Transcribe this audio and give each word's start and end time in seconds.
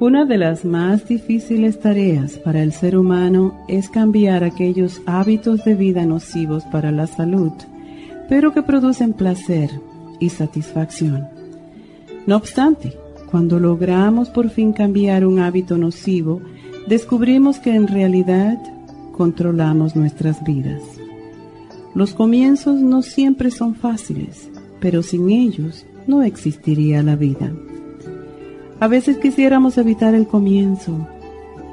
Una 0.00 0.24
de 0.24 0.38
las 0.38 0.64
más 0.64 1.06
difíciles 1.06 1.78
tareas 1.78 2.38
para 2.38 2.62
el 2.62 2.72
ser 2.72 2.96
humano 2.96 3.54
es 3.68 3.90
cambiar 3.90 4.44
aquellos 4.44 5.02
hábitos 5.04 5.62
de 5.66 5.74
vida 5.74 6.06
nocivos 6.06 6.64
para 6.64 6.90
la 6.90 7.06
salud, 7.06 7.52
pero 8.26 8.54
que 8.54 8.62
producen 8.62 9.12
placer 9.12 9.68
y 10.18 10.30
satisfacción. 10.30 11.28
No 12.26 12.36
obstante, 12.36 12.94
cuando 13.30 13.60
logramos 13.60 14.30
por 14.30 14.48
fin 14.48 14.72
cambiar 14.72 15.26
un 15.26 15.38
hábito 15.38 15.76
nocivo, 15.76 16.40
descubrimos 16.88 17.58
que 17.58 17.74
en 17.74 17.86
realidad 17.86 18.58
controlamos 19.12 19.96
nuestras 19.96 20.42
vidas. 20.44 20.80
Los 21.94 22.14
comienzos 22.14 22.80
no 22.80 23.02
siempre 23.02 23.50
son 23.50 23.74
fáciles, 23.74 24.48
pero 24.80 25.02
sin 25.02 25.28
ellos 25.28 25.84
no 26.06 26.22
existiría 26.22 27.02
la 27.02 27.16
vida. 27.16 27.52
A 28.80 28.88
veces 28.88 29.18
quisiéramos 29.18 29.76
evitar 29.76 30.14
el 30.14 30.26
comienzo, 30.26 31.06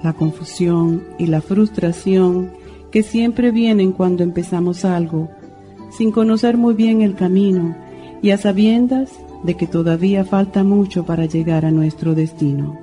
la 0.03 0.11
confusión 0.11 1.05
y 1.17 1.27
la 1.27 1.39
frustración 1.39 2.52
que 2.91 3.02
siempre 3.02 3.52
vienen 3.52 3.94
cuando 3.94 4.23
empezamos 4.23 4.83
algo, 4.83 5.30
sin 5.89 6.11
conocer 6.11 6.58
muy 6.58 6.73
bien 6.73 7.02
el 7.02 7.16
camino 7.16 7.77
y 8.22 8.31
a 8.31 8.38
sabiendas 8.38 9.09
de 9.44 9.55
que 9.55 9.67
todavía 9.67 10.25
falta 10.25 10.66
mucho 10.66 11.05
para 11.05 11.25
llegar 11.25 11.64
a 11.64 11.72
nuestro 11.72 12.14
destino. 12.14 12.77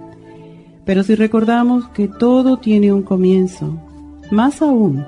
Pero 0.87 1.03
si 1.03 1.17
recordamos 1.17 1.89
que 1.89 2.09
todo 2.09 2.57
tiene 2.57 2.95
un 2.95 3.03
comienzo, 3.03 3.79
más 4.31 4.63
aún 4.63 5.05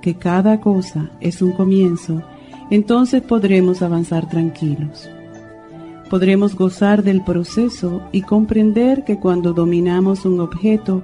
que 0.00 0.14
cada 0.14 0.60
cosa 0.60 1.10
es 1.20 1.42
un 1.42 1.50
comienzo, 1.50 2.22
entonces 2.70 3.22
podremos 3.22 3.82
avanzar 3.82 4.28
tranquilos 4.28 5.10
podremos 6.12 6.54
gozar 6.54 7.02
del 7.02 7.22
proceso 7.22 8.02
y 8.12 8.20
comprender 8.20 9.02
que 9.02 9.18
cuando 9.18 9.54
dominamos 9.54 10.26
un 10.26 10.40
objeto 10.40 11.02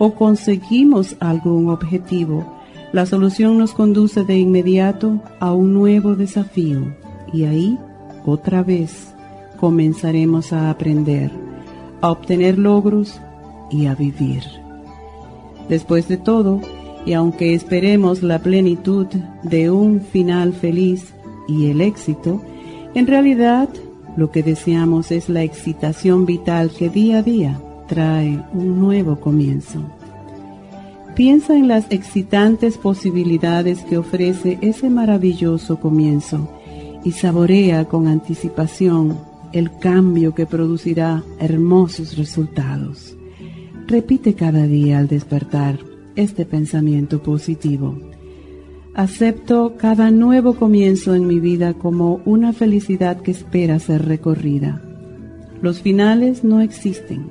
o 0.00 0.16
conseguimos 0.16 1.14
algún 1.20 1.68
objetivo, 1.68 2.58
la 2.92 3.06
solución 3.06 3.56
nos 3.56 3.72
conduce 3.72 4.24
de 4.24 4.36
inmediato 4.36 5.22
a 5.38 5.52
un 5.52 5.74
nuevo 5.74 6.16
desafío 6.16 6.92
y 7.32 7.44
ahí, 7.44 7.78
otra 8.26 8.64
vez, 8.64 9.14
comenzaremos 9.60 10.52
a 10.52 10.70
aprender, 10.70 11.30
a 12.00 12.10
obtener 12.10 12.58
logros 12.58 13.20
y 13.70 13.86
a 13.86 13.94
vivir. 13.94 14.42
Después 15.68 16.08
de 16.08 16.16
todo, 16.16 16.60
y 17.06 17.12
aunque 17.12 17.54
esperemos 17.54 18.24
la 18.24 18.40
plenitud 18.40 19.06
de 19.44 19.70
un 19.70 20.00
final 20.00 20.52
feliz 20.52 21.14
y 21.46 21.70
el 21.70 21.80
éxito, 21.80 22.42
en 22.96 23.06
realidad 23.06 23.68
lo 24.18 24.32
que 24.32 24.42
deseamos 24.42 25.12
es 25.12 25.28
la 25.28 25.44
excitación 25.44 26.26
vital 26.26 26.72
que 26.76 26.88
día 26.88 27.18
a 27.18 27.22
día 27.22 27.60
trae 27.86 28.42
un 28.52 28.80
nuevo 28.80 29.20
comienzo. 29.20 29.80
Piensa 31.14 31.54
en 31.54 31.68
las 31.68 31.86
excitantes 31.90 32.78
posibilidades 32.78 33.84
que 33.84 33.96
ofrece 33.96 34.58
ese 34.60 34.90
maravilloso 34.90 35.78
comienzo 35.78 36.50
y 37.04 37.12
saborea 37.12 37.84
con 37.84 38.08
anticipación 38.08 39.20
el 39.52 39.70
cambio 39.78 40.34
que 40.34 40.46
producirá 40.46 41.22
hermosos 41.38 42.16
resultados. 42.16 43.16
Repite 43.86 44.34
cada 44.34 44.66
día 44.66 44.98
al 44.98 45.06
despertar 45.06 45.78
este 46.16 46.44
pensamiento 46.44 47.22
positivo. 47.22 47.96
Acepto 48.98 49.76
cada 49.78 50.10
nuevo 50.10 50.56
comienzo 50.56 51.14
en 51.14 51.28
mi 51.28 51.38
vida 51.38 51.72
como 51.72 52.20
una 52.24 52.52
felicidad 52.52 53.20
que 53.20 53.30
espera 53.30 53.78
ser 53.78 54.06
recorrida. 54.06 54.82
Los 55.62 55.80
finales 55.80 56.42
no 56.42 56.60
existen. 56.60 57.30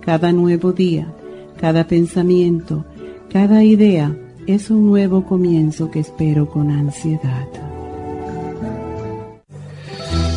Cada 0.00 0.32
nuevo 0.32 0.72
día, 0.72 1.12
cada 1.60 1.86
pensamiento, 1.86 2.86
cada 3.30 3.62
idea 3.62 4.16
es 4.46 4.70
un 4.70 4.86
nuevo 4.86 5.26
comienzo 5.26 5.90
que 5.90 6.00
espero 6.00 6.48
con 6.48 6.70
ansiedad. 6.70 7.46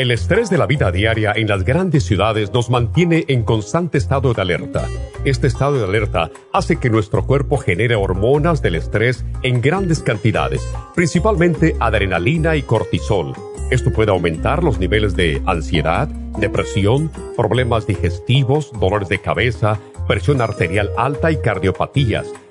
El 0.00 0.12
estrés 0.12 0.48
de 0.48 0.56
la 0.56 0.66
vida 0.66 0.90
diaria 0.90 1.34
en 1.36 1.46
las 1.46 1.62
grandes 1.62 2.04
ciudades 2.04 2.54
nos 2.54 2.70
mantiene 2.70 3.26
en 3.28 3.42
constante 3.42 3.98
estado 3.98 4.32
de 4.32 4.40
alerta. 4.40 4.86
Este 5.26 5.46
estado 5.46 5.76
de 5.76 5.84
alerta 5.84 6.30
hace 6.54 6.76
que 6.76 6.88
nuestro 6.88 7.26
cuerpo 7.26 7.58
genere 7.58 7.96
hormonas 7.96 8.62
del 8.62 8.76
estrés 8.76 9.26
en 9.42 9.60
grandes 9.60 10.02
cantidades, 10.02 10.66
principalmente 10.94 11.76
adrenalina 11.80 12.56
y 12.56 12.62
cortisol. 12.62 13.34
Esto 13.70 13.92
puede 13.92 14.10
aumentar 14.10 14.64
los 14.64 14.80
niveles 14.80 15.14
de 15.14 15.40
ansiedad, 15.46 16.08
depresión, 16.08 17.08
problemas 17.36 17.86
digestivos, 17.86 18.72
dolores 18.80 19.08
de 19.08 19.20
cabeza, 19.20 19.78
presión 20.08 20.40
arterial 20.40 20.90
alta 20.98 21.30
y 21.30 21.36
cardiopatías, 21.36 22.26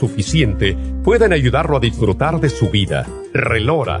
suficiente 0.00 0.76
pueden 1.04 1.32
ayudarlo 1.32 1.76
a 1.76 1.80
disfrutar 1.80 2.40
de 2.40 2.48
su 2.48 2.70
vida. 2.70 3.06
Relora 3.34 4.00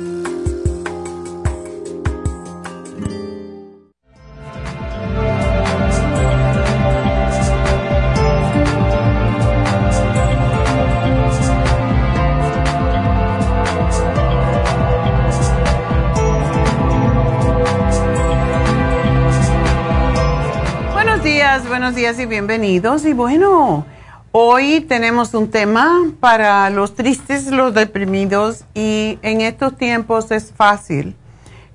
Y 22.19 22.25
bienvenidos. 22.25 23.05
Y 23.05 23.13
bueno, 23.13 23.85
hoy 24.33 24.81
tenemos 24.81 25.33
un 25.33 25.49
tema 25.49 26.11
para 26.19 26.69
los 26.69 26.93
tristes, 26.93 27.47
los 27.47 27.73
deprimidos 27.73 28.65
y 28.73 29.17
en 29.21 29.39
estos 29.39 29.77
tiempos 29.77 30.29
es 30.31 30.51
fácil 30.51 31.15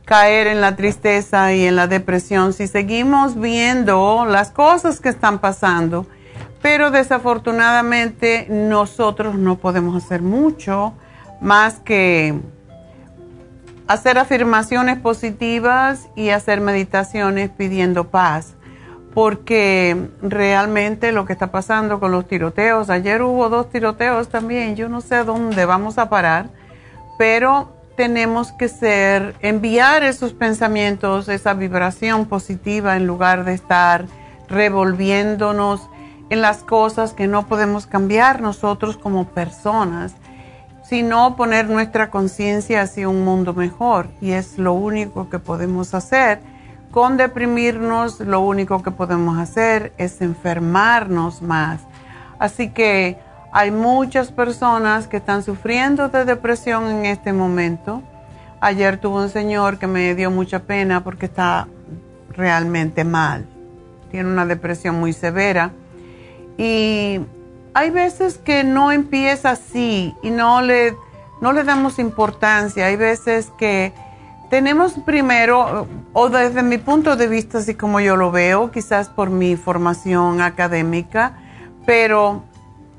caer 0.04 0.48
en 0.48 0.60
la 0.60 0.76
tristeza 0.76 1.54
y 1.54 1.64
en 1.64 1.76
la 1.76 1.86
depresión 1.86 2.52
si 2.52 2.66
seguimos 2.66 3.40
viendo 3.40 4.26
las 4.26 4.50
cosas 4.50 5.00
que 5.00 5.08
están 5.08 5.38
pasando. 5.38 6.06
Pero 6.60 6.90
desafortunadamente 6.90 8.46
nosotros 8.50 9.36
no 9.36 9.56
podemos 9.56 10.04
hacer 10.04 10.20
mucho 10.20 10.92
más 11.40 11.78
que 11.80 12.34
hacer 13.86 14.18
afirmaciones 14.18 14.98
positivas 14.98 16.08
y 16.14 16.28
hacer 16.28 16.60
meditaciones 16.60 17.48
pidiendo 17.48 18.08
paz 18.10 18.55
porque 19.16 20.10
realmente 20.20 21.10
lo 21.10 21.24
que 21.24 21.32
está 21.32 21.50
pasando 21.50 22.00
con 22.00 22.12
los 22.12 22.28
tiroteos, 22.28 22.90
ayer 22.90 23.22
hubo 23.22 23.48
dos 23.48 23.70
tiroteos 23.70 24.28
también, 24.28 24.76
yo 24.76 24.90
no 24.90 25.00
sé 25.00 25.24
dónde 25.24 25.64
vamos 25.64 25.96
a 25.96 26.10
parar, 26.10 26.50
pero 27.16 27.72
tenemos 27.96 28.52
que 28.52 28.68
ser, 28.68 29.34
enviar 29.40 30.02
esos 30.02 30.34
pensamientos, 30.34 31.30
esa 31.30 31.54
vibración 31.54 32.26
positiva 32.26 32.94
en 32.94 33.06
lugar 33.06 33.46
de 33.46 33.54
estar 33.54 34.04
revolviéndonos 34.50 35.88
en 36.28 36.42
las 36.42 36.58
cosas 36.58 37.14
que 37.14 37.26
no 37.26 37.46
podemos 37.46 37.86
cambiar 37.86 38.42
nosotros 38.42 38.98
como 38.98 39.28
personas, 39.28 40.14
sino 40.84 41.36
poner 41.36 41.70
nuestra 41.70 42.10
conciencia 42.10 42.82
hacia 42.82 43.08
un 43.08 43.24
mundo 43.24 43.54
mejor. 43.54 44.08
Y 44.20 44.32
es 44.32 44.58
lo 44.58 44.74
único 44.74 45.30
que 45.30 45.38
podemos 45.38 45.94
hacer 45.94 46.40
con 46.96 47.18
deprimirnos 47.18 48.20
lo 48.20 48.40
único 48.40 48.82
que 48.82 48.90
podemos 48.90 49.36
hacer 49.36 49.92
es 49.98 50.22
enfermarnos 50.22 51.42
más. 51.42 51.82
Así 52.38 52.70
que 52.70 53.18
hay 53.52 53.70
muchas 53.70 54.32
personas 54.32 55.06
que 55.06 55.18
están 55.18 55.42
sufriendo 55.42 56.08
de 56.08 56.24
depresión 56.24 56.86
en 56.86 57.04
este 57.04 57.34
momento. 57.34 58.02
Ayer 58.60 58.96
tuve 58.96 59.24
un 59.24 59.28
señor 59.28 59.78
que 59.78 59.86
me 59.86 60.14
dio 60.14 60.30
mucha 60.30 60.60
pena 60.60 61.04
porque 61.04 61.26
está 61.26 61.68
realmente 62.30 63.04
mal. 63.04 63.44
Tiene 64.10 64.30
una 64.30 64.46
depresión 64.46 64.98
muy 64.98 65.12
severa. 65.12 65.72
Y 66.56 67.20
hay 67.74 67.90
veces 67.90 68.38
que 68.38 68.64
no 68.64 68.90
empieza 68.90 69.50
así 69.50 70.14
y 70.22 70.30
no 70.30 70.62
le, 70.62 70.96
no 71.42 71.52
le 71.52 71.62
damos 71.62 71.98
importancia. 71.98 72.86
Hay 72.86 72.96
veces 72.96 73.52
que 73.58 73.92
tenemos 74.50 74.92
primero, 75.04 75.88
o 76.12 76.28
desde 76.28 76.62
mi 76.62 76.78
punto 76.78 77.16
de 77.16 77.26
vista, 77.26 77.58
así 77.58 77.74
como 77.74 78.00
yo 78.00 78.16
lo 78.16 78.30
veo, 78.30 78.70
quizás 78.70 79.08
por 79.08 79.30
mi 79.30 79.56
formación 79.56 80.40
académica, 80.40 81.38
pero 81.84 82.44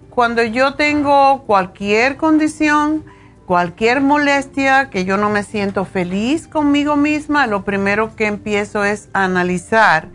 cuando 0.09 0.44
yo 0.44 0.75
tengo 0.75 1.44
cualquier 1.45 2.17
condición, 2.17 3.03
cualquier 3.45 4.01
molestia, 4.01 4.89
que 4.89 5.05
yo 5.05 5.15
no 5.17 5.29
me 5.29 5.44
siento 5.44 5.85
feliz 5.85 6.47
conmigo 6.47 6.95
misma, 6.95 7.47
lo 7.47 7.63
primero 7.63 8.15
que 8.15 8.25
empiezo 8.25 8.83
es 8.83 9.09
analizar 9.13 10.09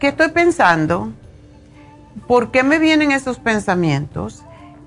qué 0.00 0.08
estoy 0.08 0.30
pensando, 0.30 1.12
por 2.26 2.50
qué 2.50 2.62
me 2.62 2.78
vienen 2.78 3.12
esos 3.12 3.38
pensamientos, 3.38 4.42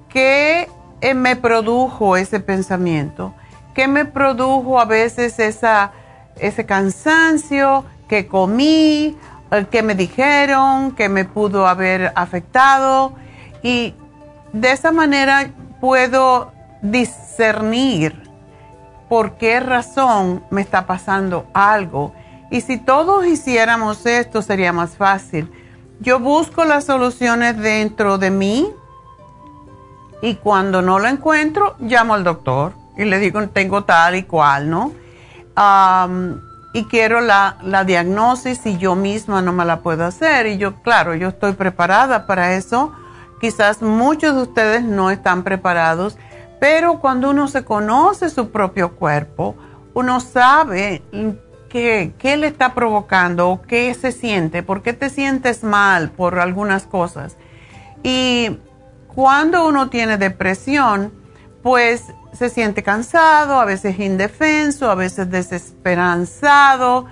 qué 0.09 0.67
eh, 1.01 1.13
me 1.13 1.35
produjo 1.35 2.17
ese 2.17 2.39
pensamiento 2.39 3.33
¿Qué 3.77 3.87
me 3.87 4.05
produjo 4.05 4.79
a 4.79 4.85
veces 4.85 5.37
esa, 5.37 5.91
ese 6.39 6.65
cansancio 6.65 7.85
que 8.09 8.25
comí, 8.27 9.15
que 9.69 9.83
me 9.83 9.93
dijeron, 9.93 10.95
que 10.95 11.09
me 11.09 11.25
pudo 11.25 11.67
haber 11.67 12.11
afectado? 12.15 13.13
Y 13.61 13.93
de 14.51 14.71
esa 14.71 14.91
manera 14.91 15.51
puedo 15.79 16.51
discernir 16.81 18.19
por 19.09 19.37
qué 19.37 19.59
razón 19.59 20.43
me 20.49 20.61
está 20.61 20.87
pasando 20.87 21.45
algo. 21.53 22.15
Y 22.49 22.61
si 22.61 22.79
todos 22.79 23.27
hiciéramos 23.27 24.07
esto 24.07 24.41
sería 24.41 24.73
más 24.73 24.97
fácil. 24.97 25.51
Yo 25.99 26.19
busco 26.19 26.65
las 26.65 26.85
soluciones 26.85 27.55
dentro 27.55 28.17
de 28.17 28.31
mí 28.31 28.71
y 30.23 30.33
cuando 30.33 30.81
no 30.81 30.97
lo 30.97 31.07
encuentro, 31.07 31.75
llamo 31.77 32.15
al 32.15 32.23
doctor 32.23 32.86
y 32.97 33.05
le 33.05 33.19
digo, 33.19 33.47
tengo 33.49 33.83
tal 33.83 34.15
y 34.15 34.23
cual, 34.23 34.69
¿no? 34.69 34.91
y 36.73 36.85
quiero 36.85 37.21
la, 37.21 37.57
la 37.63 37.83
diagnosis 37.83 38.63
y 38.67 38.77
yo 38.77 38.93
misma 38.93 39.41
no 39.41 39.51
me 39.51 39.65
la 39.65 39.79
puedo 39.79 40.05
hacer. 40.05 40.45
Y 40.45 40.57
yo, 40.57 40.75
claro, 40.83 41.15
yo 41.15 41.29
estoy 41.29 41.53
preparada 41.53 42.27
para 42.27 42.53
eso. 42.53 42.91
Quizás 43.41 43.81
muchos 43.81 44.35
de 44.35 44.41
ustedes 44.43 44.83
no 44.83 45.09
están 45.09 45.43
preparados, 45.43 46.17
pero 46.59 46.99
cuando 46.99 47.31
uno 47.31 47.47
se 47.47 47.63
conoce 47.63 48.29
su 48.29 48.51
propio 48.51 48.95
cuerpo, 48.95 49.55
uno 49.95 50.19
sabe 50.19 51.01
qué, 51.69 52.13
qué 52.19 52.37
le 52.37 52.45
está 52.45 52.75
provocando 52.75 53.49
o 53.49 53.61
qué 53.63 53.93
se 53.93 54.11
siente, 54.11 54.61
por 54.61 54.83
qué 54.83 54.93
te 54.93 55.09
sientes 55.09 55.63
mal 55.63 56.09
por 56.11 56.39
algunas 56.39 56.83
cosas. 56.83 57.37
Y 58.03 58.59
cuando 59.07 59.67
uno 59.67 59.89
tiene 59.89 60.17
depresión, 60.17 61.11
pues 61.63 62.03
se 62.33 62.49
siente 62.49 62.83
cansado, 62.83 63.59
a 63.59 63.65
veces 63.65 63.99
indefenso, 63.99 64.89
a 64.89 64.95
veces 64.95 65.29
desesperanzado, 65.29 67.07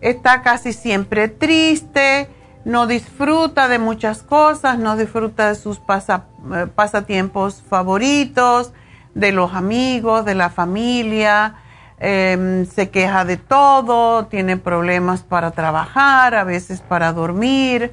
está 0.00 0.42
casi 0.42 0.72
siempre 0.72 1.28
triste, 1.28 2.28
no 2.64 2.86
disfruta 2.86 3.68
de 3.68 3.78
muchas 3.78 4.22
cosas, 4.22 4.78
no 4.78 4.96
disfruta 4.96 5.48
de 5.48 5.54
sus 5.56 5.78
eh, 5.78 6.66
pasatiempos 6.74 7.62
favoritos, 7.68 8.72
de 9.14 9.32
los 9.32 9.52
amigos, 9.54 10.24
de 10.24 10.34
la 10.34 10.48
familia, 10.48 11.56
em, 11.98 12.64
se 12.66 12.90
queja 12.90 13.24
de 13.24 13.36
todo, 13.36 14.26
tiene 14.26 14.56
problemas 14.56 15.22
para 15.22 15.50
trabajar, 15.50 16.34
a 16.34 16.44
veces 16.44 16.80
para 16.80 17.12
dormir, 17.12 17.92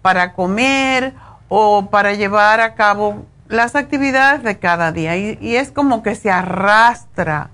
para 0.00 0.32
comer 0.32 1.12
o 1.48 1.86
para 1.90 2.14
llevar 2.14 2.60
a 2.60 2.74
cabo 2.74 3.26
las 3.48 3.74
actividades 3.74 4.42
de 4.42 4.58
cada 4.58 4.92
día. 4.92 5.16
Y, 5.16 5.56
es 5.56 5.70
como 5.70 6.02
que 6.02 6.14
se 6.14 6.30
arrastra 6.30 7.50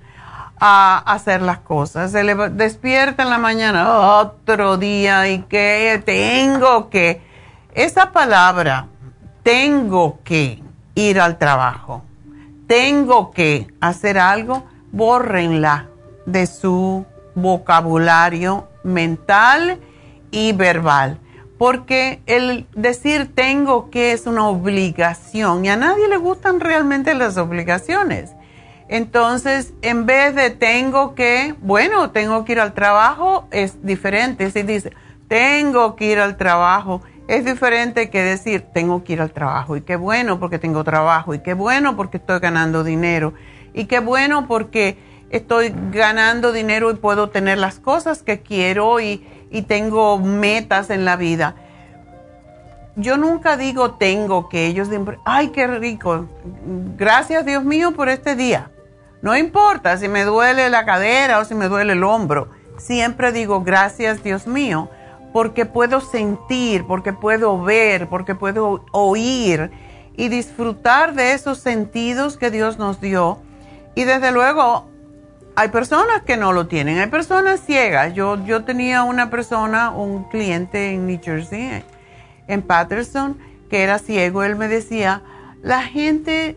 a 0.58 0.98
hacer 0.98 1.42
las 1.42 1.58
cosas. 1.58 2.12
Se 2.12 2.24
le 2.24 2.34
despierta 2.50 3.22
en 3.22 3.30
la 3.30 3.38
mañana 3.38 4.18
otro 4.18 4.76
día 4.76 5.28
y 5.28 5.40
que 5.42 6.02
tengo 6.04 6.90
que, 6.90 7.22
esa 7.74 8.12
palabra, 8.12 8.86
tengo 9.42 10.18
que 10.22 10.62
ir 10.94 11.20
al 11.20 11.38
trabajo, 11.38 12.02
tengo 12.66 13.30
que 13.30 13.68
hacer 13.80 14.18
algo, 14.18 14.66
bórrenla 14.92 15.86
de 16.26 16.46
su 16.46 17.06
vocabulario 17.34 18.68
mental 18.82 19.78
y 20.30 20.52
verbal 20.52 21.18
porque 21.60 22.22
el 22.24 22.66
decir 22.74 23.34
tengo 23.34 23.90
que 23.90 24.12
es 24.12 24.26
una 24.26 24.48
obligación 24.48 25.62
y 25.66 25.68
a 25.68 25.76
nadie 25.76 26.08
le 26.08 26.16
gustan 26.16 26.58
realmente 26.58 27.14
las 27.14 27.36
obligaciones. 27.36 28.32
Entonces, 28.88 29.74
en 29.82 30.06
vez 30.06 30.34
de 30.34 30.48
tengo 30.48 31.14
que, 31.14 31.54
bueno, 31.60 32.12
tengo 32.12 32.46
que 32.46 32.52
ir 32.52 32.60
al 32.60 32.72
trabajo, 32.72 33.46
es 33.50 33.84
diferente. 33.84 34.50
Si 34.50 34.62
dice, 34.62 34.94
tengo 35.28 35.96
que 35.96 36.06
ir 36.06 36.18
al 36.20 36.38
trabajo, 36.38 37.02
es 37.28 37.44
diferente 37.44 38.08
que 38.08 38.22
decir, 38.22 38.64
tengo 38.72 39.04
que 39.04 39.12
ir 39.12 39.20
al 39.20 39.32
trabajo. 39.32 39.76
Y 39.76 39.82
qué 39.82 39.96
bueno 39.96 40.40
porque 40.40 40.58
tengo 40.58 40.82
trabajo. 40.82 41.34
Y 41.34 41.40
qué 41.40 41.52
bueno 41.52 41.94
porque 41.94 42.16
estoy 42.16 42.40
ganando 42.40 42.84
dinero. 42.84 43.34
Y 43.74 43.84
qué 43.84 44.00
bueno 44.00 44.46
porque 44.48 44.96
estoy 45.28 45.74
ganando 45.92 46.52
dinero 46.52 46.90
y 46.90 46.94
puedo 46.94 47.28
tener 47.28 47.58
las 47.58 47.78
cosas 47.78 48.22
que 48.22 48.40
quiero 48.40 48.98
y, 48.98 49.22
y 49.50 49.62
tengo 49.62 50.18
metas 50.18 50.90
en 50.90 51.04
la 51.04 51.16
vida. 51.16 51.56
Yo 52.96 53.16
nunca 53.16 53.56
digo 53.56 53.92
tengo 53.92 54.48
que 54.48 54.66
ellos 54.66 54.90
dicen, 54.90 55.18
ay, 55.24 55.48
qué 55.48 55.66
rico, 55.66 56.26
gracias 56.96 57.46
Dios 57.46 57.64
mío 57.64 57.92
por 57.92 58.08
este 58.08 58.36
día. 58.36 58.70
No 59.22 59.36
importa 59.36 59.96
si 59.96 60.08
me 60.08 60.24
duele 60.24 60.70
la 60.70 60.84
cadera 60.84 61.38
o 61.38 61.44
si 61.44 61.54
me 61.54 61.68
duele 61.68 61.92
el 61.92 62.04
hombro, 62.04 62.48
siempre 62.78 63.32
digo 63.32 63.62
gracias 63.62 64.22
Dios 64.22 64.46
mío, 64.46 64.88
porque 65.32 65.66
puedo 65.66 66.00
sentir, 66.00 66.86
porque 66.86 67.12
puedo 67.12 67.62
ver, 67.62 68.08
porque 68.08 68.34
puedo 68.34 68.84
oír 68.92 69.70
y 70.16 70.28
disfrutar 70.28 71.14
de 71.14 71.32
esos 71.32 71.58
sentidos 71.58 72.36
que 72.36 72.50
Dios 72.50 72.78
nos 72.78 73.00
dio. 73.00 73.38
Y 73.94 74.04
desde 74.04 74.32
luego, 74.32 74.89
hay 75.60 75.68
personas 75.68 76.22
que 76.22 76.38
no 76.38 76.54
lo 76.54 76.68
tienen, 76.68 76.98
hay 77.00 77.08
personas 77.08 77.60
ciegas. 77.60 78.14
Yo, 78.14 78.42
yo 78.46 78.64
tenía 78.64 79.02
una 79.02 79.28
persona, 79.28 79.90
un 79.90 80.24
cliente 80.24 80.92
en 80.92 81.06
New 81.06 81.20
Jersey, 81.22 81.84
en 82.48 82.62
Patterson, 82.62 83.38
que 83.68 83.82
era 83.82 83.98
ciego. 83.98 84.42
Él 84.42 84.56
me 84.56 84.68
decía, 84.68 85.20
la 85.60 85.82
gente, 85.82 86.56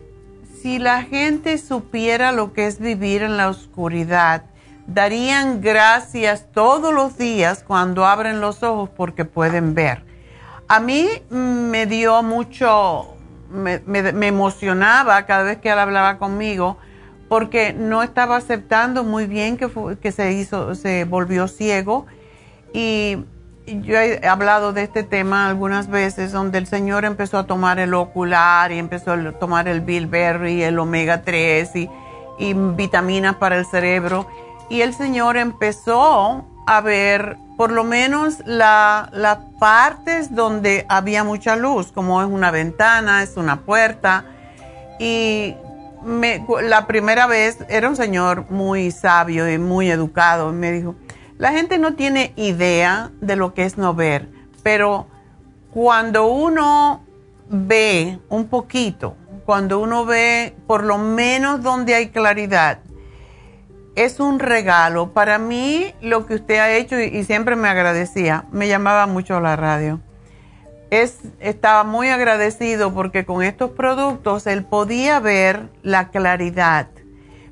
si 0.62 0.78
la 0.78 1.02
gente 1.02 1.58
supiera 1.58 2.32
lo 2.32 2.54
que 2.54 2.66
es 2.66 2.80
vivir 2.80 3.20
en 3.22 3.36
la 3.36 3.50
oscuridad, 3.50 4.44
darían 4.86 5.60
gracias 5.60 6.46
todos 6.50 6.94
los 6.94 7.18
días 7.18 7.62
cuando 7.62 8.06
abren 8.06 8.40
los 8.40 8.62
ojos 8.62 8.88
porque 8.88 9.26
pueden 9.26 9.74
ver. 9.74 10.02
A 10.66 10.80
mí 10.80 11.10
me 11.28 11.84
dio 11.84 12.22
mucho, 12.22 13.18
me, 13.50 13.82
emocionaba 14.26 15.26
cada 15.26 15.42
vez 15.42 15.58
que 15.58 15.68
él 15.68 15.78
hablaba 15.78 16.16
conmigo 16.16 16.78
porque 17.28 17.72
no 17.72 18.02
estaba 18.02 18.36
aceptando 18.36 19.04
muy 19.04 19.26
bien 19.26 19.56
que, 19.56 19.68
que 20.00 20.12
se 20.12 20.32
hizo, 20.32 20.74
se 20.74 21.04
volvió 21.04 21.48
ciego 21.48 22.06
y 22.72 23.18
yo 23.66 23.98
he 23.98 24.26
hablado 24.26 24.72
de 24.72 24.82
este 24.82 25.04
tema 25.04 25.48
algunas 25.48 25.88
veces 25.88 26.32
donde 26.32 26.58
el 26.58 26.66
señor 26.66 27.04
empezó 27.04 27.38
a 27.38 27.46
tomar 27.46 27.78
el 27.78 27.94
ocular 27.94 28.72
y 28.72 28.78
empezó 28.78 29.12
a 29.12 29.32
tomar 29.32 29.68
el 29.68 29.80
bilberry, 29.80 30.62
el 30.62 30.78
omega 30.78 31.22
3 31.22 31.76
y, 31.76 31.90
y 32.38 32.52
vitaminas 32.52 33.36
para 33.36 33.56
el 33.56 33.64
cerebro 33.64 34.26
y 34.68 34.80
el 34.80 34.94
Señor 34.94 35.36
empezó 35.36 36.46
a 36.66 36.80
ver 36.80 37.36
por 37.56 37.70
lo 37.70 37.84
menos 37.84 38.42
las 38.46 39.38
partes 39.60 40.34
donde 40.34 40.86
había 40.88 41.22
mucha 41.22 41.56
luz, 41.56 41.92
como 41.92 42.22
es 42.22 42.28
una 42.28 42.50
ventana, 42.50 43.22
es 43.22 43.36
una 43.36 43.60
puerta. 43.60 44.24
Y 44.98 45.54
la 46.62 46.86
primera 46.86 47.26
vez 47.26 47.58
era 47.68 47.88
un 47.88 47.96
señor 47.96 48.50
muy 48.50 48.90
sabio 48.90 49.50
y 49.50 49.58
muy 49.58 49.90
educado. 49.90 50.50
Y 50.50 50.54
me 50.54 50.72
dijo, 50.72 50.94
la 51.38 51.52
gente 51.52 51.78
no 51.78 51.94
tiene 51.94 52.32
idea 52.36 53.10
de 53.20 53.36
lo 53.36 53.54
que 53.54 53.64
es 53.64 53.76
no 53.78 53.94
ver, 53.94 54.28
pero 54.62 55.06
cuando 55.72 56.26
uno 56.26 57.04
ve 57.48 58.18
un 58.28 58.48
poquito, 58.48 59.16
cuando 59.44 59.80
uno 59.80 60.04
ve 60.04 60.54
por 60.66 60.84
lo 60.84 60.98
menos 60.98 61.62
donde 61.62 61.94
hay 61.94 62.08
claridad, 62.08 62.78
es 63.96 64.20
un 64.20 64.38
regalo. 64.38 65.12
Para 65.12 65.38
mí, 65.38 65.94
lo 66.00 66.26
que 66.26 66.34
usted 66.34 66.58
ha 66.58 66.72
hecho, 66.72 66.98
y, 67.00 67.24
siempre 67.24 67.56
me 67.56 67.68
agradecía, 67.68 68.44
me 68.50 68.68
llamaba 68.68 69.06
mucho 69.06 69.36
a 69.36 69.40
la 69.40 69.56
radio. 69.56 70.00
Es, 70.90 71.18
estaba 71.40 71.84
muy 71.84 72.08
agradecido 72.08 72.92
porque 72.94 73.24
con 73.24 73.42
estos 73.42 73.70
productos 73.70 74.46
él 74.46 74.64
podía 74.64 75.18
ver 75.18 75.68
la 75.82 76.10
claridad, 76.10 76.88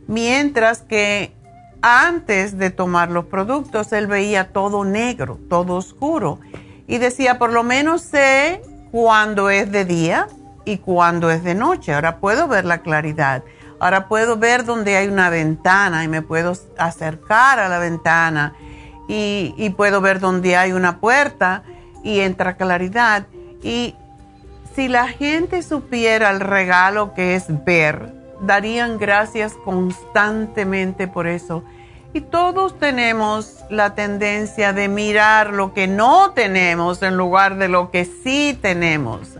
mientras 0.07 0.83
que 0.83 1.33
antes 1.83 2.57
de 2.59 2.71
tomar 2.71 3.11
los 3.11 3.25
productos 3.25 3.93
él 3.93 4.07
veía 4.07 4.53
todo 4.53 4.85
negro, 4.85 5.39
todo 5.49 5.77
oscuro. 5.77 6.39
Y 6.87 6.99
decía, 6.99 7.39
por 7.39 7.53
lo 7.53 7.65
menos 7.65 8.03
sé 8.03 8.63
cuándo 8.93 9.51
es 9.51 9.73
de 9.73 9.85
día 9.85 10.29
y 10.65 10.79
cuándo 10.79 11.31
es 11.31 11.43
de 11.43 11.55
noche. 11.55 11.93
Ahora 11.93 12.19
puedo 12.19 12.47
ver 12.47 12.65
la 12.65 12.79
claridad. 12.83 13.43
Ahora 13.81 14.07
puedo 14.07 14.37
ver 14.37 14.65
donde 14.65 14.97
hay 14.97 15.09
una 15.09 15.29
ventana 15.29 16.05
y 16.05 16.09
me 16.09 16.23
puedo 16.23 16.53
acercar 16.79 17.59
a 17.59 17.69
la 17.69 17.79
ventana 17.79 18.55
y, 19.09 19.71
puedo 19.77 20.01
ver 20.01 20.21
donde 20.21 20.57
hay 20.57 20.73
una 20.73 21.01
puerta 21.01 21.65
y 22.03 22.21
entra 22.21 22.57
claridad. 22.57 23.27
Y 23.63 23.95
si 24.75 24.89
la 24.89 25.09
gente 25.09 25.63
supiera 25.63 26.31
el 26.31 26.41
regalo 26.41 27.15
que 27.15 27.35
es 27.35 27.47
ver, 27.65 28.13
darían 28.41 28.99
gracias 28.99 29.55
constantemente 29.65 31.09
por 31.09 31.27
eso. 31.27 31.63
Y 32.15 32.21
todos 32.21 32.79
tenemos 32.79 33.65
la 33.71 33.95
tendencia 33.95 34.73
de 34.73 34.89
mirar 34.89 35.55
lo 35.55 35.73
que 35.73 35.87
no 35.87 36.33
tenemos 36.33 37.03
en 37.03 37.17
lugar 37.17 37.57
de 37.57 37.69
lo 37.69 37.91
que 37.91 38.05
sí 38.05 38.59
tenemos. 38.61 39.39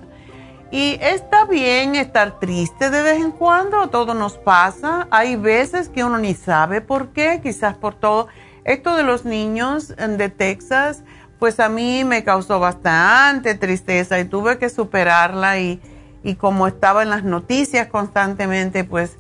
Y 0.71 0.97
está 1.03 1.45
bien 1.45 1.97
estar 1.97 2.39
triste 2.41 2.89
de 2.89 3.03
vez 3.03 3.21
en 3.21 3.31
cuando, 3.31 3.89
todo 3.89 4.15
nos 4.15 4.39
pasa. 4.39 5.07
Hay 5.11 5.37
veces 5.37 5.91
que 5.91 6.03
uno 6.03 6.17
ni 6.17 6.33
sabe 6.33 6.81
por 6.81 7.09
qué, 7.09 7.41
quizás 7.43 7.77
por 7.77 7.95
todo. 7.95 8.29
Esto 8.65 8.97
de 8.97 9.03
los 9.03 9.27
niños 9.27 9.89
de 9.89 10.31
Texas, 10.31 11.03
pues 11.43 11.59
a 11.59 11.69
mí 11.69 12.05
me 12.05 12.23
causó 12.23 12.61
bastante 12.61 13.57
tristeza 13.57 14.21
y 14.21 14.25
tuve 14.27 14.59
que 14.59 14.69
superarla 14.69 15.59
y, 15.59 15.81
como 16.39 16.69
estaba 16.69 17.03
en 17.03 17.11
las 17.11 17.25
noticias 17.25 17.89
constantemente, 17.89 18.85
pues 18.85 19.17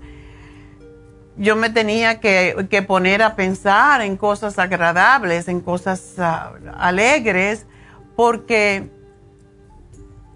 yo 1.37 1.57
me 1.57 1.69
tenía 1.69 2.21
que, 2.21 2.85
poner 2.87 3.25
a 3.25 3.35
pensar 3.35 4.03
en 4.03 4.17
cosas 4.17 4.61
agradables, 4.61 5.49
en 5.49 5.61
cosas 5.61 6.15
ah, 6.19 6.53
alegres, 6.79 7.67
porque 8.15 8.89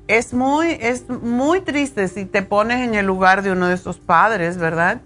es 0.09 0.35
muy, 0.35 0.77
es 0.81 1.09
muy 1.09 1.61
triste 1.61 2.09
si 2.09 2.25
te 2.25 2.43
pones 2.43 2.81
en 2.81 2.97
el 2.97 3.07
lugar 3.07 3.43
de 3.43 3.53
uno 3.53 3.69
de 3.69 3.77
esos 3.77 3.99
padres, 3.99 4.59
¿verdad? 4.59 5.03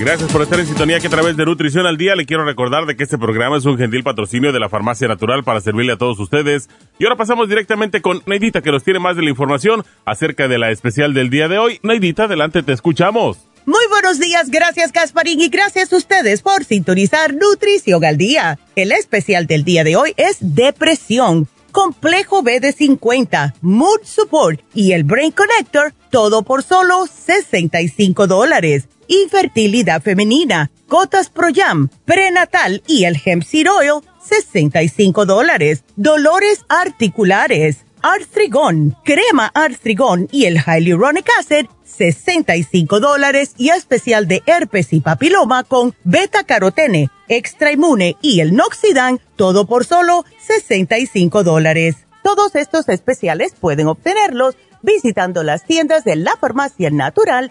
Gracias 0.00 0.32
por 0.32 0.40
estar 0.40 0.58
en 0.58 0.66
sintonía 0.66 0.98
que 0.98 1.08
a 1.08 1.10
través 1.10 1.36
de 1.36 1.44
Nutrición 1.44 1.84
al 1.84 1.98
Día 1.98 2.16
le 2.16 2.24
quiero 2.24 2.42
recordar 2.42 2.86
de 2.86 2.96
que 2.96 3.02
este 3.02 3.18
programa 3.18 3.58
es 3.58 3.66
un 3.66 3.76
gentil 3.76 4.02
patrocinio 4.02 4.50
de 4.50 4.58
la 4.58 4.70
Farmacia 4.70 5.06
Natural 5.06 5.44
para 5.44 5.60
servirle 5.60 5.92
a 5.92 5.98
todos 5.98 6.18
ustedes. 6.18 6.70
Y 6.98 7.04
ahora 7.04 7.16
pasamos 7.16 7.50
directamente 7.50 8.00
con 8.00 8.22
Neidita 8.24 8.62
que 8.62 8.72
nos 8.72 8.82
tiene 8.82 8.98
más 8.98 9.16
de 9.16 9.22
la 9.22 9.28
información 9.28 9.84
acerca 10.06 10.48
de 10.48 10.56
la 10.56 10.70
especial 10.70 11.12
del 11.12 11.28
día 11.28 11.48
de 11.48 11.58
hoy. 11.58 11.80
Neidita, 11.82 12.24
adelante, 12.24 12.62
te 12.62 12.72
escuchamos. 12.72 13.40
Muy 13.66 13.84
buenos 13.90 14.18
días, 14.18 14.48
gracias 14.48 14.90
Casparín 14.90 15.38
y 15.38 15.50
gracias 15.50 15.92
a 15.92 15.98
ustedes 15.98 16.40
por 16.40 16.64
sintonizar 16.64 17.34
Nutrición 17.34 18.02
al 18.02 18.16
Día. 18.16 18.58
El 18.76 18.92
especial 18.92 19.46
del 19.46 19.64
día 19.64 19.84
de 19.84 19.96
hoy 19.96 20.14
es 20.16 20.38
depresión, 20.40 21.46
complejo 21.72 22.42
B 22.42 22.58
de 22.60 22.72
50, 22.72 23.56
Mood 23.60 24.00
Support 24.04 24.62
y 24.72 24.92
el 24.92 25.04
Brain 25.04 25.32
Connector, 25.32 25.92
todo 26.10 26.40
por 26.40 26.62
solo 26.62 27.06
65 27.06 28.26
dólares 28.26 28.88
infertilidad 29.10 30.00
femenina, 30.02 30.70
gotas 30.88 31.28
Pro 31.28 31.48
Jam, 31.52 31.90
prenatal 32.04 32.82
y 32.86 33.04
el 33.04 33.20
Hemp 33.22 33.42
Seed 33.42 33.66
Oil, 33.68 34.02
65 34.22 35.26
dólares. 35.26 35.82
Dolores 35.96 36.64
articulares, 36.68 37.84
artrigón, 38.02 38.96
crema 39.04 39.50
artrigón 39.52 40.28
y 40.30 40.44
el 40.44 40.58
Hyaluronic 40.58 41.26
Acid, 41.38 41.66
65 41.84 43.00
dólares 43.00 43.54
y 43.58 43.70
especial 43.70 44.28
de 44.28 44.42
herpes 44.46 44.92
y 44.92 45.00
papiloma 45.00 45.64
con 45.64 45.94
beta 46.04 46.44
carotene, 46.44 47.10
extra 47.28 47.72
inmune 47.72 48.16
y 48.22 48.40
el 48.40 48.54
noxidan, 48.54 49.20
todo 49.34 49.66
por 49.66 49.84
solo 49.84 50.24
65 50.38 51.42
dólares. 51.42 51.96
Todos 52.22 52.54
estos 52.54 52.88
especiales 52.88 53.54
pueden 53.58 53.88
obtenerlos 53.88 54.54
visitando 54.82 55.42
las 55.42 55.64
tiendas 55.64 56.04
de 56.04 56.16
la 56.16 56.36
farmacia 56.36 56.90
natural 56.90 57.50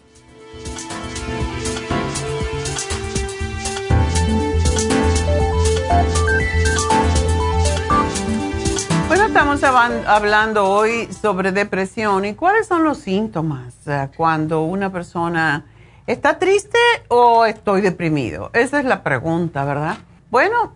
Estamos 9.63 10.07
hablando 10.07 10.67
hoy 10.67 11.07
sobre 11.13 11.51
depresión 11.51 12.25
y 12.25 12.33
cuáles 12.33 12.65
son 12.65 12.83
los 12.83 12.97
síntomas 12.97 13.75
cuando 14.17 14.63
una 14.63 14.91
persona 14.91 15.67
está 16.07 16.39
triste 16.39 16.79
o 17.09 17.45
estoy 17.45 17.81
deprimido. 17.81 18.49
Esa 18.53 18.79
es 18.79 18.85
la 18.85 19.03
pregunta, 19.03 19.63
¿verdad? 19.63 19.99
Bueno, 20.31 20.73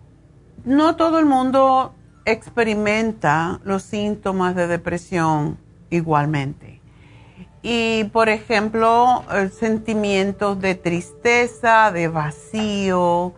no 0.64 0.94
todo 0.94 1.18
el 1.18 1.26
mundo 1.26 1.96
experimenta 2.26 3.58
los 3.64 3.82
síntomas 3.82 4.54
de 4.54 4.68
depresión 4.68 5.58
igualmente. 5.90 6.80
Y, 7.62 8.04
por 8.12 8.28
ejemplo, 8.28 9.24
eh, 9.32 9.48
sentimientos 9.48 10.60
de 10.60 10.76
tristeza, 10.76 11.90
de 11.90 12.06
vacío, 12.06 13.34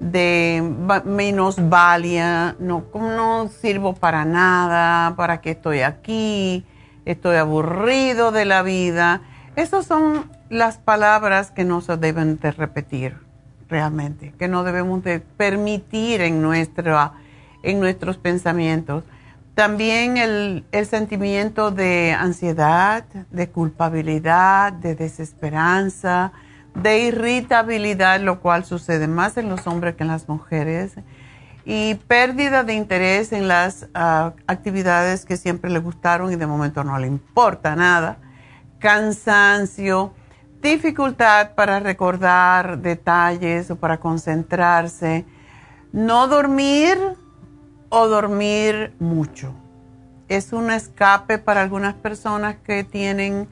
de 0.00 0.62
menos 1.04 1.56
valía, 1.68 2.56
no, 2.58 2.84
no 2.94 3.48
sirvo 3.48 3.94
para 3.94 4.24
nada, 4.24 5.16
para 5.16 5.40
qué 5.40 5.52
estoy 5.52 5.80
aquí, 5.80 6.64
estoy 7.04 7.36
aburrido 7.36 8.30
de 8.30 8.44
la 8.44 8.62
vida. 8.62 9.22
Esas 9.56 9.86
son 9.86 10.30
las 10.50 10.78
palabras 10.78 11.50
que 11.50 11.64
no 11.64 11.80
se 11.80 11.96
deben 11.96 12.38
de 12.38 12.52
repetir 12.52 13.16
realmente, 13.68 14.32
que 14.38 14.48
no 14.48 14.64
debemos 14.64 15.02
de 15.02 15.20
permitir 15.20 16.20
en, 16.20 16.40
nuestra, 16.40 17.12
en 17.62 17.80
nuestros 17.80 18.16
pensamientos. 18.16 19.04
También 19.54 20.16
el, 20.16 20.64
el 20.70 20.86
sentimiento 20.86 21.72
de 21.72 22.12
ansiedad, 22.16 23.04
de 23.30 23.48
culpabilidad, 23.48 24.72
de 24.72 24.94
desesperanza, 24.94 26.32
de 26.74 27.00
irritabilidad, 27.00 28.20
lo 28.20 28.40
cual 28.40 28.64
sucede 28.64 29.08
más 29.08 29.36
en 29.36 29.48
los 29.48 29.66
hombres 29.66 29.96
que 29.96 30.04
en 30.04 30.08
las 30.08 30.28
mujeres, 30.28 30.94
y 31.64 31.96
pérdida 31.96 32.64
de 32.64 32.74
interés 32.74 33.32
en 33.32 33.46
las 33.46 33.88
ah, 33.92 34.32
actividades 34.46 35.26
que 35.26 35.36
siempre 35.36 35.70
le 35.70 35.80
gustaron 35.80 36.32
y 36.32 36.36
de 36.36 36.46
momento 36.46 36.82
no 36.82 36.98
le 36.98 37.06
importa 37.06 37.76
nada, 37.76 38.16
cansancio, 38.78 40.14
dificultad 40.62 41.54
para 41.54 41.78
recordar 41.80 42.78
detalles 42.78 43.70
o 43.70 43.76
para 43.76 43.98
concentrarse, 43.98 45.26
no 45.92 46.26
dormir 46.28 46.96
o 47.90 48.06
dormir 48.06 48.94
mucho. 48.98 49.52
Es 50.28 50.52
un 50.52 50.70
escape 50.70 51.38
para 51.38 51.62
algunas 51.62 51.94
personas 51.94 52.56
que 52.64 52.84
tienen 52.84 53.48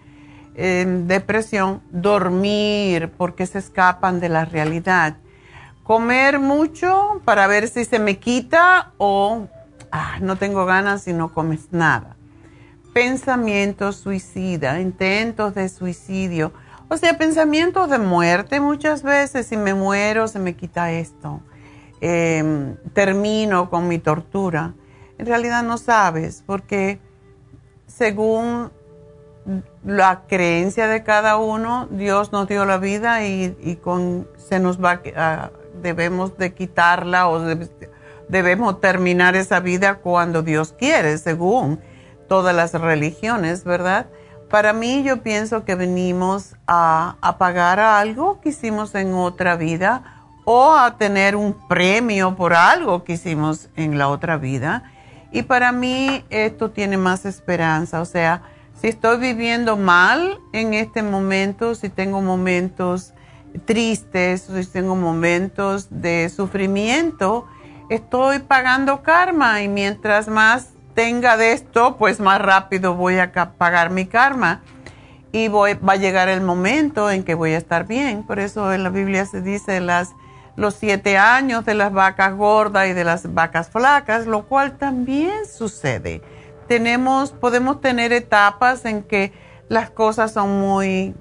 depresión, 0.57 1.83
dormir 1.90 3.12
porque 3.16 3.47
se 3.47 3.59
escapan 3.59 4.21
de 4.21 4.29
la 4.29 4.45
realidad. 4.45 5.16
Comer 5.83 6.40
mucho 6.40 7.21
para 7.25 7.47
ver 7.47 7.69
si 7.69 7.85
se 7.85 7.99
me 7.99 8.19
quita 8.19 8.92
o 8.99 9.47
ah, 9.92 10.19
no 10.21 10.37
tengo 10.37 10.64
ganas 10.64 11.07
y 11.09 11.12
no 11.12 11.33
comes 11.33 11.73
nada. 11.73 12.16
Pensamientos 12.95 13.97
suicida, 13.97 14.81
intentos 14.81 15.55
de 15.55 15.69
suicidio, 15.69 16.53
o 16.88 16.97
sea, 16.97 17.19
pensamientos 17.19 17.90
de 17.90 17.99
muerte 17.99 18.61
muchas 18.61 19.03
veces, 19.03 19.47
si 19.47 19.57
me 19.57 19.75
muero 19.75 20.29
se 20.29 20.38
me 20.38 20.55
quita 20.55 20.92
esto. 20.92 21.40
Em, 22.01 22.77
termino 22.92 23.71
con 23.71 23.88
mi 23.88 23.99
tortura. 23.99 24.75
En 25.19 25.27
realidad 25.27 25.62
no 25.62 25.79
sabes 25.79 26.45
porque 26.47 27.01
según 27.87 28.71
la 29.85 30.22
creencia 30.26 30.88
de 30.88 31.02
cada 31.02 31.37
uno, 31.37 31.87
Dios 31.90 32.32
nos 32.32 32.48
dio 32.48 32.64
la 32.64 32.78
vida 32.78 33.24
y, 33.24 33.78
con, 33.82 34.28
se 34.37 34.59
nos 34.59 34.82
va, 34.82 35.00
a, 35.16 35.50
debemos 35.82 36.37
de 36.37 36.52
quitarla 36.52 37.28
o 37.28 37.40
debemos 38.28 38.80
terminar 38.80 39.37
esa 39.37 39.61
vida 39.61 39.96
cuando 39.96 40.42
Dios 40.42 40.74
quiere, 40.76 41.16
según 41.18 41.80
todas 42.28 42.54
las 42.54 42.72
religiones, 42.72 43.62
¿verdad? 43.62 44.06
Para 44.50 44.72
mí 44.72 45.02
yo 45.04 45.22
pienso 45.22 45.64
que 45.64 45.74
venimos 45.74 46.56
a, 46.66 47.16
a 47.20 47.38
pagar 47.38 47.78
algo 47.78 48.40
que 48.40 48.48
hicimos 48.50 48.94
en 48.94 49.14
otra 49.14 49.56
vida 49.56 50.24
o 50.44 50.72
a 50.72 50.96
tener 50.96 51.35
un 51.37 51.56
premio 51.68 52.37
por 52.37 52.54
algo 52.54 53.04
que 53.04 53.14
hicimos 53.14 53.68
en 53.76 53.98
la 53.98 54.09
otra 54.09 54.37
vida. 54.37 54.85
Y 55.32 55.42
para 55.42 55.72
mí 55.72 56.24
esto 56.30 56.70
tiene 56.70 56.96
más 56.96 57.26
esperanza, 57.26 58.00
o 58.00 58.04
sea, 58.04 58.42
si 58.80 58.88
estoy 58.88 59.18
viviendo 59.18 59.76
mal 59.76 60.38
en 60.52 60.74
este 60.74 61.02
momento, 61.02 61.74
si 61.74 61.88
tengo 61.88 62.20
momentos 62.20 63.14
tristes, 63.64 64.42
si 64.42 64.66
tengo 64.66 64.94
momentos 64.96 65.88
de 65.90 66.28
sufrimiento, 66.28 67.46
estoy 67.88 68.40
pagando 68.40 69.02
karma 69.02 69.62
y 69.62 69.68
mientras 69.68 70.28
más 70.28 70.70
tenga 70.94 71.36
de 71.36 71.52
esto, 71.52 71.96
pues 71.96 72.20
más 72.20 72.40
rápido 72.40 72.94
voy 72.94 73.18
a 73.18 73.32
pagar 73.32 73.90
mi 73.90 74.06
karma 74.06 74.62
y 75.32 75.48
voy, 75.48 75.74
va 75.74 75.94
a 75.94 75.96
llegar 75.96 76.28
el 76.28 76.42
momento 76.42 77.10
en 77.10 77.22
que 77.22 77.34
voy 77.34 77.52
a 77.52 77.58
estar 77.58 77.86
bien. 77.86 78.24
Por 78.24 78.38
eso 78.38 78.72
en 78.72 78.82
la 78.82 78.90
Biblia 78.90 79.24
se 79.24 79.40
dice 79.40 79.80
las, 79.80 80.12
los 80.54 80.74
siete 80.74 81.16
años 81.16 81.64
de 81.64 81.74
las 81.74 81.92
vacas 81.92 82.34
gordas 82.34 82.88
y 82.88 82.92
de 82.92 83.04
las 83.04 83.32
vacas 83.32 83.70
flacas, 83.70 84.26
lo 84.26 84.46
cual 84.46 84.76
también 84.76 85.46
sucede 85.46 86.22
tenemos, 86.66 87.33
podemos 87.33 87.81
tener 87.81 88.12
etapas 88.12 88.85
en 88.85 89.02
que 89.02 89.33
las 89.68 89.90
cosas 89.90 90.33
son 90.33 90.61
muy 90.61 91.14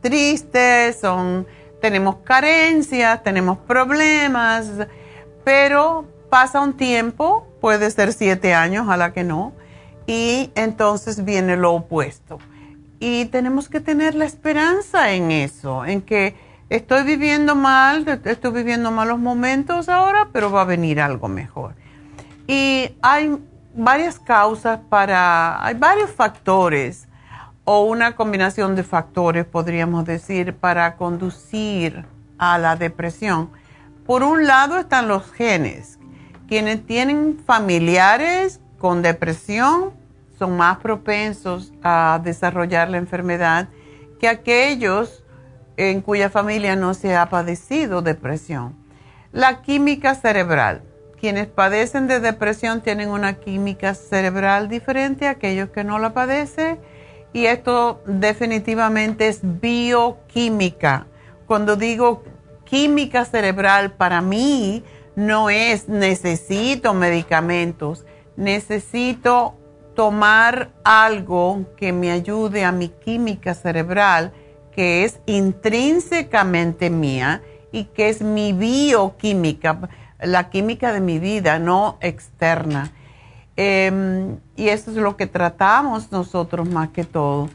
tristes, 0.00 1.00
son, 1.00 1.46
tenemos 1.80 2.16
carencias, 2.24 3.22
tenemos 3.22 3.58
problemas, 3.58 4.70
pero 5.44 6.06
pasa 6.30 6.60
un 6.60 6.74
tiempo, 6.76 7.46
puede 7.60 7.90
ser 7.90 8.12
siete 8.12 8.54
años, 8.54 8.86
la 8.96 9.12
que 9.12 9.24
no, 9.24 9.52
y 10.06 10.50
entonces 10.54 11.24
viene 11.24 11.56
lo 11.56 11.74
opuesto. 11.74 12.38
Y 13.00 13.26
tenemos 13.26 13.68
que 13.68 13.80
tener 13.80 14.14
la 14.14 14.24
esperanza 14.24 15.12
en 15.12 15.30
eso, 15.30 15.84
en 15.84 16.02
que 16.02 16.34
estoy 16.68 17.04
viviendo 17.04 17.54
mal, 17.54 18.06
estoy 18.24 18.52
viviendo 18.52 18.90
malos 18.90 19.18
momentos 19.18 19.88
ahora, 19.88 20.28
pero 20.32 20.50
va 20.50 20.62
a 20.62 20.64
venir 20.64 21.00
algo 21.00 21.28
mejor. 21.28 21.74
Y 22.46 22.90
hay 23.02 23.38
varias 23.74 24.18
causas 24.18 24.80
para, 24.88 25.64
hay 25.64 25.74
varios 25.74 26.10
factores 26.10 27.08
o 27.64 27.82
una 27.82 28.16
combinación 28.16 28.74
de 28.76 28.82
factores, 28.82 29.44
podríamos 29.44 30.04
decir, 30.04 30.54
para 30.54 30.96
conducir 30.96 32.06
a 32.38 32.56
la 32.56 32.76
depresión. 32.76 33.50
Por 34.06 34.22
un 34.22 34.46
lado 34.46 34.78
están 34.78 35.06
los 35.06 35.30
genes. 35.32 35.98
Quienes 36.48 36.86
tienen 36.86 37.38
familiares 37.44 38.60
con 38.78 39.02
depresión 39.02 39.92
son 40.38 40.56
más 40.56 40.78
propensos 40.78 41.74
a 41.82 42.20
desarrollar 42.22 42.88
la 42.88 42.96
enfermedad 42.96 43.68
que 44.18 44.28
aquellos 44.28 45.24
en 45.76 46.00
cuya 46.00 46.30
familia 46.30 46.74
no 46.74 46.94
se 46.94 47.16
ha 47.16 47.28
padecido 47.28 48.00
depresión. 48.00 48.74
La 49.30 49.60
química 49.60 50.14
cerebral. 50.14 50.87
Quienes 51.20 51.48
padecen 51.48 52.06
de 52.06 52.20
depresión 52.20 52.80
tienen 52.80 53.08
una 53.08 53.34
química 53.34 53.94
cerebral 53.94 54.68
diferente 54.68 55.26
a 55.26 55.32
aquellos 55.32 55.70
que 55.70 55.82
no 55.82 55.98
la 55.98 56.14
padecen 56.14 56.78
y 57.32 57.46
esto 57.46 58.00
definitivamente 58.06 59.28
es 59.28 59.40
bioquímica. 59.42 61.06
Cuando 61.46 61.76
digo 61.76 62.22
química 62.64 63.24
cerebral, 63.24 63.92
para 63.92 64.20
mí 64.20 64.84
no 65.16 65.50
es 65.50 65.88
necesito 65.88 66.94
medicamentos, 66.94 68.04
necesito 68.36 69.54
tomar 69.96 70.70
algo 70.84 71.64
que 71.76 71.92
me 71.92 72.12
ayude 72.12 72.64
a 72.64 72.70
mi 72.70 72.88
química 72.88 73.54
cerebral, 73.54 74.32
que 74.70 75.04
es 75.04 75.18
intrínsecamente 75.26 76.88
mía 76.88 77.42
y 77.72 77.84
que 77.84 78.08
es 78.08 78.22
mi 78.22 78.52
bioquímica, 78.52 79.88
la 80.20 80.50
química 80.50 80.92
de 80.92 81.00
mi 81.00 81.18
vida, 81.18 81.58
no 81.58 81.98
externa. 82.00 82.92
Em, 83.56 84.38
y 84.56 84.68
eso 84.68 84.90
es 84.90 84.96
lo 84.96 85.16
que 85.16 85.26
tratamos 85.26 86.12
nosotros 86.12 86.68
más 86.68 86.90
que 86.90 87.04
todo. 87.04 87.50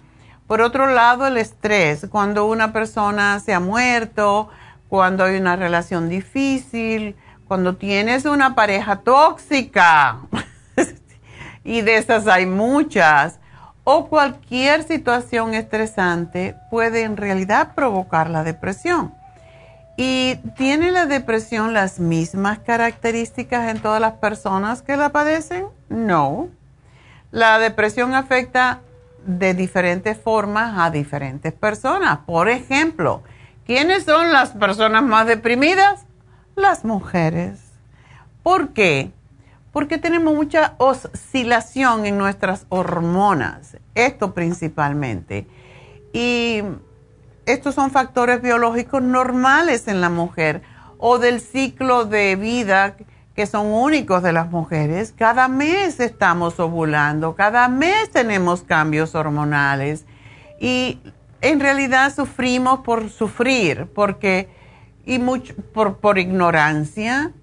Por 0.48 0.62
otro 0.62 0.88
lado, 0.88 1.26
el 1.26 1.38
estrés, 1.38 2.08
cuando 2.10 2.46
una 2.46 2.74
persona 2.74 3.40
se 3.40 3.54
ha 3.54 3.60
muerto, 3.60 4.50
cuando 4.90 5.24
hay 5.24 5.38
una 5.38 5.56
relación 5.56 6.10
difícil, 6.10 7.16
cuando 7.48 7.76
tienes 7.76 8.26
una 8.26 8.54
pareja 8.54 8.98
tóxica, 8.98 10.20
y 11.64 11.82
de 11.82 11.98
esas 11.98 12.28
hay 12.28 12.46
muchas, 12.46 13.40
o 13.86 14.08
cualquier 14.08 14.84
situación 14.84 15.54
estresante 15.54 16.56
puede 16.70 17.04
en 17.04 17.18
realidad 17.18 17.74
provocar 17.76 18.30
la 18.30 18.44
depresión. 18.44 19.14
¿Y 19.96 20.38
tiene 20.56 20.92
la 20.92 21.06
depresión 21.06 21.74
las 21.74 22.00
mismas 22.00 22.60
características 22.60 23.70
en 23.70 23.82
todas 23.82 24.02
las 24.02 24.14
personas 24.14 24.82
que 24.82 24.98
la 24.98 25.10
padecen? 25.10 25.66
No. 25.90 26.50
La 27.32 27.60
depresión 27.60 28.16
afecta 28.16 28.82
de 29.26 29.54
diferentes 29.54 30.18
formas 30.18 30.74
a 30.78 30.90
diferentes 30.90 31.54
personas. 31.54 32.20
Por 32.26 32.50
ejemplo, 32.50 33.22
¿quiénes 33.66 34.06
son 34.06 34.32
las 34.32 34.50
personas 34.52 35.04
más 35.04 35.28
deprimidas? 35.28 36.06
Las 36.56 36.84
mujeres. 36.86 37.60
¿Por 38.42 38.70
qué? 38.70 39.12
Porque 39.72 39.98
tenemos 39.98 40.34
mucha 40.34 40.74
oscilación 40.78 42.06
en 42.06 42.18
nuestras 42.18 42.66
hormonas, 42.70 43.78
esto 43.96 44.34
principalmente. 44.34 45.48
Y 46.14 46.62
estos 47.46 47.76
son 47.76 47.92
factores 47.92 48.42
biológicos 48.42 49.02
normales 49.02 49.88
en 49.88 50.02
la 50.02 50.10
mujer 50.10 50.62
o 50.98 51.20
del 51.20 51.42
ciclo 51.42 52.06
de 52.06 52.36
vida 52.36 52.96
que 53.36 53.46
son 53.46 53.68
únicos 53.68 54.22
de 54.24 54.32
las 54.32 54.50
mujeres. 54.52 55.14
Cada 55.18 55.48
mes 55.48 56.00
estamos 56.00 56.60
ovulando, 56.60 57.36
cada 57.36 57.68
mes 57.68 58.12
tenemos 58.12 58.62
cambios 58.62 59.16
hormonales 59.16 60.06
y 60.60 61.00
en 61.42 61.60
realidad 61.60 62.14
sufrimos 62.16 62.80
por 62.80 63.10
sufrir, 63.10 63.88
porque 63.94 64.50
y 65.06 65.20
mucho 65.20 65.54
por, 65.74 65.98
por 65.98 66.18
ignorancia, 66.18 67.34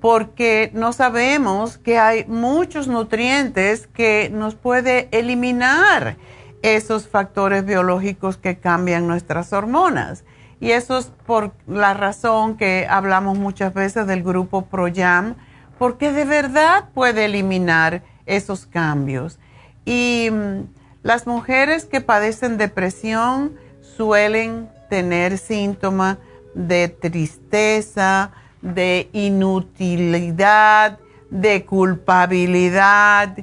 porque 0.00 0.70
no 0.74 0.92
sabemos 0.92 1.78
que 1.78 1.98
hay 1.98 2.24
muchos 2.26 2.88
nutrientes 2.88 3.86
que 3.86 4.30
nos 4.32 4.54
puede 4.54 5.08
eliminar 5.12 6.16
esos 6.62 7.08
factores 7.08 7.64
biológicos 7.64 8.36
que 8.36 8.58
cambian 8.58 9.06
nuestras 9.06 9.52
hormonas. 9.52 10.24
Y 10.60 10.72
eso 10.72 10.98
es 10.98 11.06
por 11.26 11.52
la 11.66 11.94
razón 11.94 12.56
que 12.56 12.86
hablamos 12.88 13.38
muchas 13.38 13.72
veces 13.72 14.06
del 14.06 14.22
grupo 14.22 14.66
ProYam, 14.66 15.36
porque 15.78 16.12
de 16.12 16.26
verdad 16.26 16.90
puede 16.92 17.24
eliminar 17.24 18.02
esos 18.26 18.66
cambios. 18.66 19.38
Y 19.86 20.28
mm, 20.30 20.64
las 21.02 21.26
mujeres 21.26 21.86
que 21.86 22.02
padecen 22.02 22.58
depresión 22.58 23.56
suelen 23.80 24.68
tener 24.90 25.38
síntomas 25.38 26.18
de 26.54 26.88
tristeza, 26.88 28.32
de 28.60 29.08
inutilidad, 29.12 30.98
de 31.30 31.64
culpabilidad 31.64 33.34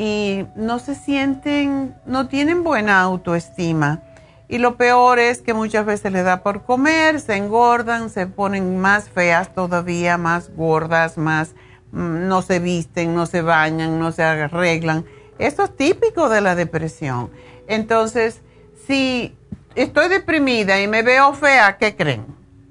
y 0.00 0.46
no 0.56 0.78
se 0.78 0.94
sienten, 0.94 1.94
no 2.06 2.26
tienen 2.26 2.64
buena 2.64 3.02
autoestima. 3.02 4.00
Y 4.48 4.56
lo 4.56 4.76
peor 4.76 5.18
es 5.18 5.42
que 5.42 5.52
muchas 5.52 5.84
veces 5.84 6.10
les 6.10 6.24
da 6.24 6.42
por 6.42 6.62
comer, 6.62 7.20
se 7.20 7.36
engordan, 7.36 8.08
se 8.08 8.26
ponen 8.26 8.78
más 8.78 9.10
feas 9.10 9.54
todavía, 9.54 10.16
más 10.16 10.56
gordas, 10.56 11.18
más 11.18 11.50
mm, 11.92 12.28
no 12.28 12.40
se 12.40 12.60
visten, 12.60 13.14
no 13.14 13.26
se 13.26 13.42
bañan, 13.42 14.00
no 14.00 14.10
se 14.10 14.22
arreglan. 14.22 15.04
Esto 15.38 15.64
es 15.64 15.76
típico 15.76 16.30
de 16.30 16.40
la 16.40 16.54
depresión. 16.54 17.30
Entonces, 17.68 18.40
si 18.86 19.36
estoy 19.74 20.08
deprimida 20.08 20.80
y 20.80 20.88
me 20.88 21.02
veo 21.02 21.34
fea, 21.34 21.76
¿qué 21.76 21.94
creen? 21.94 22.24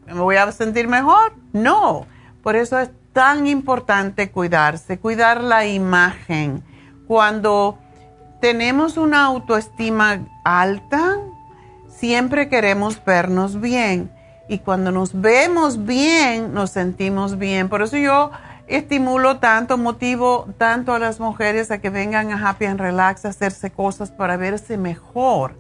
¿Me 0.08 0.14
voy 0.14 0.38
a 0.38 0.52
sentir 0.52 0.88
mejor? 0.88 1.34
No. 1.54 2.08
Por 2.42 2.56
eso 2.56 2.80
es 2.80 2.90
tan 3.14 3.46
importante 3.46 4.32
cuidarse, 4.32 4.98
cuidar 4.98 5.44
la 5.44 5.68
imagen 5.68 6.64
cuando 7.10 7.80
tenemos 8.40 8.96
una 8.96 9.26
autoestima 9.26 10.28
alta, 10.44 11.18
siempre 11.88 12.50
queremos 12.50 13.04
vernos 13.04 13.60
bien. 13.60 14.12
Y 14.48 14.60
cuando 14.60 14.92
nos 14.92 15.20
vemos 15.20 15.86
bien, 15.86 16.54
nos 16.54 16.70
sentimos 16.70 17.40
bien. 17.40 17.68
Por 17.68 17.82
eso 17.82 17.98
yo 17.98 18.30
estimulo 18.68 19.40
tanto, 19.40 19.80
motivo 19.80 20.50
tanto 20.60 20.94
a 20.94 21.00
las 21.00 21.20
mujeres 21.20 21.72
a 21.72 21.80
que 21.80 21.90
vengan 21.90 22.32
a 22.32 22.48
Happy 22.48 22.66
and 22.66 22.80
Relax 22.80 23.26
a 23.26 23.30
hacerse 23.30 23.72
cosas 23.72 24.12
para 24.12 24.38
verse 24.38 24.78
mejor. 24.78 25.58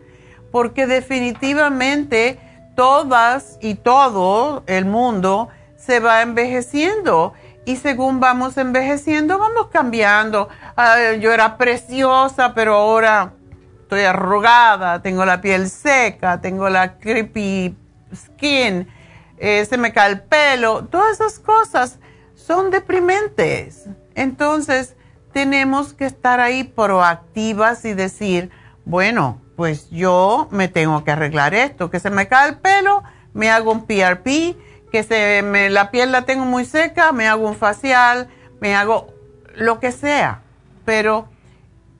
Porque 0.51 0.85
definitivamente 0.85 2.37
todas 2.75 3.57
y 3.59 3.73
todo 3.73 4.61
el 4.67 4.85
mundo 4.85 5.49
se 5.77 5.99
va 5.99 6.21
envejeciendo 6.21 7.33
y 7.65 7.75
según 7.75 8.19
vamos 8.19 8.57
envejeciendo, 8.57 9.37
vamos 9.37 9.67
cambiando. 9.71 10.49
yo 11.19 11.31
era 11.31 11.57
preciosa, 11.57 12.53
pero 12.53 12.75
ahora 12.75 13.33
estoy 13.81 14.01
arrugada, 14.01 15.01
tengo 15.01 15.25
la 15.25 15.41
piel 15.41 15.69
seca, 15.69 16.41
tengo 16.41 16.69
la 16.69 16.99
creepy 16.99 17.75
skin, 18.15 18.87
eh, 19.37 19.65
se 19.65 19.77
me 19.77 19.93
cae 19.93 20.11
el 20.11 20.21
pelo. 20.21 20.85
Todas 20.85 21.19
esas 21.19 21.39
cosas 21.39 21.99
son 22.35 22.71
deprimentes. 22.71 23.85
Entonces, 24.15 24.95
tenemos 25.33 25.93
que 25.93 26.05
estar 26.05 26.39
ahí 26.39 26.63
proactivas 26.63 27.85
y 27.85 27.93
decir, 27.93 28.51
bueno, 28.85 29.41
pues 29.55 29.89
yo 29.89 30.47
me 30.51 30.67
tengo 30.67 31.03
que 31.03 31.11
arreglar 31.11 31.53
esto, 31.53 31.89
que 31.89 31.99
se 31.99 32.09
me 32.09 32.27
cae 32.27 32.49
el 32.49 32.57
pelo, 32.57 33.03
me 33.33 33.49
hago 33.49 33.71
un 33.71 33.85
PRP 33.85 34.55
que 34.91 35.03
se 35.03 35.41
me, 35.41 35.69
la 35.69 35.91
piel 35.91 36.11
la 36.11 36.23
tengo 36.23 36.45
muy 36.45 36.65
seca, 36.65 37.11
me 37.11 37.27
hago 37.27 37.47
un 37.47 37.55
facial, 37.55 38.27
me 38.59 38.75
hago 38.75 39.13
lo 39.55 39.79
que 39.79 39.91
sea. 39.91 40.41
Pero 40.85 41.27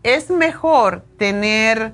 es 0.04 0.30
mejor 0.30 1.04
tener 1.18 1.94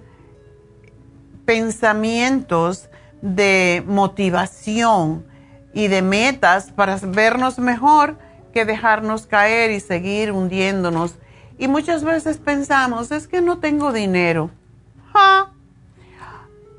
pensamientos 1.46 2.90
de 3.22 3.84
motivación 3.86 5.26
y 5.74 5.88
de 5.88 6.02
metas 6.02 6.72
para 6.72 6.98
vernos 7.02 7.60
mejor 7.60 8.18
que 8.54 8.66
dejarnos 8.66 9.28
caer 9.28 9.72
y 9.72 9.80
seguir 9.80 10.32
hundiéndonos. 10.32 11.16
Y 11.58 11.68
muchas 11.68 12.04
veces 12.04 12.38
pensamos, 12.38 13.12
es 13.12 13.28
que 13.28 13.42
no 13.42 13.60
tengo 13.60 13.92
dinero. 13.92 14.50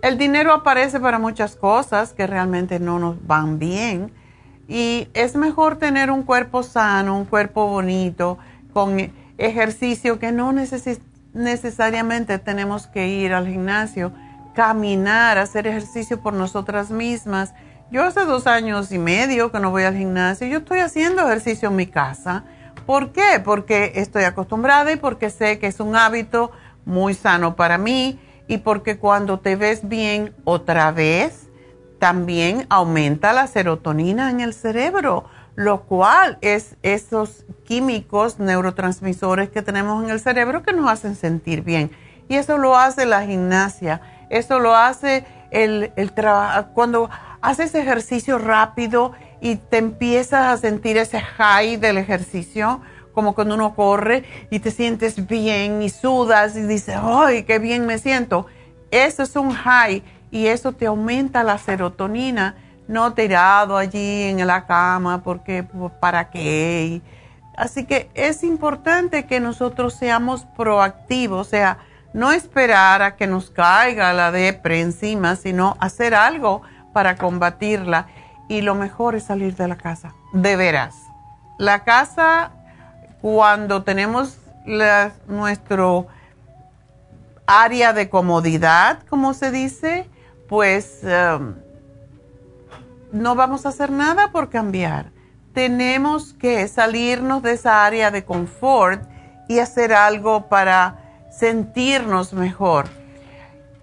El 0.07 0.19
dinero 0.19 0.53
aparece 0.53 1.01
para 1.01 1.19
muchas 1.19 1.57
cosas 1.57 2.13
que 2.13 2.29
realmente 2.29 2.79
no 2.79 3.01
nos 3.01 3.27
van 3.27 3.59
bien 3.59 4.13
y 4.69 5.09
es 5.15 5.35
mejor 5.35 5.79
tener 5.79 6.13
un 6.13 6.23
cuerpo 6.23 6.63
sano, 6.63 7.19
un 7.19 7.25
cuerpo 7.25 7.67
bonito, 7.67 8.39
con 8.73 9.13
ejercicio 9.37 10.21
que 10.21 10.31
no 10.31 10.53
necesariamente 11.33 12.39
tenemos 12.39 12.87
que 12.87 13.09
ir 13.09 13.35
al 13.35 13.49
gimnasio, 13.49 14.13
caminar, 14.55 15.39
hacer 15.39 15.67
ejercicio 15.67 16.21
por 16.21 16.35
nosotras 16.35 16.93
mismas. 16.93 17.53
Yo 17.91 18.05
hace 18.05 18.25
dos 18.27 18.47
años 18.47 18.93
y 18.93 18.99
medio 18.99 19.51
que 19.51 19.59
no 19.59 19.73
voy 19.73 19.83
al 19.83 19.97
gimnasio, 19.97 20.47
yo 20.47 20.59
estoy 20.59 20.79
haciendo 20.79 21.27
ejercicio 21.27 21.69
en 21.71 21.75
mi 21.75 21.89
casa. 21.89 22.45
¿Por 22.87 23.11
qué? 23.11 23.43
Porque 23.45 23.91
estoy 23.97 24.23
acostumbrada 24.23 24.93
y 24.93 24.97
porque 24.99 25.31
sé 25.31 25.59
que 25.59 25.67
es 25.67 25.81
un 25.81 25.97
hábito 25.97 26.53
muy 26.85 27.15
sano 27.15 27.57
para 27.57 27.77
mí 27.77 28.21
y 28.49 28.59
porque 28.59 28.99
cuando 28.99 29.41
te 29.41 29.57
ves 29.57 29.89
bien 29.89 30.35
otra 30.45 30.93
vez, 30.93 31.49
también 31.99 32.67
aumenta 32.69 33.33
la 33.33 33.47
serotonina 33.47 34.31
en 34.31 34.41
el 34.41 34.53
cerebro, 34.55 35.25
lo 35.55 35.83
cual 35.83 36.39
es 36.43 36.77
esos 36.83 37.45
químicos 37.65 38.39
neurotransmisores 38.39 39.51
que 39.51 39.63
tenemos 39.63 40.05
en 40.05 40.11
el 40.11 40.21
cerebro 40.21 40.63
que 40.63 40.73
nos 40.73 40.91
hacen 40.91 41.17
sentir 41.17 41.63
bien. 41.63 41.91
Y 42.29 42.37
eso 42.37 42.59
lo 42.59 42.77
hace 42.77 43.07
la 43.07 43.25
gimnasia, 43.25 44.01
eso 44.29 44.59
lo 44.59 44.75
hace 44.77 45.25
el, 45.51 45.93
el 45.97 46.13
trabajo, 46.13 46.69
cuando 46.75 47.09
haces 47.41 47.75
ejercicio 47.75 48.39
rápido 48.39 49.13
y 49.41 49.57
te 49.57 49.79
empiezas 49.79 50.47
a 50.47 50.57
sentir 50.57 50.99
ese 50.99 51.21
high 51.21 51.77
del 51.77 51.99
ejercicio, 51.99 52.81
como 53.17 53.35
cuando 53.35 53.55
uno 53.55 53.75
corre 53.75 54.25
y 54.51 54.59
te 54.59 54.71
sientes 54.71 55.27
bien 55.27 55.81
y 55.81 55.89
sudas 55.89 56.55
y 56.55 56.61
dices, 56.61 56.97
¡ay, 57.03 57.45
qué 57.45 57.59
bien 57.59 57.87
me 57.87 57.97
siento! 57.97 58.45
Eso 58.91 59.23
es 59.23 59.35
un 59.37 59.53
high 59.53 60.03
y 60.31 60.49
eso 60.49 60.73
te 60.73 60.85
aumenta 60.85 61.43
la 61.43 61.57
serotonina, 61.57 62.57
no 62.89 63.15
tirado 63.15 63.79
allí 63.79 64.25
en 64.25 64.47
la 64.47 64.67
cama, 64.67 65.23
porque 65.23 65.65
para 65.99 66.29
qué. 66.29 67.01
Así 67.57 67.87
que 67.87 68.11
es 68.13 68.45
importante 68.45 69.25
que 69.25 69.41
nosotros 69.41 69.95
seamos 69.95 70.45
proactivos, 70.55 71.47
o 71.47 71.51
sea, 71.51 71.79
no 72.13 72.33
esperar 72.33 73.01
a 73.01 73.17
que 73.17 73.27
nos 73.27 73.49
caiga 73.49 74.13
la 74.13 74.31
depre 74.31 74.83
encima, 74.83 75.37
sino 75.37 75.79
hacer 75.81 76.15
algo 76.15 76.61
para 76.93 77.17
combatirla. 77.17 78.09
Y 78.47 78.61
lo 78.61 78.75
mejor 78.75 79.15
es 79.15 79.25
salir 79.25 79.57
de 79.57 79.69
la 79.69 79.77
casa, 79.77 80.13
de 80.35 80.55
veras. 80.57 80.95
La 81.59 81.83
casa 81.83 82.53
cuando 83.27 83.83
tenemos 83.83 84.39
nuestro 85.27 86.07
área 87.45 87.93
de 87.93 88.09
comodidad, 88.09 89.01
como 89.09 89.35
se 89.35 89.51
dice, 89.51 90.09
pues 90.49 91.01
um, 91.03 91.55
no 93.11 93.35
vamos 93.35 93.67
a 93.67 93.71
hacer 93.71 93.91
nada 93.91 94.31
por 94.31 94.49
cambiar. 94.49 95.11
Tenemos 95.55 96.35
que 96.35 96.69
salirnos 96.69 97.43
de 97.43 97.55
esa 97.55 97.85
área 97.85 98.13
de 98.13 98.25
confort 98.25 99.03
y 99.49 99.59
hacer 99.59 99.93
algo 99.93 100.49
para 100.49 101.27
sentirnos 101.33 102.33
mejor. 102.33 102.87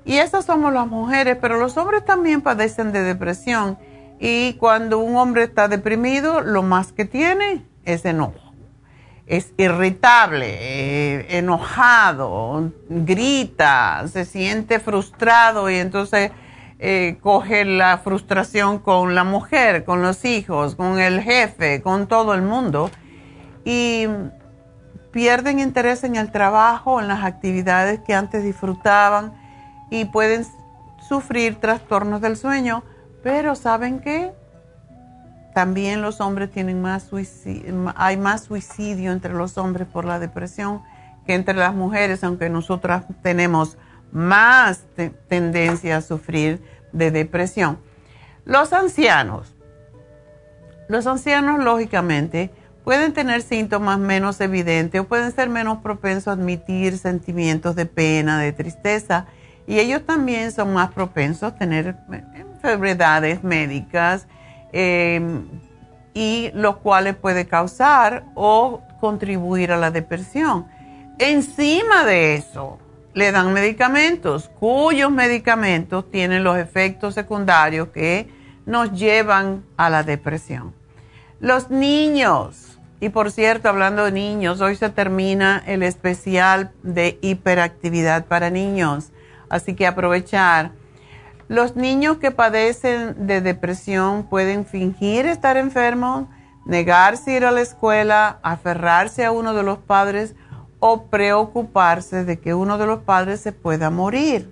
Y 0.06 0.20
esas 0.20 0.46
somos 0.46 0.72
las 0.72 0.88
mujeres, 0.88 1.38
pero 1.42 1.58
los 1.58 1.76
hombres 1.76 2.06
también 2.06 2.40
padecen 2.40 2.94
de 2.94 3.02
depresión. 3.02 3.78
Y 4.22 4.54
cuando 4.54 5.00
un 5.00 5.18
hombre 5.18 5.44
está 5.44 5.68
deprimido, 5.68 6.40
lo 6.40 6.64
más 6.64 6.94
que 6.94 7.04
tiene 7.04 7.66
es 7.84 8.06
enojo 8.06 8.53
es 9.26 9.54
irritable, 9.58 10.58
eh, 10.60 11.38
enojado, 11.38 12.72
grita, 12.90 14.06
se 14.08 14.26
siente 14.26 14.80
frustrado 14.80 15.70
y 15.70 15.76
entonces 15.76 16.32
eh, 16.80 17.18
coge 17.22 17.64
la 17.64 18.00
frustración 18.00 18.80
con 18.80 19.16
la 19.16 19.24
mujer, 19.24 19.86
con 19.86 20.02
los 20.02 20.26
hijos, 20.26 20.76
con 20.76 21.00
el 21.00 21.22
jefe, 21.22 21.82
con 21.82 22.08
todo 22.08 22.34
el 22.34 22.42
mundo 22.42 22.92
y 23.64 24.08
pierden 25.12 25.60
interés 25.60 26.04
en 26.04 26.16
el 26.16 26.32
trabajo, 26.32 27.00
en 27.00 27.08
las 27.08 27.24
actividades 27.24 28.00
que 28.02 28.14
antes 28.14 28.44
disfrutaban 28.44 29.34
y 29.90 30.06
pueden 30.06 30.46
sufrir 31.08 31.56
trastornos 31.60 32.20
del 32.20 32.36
sueño, 32.36 32.84
pero 33.22 33.56
¿saben 33.56 34.00
qué? 34.00 34.34
También 35.54 36.02
los 36.02 36.20
hombres 36.20 36.52
tienen 36.52 36.82
más 36.82 37.04
suicidio, 37.04 37.94
hay 37.96 38.18
más 38.18 38.44
suicidio 38.44 39.12
entre 39.12 39.34
los 39.34 39.58
hombres 39.58 39.88
por 39.88 40.06
la 40.06 40.20
depresión 40.20 40.82
que 41.26 41.36
entre 41.36 41.56
las 41.56 41.76
mujeres, 41.76 42.24
aunque 42.24 42.50
nosotras 42.50 43.06
tenemos 43.22 43.78
más 44.12 44.84
tendencia 45.28 45.98
a 45.98 46.02
sufrir 46.02 46.62
de 46.92 47.12
depresión. 47.12 47.80
Los 48.46 48.74
ancianos. 48.74 49.54
Los 50.89 51.08
ancianos, 51.08 51.63
lógicamente, 51.63 52.52
pueden 52.84 53.13
tener 53.13 53.42
síntomas 53.42 53.98
menos 54.00 54.42
evidentes 54.42 55.02
o 55.02 55.06
pueden 55.06 55.32
ser 55.32 55.50
menos 55.50 55.80
propensos 55.80 56.28
a 56.28 56.34
admitir 56.34 56.98
sentimientos 56.98 57.76
de 57.76 57.86
pena, 57.86 58.39
de 58.39 58.52
tristeza, 58.52 59.28
y 59.66 59.80
ellos 59.80 60.06
también 60.06 60.52
son 60.52 60.74
más 60.74 60.92
propensos 60.92 61.44
a 61.44 61.56
tener 61.56 61.96
enfermedades 62.36 63.44
médicas 63.44 64.28
Em, 64.74 65.46
y 66.16 66.50
los 66.56 66.78
cuales 66.78 67.16
puede 67.16 67.46
causar 67.46 68.26
o 68.34 68.82
contribuir 69.00 69.72
a 69.72 69.78
la 69.78 69.92
depresión. 69.92 70.68
Encima 71.20 72.04
de 72.04 72.36
eso, 72.36 72.80
le 73.14 73.32
dan 73.32 73.54
medicamentos, 73.54 74.50
cuyos 74.60 75.12
medicamentos 75.12 76.10
tienen 76.10 76.44
los 76.44 76.58
efectos 76.58 77.14
secundarios 77.14 77.90
que 77.90 78.28
nos 78.66 78.92
llevan 78.94 79.64
a 79.78 79.92
la 79.92 80.02
depresión. 80.02 80.74
Los 81.40 81.70
niños, 81.70 82.80
y 83.00 83.10
por 83.10 83.32
cierto, 83.32 83.70
hablando 83.70 84.06
de 84.06 84.12
niños, 84.12 84.62
hoy 84.62 84.76
se 84.76 84.90
termina 84.90 85.62
el 85.68 85.84
especial 85.84 86.72
de 86.82 87.20
hiperactividad 87.22 88.26
para 88.26 88.50
niños, 88.50 89.12
así 89.50 89.76
que 89.76 89.86
aprovechar 89.86 90.72
los 91.54 91.76
niños 91.76 92.18
que 92.18 92.32
padecen 92.32 93.28
de 93.28 93.39
depresión 93.39 94.24
pueden 94.24 94.66
fingir 94.66 95.28
estar 95.28 95.56
enfermos, 95.56 96.26
negarse 96.66 97.30
a 97.30 97.38
ir 97.38 97.46
a 97.46 97.52
la 97.52 97.62
escuela, 97.62 98.39
aferrarse 98.42 99.24
a 99.24 99.32
uno 99.32 99.54
de 99.54 99.62
los 99.62 99.78
padres 99.78 100.34
o 100.80 101.04
preocuparse 101.12 102.26
de 102.26 102.39
que 102.39 102.56
uno 102.56 102.80
de 102.80 102.88
los 102.88 103.02
padres 103.02 103.39
se 103.39 103.52
pueda 103.52 103.92
morir. 103.92 104.52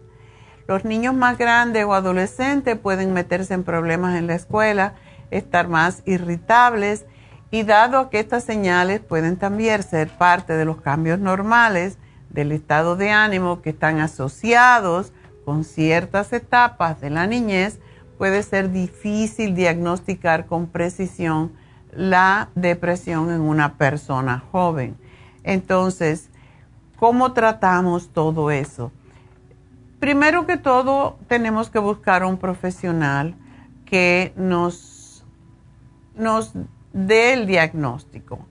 Los 0.68 0.86
niños 0.86 1.16
más 1.16 1.40
grandes 1.40 1.86
o 1.86 1.96
adolescentes 1.96 2.78
pueden 2.78 3.14
meterse 3.14 3.56
en 3.56 3.64
problemas 3.64 4.16
en 4.16 4.28
la 4.28 4.36
escuela, 4.36 4.94
estar 5.32 5.68
más 5.68 6.04
irritables 6.06 7.06
y 7.50 7.64
dado 7.64 8.12
que 8.12 8.20
estas 8.20 8.44
señales 8.44 9.00
pueden 9.00 9.38
también 9.38 9.82
ser 9.82 10.08
parte 10.08 10.54
de 10.54 10.66
los 10.66 10.80
cambios 10.82 11.18
normales 11.18 11.98
del 12.30 12.52
estado 12.52 12.96
de 12.96 13.10
ánimo 13.10 13.64
que 13.64 13.72
están 13.72 14.00
asociados 14.00 15.14
con 15.46 15.64
ciertas 15.64 16.34
etapas 16.34 17.02
de 17.02 17.10
la 17.10 17.28
niñez, 17.28 17.80
puede 18.18 18.44
ser 18.44 18.72
difícil 18.72 19.56
diagnosticar 19.56 20.46
con 20.46 20.68
precisión 20.68 21.52
la 21.92 22.50
depresión 22.56 23.32
en 23.32 23.42
una 23.42 23.78
persona 23.78 24.44
joven. 24.52 24.96
Entonces, 25.44 26.30
¿cómo 26.98 27.34
tratamos 27.34 28.10
todo 28.10 28.52
eso? 28.52 28.92
Primero 30.00 30.46
que 30.48 30.58
todo, 30.58 31.18
tenemos 31.28 31.70
que 31.70 31.80
buscar 31.80 32.24
un 32.24 32.38
profesional 32.38 33.36
que 33.86 34.34
nos, 34.36 35.26
nos 36.16 36.54
dé 36.94 37.34
el 37.34 37.46
diagnóstico. 37.46 38.48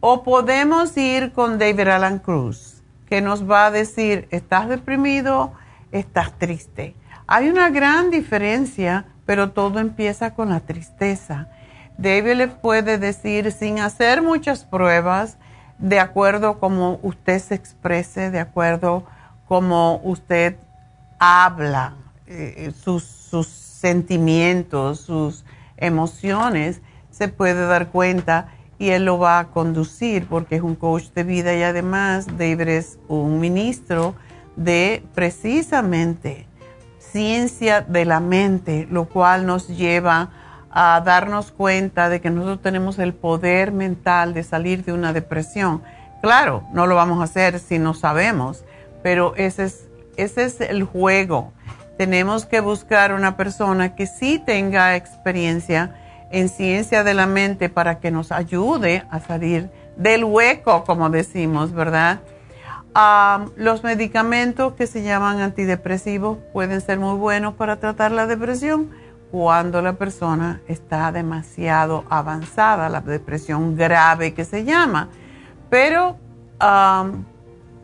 O 0.00 0.22
podemos 0.22 0.96
ir 0.96 1.32
con 1.32 1.58
David 1.58 1.88
Alan 1.88 2.18
Cruz, 2.18 2.82
que 3.06 3.20
nos 3.20 3.48
va 3.48 3.66
a 3.66 3.70
decir, 3.70 4.26
¿estás 4.30 4.68
deprimido? 4.68 5.52
Estás 5.92 6.38
triste. 6.38 6.94
Hay 7.26 7.48
una 7.48 7.70
gran 7.70 8.10
diferencia, 8.10 9.06
pero 9.26 9.50
todo 9.50 9.78
empieza 9.78 10.34
con 10.34 10.50
la 10.50 10.60
tristeza. 10.60 11.48
David 11.98 12.34
le 12.34 12.48
puede 12.48 12.98
decir 12.98 13.52
sin 13.52 13.78
hacer 13.78 14.22
muchas 14.22 14.64
pruebas, 14.64 15.38
de 15.78 16.00
acuerdo 16.00 16.58
como 16.58 16.98
usted 17.02 17.38
se 17.38 17.54
exprese, 17.54 18.30
de 18.30 18.40
acuerdo 18.40 19.04
como 19.46 20.00
usted 20.04 20.56
habla, 21.18 21.94
eh, 22.26 22.72
sus, 22.78 23.04
sus 23.04 23.46
sentimientos, 23.46 25.00
sus 25.00 25.44
emociones, 25.76 26.80
se 27.10 27.28
puede 27.28 27.66
dar 27.66 27.88
cuenta 27.88 28.48
y 28.78 28.90
él 28.90 29.04
lo 29.04 29.18
va 29.18 29.38
a 29.38 29.46
conducir 29.48 30.26
porque 30.26 30.56
es 30.56 30.62
un 30.62 30.74
coach 30.74 31.10
de 31.14 31.24
vida 31.24 31.54
y 31.54 31.62
además 31.62 32.26
David 32.38 32.68
es 32.68 32.98
un 33.08 33.40
ministro 33.40 34.14
de 34.60 35.02
precisamente 35.14 36.46
ciencia 36.98 37.80
de 37.80 38.04
la 38.04 38.20
mente, 38.20 38.86
lo 38.90 39.06
cual 39.06 39.46
nos 39.46 39.68
lleva 39.68 40.28
a 40.70 41.00
darnos 41.00 41.50
cuenta 41.50 42.10
de 42.10 42.20
que 42.20 42.30
nosotros 42.30 42.60
tenemos 42.60 42.98
el 42.98 43.14
poder 43.14 43.72
mental 43.72 44.34
de 44.34 44.42
salir 44.42 44.84
de 44.84 44.92
una 44.92 45.14
depresión. 45.14 45.82
Claro, 46.20 46.62
no 46.74 46.86
lo 46.86 46.94
vamos 46.94 47.20
a 47.20 47.24
hacer 47.24 47.58
si 47.58 47.78
no 47.78 47.94
sabemos, 47.94 48.62
pero 49.02 49.34
ese 49.36 49.64
es, 49.64 49.88
ese 50.16 50.44
es 50.44 50.60
el 50.60 50.84
juego. 50.84 51.52
Tenemos 51.96 52.44
que 52.44 52.60
buscar 52.60 53.14
una 53.14 53.38
persona 53.38 53.94
que 53.94 54.06
sí 54.06 54.38
tenga 54.38 54.94
experiencia 54.94 55.96
en 56.30 56.50
ciencia 56.50 57.02
de 57.02 57.14
la 57.14 57.26
mente 57.26 57.70
para 57.70 57.98
que 57.98 58.10
nos 58.10 58.30
ayude 58.30 59.04
a 59.10 59.20
salir 59.20 59.70
del 59.96 60.24
hueco, 60.24 60.84
como 60.84 61.08
decimos, 61.08 61.72
¿verdad? 61.72 62.20
Los 63.56 63.84
medicamentos 63.84 64.74
que 64.74 64.86
se 64.86 65.02
llaman 65.02 65.40
antidepresivos 65.40 66.38
pueden 66.52 66.80
ser 66.80 66.98
muy 66.98 67.16
buenos 67.16 67.54
para 67.54 67.76
tratar 67.76 68.10
la 68.12 68.26
depresión 68.26 68.90
cuando 69.30 69.80
la 69.80 69.92
persona 69.92 70.60
está 70.66 71.12
demasiado 71.12 72.04
avanzada, 72.10 72.88
la 72.88 73.00
depresión 73.00 73.76
grave 73.76 74.34
que 74.34 74.44
se 74.44 74.64
llama, 74.64 75.08
pero 75.68 76.16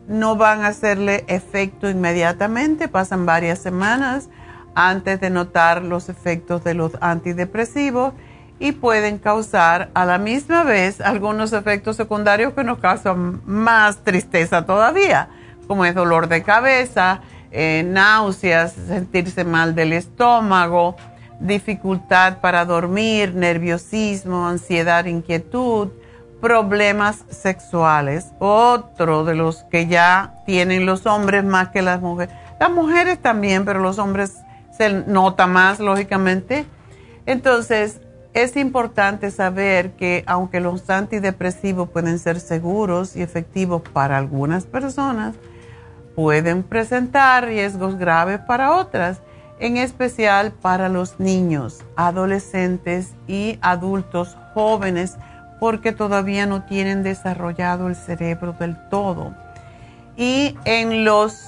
no 0.07 0.35
van 0.35 0.63
a 0.63 0.67
hacerle 0.67 1.23
efecto 1.27 1.89
inmediatamente, 1.89 2.87
pasan 2.89 3.25
varias 3.25 3.59
semanas 3.59 4.29
antes 4.75 5.19
de 5.21 5.29
notar 5.29 5.81
los 5.83 6.09
efectos 6.09 6.63
de 6.63 6.73
los 6.73 6.91
antidepresivos 7.01 8.13
y 8.59 8.71
pueden 8.71 9.19
causar 9.19 9.89
a 9.93 10.05
la 10.05 10.17
misma 10.17 10.63
vez 10.63 11.01
algunos 11.01 11.53
efectos 11.53 11.95
secundarios 11.95 12.53
que 12.53 12.63
nos 12.63 12.79
causan 12.79 13.41
más 13.45 13.97
tristeza 14.03 14.65
todavía, 14.65 15.29
como 15.67 15.85
es 15.85 15.93
dolor 15.93 16.27
de 16.27 16.43
cabeza, 16.43 17.21
eh, 17.51 17.83
náuseas, 17.85 18.73
sentirse 18.73 19.43
mal 19.43 19.75
del 19.75 19.93
estómago, 19.93 20.95
dificultad 21.39 22.39
para 22.39 22.65
dormir, 22.65 23.35
nerviosismo, 23.35 24.47
ansiedad, 24.47 25.05
inquietud, 25.05 25.89
problemas 26.41 27.23
sexuales. 27.29 28.27
Otro 28.39 29.23
de 29.23 29.35
los 29.35 29.63
que 29.65 29.87
ya 29.87 30.35
tienen 30.45 30.85
los 30.85 31.05
hombres 31.05 31.43
más 31.43 31.69
que 31.69 31.81
las 31.81 32.01
mujeres. 32.01 32.33
Las 32.59 32.71
mujeres 32.71 33.19
también, 33.21 33.65
pero 33.65 33.79
los 33.79 33.99
hombres 33.99 34.37
se 34.75 34.89
nota 34.89 35.47
más, 35.47 35.79
lógicamente. 35.79 36.65
Entonces, 37.25 38.01
es 38.33 38.55
importante 38.55 39.31
saber 39.31 39.91
que 39.91 40.23
aunque 40.27 40.59
los 40.59 40.89
antidepresivos 40.89 41.89
pueden 41.89 42.19
ser 42.19 42.39
seguros 42.39 43.15
y 43.15 43.21
efectivos 43.21 43.81
para 43.81 44.17
algunas 44.17 44.65
personas, 44.65 45.35
pueden 46.15 46.63
presentar 46.63 47.45
riesgos 47.45 47.97
graves 47.97 48.39
para 48.39 48.73
otras, 48.73 49.21
en 49.59 49.77
especial 49.77 50.51
para 50.51 50.89
los 50.89 51.19
niños, 51.19 51.83
adolescentes 51.95 53.13
y 53.27 53.57
adultos 53.61 54.37
jóvenes, 54.53 55.17
porque 55.59 55.91
todavía 55.91 56.45
no 56.45 56.63
tienen 56.63 57.03
desarrollado 57.03 57.87
el 57.87 57.95
cerebro 57.95 58.53
del 58.53 58.77
todo. 58.89 59.33
Y 60.15 60.55
en, 60.65 61.05
los, 61.05 61.39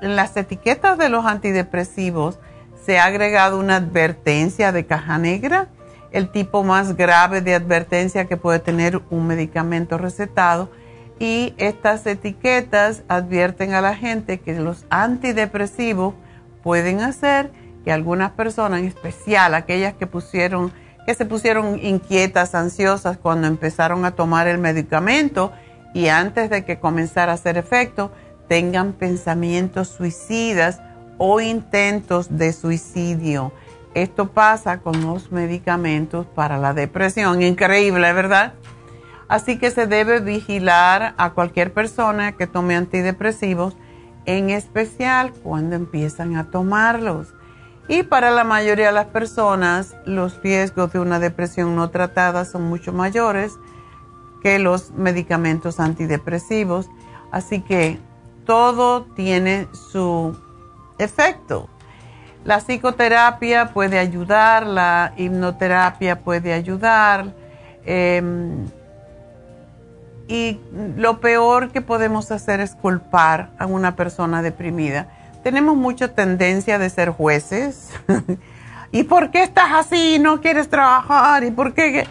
las 0.00 0.36
etiquetas 0.36 0.98
de 0.98 1.08
los 1.08 1.24
antidepresivos 1.26 2.38
se 2.84 2.98
ha 2.98 3.04
agregado 3.04 3.58
una 3.58 3.76
advertencia 3.76 4.70
de 4.70 4.86
caja 4.86 5.18
negra 5.18 5.68
el 6.10 6.30
tipo 6.30 6.64
más 6.64 6.96
grave 6.96 7.40
de 7.40 7.54
advertencia 7.54 8.26
que 8.26 8.36
puede 8.36 8.58
tener 8.58 9.00
un 9.10 9.26
medicamento 9.26 9.98
recetado 9.98 10.70
y 11.18 11.54
estas 11.56 12.06
etiquetas 12.06 13.02
advierten 13.08 13.74
a 13.74 13.80
la 13.80 13.94
gente 13.94 14.38
que 14.38 14.54
los 14.58 14.84
antidepresivos 14.90 16.14
pueden 16.62 17.00
hacer 17.00 17.50
que 17.84 17.92
algunas 17.92 18.32
personas, 18.32 18.80
en 18.80 18.86
especial 18.86 19.54
aquellas 19.54 19.94
que 19.94 20.06
pusieron 20.06 20.72
que 21.06 21.14
se 21.14 21.24
pusieron 21.24 21.78
inquietas, 21.78 22.56
ansiosas 22.56 23.16
cuando 23.16 23.46
empezaron 23.46 24.04
a 24.04 24.10
tomar 24.10 24.48
el 24.48 24.58
medicamento 24.58 25.52
y 25.94 26.08
antes 26.08 26.50
de 26.50 26.64
que 26.64 26.80
comenzara 26.80 27.30
a 27.30 27.36
hacer 27.36 27.56
efecto, 27.56 28.10
tengan 28.48 28.92
pensamientos 28.92 29.86
suicidas 29.86 30.80
o 31.16 31.40
intentos 31.40 32.36
de 32.36 32.52
suicidio. 32.52 33.52
Esto 33.96 34.28
pasa 34.28 34.80
con 34.80 35.00
los 35.00 35.32
medicamentos 35.32 36.26
para 36.26 36.58
la 36.58 36.74
depresión. 36.74 37.40
Increíble, 37.40 38.12
¿verdad? 38.12 38.52
Así 39.26 39.58
que 39.58 39.70
se 39.70 39.86
debe 39.86 40.20
vigilar 40.20 41.14
a 41.16 41.30
cualquier 41.30 41.72
persona 41.72 42.32
que 42.32 42.46
tome 42.46 42.76
antidepresivos, 42.76 43.74
en 44.26 44.50
especial 44.50 45.32
cuando 45.42 45.76
empiezan 45.76 46.36
a 46.36 46.50
tomarlos. 46.50 47.32
Y 47.88 48.02
para 48.02 48.30
la 48.30 48.44
mayoría 48.44 48.88
de 48.88 48.92
las 48.92 49.06
personas, 49.06 49.96
los 50.04 50.42
riesgos 50.42 50.92
de 50.92 50.98
una 50.98 51.18
depresión 51.18 51.74
no 51.74 51.88
tratada 51.88 52.44
son 52.44 52.64
mucho 52.64 52.92
mayores 52.92 53.54
que 54.42 54.58
los 54.58 54.90
medicamentos 54.90 55.80
antidepresivos. 55.80 56.90
Así 57.32 57.62
que 57.62 57.98
todo 58.44 59.04
tiene 59.14 59.68
su 59.72 60.38
efecto. 60.98 61.70
La 62.46 62.60
psicoterapia 62.60 63.72
puede 63.72 63.98
ayudar, 63.98 64.68
la 64.68 65.12
hipnoterapia 65.16 66.20
puede 66.20 66.52
ayudar. 66.52 67.34
Em, 67.84 68.68
y 70.28 70.60
lo 70.96 71.18
peor 71.18 71.72
que 71.72 71.80
podemos 71.80 72.30
hacer 72.30 72.60
es 72.60 72.76
culpar 72.76 73.50
a 73.58 73.66
una 73.66 73.96
persona 73.96 74.42
deprimida. 74.42 75.08
Tenemos 75.42 75.76
mucha 75.76 76.14
tendencia 76.14 76.78
de 76.78 76.88
ser 76.88 77.10
jueces. 77.10 77.90
¿Y 78.92 79.02
por 79.02 79.32
qué 79.32 79.42
estás 79.42 79.72
así? 79.74 80.20
¿No 80.20 80.40
quieres 80.40 80.68
trabajar? 80.68 81.42
¿Y 81.42 81.50
por 81.50 81.74
qué? 81.74 82.06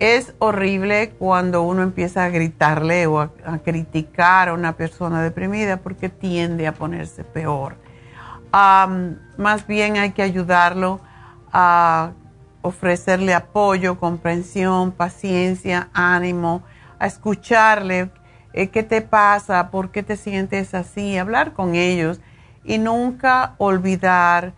Es 0.00 0.34
horrible 0.40 1.10
cuando 1.20 1.62
uno 1.62 1.84
empieza 1.84 2.24
a 2.24 2.30
gritarle 2.30 3.06
o 3.06 3.20
a 3.20 3.30
criticar 3.64 4.48
a 4.48 4.54
una 4.54 4.72
persona 4.72 5.22
deprimida 5.22 5.76
porque 5.76 6.08
tiende 6.08 6.66
a 6.66 6.72
ponerse 6.74 7.22
peor 7.22 7.76
más 8.52 9.66
bien 9.66 9.96
hay 9.96 10.12
que 10.12 10.22
ayudarlo 10.22 11.00
a 11.52 12.12
ofrecerle 12.62 13.34
apoyo, 13.34 13.98
comprensión, 13.98 14.92
paciencia, 14.92 15.88
ánimo, 15.92 16.62
a 16.98 17.06
escucharle 17.06 18.10
eh, 18.52 18.68
qué 18.68 18.82
te 18.82 19.02
pasa, 19.02 19.70
por 19.70 19.90
qué 19.90 20.02
te 20.02 20.16
sientes 20.16 20.74
así, 20.74 21.16
hablar 21.16 21.52
con 21.52 21.74
ellos 21.74 22.20
y 22.64 22.78
nunca 22.78 23.54
olvidar 23.58 24.52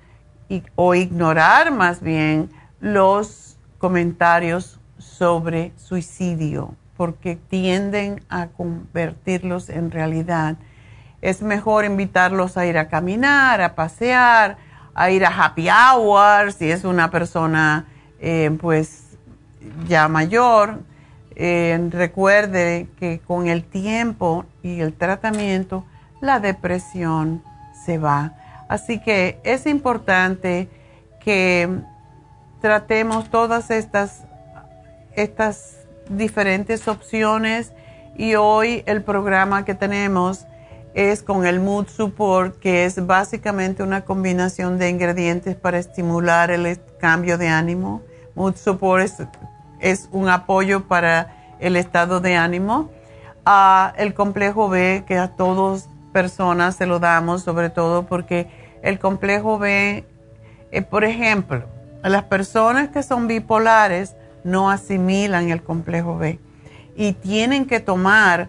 o 0.75 0.95
ignorar 0.95 1.71
más 1.71 2.01
bien 2.01 2.51
los 2.81 3.57
comentarios 3.79 4.81
sobre 4.99 5.73
suicidio, 5.77 6.75
porque 6.97 7.37
tienden 7.37 8.23
a 8.29 8.49
convertirlos 8.49 9.69
en 9.69 9.91
realidad 9.91 10.57
es 11.23 11.43
mejor 11.43 11.85
invitarlos 11.85 12.57
a 12.57 12.67
ir 12.67 12.79
a 12.79 12.89
caminar, 12.89 13.61
a 13.61 13.75
pasear, 13.75 14.57
a 14.95 15.11
ir 15.11 15.25
a 15.25 15.29
happy 15.29 15.69
hour, 15.69 16.53
si 16.53 16.71
es 16.71 16.85
una 16.85 17.11
persona 17.11 17.87
eh, 18.21 18.57
pues 18.61 19.17
ya 19.87 20.09
mayor. 20.09 20.81
Eh, 21.37 21.89
recuerde 21.91 22.89
que 22.99 23.21
con 23.21 23.47
el 23.47 23.65
tiempo 23.65 24.45
y 24.63 24.81
el 24.81 24.93
tratamiento 24.93 25.85
la 26.21 26.41
depresión 26.41 27.43
se 27.85 27.99
va. 27.99 28.35
Así 28.69 29.01
que 29.01 29.41
es 29.43 29.67
importante 29.67 30.69
que 31.19 31.69
tratemos 32.61 33.31
todas 33.31 33.71
estas, 33.71 34.25
estas 35.15 35.77
diferentes 36.09 36.89
opciones 36.89 37.73
y 38.17 38.35
hoy 38.35 38.83
el 38.87 39.03
programa 39.03 39.65
que 39.65 39.75
tenemos 39.75 40.47
es 40.95 41.23
con 41.23 41.47
el 41.47 41.61
Mood 41.61 41.87
Support, 41.87 42.59
que 42.59 42.85
es 42.85 43.07
básicamente 43.07 43.83
una 43.83 44.05
combinación 44.05 44.79
de 44.79 44.89
ingredientes 44.89 45.55
para 45.55 45.79
estimular 45.79 46.51
el 46.51 46.81
cambio 46.99 47.39
de 47.39 47.49
ánimo. 47.49 48.03
Mood 48.35 48.57
Support 48.57 49.11
es, 49.81 50.09
un 50.13 50.29
apoyo 50.29 50.89
para 50.89 51.57
el 51.61 51.77
estado 51.77 52.21
de 52.21 52.37
ánimo. 52.37 52.91
Ah, 53.45 53.93
el 53.97 54.15
complejo 54.15 54.69
B, 54.69 55.05
que 55.07 55.17
a 55.17 55.29
todas 55.29 55.89
personas 56.13 56.77
se 56.77 56.87
lo 56.87 56.99
damos, 56.99 57.43
sobre 57.43 57.71
todo 57.71 58.07
porque 58.07 58.49
el 58.83 58.99
complejo 58.99 59.59
B, 59.59 60.05
eh, 60.73 60.83
por 60.83 61.05
ejemplo, 61.05 61.65
las 62.03 62.25
personas 62.25 62.89
que 62.89 63.03
son 63.03 63.29
bipolares 63.29 64.17
no 64.43 64.71
asimilan 64.71 65.51
el 65.51 65.63
complejo 65.63 66.17
B 66.17 66.39
y 66.97 67.13
tienen 67.13 67.67
que 67.67 67.81
tomar 67.81 68.49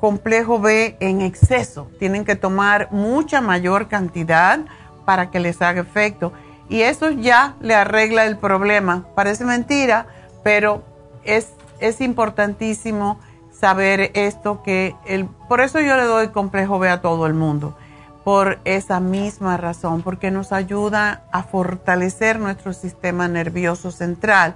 complejo 0.00 0.58
B 0.58 0.96
en 1.00 1.20
exceso. 1.20 1.90
Tienen 1.98 2.24
que 2.24 2.36
tomar 2.36 2.88
mucha 2.90 3.40
mayor 3.40 3.88
cantidad 3.88 4.60
para 5.04 5.30
que 5.30 5.40
les 5.40 5.60
haga 5.60 5.82
efecto. 5.82 6.32
Y 6.68 6.82
eso 6.82 7.10
ya 7.10 7.56
le 7.60 7.74
arregla 7.74 8.24
el 8.26 8.38
problema. 8.38 9.04
Parece 9.14 9.44
mentira, 9.44 10.06
pero 10.42 10.82
es, 11.24 11.48
es 11.80 12.00
importantísimo 12.00 13.18
saber 13.50 14.10
esto 14.14 14.62
que 14.62 14.94
el, 15.06 15.26
por 15.26 15.60
eso 15.60 15.80
yo 15.80 15.96
le 15.96 16.04
doy 16.04 16.28
complejo 16.28 16.78
B 16.78 16.88
a 16.88 17.02
todo 17.02 17.26
el 17.26 17.34
mundo, 17.34 17.76
por 18.24 18.58
esa 18.64 19.00
misma 19.00 19.56
razón, 19.58 20.02
porque 20.02 20.30
nos 20.30 20.52
ayuda 20.52 21.24
a 21.30 21.42
fortalecer 21.42 22.38
nuestro 22.38 22.72
sistema 22.72 23.28
nervioso 23.28 23.90
central. 23.90 24.54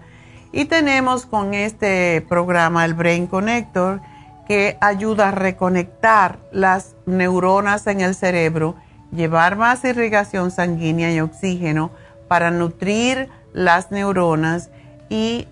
Y 0.53 0.66
tenemos 0.66 1.26
con 1.26 1.53
este 1.53 2.24
programa 2.28 2.84
el 2.84 2.95
Brain 2.95 3.26
Connector, 3.26 4.01
que 4.47 4.76
ayuda 4.80 5.28
a 5.28 5.32
reconectar 5.32 6.38
las 6.53 6.95
neuronas 7.07 7.86
en 7.86 8.01
el 8.01 8.14
cerebro, 8.14 8.76
llevar 9.12 9.57
más 9.57 9.84
irrigación 9.84 10.51
sanguínea 10.51 11.12
y 11.12 11.20
oxígeno 11.20 11.90
para 12.28 12.51
nutrir 12.51 13.28
las 13.53 13.90
neuronas 13.90 14.70
y 15.09 15.47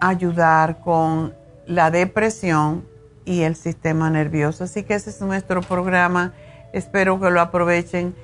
ayudar 0.00 0.80
con 0.80 1.34
la 1.66 1.90
depresión 1.90 2.86
y 3.24 3.42
el 3.42 3.56
sistema 3.56 4.08
nervioso. 4.08 4.64
Así 4.64 4.84
que 4.84 4.94
ese 4.94 5.10
es 5.10 5.20
nuestro 5.20 5.60
programa. 5.60 6.32
Espero 6.72 7.20
que 7.20 7.30
lo 7.30 7.40
aprovechen 7.40 8.14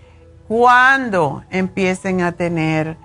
cuando 0.49 1.45
empiecen 1.51 2.23
a 2.23 2.33
tener 2.33 2.97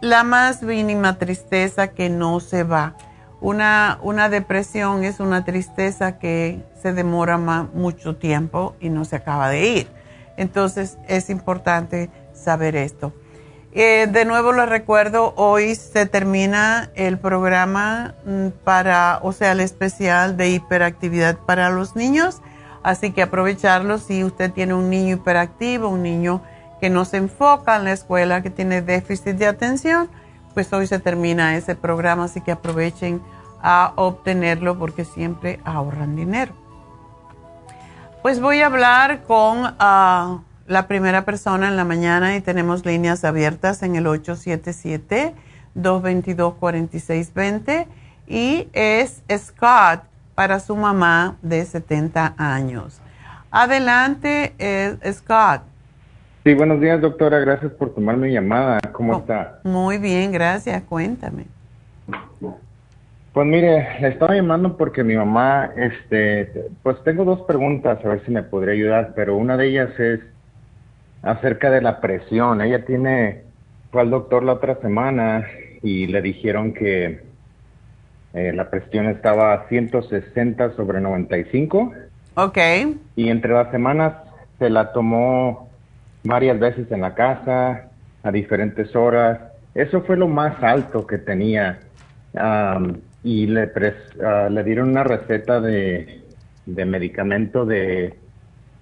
la 0.00 0.24
más 0.24 0.62
mínima 0.62 1.18
tristeza 1.18 1.88
que 1.88 2.08
no 2.08 2.40
se 2.40 2.64
va 2.64 2.96
una, 3.40 3.98
una 4.02 4.28
depresión 4.28 5.04
es 5.04 5.20
una 5.20 5.44
tristeza 5.44 6.18
que 6.18 6.62
se 6.80 6.92
demora 6.92 7.38
mucho 7.38 8.16
tiempo 8.16 8.74
y 8.80 8.90
no 8.90 9.04
se 9.04 9.16
acaba 9.16 9.48
de 9.48 9.66
ir. 9.66 9.88
Entonces 10.36 10.98
es 11.08 11.30
importante 11.30 12.10
saber 12.32 12.76
esto. 12.76 13.12
Eh, 13.72 14.08
de 14.10 14.24
nuevo 14.24 14.52
les 14.52 14.68
recuerdo, 14.68 15.32
hoy 15.36 15.76
se 15.76 16.04
termina 16.04 16.90
el 16.96 17.18
programa 17.18 18.16
mm, 18.24 18.48
para, 18.64 19.20
o 19.22 19.32
sea, 19.32 19.52
el 19.52 19.60
especial 19.60 20.36
de 20.36 20.50
hiperactividad 20.50 21.38
para 21.38 21.70
los 21.70 21.94
niños, 21.94 22.42
así 22.82 23.12
que 23.12 23.22
aprovecharlo 23.22 23.98
si 23.98 24.24
usted 24.24 24.50
tiene 24.50 24.74
un 24.74 24.90
niño 24.90 25.14
hiperactivo, 25.14 25.88
un 25.88 26.02
niño 26.02 26.42
que 26.80 26.90
no 26.90 27.04
se 27.04 27.18
enfoca 27.18 27.76
en 27.76 27.84
la 27.84 27.92
escuela, 27.92 28.42
que 28.42 28.50
tiene 28.50 28.82
déficit 28.82 29.36
de 29.36 29.46
atención, 29.46 30.10
pues 30.54 30.72
hoy 30.72 30.86
se 30.86 30.98
termina 30.98 31.56
ese 31.56 31.74
programa, 31.74 32.24
así 32.24 32.40
que 32.40 32.52
aprovechen 32.52 33.20
a 33.62 33.92
obtenerlo 33.96 34.78
porque 34.78 35.04
siempre 35.04 35.60
ahorran 35.64 36.16
dinero. 36.16 36.54
Pues 38.22 38.40
voy 38.40 38.60
a 38.60 38.66
hablar 38.66 39.22
con 39.22 39.74
ah, 39.78 40.40
la 40.66 40.86
primera 40.86 41.24
persona 41.24 41.68
en 41.68 41.76
la 41.76 41.84
mañana 41.84 42.36
y 42.36 42.40
tenemos 42.40 42.84
líneas 42.84 43.24
abiertas 43.24 43.82
en 43.82 43.96
el 43.96 44.06
877-222-4620 45.74 47.86
y 48.26 48.68
es 48.72 49.22
Scott 49.36 50.02
para 50.34 50.60
su 50.60 50.76
mamá 50.76 51.36
de 51.42 51.64
70 51.64 52.34
años. 52.36 53.00
Adelante, 53.50 54.54
eh, 54.58 54.96
Scott. 55.12 55.62
Sí, 56.42 56.54
buenos 56.54 56.80
días, 56.80 57.02
doctora. 57.02 57.38
Gracias 57.38 57.70
por 57.72 57.94
tomar 57.94 58.16
mi 58.16 58.32
llamada. 58.32 58.80
¿Cómo 58.92 59.14
oh, 59.14 59.18
está? 59.18 59.60
Muy 59.64 59.98
bien, 59.98 60.32
gracias. 60.32 60.82
Cuéntame. 60.84 61.44
Pues 63.34 63.46
mire, 63.46 64.00
le 64.00 64.08
estaba 64.08 64.34
llamando 64.34 64.76
porque 64.78 65.04
mi 65.04 65.14
mamá, 65.16 65.70
este, 65.76 66.68
pues 66.82 66.96
tengo 67.04 67.24
dos 67.24 67.42
preguntas, 67.42 68.02
a 68.02 68.08
ver 68.08 68.24
si 68.24 68.30
me 68.30 68.42
podría 68.42 68.72
ayudar, 68.72 69.12
pero 69.14 69.36
una 69.36 69.58
de 69.58 69.68
ellas 69.68 70.00
es 70.00 70.20
acerca 71.22 71.70
de 71.70 71.82
la 71.82 72.00
presión. 72.00 72.62
Ella 72.62 72.86
tiene, 72.86 73.42
fue 73.92 74.00
al 74.00 74.10
doctor 74.10 74.42
la 74.42 74.54
otra 74.54 74.80
semana 74.80 75.46
y 75.82 76.06
le 76.06 76.22
dijeron 76.22 76.72
que 76.72 77.22
eh, 78.32 78.52
la 78.54 78.70
presión 78.70 79.08
estaba 79.08 79.52
a 79.52 79.68
160 79.68 80.74
sobre 80.74 81.02
95. 81.02 81.92
Ok. 82.34 82.58
Y 83.14 83.28
entre 83.28 83.52
las 83.52 83.70
semanas 83.70 84.14
se 84.58 84.70
la 84.70 84.92
tomó 84.92 85.69
varias 86.24 86.58
veces 86.58 86.90
en 86.90 87.00
la 87.00 87.14
casa, 87.14 87.90
a 88.22 88.30
diferentes 88.30 88.94
horas. 88.94 89.40
Eso 89.74 90.02
fue 90.02 90.16
lo 90.16 90.28
más 90.28 90.62
alto 90.62 91.06
que 91.06 91.18
tenía. 91.18 91.80
y 93.22 93.46
le, 93.46 93.70
ah, 94.24 94.48
le 94.50 94.64
dieron 94.64 94.90
una 94.90 95.04
receta 95.04 95.60
de, 95.60 96.22
de 96.66 96.84
medicamento 96.84 97.66
de 97.66 98.14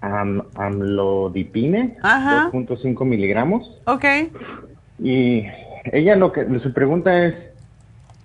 amlodipine, 0.00 1.96
2.5 2.02 3.04
miligramos. 3.04 3.80
Ok. 3.86 4.04
Y 5.00 5.44
ella 5.92 6.16
lo 6.16 6.32
que, 6.32 6.46
su 6.60 6.72
pregunta 6.72 7.26
es, 7.26 7.34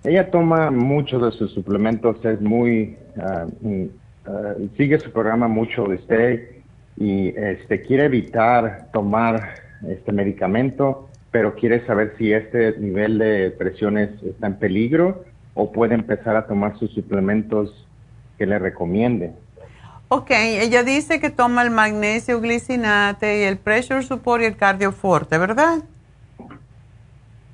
ella 0.04 0.30
toma 0.30 0.70
muchos 0.70 1.22
de 1.22 1.32
sus 1.38 1.52
suplementos, 1.52 2.22
es 2.24 2.40
muy, 2.40 2.96
ah, 3.20 3.46
mm, 3.60 3.84
ah, 4.26 4.54
sigue 4.76 5.00
su 5.00 5.10
programa 5.10 5.48
mucho 5.48 5.84
de 5.84 5.94
usted 5.96 6.48
y 6.96 7.28
este 7.28 7.82
quiere 7.82 8.04
evitar 8.04 8.88
tomar 8.92 9.54
este 9.88 10.12
medicamento, 10.12 11.08
pero 11.30 11.54
quiere 11.54 11.84
saber 11.86 12.14
si 12.18 12.32
este 12.32 12.78
nivel 12.78 13.18
de 13.18 13.50
presiones 13.50 14.10
está 14.22 14.46
en 14.46 14.54
peligro 14.54 15.24
o 15.54 15.72
puede 15.72 15.94
empezar 15.94 16.36
a 16.36 16.46
tomar 16.46 16.78
sus 16.78 16.92
suplementos 16.92 17.86
que 18.38 18.46
le 18.46 18.58
recomiende. 18.58 19.32
Ok, 20.08 20.30
ella 20.30 20.82
dice 20.82 21.18
que 21.18 21.30
toma 21.30 21.62
el 21.62 21.70
magnesio 21.70 22.40
glicinate 22.40 23.40
y 23.40 23.42
el 23.44 23.56
pressure 23.56 24.02
support 24.02 24.42
y 24.42 24.46
el 24.46 24.56
cardioforte, 24.56 25.38
¿verdad? 25.38 25.78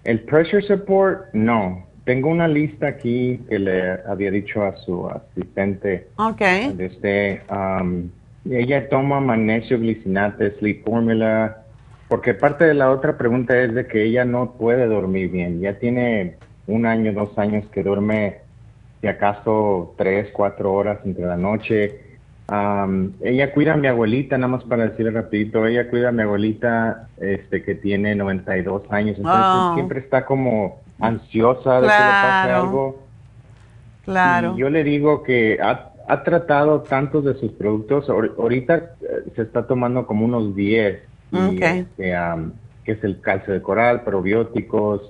El 0.05 0.21
pressure 0.21 0.63
support, 0.63 1.33
no. 1.33 1.87
Tengo 2.05 2.29
una 2.29 2.49
lista 2.49 2.89
aquí 2.89 3.41
que 3.49 3.59
le 3.59 3.93
había 4.07 4.31
dicho 4.31 4.65
a 4.65 4.77
su 4.79 5.09
asistente. 5.09 6.09
Ok. 6.17 6.41
Desde, 6.75 7.43
um, 7.51 8.11
ella 8.49 8.89
toma 8.89 9.21
magnesio 9.21 9.79
glicinate, 9.79 10.53
sleep 10.59 10.85
formula, 10.85 11.63
porque 12.09 12.35
parte 12.35 12.65
de 12.65 12.75
la 12.75 12.91
otra 12.91 13.17
pregunta 13.19 13.59
es 13.59 13.75
de 13.75 13.87
que 13.87 14.05
ella 14.05 14.25
no 14.25 14.53
puede 14.53 14.87
dormir 14.87 15.31
bien. 15.31 15.61
Ya 15.61 15.79
tiene 15.79 16.37
un 16.67 16.87
año, 16.87 17.13
dos 17.13 17.37
años 17.39 17.65
que 17.73 17.83
duerme, 17.83 18.39
si 19.01 19.09
acaso, 19.09 19.95
tres, 19.97 20.29
cuatro 20.33 20.73
horas 20.73 20.99
entre 21.05 21.25
la 21.27 21.37
noche 21.37 22.11
ella 23.21 23.53
cuida 23.53 23.75
a 23.75 23.77
mi 23.77 23.87
abuelita, 23.87 24.37
nada 24.37 24.49
más 24.49 24.65
para 24.65 24.89
decirle 24.89 25.13
rapidito, 25.13 25.67
ella 25.67 25.89
cuida 25.89 26.09
a 26.09 26.13
mi 26.13 26.23
abuelita 26.23 27.09
este 27.19 27.63
que 27.63 27.77
tiene 27.77 28.17
92 28.17 28.83
años, 28.91 29.17
entonces 29.19 29.75
siempre 29.75 30.01
está 30.01 30.25
como 30.25 30.81
ansiosa 30.99 31.77
de 31.77 31.87
que 31.87 31.93
le 31.93 31.99
pase 31.99 32.53
algo. 32.53 33.03
Claro. 34.05 34.55
Y 34.57 34.61
yo 34.61 34.71
le 34.71 34.83
digo 34.83 35.23
que 35.23 35.59
ha, 35.63 35.90
ha 36.11 36.25
tratado 36.25 36.81
tantos 36.81 37.25
de 37.25 37.35
sus 37.35 37.53
productos, 37.53 38.09
ahorita 38.09 38.77
eh, 38.77 39.31
se 39.37 39.43
está 39.43 39.67
tomando 39.67 40.07
como 40.07 40.25
unos 40.25 40.57
10, 40.57 40.99
este, 41.33 41.87
que 42.85 42.93
es 42.93 43.05
el 43.05 43.21
calcio 43.21 43.55
de 43.55 43.63
coral, 43.63 44.03
probióticos, 44.03 45.03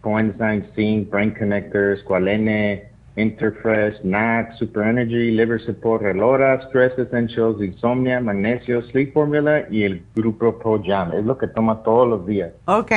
coenzyme 0.00 0.64
zinc, 0.74 1.10
brain 1.10 1.30
connectors, 1.30 2.02
Qualene, 2.02 2.88
Interfresh, 3.14 4.02
NAC, 4.02 4.54
Super 4.56 4.88
Energy, 4.88 5.30
Liver 5.30 5.60
Support, 5.60 6.02
Relora, 6.02 6.60
Stress 6.66 6.98
Essentials, 6.98 7.62
Insomnia, 7.62 8.18
Magnesio, 8.18 8.82
Sleep 8.90 9.12
Formula 9.12 9.66
y 9.70 9.84
el 9.84 10.02
Grupo 10.16 10.58
Pro 10.58 10.82
Jam. 10.84 11.12
Es 11.12 11.24
lo 11.24 11.38
que 11.38 11.46
toma 11.46 11.84
todos 11.84 12.08
los 12.08 12.26
días. 12.26 12.50
Ok. 12.64 12.90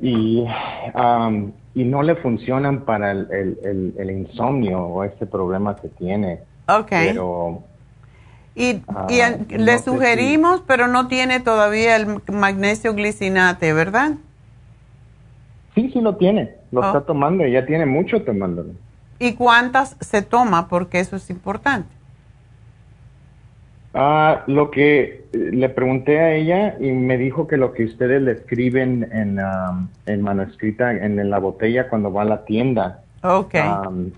Y, 0.00 0.46
um, 0.94 1.52
y 1.74 1.84
no 1.84 2.02
le 2.02 2.14
funcionan 2.16 2.82
para 2.84 3.10
el, 3.10 3.28
el, 3.30 3.94
el, 3.98 4.10
insomnio 4.10 4.80
o 4.80 5.04
este 5.04 5.26
problema 5.26 5.74
que 5.76 5.88
tiene. 5.88 6.40
Ok. 6.68 6.88
Pero, 6.90 7.64
y, 8.54 8.80
y 9.08 9.20
ah, 9.20 9.36
le 9.48 9.78
sugerimos, 9.80 10.62
pero 10.66 10.86
no 10.86 11.08
tiene 11.08 11.40
todavía 11.40 11.96
el 11.96 12.20
magnesio 12.32 12.94
glicinate, 12.94 13.72
¿verdad? 13.72 14.12
Sí, 15.74 15.90
sí 15.92 16.00
lo 16.00 16.16
tiene. 16.16 16.54
Lo 16.70 16.84
está 16.84 16.98
oh. 16.98 17.02
tomando 17.02 17.44
y 17.46 17.52
ya 17.52 17.66
tiene 17.66 17.86
mucho 17.86 18.22
tomándolo. 18.22 18.70
¿Y 19.18 19.34
cuántas 19.34 19.96
se 20.00 20.22
toma? 20.22 20.68
Porque 20.68 21.00
eso 21.00 21.16
es 21.16 21.28
importante. 21.30 21.88
Ah, 23.94 24.42
lo 24.48 24.70
que 24.70 25.02
eh, 25.02 25.22
le 25.32 25.68
pregunté 25.68 26.18
a 26.18 26.34
ella 26.34 26.76
y 26.80 26.90
me 26.90 27.16
dijo 27.16 27.46
que 27.46 27.56
lo 27.56 27.72
que 27.72 27.84
ustedes 27.84 28.20
le 28.22 28.32
escriben 28.32 29.08
en, 29.12 29.38
um, 29.38 29.88
en 30.06 30.22
manuscrita 30.22 30.92
en, 30.92 31.30
la 31.30 31.38
botella 31.38 31.88
cuando 31.88 32.12
va 32.12 32.22
a 32.22 32.26
la 32.26 32.44
tienda. 32.44 33.02
Ok. 33.22 33.54
Um, 33.54 34.10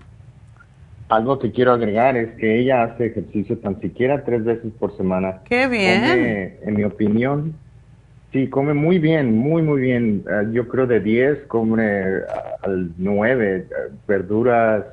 algo 1.09 1.39
que 1.39 1.51
quiero 1.51 1.73
agregar 1.73 2.17
es 2.17 2.35
que 2.37 2.59
ella 2.59 2.83
hace 2.83 3.05
ejercicio 3.05 3.57
tan 3.59 3.79
siquiera 3.79 4.25
tres 4.25 4.43
veces 4.43 4.73
por 4.79 4.97
semana. 4.97 5.41
Qué 5.45 5.67
bien. 5.67 6.57
en 6.61 6.73
mi 6.75 6.83
opinión, 6.83 7.53
Sí, 8.33 8.49
come 8.49 8.73
muy 8.73 8.99
bien, 8.99 9.37
muy, 9.37 9.61
muy 9.61 9.81
bien. 9.81 10.23
Ah, 10.29 10.43
yo 10.51 10.67
creo 10.67 10.85
de 10.85 10.99
10 10.99 11.45
come 11.47 11.81
al 12.61 12.91
9. 12.97 13.67
Ah, 13.71 13.95
verduras, 14.07 14.83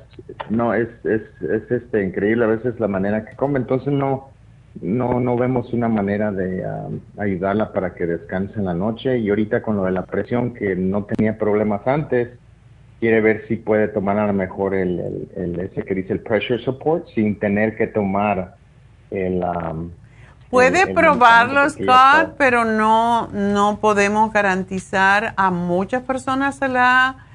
no, 0.49 0.73
es, 0.73 0.87
es, 1.03 1.21
es 1.41 1.69
este, 1.69 2.03
increíble 2.03 2.45
a 2.45 2.47
veces 2.47 2.79
la 2.79 2.87
manera 2.87 3.25
que 3.25 3.35
come. 3.35 3.59
Entonces 3.59 3.91
no, 3.91 4.29
no, 4.81 5.19
no 5.19 5.37
vemos 5.37 5.73
una 5.73 5.87
manera 5.87 6.31
de 6.31 6.65
ah, 6.65 6.87
ayudarla 7.17 7.71
para 7.71 7.93
que 7.93 8.05
descanse 8.05 8.55
en 8.57 8.65
la 8.65 8.73
noche. 8.73 9.17
Y 9.17 9.29
ahorita 9.29 9.61
con 9.61 9.77
lo 9.77 9.85
de 9.85 9.91
la 9.91 10.03
presión, 10.03 10.53
que 10.53 10.75
no 10.75 11.05
tenía 11.05 11.37
problemas 11.37 11.85
antes, 11.87 12.29
quiere 12.99 13.21
ver 13.21 13.45
si 13.47 13.55
puede 13.55 13.87
tomar 13.87 14.17
a 14.17 14.27
lo 14.27 14.33
mejor 14.33 14.73
el, 14.73 15.29
el, 15.35 15.59
ese 15.59 15.83
que 15.83 15.95
dice 15.95 16.13
el 16.13 16.19
pressure 16.19 16.63
support 16.63 17.07
sin 17.13 17.39
tener 17.39 17.75
que 17.75 17.87
tomar 17.87 18.55
el... 19.11 19.43
Puede 20.49 20.93
probarlo, 20.93 21.69
Scott, 21.69 22.35
pero 22.37 22.63
no, 22.63 23.27
no 23.33 23.79
podemos 23.81 24.31
garantizar. 24.31 25.33
A 25.35 25.51
muchas 25.51 26.03
personas 26.03 26.55
se 26.55 26.69
la, 26.69 27.25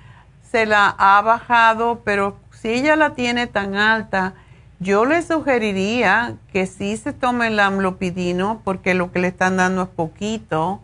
se 0.42 0.64
la 0.64 0.94
ha 0.96 1.20
bajado, 1.20 2.00
pero 2.04 2.36
si 2.52 2.68
ella 2.68 2.96
la 2.96 3.14
tiene 3.14 3.46
tan 3.46 3.74
alta, 3.74 4.34
yo 4.80 5.04
le 5.04 5.20
sugeriría 5.22 6.36
que 6.52 6.66
sí 6.66 6.96
se 6.96 7.12
tome 7.12 7.48
el 7.48 7.60
amlopidino, 7.60 8.62
porque 8.64 8.94
lo 8.94 9.12
que 9.12 9.20
le 9.20 9.28
están 9.28 9.58
dando 9.58 9.82
es 9.82 9.88
poquito 9.88 10.80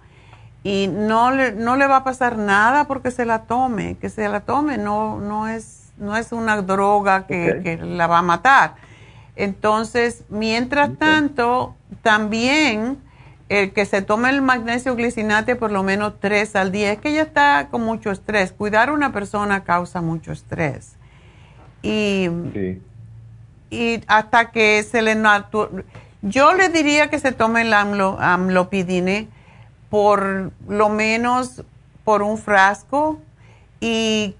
y 0.62 0.88
no 0.88 1.30
le, 1.30 1.53
no 1.53 1.76
le 1.76 1.86
va 1.86 1.97
a 1.97 2.05
pasar 2.05 2.36
nada 2.36 2.86
porque 2.86 3.11
se 3.11 3.24
la 3.24 3.44
tome, 3.44 3.97
que 3.99 4.11
se 4.11 4.28
la 4.28 4.40
tome, 4.40 4.76
no, 4.76 5.18
no, 5.18 5.49
es, 5.49 5.92
no 5.97 6.14
es 6.16 6.32
una 6.32 6.61
droga 6.61 7.26
que, 7.26 7.61
que 7.62 7.78
la 7.78 8.07
va 8.07 8.18
a 8.18 8.22
matar. 8.22 8.74
Entonces, 9.34 10.24
mientras 10.28 10.97
tanto, 10.99 11.74
también 12.03 12.99
el 13.49 13.72
que 13.72 13.86
se 13.86 14.03
tome 14.03 14.28
el 14.30 14.42
magnesio 14.42 14.97
glicinate 14.97 15.57
por 15.57 15.70
lo 15.70 15.82
menos 15.82 16.14
tres 16.20 16.57
al 16.57 16.72
día, 16.72 16.92
es 16.92 16.99
que 16.99 17.11
ella 17.11 17.22
está 17.22 17.68
con 17.70 17.82
mucho 17.82 18.11
estrés. 18.11 18.53
Cuidar 18.53 18.88
a 18.88 18.92
una 18.92 19.12
persona 19.12 19.62
causa 19.64 20.03
mucho 20.03 20.32
estrés. 20.32 20.97
Y, 21.82 22.28
y 23.70 24.02
hasta 24.06 24.50
que 24.50 24.82
se 24.82 25.02
le... 25.02 25.16
Yo 26.22 26.54
le 26.54 26.68
diría 26.70 27.08
que 27.08 27.18
se 27.18 27.32
tome 27.32 27.62
el 27.62 27.72
amlo, 27.72 28.16
amlopidine 28.20 29.28
por 29.90 30.52
lo 30.68 30.88
menos 30.88 31.62
por 32.04 32.22
un 32.22 32.38
frasco 32.38 33.20
y 33.80 34.34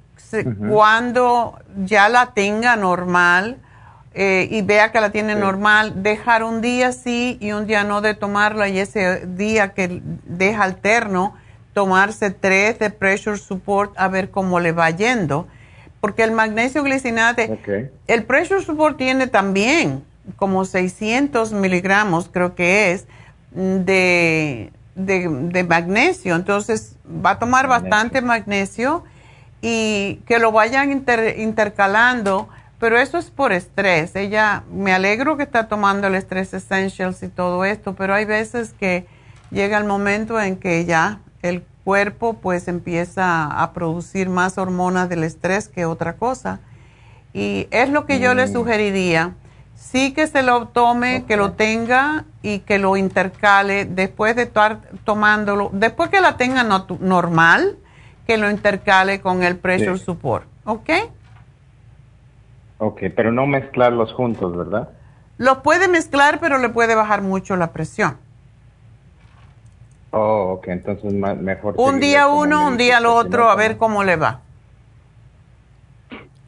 cuando 0.69 1.59
ya 1.85 2.09
la 2.09 2.33
tenga 2.33 2.77
normal 2.77 3.59
eh, 4.15 4.49
y 4.51 4.63
vea 4.63 4.93
que 4.93 5.01
la 5.01 5.11
tiene 5.11 5.35
normal, 5.35 6.03
dejar 6.03 6.43
un 6.43 6.63
día 6.63 6.93
sí 6.93 7.37
y 7.41 7.53
un 7.53 7.67
día 7.67 7.85
no 7.85 8.01
de 8.01 8.15
tomarla 8.15 8.69
y 8.69 8.79
ese 8.79 9.27
día 9.27 9.75
que 9.75 10.01
deja 10.25 10.65
alterno, 10.65 11.35
tomarse 11.75 12.31
tres 12.31 12.79
de 12.79 12.91
pressure 12.91 13.37
support 13.37 13.93
a 13.97 14.09
ver 14.09 14.31
cómo 14.31 14.59
le 14.59 14.73
va 14.73 14.91
yendo. 14.91 15.47
Porque 16.07 16.23
el 16.23 16.31
magnesio 16.31 16.85
glicinate, 16.85 17.59
el 18.07 18.23
pressure 18.27 18.63
support 18.63 18.97
tiene 18.97 19.27
también 19.27 20.05
como 20.37 20.65
600 20.65 21.51
miligramos, 21.51 22.31
creo 22.33 22.55
que 22.55 22.93
es, 22.93 23.09
de, 23.51 24.71
de, 24.95 25.65
magnesio. 25.65 26.37
Entonces 26.37 26.95
va 27.09 27.31
a 27.31 27.39
tomar 27.41 27.67
bastante 27.67 28.21
magnesio 28.21 29.03
y 29.61 30.21
que 30.27 30.39
lo 30.39 30.53
vayan 30.53 30.93
intercalando, 30.93 32.49
pero 32.79 33.01
eso 33.01 33.19
es 33.19 33.33
por 33.33 33.51
estrés. 33.51 34.15
Ella, 34.15 34.63
me 34.71 34.93
alegro 34.93 35.37
que 35.37 35.43
está 35.43 35.67
tomando 35.67 36.07
el 36.07 36.15
Stress 36.15 36.55
Essentials 36.55 37.21
y 37.25 37.29
todo 37.29 37.65
esto, 37.65 37.97
pero 37.97 38.15
hay 38.15 38.27
veces 38.27 38.73
que 38.79 39.09
llega 39.51 39.77
el 39.77 39.87
momento 39.87 40.41
en 40.41 40.55
que 40.55 40.85
ya 40.85 41.19
el 41.43 41.65
cuerpo 41.87 42.35
pues 42.35 42.67
empieza 42.67 43.45
a 43.47 43.73
producir 43.73 44.29
más 44.29 44.59
hormonas 44.59 45.09
del 45.09 45.23
estrés 45.23 45.69
que 45.69 45.85
otra 45.85 46.17
cosa. 46.17 46.59
Y 47.33 47.69
es 47.71 47.91
lo 47.91 48.07
que 48.07 48.19
yo 48.19 48.35
le 48.35 48.47
mm. 48.47 48.53
sugeriría 48.53 49.35
sí 49.77 50.13
que 50.13 50.27
se 50.27 50.43
lo 50.43 50.67
tome, 50.69 51.25
que 51.29 51.37
lo 51.37 51.53
tenga 51.53 52.25
y 52.43 52.61
que 52.61 52.79
lo 52.79 52.97
intercale 52.97 53.85
después 53.85 54.35
de 54.35 54.43
estar 54.43 54.81
tomándolo, 55.05 55.71
después 55.73 56.11
que 56.11 56.21
la 56.21 56.37
tenga 56.37 56.65
normal, 56.65 57.77
que 58.27 58.37
lo 58.37 58.51
intercale 58.51 59.21
con 59.21 59.45
el 59.45 59.57
pressure 59.57 59.99
support, 59.99 60.47
¿ok? 60.65 60.91
Ok, 62.79 63.03
pero 63.15 63.31
no 63.31 63.47
mezclarlos 63.47 64.13
juntos, 64.13 64.57
¿verdad? 64.57 64.89
Los 65.39 65.59
puede 65.59 65.87
mezclar, 65.87 66.41
pero 66.41 66.59
le 66.59 66.71
puede 66.71 66.95
bajar 66.95 67.23
mucho 67.23 67.57
la 67.57 67.73
presión. 67.73 68.17
Oh, 70.11 70.55
ok, 70.59 70.69
entonces 70.69 71.13
mejor. 71.13 71.75
Un 71.77 72.01
día 72.01 72.29
uno, 72.29 72.67
un 72.67 72.77
día 72.77 72.99
el 72.99 73.07
otro, 73.07 73.51
a 73.51 73.57
ver 73.57 73.77
cómo 73.77 74.05
le 74.05 74.17
va. 74.17 74.41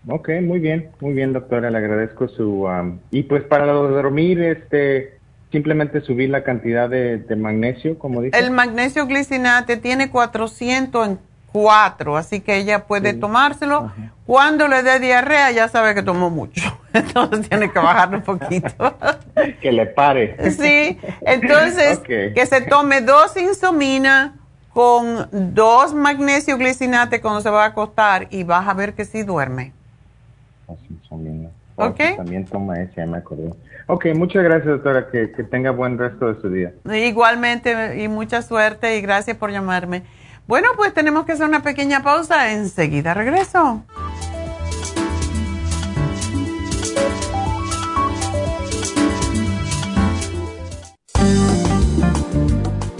Ok, 0.08 0.30
muy 0.42 0.58
bien, 0.58 0.90
muy 1.00 1.12
bien, 1.12 1.34
doctora, 1.34 1.70
le 1.70 1.76
agradezco 1.76 2.28
su... 2.28 2.64
Um, 2.64 2.98
y 3.10 3.24
pues 3.24 3.44
para 3.44 3.66
dormir, 3.66 4.40
este, 4.40 5.18
simplemente 5.52 6.00
subir 6.00 6.30
la 6.30 6.44
cantidad 6.44 6.88
de, 6.88 7.22
magnesio, 7.36 7.98
como 7.98 8.22
dice. 8.22 8.38
El 8.38 8.50
magnesio 8.50 9.06
glicinate 9.06 9.76
tiene 9.76 10.10
400 10.10 11.08
en 11.08 11.18
4, 11.52 12.16
así 12.16 12.40
que 12.40 12.56
ella 12.56 12.86
puede 12.86 13.12
tomárselo. 13.12 13.92
Cuando 14.26 14.68
le 14.68 14.82
dé 14.82 14.98
diarrea, 14.98 15.50
ya 15.50 15.68
sabe 15.68 15.94
que 15.94 16.02
tomó 16.02 16.30
mucho, 16.30 16.62
entonces 16.92 17.48
tiene 17.48 17.70
que 17.70 17.78
bajar 17.78 18.14
un 18.14 18.22
poquito. 18.22 18.96
que 19.60 19.72
le 19.72 19.86
pare. 19.86 20.50
Sí, 20.50 20.98
entonces 21.22 22.00
que 22.00 22.46
se 22.46 22.60
tome 22.62 23.00
dos 23.00 23.36
insomina 23.36 24.34
con 24.72 25.28
dos 25.32 25.92
magnesio 25.92 26.56
glicinate 26.56 27.20
cuando 27.20 27.40
se 27.40 27.50
va 27.50 27.64
a 27.64 27.66
acostar 27.68 28.28
y 28.30 28.44
vas 28.44 28.68
a 28.68 28.74
ver 28.74 28.94
que 28.94 29.04
sí 29.04 29.22
duerme. 29.22 29.72
Ok. 31.76 31.98
También 32.16 32.44
toma 32.44 32.80
ese, 32.80 32.94
ya 32.96 33.06
me 33.06 33.18
acordé. 33.18 33.52
Ok, 33.86 34.06
muchas 34.14 34.42
gracias, 34.42 34.66
doctora. 34.66 35.10
Que, 35.10 35.30
que 35.32 35.44
tenga 35.44 35.70
buen 35.70 35.96
resto 35.96 36.32
de 36.32 36.40
su 36.40 36.50
día. 36.50 36.72
Igualmente, 36.92 38.02
y 38.02 38.08
mucha 38.08 38.42
suerte, 38.42 38.98
y 38.98 39.00
gracias 39.00 39.36
por 39.36 39.50
llamarme. 39.50 40.02
Bueno, 40.46 40.68
pues 40.76 40.92
tenemos 40.92 41.24
que 41.24 41.32
hacer 41.32 41.46
una 41.46 41.62
pequeña 41.62 42.02
pausa. 42.02 42.52
Enseguida 42.52 43.14
regreso. 43.14 43.84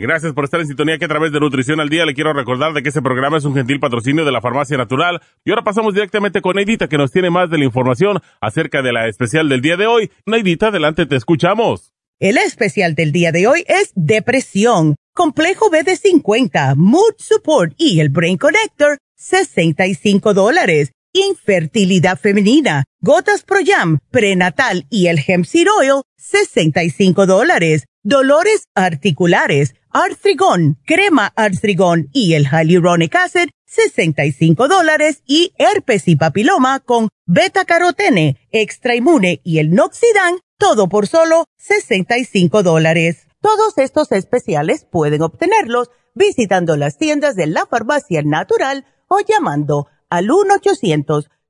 Gracias 0.00 0.32
por 0.32 0.44
estar 0.44 0.60
en 0.60 0.68
sintonía 0.68 0.96
que 0.96 1.06
a 1.06 1.08
través 1.08 1.32
de 1.32 1.40
Nutrición 1.40 1.80
al 1.80 1.88
Día 1.88 2.06
le 2.06 2.14
quiero 2.14 2.32
recordar 2.32 2.72
de 2.72 2.84
que 2.84 2.90
este 2.90 3.02
programa 3.02 3.36
es 3.36 3.44
un 3.44 3.54
gentil 3.54 3.80
patrocinio 3.80 4.24
de 4.24 4.30
la 4.30 4.40
Farmacia 4.40 4.76
Natural. 4.76 5.20
Y 5.44 5.50
ahora 5.50 5.64
pasamos 5.64 5.92
directamente 5.92 6.40
con 6.40 6.54
Neidita 6.54 6.88
que 6.88 6.96
nos 6.96 7.10
tiene 7.10 7.30
más 7.30 7.50
de 7.50 7.58
la 7.58 7.64
información 7.64 8.20
acerca 8.40 8.80
de 8.80 8.92
la 8.92 9.08
especial 9.08 9.48
del 9.48 9.60
día 9.60 9.76
de 9.76 9.88
hoy. 9.88 10.12
Neidita, 10.24 10.68
adelante, 10.68 11.04
te 11.06 11.16
escuchamos. 11.16 11.94
El 12.20 12.38
especial 12.38 12.94
del 12.94 13.10
día 13.10 13.32
de 13.32 13.48
hoy 13.48 13.64
es 13.66 13.90
depresión, 13.96 14.94
complejo 15.14 15.68
B 15.68 15.82
de 15.82 15.96
50, 15.96 16.76
Mood 16.76 17.14
Support 17.16 17.74
y 17.76 17.98
el 17.98 18.10
Brain 18.10 18.38
Connector, 18.38 18.98
65 19.16 20.32
dólares. 20.32 20.92
Infertilidad 21.26 22.16
femenina, 22.16 22.84
gotas 23.00 23.42
Pro 23.42 23.58
Jam, 23.66 23.98
prenatal 24.12 24.86
y 24.88 25.08
el 25.08 25.18
Hemp 25.26 25.44
Seed 25.44 25.66
Oil, 25.80 26.02
65 26.16 27.26
dólares. 27.26 27.86
Dolores 28.04 28.68
articulares, 28.76 29.74
Artrigón, 29.90 30.78
crema 30.86 31.32
Artrigón 31.34 32.08
y 32.12 32.34
el 32.34 32.46
Hyaluronic 32.46 33.16
Acid, 33.16 33.48
65 33.66 34.68
dólares 34.68 35.24
y 35.26 35.52
herpes 35.58 36.06
y 36.06 36.14
papiloma 36.14 36.78
con 36.78 37.08
beta 37.26 37.64
carotene, 37.64 38.36
extra 38.52 38.94
inmune 38.94 39.40
y 39.42 39.58
el 39.58 39.72
noxidan, 39.72 40.38
todo 40.56 40.88
por 40.88 41.08
solo 41.08 41.46
65 41.56 42.62
dólares. 42.62 43.26
Todos 43.40 43.76
estos 43.78 44.12
especiales 44.12 44.86
pueden 44.88 45.22
obtenerlos 45.22 45.90
visitando 46.14 46.76
las 46.76 46.96
tiendas 46.96 47.34
de 47.34 47.48
la 47.48 47.66
farmacia 47.66 48.22
natural 48.22 48.86
o 49.08 49.18
llamando 49.18 49.88
al 50.10 50.28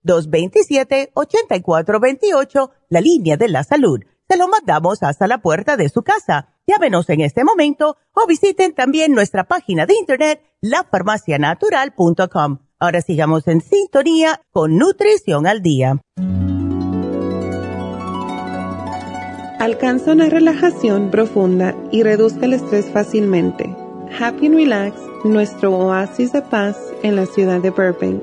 1-800-227-8428, 0.04 2.70
la 2.88 3.00
línea 3.00 3.36
de 3.36 3.48
la 3.48 3.64
salud 3.64 3.98
se 4.28 4.36
lo 4.36 4.46
mandamos 4.46 5.02
hasta 5.02 5.26
la 5.26 5.38
puerta 5.38 5.76
de 5.76 5.88
su 5.88 6.02
casa. 6.02 6.48
Llámenos 6.66 7.08
en 7.08 7.22
este 7.22 7.44
momento 7.44 7.96
o 8.12 8.26
visiten 8.26 8.74
también 8.74 9.14
nuestra 9.14 9.44
página 9.44 9.86
de 9.86 9.94
internet 9.94 10.42
lafarmacianatural.com. 10.60 12.58
Ahora 12.78 13.00
sigamos 13.00 13.48
en 13.48 13.62
sintonía 13.62 14.42
con 14.52 14.76
Nutrición 14.76 15.46
al 15.46 15.62
Día. 15.62 15.98
Alcanza 19.58 20.12
una 20.12 20.28
relajación 20.28 21.10
profunda 21.10 21.74
y 21.90 22.02
reduzca 22.02 22.44
el 22.44 22.52
estrés 22.52 22.90
fácilmente. 22.92 23.74
Happy 24.20 24.46
and 24.46 24.54
Relax, 24.54 24.94
nuestro 25.24 25.76
oasis 25.76 26.32
de 26.32 26.42
paz 26.42 26.76
en 27.02 27.16
la 27.16 27.26
ciudad 27.26 27.60
de 27.60 27.70
Burbank, 27.70 28.22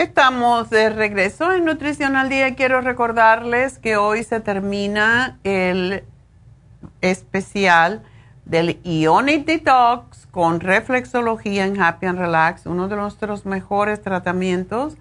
Estamos 0.00 0.70
de 0.70 0.88
regreso 0.88 1.52
en 1.52 1.66
Nutrición 1.66 2.16
al 2.16 2.30
Día. 2.30 2.54
Quiero 2.54 2.80
recordarles 2.80 3.78
que 3.78 3.98
hoy 3.98 4.24
se 4.24 4.40
termina 4.40 5.38
el 5.44 6.04
especial 7.02 8.02
del 8.46 8.80
Ionic 8.82 9.44
Detox 9.44 10.26
con 10.30 10.60
reflexología 10.60 11.66
en 11.66 11.78
Happy 11.78 12.06
and 12.06 12.18
Relax, 12.18 12.64
uno 12.64 12.88
de 12.88 12.96
nuestros 12.96 13.44
mejores 13.44 14.00
tratamientos 14.00 14.96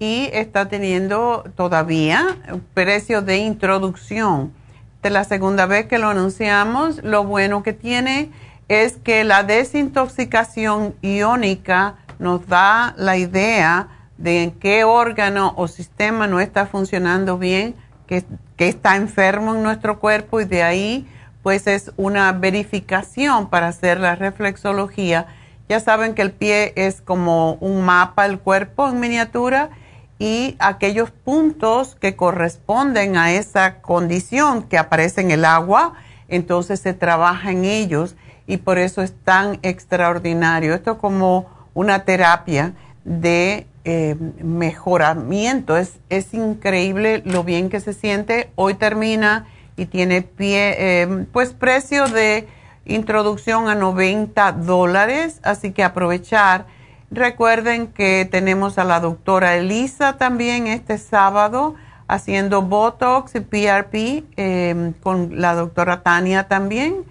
y 0.00 0.30
está 0.32 0.66
teniendo 0.66 1.44
todavía 1.54 2.26
precio 2.74 3.22
de 3.22 3.36
introducción. 3.36 4.52
De 5.00 5.10
la 5.10 5.22
segunda 5.22 5.66
vez 5.66 5.86
que 5.86 6.00
lo 6.00 6.08
anunciamos, 6.08 7.04
lo 7.04 7.22
bueno 7.22 7.62
que 7.62 7.72
tiene 7.72 8.32
es 8.66 8.96
que 8.96 9.22
la 9.22 9.44
desintoxicación 9.44 10.96
iónica 11.02 11.94
nos 12.18 12.48
da 12.48 12.94
la 12.96 13.16
idea 13.16 13.90
de 14.18 14.42
en 14.42 14.50
qué 14.52 14.84
órgano 14.84 15.54
o 15.56 15.68
sistema 15.68 16.26
no 16.26 16.40
está 16.40 16.66
funcionando 16.66 17.38
bien, 17.38 17.74
que, 18.06 18.24
que 18.56 18.68
está 18.68 18.96
enfermo 18.96 19.54
en 19.54 19.62
nuestro 19.62 19.98
cuerpo 19.98 20.40
y 20.40 20.44
de 20.44 20.62
ahí 20.62 21.06
pues 21.42 21.66
es 21.66 21.92
una 21.98 22.32
verificación 22.32 23.50
para 23.50 23.68
hacer 23.68 24.00
la 24.00 24.14
reflexología. 24.14 25.26
Ya 25.68 25.78
saben 25.78 26.14
que 26.14 26.22
el 26.22 26.32
pie 26.32 26.72
es 26.74 27.02
como 27.02 27.54
un 27.54 27.84
mapa 27.84 28.26
del 28.26 28.38
cuerpo 28.38 28.88
en 28.88 28.98
miniatura 28.98 29.70
y 30.18 30.56
aquellos 30.58 31.10
puntos 31.10 31.96
que 31.96 32.16
corresponden 32.16 33.16
a 33.16 33.32
esa 33.32 33.80
condición 33.82 34.62
que 34.62 34.78
aparece 34.78 35.20
en 35.20 35.30
el 35.30 35.44
agua, 35.44 35.94
entonces 36.28 36.80
se 36.80 36.94
trabaja 36.94 37.50
en 37.50 37.64
ellos 37.64 38.16
y 38.46 38.58
por 38.58 38.78
eso 38.78 39.02
es 39.02 39.14
tan 39.24 39.58
extraordinario. 39.62 40.74
Esto 40.74 40.92
es 40.92 40.98
como 40.98 41.46
una 41.74 42.04
terapia 42.04 42.72
de 43.04 43.66
eh, 43.84 44.16
mejoramiento. 44.42 45.76
Es, 45.76 45.98
es 46.08 46.32
increíble 46.34 47.22
lo 47.24 47.44
bien 47.44 47.68
que 47.68 47.80
se 47.80 47.92
siente. 47.92 48.50
Hoy 48.54 48.74
termina 48.74 49.46
y 49.76 49.86
tiene 49.86 50.22
pie, 50.22 50.74
eh, 50.78 51.26
pues 51.32 51.52
precio 51.52 52.06
de 52.08 52.46
introducción 52.86 53.68
a 53.68 53.74
90 53.74 54.52
dólares, 54.52 55.40
así 55.42 55.72
que 55.72 55.82
aprovechar. 55.84 56.66
Recuerden 57.10 57.88
que 57.88 58.26
tenemos 58.30 58.78
a 58.78 58.84
la 58.84 59.00
doctora 59.00 59.56
Elisa 59.56 60.16
también 60.16 60.66
este 60.66 60.98
sábado 60.98 61.74
haciendo 62.08 62.62
Botox 62.62 63.34
y 63.34 63.40
PRP 63.40 64.24
em, 64.36 64.92
con 64.94 65.40
la 65.40 65.54
doctora 65.54 66.02
Tania 66.02 66.48
también. 66.48 67.04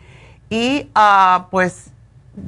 Y 0.49 0.89
uh, 0.95 1.43
pues 1.49 1.91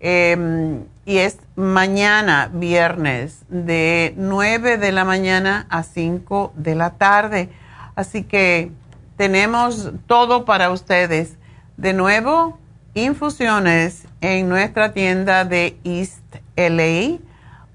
Em, 0.00 0.84
y 1.04 1.18
es 1.18 1.38
mañana, 1.56 2.50
viernes, 2.52 3.44
de 3.48 4.14
9 4.16 4.78
de 4.78 4.92
la 4.92 5.04
mañana 5.04 5.66
a 5.68 5.82
5 5.82 6.52
de 6.56 6.74
la 6.74 6.90
tarde. 6.90 7.50
Así 7.94 8.22
que 8.22 8.70
tenemos 9.16 9.92
todo 10.06 10.44
para 10.44 10.70
ustedes. 10.70 11.36
De 11.76 11.92
nuevo, 11.92 12.58
infusiones 12.94 14.06
en 14.20 14.48
nuestra 14.48 14.92
tienda 14.92 15.44
de 15.44 15.76
East 15.84 16.24
LA 16.56 17.18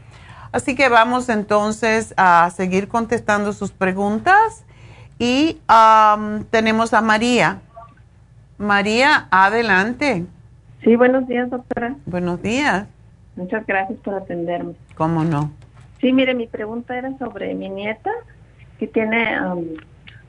Así 0.51 0.75
que 0.75 0.89
vamos 0.89 1.29
entonces 1.29 2.13
a 2.17 2.51
seguir 2.55 2.87
contestando 2.87 3.51
sus 3.51 3.71
preguntas 3.71 4.63
y 5.17 5.59
tenemos 6.51 6.93
a 6.93 7.01
María. 7.01 7.63
María, 8.59 9.27
adelante. 9.31 10.25
Sí, 10.83 10.95
buenos 10.97 11.27
días, 11.27 11.49
doctora. 11.49 11.95
Buenos 12.05 12.41
días. 12.41 12.87
Muchas 13.37 13.65
gracias 13.65 13.97
por 13.99 14.15
atenderme. 14.15 14.73
¿Cómo 14.95 15.23
no? 15.23 15.51
Sí, 16.01 16.11
mire, 16.11 16.33
mi 16.33 16.45
pregunta 16.45 16.97
era 16.97 17.17
sobre 17.17 17.55
mi 17.55 17.69
nieta 17.69 18.11
que 18.77 18.87
tiene 18.87 19.41
um, 19.41 19.63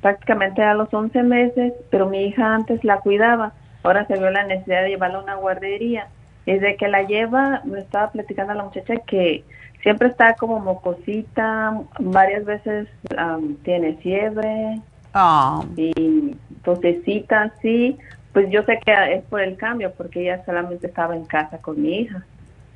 prácticamente 0.00 0.62
a 0.62 0.74
los 0.74 0.94
11 0.94 1.24
meses, 1.24 1.72
pero 1.90 2.08
mi 2.08 2.26
hija 2.26 2.54
antes 2.54 2.84
la 2.84 2.98
cuidaba, 2.98 3.52
ahora 3.82 4.06
se 4.06 4.16
vio 4.16 4.30
la 4.30 4.44
necesidad 4.44 4.82
de 4.82 4.90
llevarla 4.90 5.18
a 5.18 5.22
una 5.22 5.34
guardería. 5.34 6.06
Desde 6.46 6.76
que 6.76 6.86
la 6.86 7.02
lleva, 7.02 7.62
me 7.64 7.80
estaba 7.80 8.12
platicando 8.12 8.52
a 8.52 8.56
la 8.56 8.64
muchacha 8.64 8.94
que 9.08 9.42
siempre 9.82 10.06
está 10.06 10.34
como 10.34 10.60
mocosita, 10.60 11.80
varias 11.98 12.44
veces 12.44 12.86
um, 13.18 13.56
tiene 13.56 13.94
fiebre 13.96 14.80
ah. 15.14 15.64
y 15.76 16.36
tosecita, 16.62 17.52
sí. 17.60 17.98
Pues 18.32 18.48
yo 18.50 18.62
sé 18.62 18.78
que 18.84 19.14
es 19.14 19.24
por 19.24 19.40
el 19.40 19.56
cambio, 19.56 19.92
porque 19.92 20.22
ella 20.22 20.44
solamente 20.44 20.86
estaba 20.86 21.16
en 21.16 21.24
casa 21.24 21.58
con 21.58 21.80
mi 21.80 22.00
hija. 22.00 22.22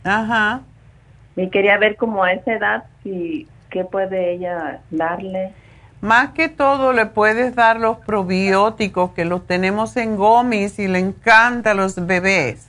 Ajá. 0.02 0.60
Y 1.36 1.48
quería 1.48 1.78
ver 1.78 1.96
como 1.96 2.24
a 2.24 2.32
esa 2.32 2.52
edad 2.52 2.84
si 3.02 3.48
qué 3.70 3.84
puede 3.84 4.32
ella 4.32 4.80
darle. 4.90 5.52
Más 6.00 6.30
que 6.30 6.48
todo 6.48 6.92
le 6.92 7.06
puedes 7.06 7.54
dar 7.54 7.80
los 7.80 7.98
probióticos 7.98 9.12
que 9.12 9.24
los 9.24 9.46
tenemos 9.46 9.96
en 9.96 10.16
gomis 10.16 10.78
y 10.78 10.86
le 10.86 10.98
encanta 10.98 11.70
a 11.70 11.74
los 11.74 12.06
bebés. 12.06 12.68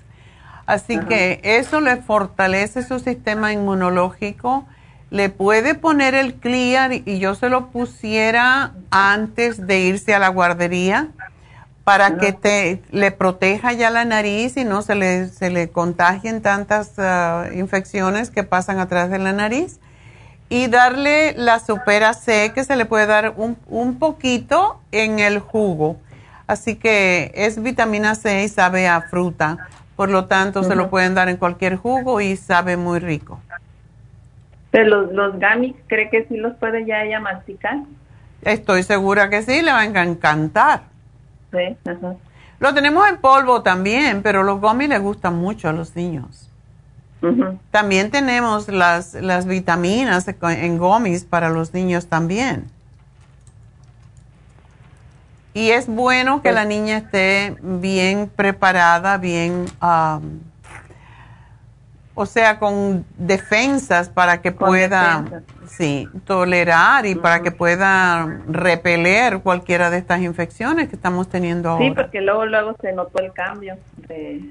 Así 0.66 1.00
que 1.00 1.42
eso 1.44 1.80
le 1.80 1.98
fortalece 1.98 2.82
su 2.82 3.00
sistema 3.00 3.54
inmunológico. 3.54 4.66
Le 5.12 5.30
puede 5.30 5.76
poner 5.76 6.16
el 6.16 6.36
clear 6.36 6.92
y 6.94 7.20
yo 7.20 7.36
se 7.36 7.50
lo 7.50 7.68
pusiera 7.68 8.72
antes 8.90 9.68
de 9.68 9.80
irse 9.82 10.16
a 10.16 10.20
la 10.20 10.30
guardería 10.30 11.10
para 11.86 12.18
que 12.18 12.34
te 12.34 12.82
le 12.92 13.12
proteja 13.12 13.72
ya 13.72 13.92
la 13.92 14.06
nariz 14.06 14.58
y 14.58 14.66
no 14.66 14.82
se 14.82 14.96
le, 14.96 15.28
se 15.28 15.52
le 15.52 15.70
contagien 15.70 16.42
tantas 16.42 16.98
ah, 16.98 17.46
infecciones 17.54 18.32
que 18.32 18.44
pasan 18.44 18.80
a 18.80 18.88
través 18.88 19.12
de 19.12 19.20
la 19.20 19.34
nariz. 19.34 19.80
Y 20.50 20.68
darle 20.68 21.34
la 21.38 21.60
supera 21.60 22.14
C, 22.14 22.52
que 22.54 22.64
se 22.64 22.76
le 22.76 22.86
puede 22.86 23.06
dar 23.06 23.34
un, 23.38 23.56
un 23.68 24.00
poquito 24.00 24.80
en 24.92 25.20
el 25.20 25.40
jugo. 25.40 25.98
Así 26.48 26.76
que 26.76 27.32
es 27.36 27.62
vitamina 27.62 28.16
C 28.16 28.44
y 28.44 28.48
sabe 28.48 28.88
a 28.88 29.02
fruta. 29.02 29.58
Por 29.96 30.10
lo 30.10 30.26
tanto, 30.26 30.64
se 30.64 30.76
lo 30.76 30.90
pueden 30.90 31.14
dar 31.14 31.30
en 31.30 31.38
cualquier 31.38 31.78
jugo 31.78 32.20
y 32.20 32.36
sabe 32.36 32.78
muy 32.78 33.00
rico. 33.00 33.40
Pero 34.72 35.04
los, 35.04 35.14
los 35.14 35.36
¿cree 35.88 36.10
que 36.10 36.26
sí 36.28 36.38
los 36.38 36.56
puede 36.56 36.86
ya 36.86 37.04
ella 37.04 37.20
masticar? 37.20 37.78
Estoy 38.42 38.84
segura 38.84 39.30
que 39.30 39.42
sí, 39.44 39.62
le 39.62 39.72
va 39.72 39.82
a 39.82 40.04
encantar. 40.04 40.95
Ajá. 41.86 42.16
Lo 42.60 42.74
tenemos 42.74 43.08
en 43.10 43.18
polvo 43.18 43.62
también, 43.62 44.22
pero 44.22 44.44
los 44.44 44.60
gummies 44.62 44.90
les 44.90 45.02
gustan 45.02 45.36
mucho 45.36 45.70
a 45.70 45.74
los 45.74 45.96
niños. 45.96 46.50
También 47.72 48.12
tenemos 48.12 48.68
las, 48.68 49.16
las 49.16 49.48
vitaminas 49.48 50.28
en 50.28 50.78
gummies 50.78 51.24
para 51.24 51.50
los 51.50 51.74
niños 51.74 52.06
también. 52.06 52.70
Y 55.56 55.72
es 55.72 55.88
bueno 55.88 56.42
que 56.44 56.52
la 56.52 56.66
niña 56.66 56.98
esté 56.98 57.56
bien 57.62 58.30
preparada, 58.36 59.18
bien, 59.18 59.66
am, 59.80 60.42
o 62.16 62.26
sea, 62.26 62.60
con 62.60 63.06
defensas 63.18 64.08
para 64.10 64.42
que 64.42 64.56
Con 64.56 64.70
pueda, 64.70 65.22
defensas. 65.22 65.44
sí, 65.70 66.10
tolerar 66.26 67.06
y 67.06 67.16
para 67.16 67.42
que 67.42 67.52
pueda 67.52 68.26
repeler 68.48 69.40
cualquiera 69.42 69.90
de 69.90 69.98
estas 69.98 70.22
infecciones 70.22 70.88
que 70.90 70.96
estamos 70.96 71.28
teniendo 71.30 71.70
ahora. 71.70 71.86
Sí, 71.86 71.92
porque 71.94 72.22
luego, 72.22 72.46
luego 72.46 72.76
se 72.82 72.94
notó 72.94 73.20
el 73.22 73.34
cambio 73.34 73.78
de... 74.08 74.42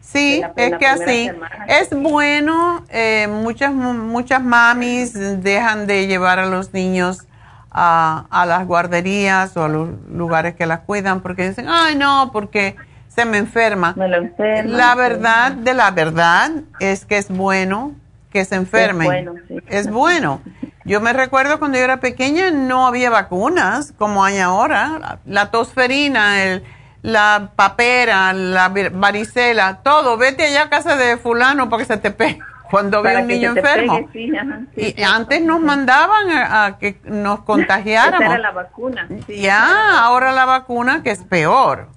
Sí, 0.00 0.40
la- 0.40 0.52
es 0.56 0.70
la 0.70 0.78
que 0.78 0.86
así 0.86 1.26
semana. 1.26 1.66
es 1.68 1.90
bueno. 1.90 2.84
eh, 2.88 3.28
muchas 3.30 3.72
muchas 3.74 4.42
mamis 4.42 5.12
dejan 5.42 5.86
de 5.86 6.06
llevar 6.06 6.38
a 6.38 6.46
los 6.46 6.72
niños 6.72 7.26
a, 7.70 8.24
a 8.30 8.46
las 8.46 8.66
guarderías 8.66 9.54
o 9.58 9.64
a 9.64 9.68
los 9.68 9.90
lugares 10.10 10.54
que 10.56 10.64
las 10.66 10.80
cuidan 10.80 11.20
porque 11.20 11.46
dicen, 11.50 11.66
ay 11.68 11.94
no, 11.96 12.30
porque 12.32 12.76
se 13.10 13.24
me 13.24 13.38
enferma. 13.38 13.92
Me 13.96 14.08
lo 14.08 14.16
enferma. 14.18 14.76
La 14.76 14.94
verdad 14.94 15.52
de 15.52 15.74
la 15.74 15.90
verdad 15.90 16.50
es 16.78 17.04
que 17.04 17.18
es 17.18 17.28
bueno 17.28 17.92
que 18.30 18.44
se 18.44 18.54
enfermen. 18.54 19.06
bueno, 19.06 19.34
sí. 19.48 19.58
Es 19.68 19.90
bueno. 19.90 20.40
Yo 20.84 21.00
me 21.00 21.12
recuerdo 21.12 21.58
cuando 21.58 21.76
yo 21.76 21.84
era 21.84 21.98
pequeña 21.98 22.50
no 22.50 22.86
había 22.86 23.10
vacunas 23.10 23.92
como 23.98 24.24
hay 24.24 24.38
ahora. 24.38 25.18
La, 25.26 25.50
tosferina, 25.50 26.44
el, 26.44 26.62
la 27.02 27.50
papera, 27.56 28.32
la 28.32 28.72
varicela, 28.92 29.80
todo. 29.82 30.16
Vete 30.16 30.44
allá 30.44 30.62
a 30.64 30.70
casa 30.70 30.96
de 30.96 31.16
fulano 31.16 31.68
para 31.68 31.82
que 31.82 31.86
se 31.86 31.96
te 31.96 32.12
pegue 32.12 32.38
cuando 32.70 33.02
ve 33.02 33.16
un 33.16 33.26
niño 33.26 33.50
enfermo. 33.50 34.06
pegue, 34.06 34.30
sí, 34.30 34.36
ajá, 34.36 34.60
sí, 34.74 34.80
y 34.82 34.90
sí. 34.92 35.02
antes 35.02 35.42
nos 35.42 35.60
mandaban 35.60 36.30
a, 36.30 36.64
a 36.64 36.78
que 36.78 37.00
nos 37.04 37.40
contagiáramos. 37.40 38.20
Esa 38.26 38.34
era 38.34 38.42
la 38.42 38.52
vacuna. 38.52 39.08
Ya, 39.28 39.98
ahora 40.00 40.30
la 40.30 40.44
vacuna 40.44 41.02
que 41.02 41.10
es 41.10 41.24
peor. 41.24 41.88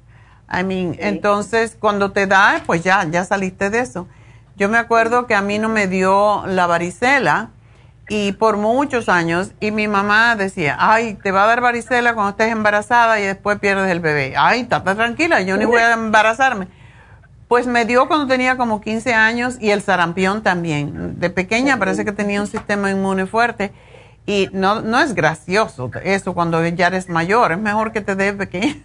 I 0.51 0.63
mean, 0.63 0.95
entonces 0.99 1.75
cuando 1.79 2.11
te 2.11 2.27
da, 2.27 2.61
pues 2.65 2.83
ya, 2.83 3.05
ya 3.09 3.25
saliste 3.25 3.69
de 3.69 3.79
eso. 3.79 4.07
Yo 4.55 4.69
me 4.69 4.77
acuerdo 4.77 5.25
que 5.25 5.35
a 5.35 5.41
mí 5.41 5.57
no 5.57 5.69
me 5.69 5.87
dio 5.87 6.45
la 6.45 6.67
varicela 6.67 7.49
y 8.09 8.33
por 8.33 8.57
muchos 8.57 9.09
años 9.09 9.51
y 9.59 9.71
mi 9.71 9.87
mamá 9.87 10.35
decía, 10.35 10.75
ay, 10.79 11.15
te 11.15 11.31
va 11.31 11.45
a 11.45 11.47
dar 11.47 11.61
varicela 11.61 12.13
cuando 12.13 12.31
estés 12.31 12.51
embarazada 12.51 13.19
y 13.19 13.23
después 13.23 13.59
pierdes 13.59 13.89
el 13.89 13.99
bebé. 13.99 14.33
Ay, 14.37 14.61
estate 14.61 14.95
tranquila, 14.95 15.41
yo 15.41 15.57
ni 15.57 15.65
voy 15.65 15.81
a 15.81 15.93
embarazarme. 15.93 16.67
Pues 17.47 17.65
me 17.65 17.85
dio 17.85 18.07
cuando 18.07 18.27
tenía 18.27 18.57
como 18.57 18.81
15 18.81 19.13
años 19.13 19.57
y 19.59 19.71
el 19.71 19.81
sarampión 19.81 20.43
también. 20.43 21.19
De 21.19 21.29
pequeña 21.29 21.77
parece 21.77 22.05
que 22.05 22.11
tenía 22.11 22.41
un 22.41 22.47
sistema 22.47 22.91
inmune 22.91 23.25
fuerte 23.25 23.71
y 24.25 24.49
no, 24.53 24.81
no 24.81 24.99
es 24.99 25.15
gracioso 25.15 25.91
eso 26.03 26.33
cuando 26.33 26.65
ya 26.67 26.87
eres 26.87 27.09
mayor, 27.09 27.51
es 27.51 27.59
mejor 27.59 27.91
que 27.91 28.01
te 28.01 28.15
dé 28.15 28.33
pequeña. 28.33 28.75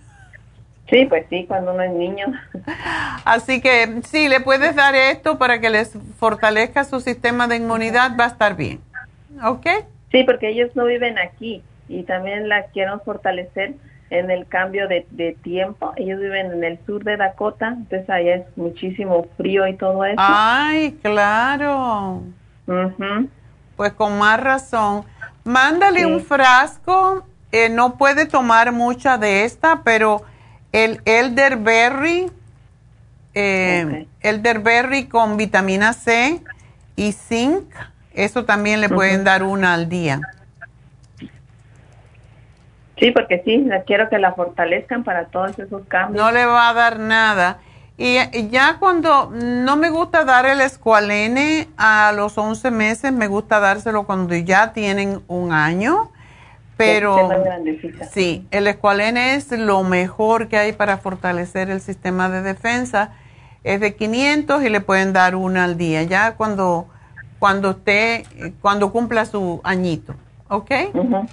Sí, 0.91 1.05
pues 1.07 1.27
sí, 1.29 1.45
cuando 1.47 1.75
uno 1.75 1.83
es 1.83 1.93
niño. 1.93 2.27
Así 3.25 3.61
que 3.61 4.01
sí, 4.05 4.29
le 4.29 4.41
puedes 4.41 4.75
dar 4.75 4.95
esto 4.95 5.39
para 5.39 5.61
que 5.61 5.71
les 5.71 5.93
fortalezca 6.19 6.85
su 6.85 7.01
sistema 7.01 7.47
de 7.47 7.57
inmunidad, 7.57 8.13
va 8.19 8.25
a 8.25 8.29
estar 8.29 8.57
bien. 8.57 8.81
¿Ok? 9.45 9.67
Sí, 10.11 10.25
porque 10.25 10.49
ellos 10.49 10.71
no 10.75 10.87
viven 10.87 11.19
aquí 11.19 11.63
y 11.89 12.05
también 12.05 12.49
la 12.49 12.65
quiero 12.67 13.01
fortalecer 13.01 13.75
en 14.11 14.31
el 14.31 14.47
cambio 14.47 14.89
de, 14.89 15.07
de 15.11 15.37
tiempo. 15.43 15.93
Ellos 15.97 16.19
viven 16.21 16.51
en 16.53 16.65
el 16.65 16.79
sur 16.87 17.05
de 17.05 17.19
Dakota, 17.19 17.69
entonces 17.69 18.09
allá 18.09 18.37
es 18.37 18.45
muchísimo 18.57 19.27
frío 19.37 19.67
y 19.67 19.77
todo 19.77 20.05
eso. 20.07 20.17
Ay, 20.19 20.99
claro. 21.03 22.23
Ujú. 22.67 23.29
Pues 23.77 23.93
con 23.93 24.19
más 24.19 24.41
razón. 24.43 25.05
Mándale 25.45 26.01
Sí. 26.01 26.05
un 26.07 26.21
frasco. 26.21 27.25
eh, 27.53 27.69
no 27.71 27.97
puede 27.97 28.27
tomar 28.27 28.73
mucha 28.73 29.17
de 29.17 29.45
esta, 29.45 29.81
pero 29.83 30.23
el 30.85 31.01
elderberry, 31.05 32.31
eh, 33.35 34.07
elderberry 34.21 35.07
con 35.07 35.37
vitamina 35.37 35.93
C 35.93 36.41
y 36.97 37.13
zinc, 37.13 37.65
eso 38.13 38.45
también 38.45 38.81
le 38.81 38.89
pueden 38.89 39.25
dar 39.25 39.43
una 39.43 39.75
al 39.75 39.89
día. 39.89 40.21
Sí, 42.99 43.13
porque 43.13 43.43
sí, 43.45 43.69
quiero 43.87 44.09
que 44.09 44.19
la 44.19 44.33
fortalezcan 44.33 45.05
para 45.05 45.27
todos 45.27 45.57
esos 45.59 45.83
cambios. 45.87 46.25
No 46.25 46.33
le 46.33 46.45
va 46.47 46.71
a 46.71 46.75
dar 46.75 46.99
nada. 46.99 47.59
Y 47.97 48.19
y 48.33 48.49
ya 48.49 48.77
cuando 48.79 49.31
no 49.33 49.77
me 49.77 49.91
gusta 49.91 50.25
dar 50.25 50.47
el 50.47 50.61
escualene 50.61 51.69
a 51.77 52.13
los 52.15 52.39
11 52.39 52.71
meses, 52.71 53.13
me 53.13 53.29
gusta 53.29 53.61
dárselo 53.61 54.05
cuando 54.05 54.35
ya 54.35 54.73
tienen 54.73 55.23
un 55.29 55.53
año. 55.53 56.11
Pero 56.79 57.29
sí, 58.13 58.47
el 58.53 58.69
escualene 58.69 59.35
es 59.35 59.51
lo 59.51 59.83
mejor 59.83 60.47
que 60.49 60.57
hay 60.57 60.73
para 60.73 60.99
fortalecer 60.99 61.71
el 61.71 61.81
sistema 61.81 62.31
de 62.31 62.41
defensa. 62.41 63.11
Es 63.65 63.81
de 63.81 63.97
500 63.97 64.63
y 64.63 64.69
le 64.69 64.81
pueden 64.81 65.13
dar 65.13 65.35
una 65.35 65.65
al 65.65 65.77
día, 65.77 66.05
ya 66.05 66.37
cuando, 66.37 66.87
cuando 67.41 67.71
esté, 67.73 68.25
cuando 68.63 68.93
cumpla 68.93 69.27
su 69.27 69.61
añito. 69.65 70.15
¿Ok? 70.49 70.71
Ujú. 70.95 71.27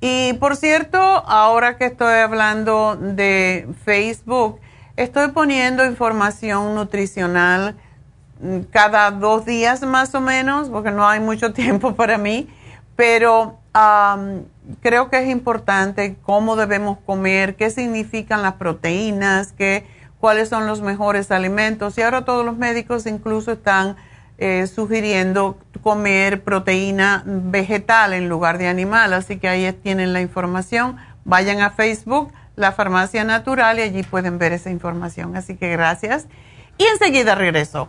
Y 0.00 0.32
por 0.40 0.56
cierto, 0.56 0.98
ahora 0.98 1.76
que 1.76 1.84
estoy 1.84 2.14
hablando 2.14 2.96
de 2.96 3.68
Facebook, 3.84 4.58
estoy 4.96 5.28
poniendo 5.28 5.86
información 5.86 6.74
nutricional 6.74 7.76
cada 8.70 9.10
dos 9.10 9.44
días 9.44 9.82
más 9.82 10.14
o 10.14 10.20
menos, 10.20 10.68
porque 10.68 10.90
no 10.90 11.06
hay 11.06 11.20
mucho 11.20 11.52
tiempo 11.54 11.94
para 11.94 12.18
mí, 12.18 12.48
pero 12.96 13.58
creo 14.80 15.08
que 15.08 15.18
es 15.18 15.28
importante 15.28 16.16
cómo 16.22 16.56
debemos 16.56 16.98
comer, 17.06 17.56
qué 17.56 17.70
significan 17.70 18.42
las 18.42 18.54
proteínas, 18.54 19.52
qué, 19.52 19.86
cuáles 20.20 20.48
son 20.48 20.66
los 20.66 20.82
mejores 20.82 21.30
alimentos. 21.30 21.96
Y 21.98 22.02
ahora 22.02 22.24
todos 22.24 22.44
los 22.44 22.56
médicos 22.56 23.06
incluso 23.06 23.52
están 23.52 23.96
eh, 24.38 24.66
sugiriendo 24.66 25.58
comer 25.82 26.42
proteína 26.42 27.22
vegetal 27.26 28.12
en 28.12 28.28
lugar 28.28 28.58
de 28.58 28.68
animal, 28.68 29.12
así 29.12 29.38
que 29.38 29.48
ahí 29.48 29.72
tienen 29.72 30.12
la 30.12 30.20
información. 30.20 30.96
Vayan 31.24 31.60
a 31.60 31.70
Facebook, 31.70 32.32
la 32.56 32.72
farmacia 32.72 33.24
natural, 33.24 33.78
y 33.78 33.82
allí 33.82 34.02
pueden 34.02 34.38
ver 34.38 34.52
esa 34.52 34.70
información. 34.70 35.36
Así 35.36 35.56
que 35.56 35.70
gracias. 35.70 36.26
Y 36.78 36.84
enseguida 36.84 37.34
regreso. 37.34 37.88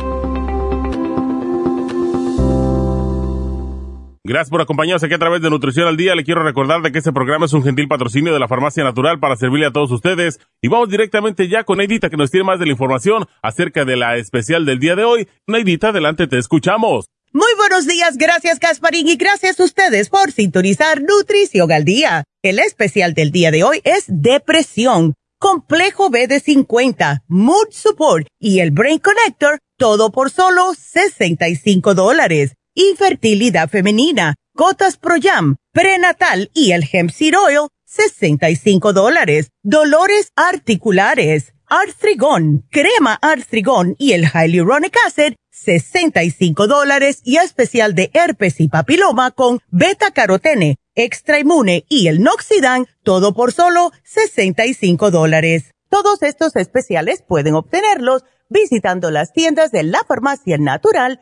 Gracias 4.23 4.51
por 4.51 4.61
acompañarnos 4.61 5.03
aquí 5.03 5.15
a 5.15 5.19
través 5.19 5.41
de 5.41 5.49
Nutrición 5.49 5.87
al 5.87 5.97
Día. 5.97 6.13
Le 6.13 6.23
quiero 6.23 6.43
recordar 6.43 6.83
de 6.83 6.91
que 6.91 6.99
este 6.99 7.11
programa 7.11 7.47
es 7.47 7.53
un 7.53 7.63
gentil 7.63 7.87
patrocinio 7.87 8.31
de 8.31 8.39
la 8.39 8.47
Farmacia 8.47 8.83
Natural 8.83 9.19
para 9.19 9.35
servirle 9.35 9.65
a 9.65 9.71
todos 9.71 9.89
ustedes. 9.89 10.39
Y 10.61 10.67
vamos 10.67 10.89
directamente 10.89 11.49
ya 11.49 11.63
con 11.63 11.79
Neidita 11.79 12.11
que 12.11 12.17
nos 12.17 12.29
tiene 12.29 12.43
más 12.43 12.59
de 12.59 12.67
la 12.67 12.73
información 12.73 13.25
acerca 13.41 13.83
de 13.83 13.95
la 13.95 14.17
especial 14.17 14.63
del 14.63 14.77
día 14.77 14.95
de 14.95 15.05
hoy. 15.05 15.27
Neidita, 15.47 15.89
adelante, 15.89 16.27
te 16.27 16.37
escuchamos. 16.37 17.07
Muy 17.33 17.51
buenos 17.57 17.87
días, 17.87 18.17
gracias 18.17 18.59
Gasparín 18.59 19.07
y 19.07 19.15
gracias 19.15 19.59
a 19.59 19.63
ustedes 19.63 20.09
por 20.09 20.31
sintonizar 20.31 21.01
Nutrición 21.01 21.71
al 21.71 21.83
Día. 21.83 22.23
El 22.43 22.59
especial 22.59 23.15
del 23.15 23.31
día 23.31 23.49
de 23.49 23.63
hoy 23.63 23.81
es 23.85 24.03
Depresión, 24.07 25.15
Complejo 25.39 26.11
B 26.11 26.27
de 26.27 26.41
50, 26.41 27.23
Mood 27.27 27.69
Support 27.71 28.27
y 28.37 28.59
el 28.59 28.69
Brain 28.69 28.99
Connector, 28.99 29.57
todo 29.77 30.11
por 30.11 30.29
solo 30.29 30.73
65 30.77 31.95
dólares 31.95 32.53
infertilidad 32.73 33.69
femenina, 33.69 34.35
gotas 34.53 34.97
Pro 34.97 35.15
Jam, 35.21 35.57
prenatal 35.71 36.49
y 36.53 36.71
el 36.71 36.87
hemp 36.91 37.11
seed 37.11 37.33
oil, 37.37 37.67
65 37.85 38.93
dólares, 38.93 39.49
dolores 39.63 40.31
articulares, 40.35 41.53
artrigón, 41.67 42.65
crema 42.69 43.17
artrigón 43.21 43.95
y 43.97 44.13
el 44.13 44.25
hyaluronic 44.25 44.95
acid, 45.05 45.33
65 45.51 46.67
dólares 46.67 47.21
y 47.23 47.37
especial 47.37 47.93
de 47.95 48.09
herpes 48.13 48.59
y 48.59 48.69
papiloma 48.69 49.31
con 49.31 49.59
beta 49.69 50.11
carotene, 50.11 50.77
extra 50.95 51.39
inmune 51.39 51.85
y 51.89 52.07
el 52.07 52.21
noxidan, 52.21 52.87
todo 53.03 53.33
por 53.33 53.51
solo 53.51 53.91
65 54.03 55.11
dólares. 55.11 55.71
Todos 55.89 56.23
estos 56.23 56.55
especiales 56.55 57.21
pueden 57.27 57.55
obtenerlos 57.55 58.23
visitando 58.49 59.11
las 59.11 59.33
tiendas 59.33 59.71
de 59.71 59.83
la 59.83 60.03
farmacia 60.05 60.57
natural 60.57 61.21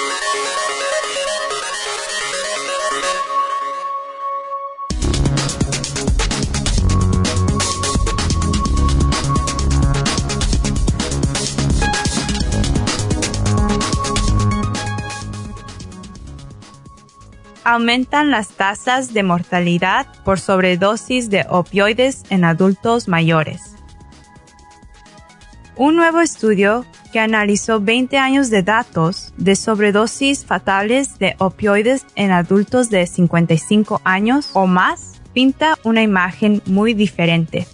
Aumentan 17.63 18.31
las 18.31 18.49
tasas 18.49 19.13
de 19.13 19.23
mortalidad 19.23 20.07
por 20.23 20.39
sobredosis 20.39 21.29
de 21.29 21.45
opioides 21.49 22.23
en 22.29 22.43
adultos 22.43 23.07
mayores. 23.07 23.75
Un 25.75 25.95
nuevo 25.95 26.21
estudio 26.21 26.85
que 27.11 27.19
analizó 27.19 27.79
20 27.81 28.17
años 28.17 28.49
de 28.49 28.63
datos 28.63 29.33
de 29.37 29.55
sobredosis 29.55 30.45
fatales 30.45 31.19
de 31.19 31.35
opioides 31.39 32.05
en 32.15 32.31
adultos 32.31 32.89
de 32.89 33.05
55 33.05 34.01
años 34.03 34.49
o 34.53 34.67
más 34.67 35.21
pinta 35.33 35.77
una 35.83 36.01
imagen 36.01 36.61
muy 36.65 36.93
diferente. 36.93 37.67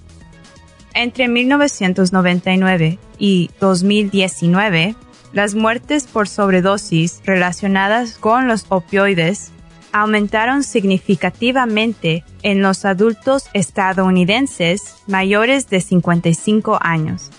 Entre 0.93 1.27
1999 1.27 2.97
y 3.19 3.51
2019, 3.59 4.95
las 5.33 5.53
muertes 5.53 6.07
por 6.07 6.27
sobredosis 6.27 7.21
relacionadas 7.25 8.17
con 8.17 8.47
los 8.47 8.65
opioides 8.69 9.51
aumentaron 9.91 10.63
significativamente 10.63 12.23
en 12.43 12.61
los 12.61 12.85
adultos 12.85 13.49
estadounidenses 13.53 14.95
mayores 15.07 15.67
de 15.69 15.81
55 15.81 16.79
años, 16.81 17.31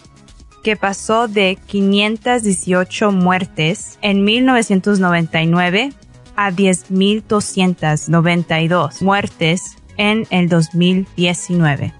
que 0.63 0.77
pasó 0.77 1.27
de 1.29 1.59
518 1.67 3.13
muertes 3.13 3.99
en 4.03 4.25
1999 4.25 5.95
a 6.37 6.51
10.292 6.51 9.01
muertes 9.03 9.77
en 9.97 10.27
el 10.31 10.49
2019. 10.49 11.95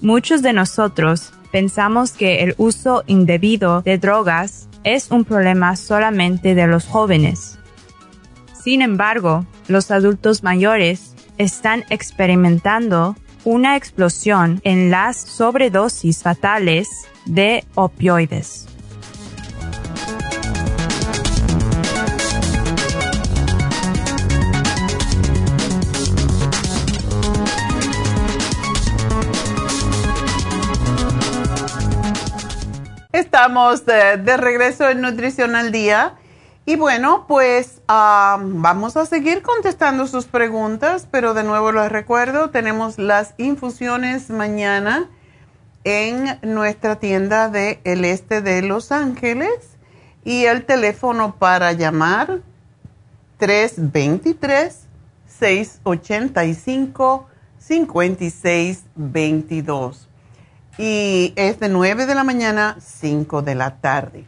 Muchos 0.00 0.42
de 0.42 0.52
nosotros 0.52 1.32
pensamos 1.52 2.12
que 2.12 2.42
el 2.42 2.54
uso 2.58 3.04
indebido 3.06 3.82
de 3.82 3.98
drogas 3.98 4.68
es 4.84 5.10
un 5.10 5.24
problema 5.24 5.76
solamente 5.76 6.54
de 6.54 6.66
los 6.66 6.86
jóvenes. 6.86 7.58
Sin 8.52 8.82
embargo, 8.82 9.46
los 9.68 9.90
adultos 9.90 10.42
mayores 10.42 11.14
están 11.38 11.84
experimentando 11.90 13.16
una 13.44 13.76
explosión 13.76 14.60
en 14.64 14.90
las 14.90 15.16
sobredosis 15.16 16.22
fatales 16.22 16.88
de 17.24 17.64
opioides. 17.74 18.69
Estamos 33.20 33.84
de, 33.84 34.36
regreso 34.38 34.88
en 34.88 35.02
Nutrición 35.02 35.54
al 35.54 35.72
Día. 35.72 36.14
Y 36.64 36.76
bueno, 36.76 37.26
pues 37.28 37.82
vamos 37.86 38.96
a 38.96 39.04
seguir 39.04 39.42
contestando 39.42 40.06
sus 40.06 40.24
preguntas, 40.24 41.06
pero 41.10 41.34
de 41.34 41.44
nuevo 41.44 41.70
les 41.70 41.92
recuerdo, 41.92 42.48
tenemos 42.48 42.98
las 42.98 43.34
infusiones 43.36 44.30
mañana 44.30 45.10
en 45.84 46.38
nuestra 46.40 46.96
tienda 46.96 47.50
de 47.50 47.82
el 47.84 48.06
este 48.06 48.40
de 48.40 48.62
Los 48.62 48.90
Ángeles 48.90 49.76
y 50.24 50.46
el 50.46 50.64
teléfono 50.64 51.36
para 51.36 51.72
llamar 51.72 52.40
323 53.36 54.86
685 55.26 57.28
5622 57.58 60.09
y 60.80 61.32
es 61.36 61.60
de 61.60 61.68
9 61.68 62.06
de 62.06 62.14
la 62.14 62.24
mañana, 62.24 62.76
5 62.80 63.42
de 63.42 63.54
la 63.54 63.82
tarde. 63.82 64.24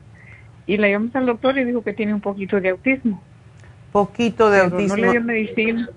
Y 0.67 0.75
la 0.75 0.89
llamamos 0.89 1.15
al 1.15 1.27
doctor 1.27 1.57
y 1.57 1.63
dijo 1.63 1.81
que 1.81 1.93
tiene 1.93 2.13
un 2.13 2.19
poquito 2.19 2.59
de 2.59 2.71
autismo. 2.71 3.21
Poquito 3.93 4.49
de 4.49 4.59
Pero 4.59 4.75
autismo. 4.75 4.97
No 4.97 5.01
le 5.01 5.11
dio 5.11 5.21
medicina. 5.21 5.89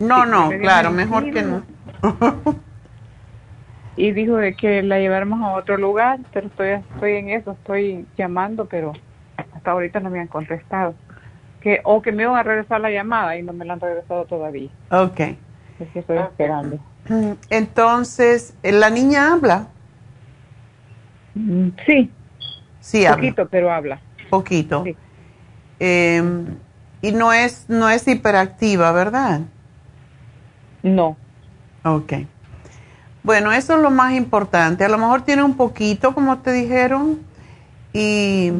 No, 0.00 0.50
Sí, 0.50 0.58
claro, 0.58 0.90
mejor 0.90 1.30
que 1.30 1.42
no. 1.42 1.62
Y 3.96 4.12
dijo 4.12 4.36
de 4.36 4.54
que 4.54 4.82
la 4.82 4.98
lleváramos 4.98 5.40
a 5.42 5.54
otro 5.54 5.78
lugar, 5.78 6.18
pero 6.32 6.48
estoy, 6.48 6.68
estoy 6.68 7.12
en 7.12 7.30
eso, 7.30 7.52
estoy 7.52 8.06
llamando, 8.18 8.66
pero 8.66 8.92
hasta 9.54 9.70
ahorita 9.70 10.00
no 10.00 10.10
me 10.10 10.20
han 10.20 10.26
contestado. 10.26 10.94
Que, 11.60 11.80
o 11.84 12.02
que 12.02 12.12
me 12.12 12.22
iban 12.24 12.36
a 12.36 12.42
regresar 12.42 12.80
la 12.80 12.90
llamada 12.90 13.36
y 13.36 13.42
no 13.42 13.52
me 13.52 13.64
la 13.64 13.72
han 13.72 13.80
regresado 13.80 14.24
todavía. 14.26 14.68
Ok. 14.90 15.20
Es 15.20 15.88
que 15.92 15.98
estoy 16.00 16.18
esperando. 16.18 16.78
Entonces, 17.50 18.54
¿la 18.62 18.90
niña 18.90 19.32
habla? 19.32 19.68
Mm, 21.34 21.68
Sí. 21.86 22.10
Sí, 22.80 23.04
habla. 23.04 23.16
Poquito, 23.16 23.48
pero 23.48 23.72
habla. 23.72 24.00
Poquito. 24.30 24.84
Eh, 25.80 26.22
y 27.02 27.12
no 27.12 27.32
es, 27.32 27.68
no 27.68 27.88
es 27.88 28.06
hiperactiva, 28.06 28.92
¿verdad? 28.92 29.40
No. 30.82 31.16
Ok. 31.84 32.12
Bueno, 33.26 33.50
eso 33.50 33.74
es 33.74 33.82
lo 33.82 33.90
más 33.90 34.12
importante. 34.12 34.84
A 34.84 34.88
lo 34.88 34.98
mejor 34.98 35.22
tiene 35.22 35.42
un 35.42 35.56
poquito, 35.56 36.14
como 36.14 36.38
te 36.38 36.52
dijeron, 36.52 37.18
y 37.92 38.52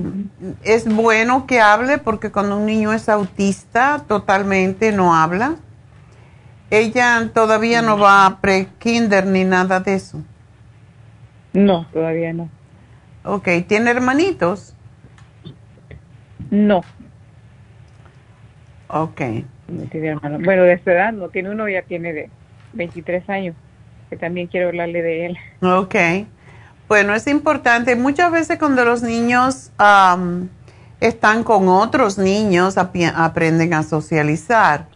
es 0.64 0.92
bueno 0.92 1.46
que 1.46 1.60
hable 1.60 1.98
porque 1.98 2.32
cuando 2.32 2.56
un 2.56 2.66
niño 2.66 2.92
es 2.92 3.08
autista, 3.08 4.02
totalmente 4.08 4.90
no 4.90 5.14
habla. 5.14 5.54
Ella 6.68 7.30
todavía 7.32 7.80
no 7.80 7.96
va 7.96 8.26
a 8.26 8.40
pre-kinder 8.40 9.24
ni 9.26 9.44
nada 9.44 9.78
de 9.78 9.94
eso. 9.94 10.20
No, 11.52 11.86
todavía 11.92 12.32
no. 12.32 12.48
Ok, 13.22 13.48
¿tiene 13.68 13.92
hermanitos? 13.92 14.74
No. 16.50 16.80
Ok. 18.88 19.20
No 19.68 19.82
tiene. 19.92 20.16
Bueno, 20.16 20.64
de 20.64 20.82
su 20.82 20.90
edad 20.90 21.12
no 21.12 21.28
tiene 21.28 21.50
uno, 21.50 21.68
ya 21.68 21.82
tiene 21.82 22.12
de 22.12 22.30
23 22.72 23.30
años, 23.30 23.54
que 24.10 24.16
también 24.16 24.46
quiero 24.46 24.68
hablarle 24.68 25.02
de 25.02 25.26
él. 25.26 25.38
Ok. 25.62 25.94
Bueno, 26.88 27.14
es 27.14 27.26
importante. 27.26 27.96
Muchas 27.96 28.30
veces 28.30 28.58
cuando 28.58 28.84
los 28.84 29.02
niños 29.02 29.72
am, 29.76 30.48
están 31.00 31.42
con 31.42 31.68
otros 31.68 32.16
niños, 32.18 32.76
aprenden 32.78 33.74
a 33.74 33.82
socializar. 33.82 34.86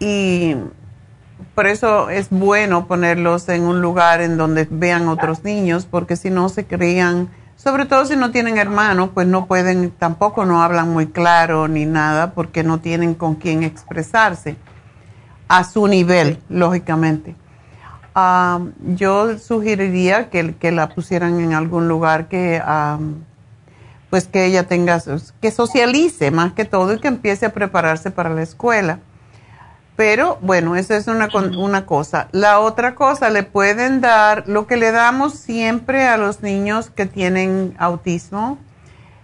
Y 0.00 0.56
por 1.54 1.66
eso 1.66 2.10
es 2.10 2.30
bueno 2.30 2.86
ponerlos 2.86 3.48
en 3.48 3.62
un 3.62 3.80
lugar 3.80 4.20
en 4.20 4.36
donde 4.36 4.66
vean 4.70 5.08
otros 5.08 5.44
niños, 5.44 5.86
porque 5.86 6.16
si 6.16 6.30
no 6.30 6.48
se 6.48 6.64
crían, 6.64 7.28
sobre 7.56 7.86
todo 7.86 8.04
si 8.06 8.16
no 8.16 8.30
tienen 8.30 8.58
hermanos, 8.58 9.10
pues 9.14 9.26
no 9.26 9.46
pueden, 9.46 9.90
tampoco 9.90 10.44
no 10.44 10.62
hablan 10.62 10.90
muy 10.90 11.06
claro 11.06 11.68
ni 11.68 11.86
nada, 11.86 12.32
porque 12.32 12.64
no 12.64 12.80
tienen 12.80 13.14
con 13.14 13.36
quién 13.36 13.62
expresarse 13.62 14.56
a 15.48 15.64
su 15.64 15.86
nivel, 15.86 16.38
lógicamente. 16.48 17.36
Ah, 18.14 18.60
yo 18.94 19.38
sugeriría 19.38 20.30
que, 20.30 20.54
que 20.54 20.70
la 20.70 20.88
pusieran 20.90 21.40
en 21.40 21.52
algún 21.52 21.88
lugar 21.88 22.28
que, 22.28 22.60
ah, 22.64 22.98
pues 24.08 24.28
que 24.28 24.46
ella 24.46 24.68
tenga, 24.68 25.02
que 25.40 25.50
socialice 25.50 26.30
más 26.30 26.52
que 26.52 26.64
todo 26.64 26.94
y 26.94 27.00
que 27.00 27.08
empiece 27.08 27.46
a 27.46 27.52
prepararse 27.52 28.12
para 28.12 28.30
la 28.30 28.42
escuela. 28.42 29.00
Pero 29.96 30.38
bueno, 30.42 30.76
esa 30.76 30.96
es 30.96 31.06
una, 31.06 31.28
una 31.56 31.86
cosa. 31.86 32.28
La 32.32 32.60
otra 32.60 32.94
cosa, 32.94 33.30
le 33.30 33.42
pueden 33.42 34.00
dar, 34.00 34.44
lo 34.48 34.66
que 34.66 34.76
le 34.76 34.92
damos 34.92 35.34
siempre 35.34 36.06
a 36.06 36.16
los 36.16 36.42
niños 36.42 36.90
que 36.90 37.06
tienen 37.06 37.74
autismo, 37.78 38.58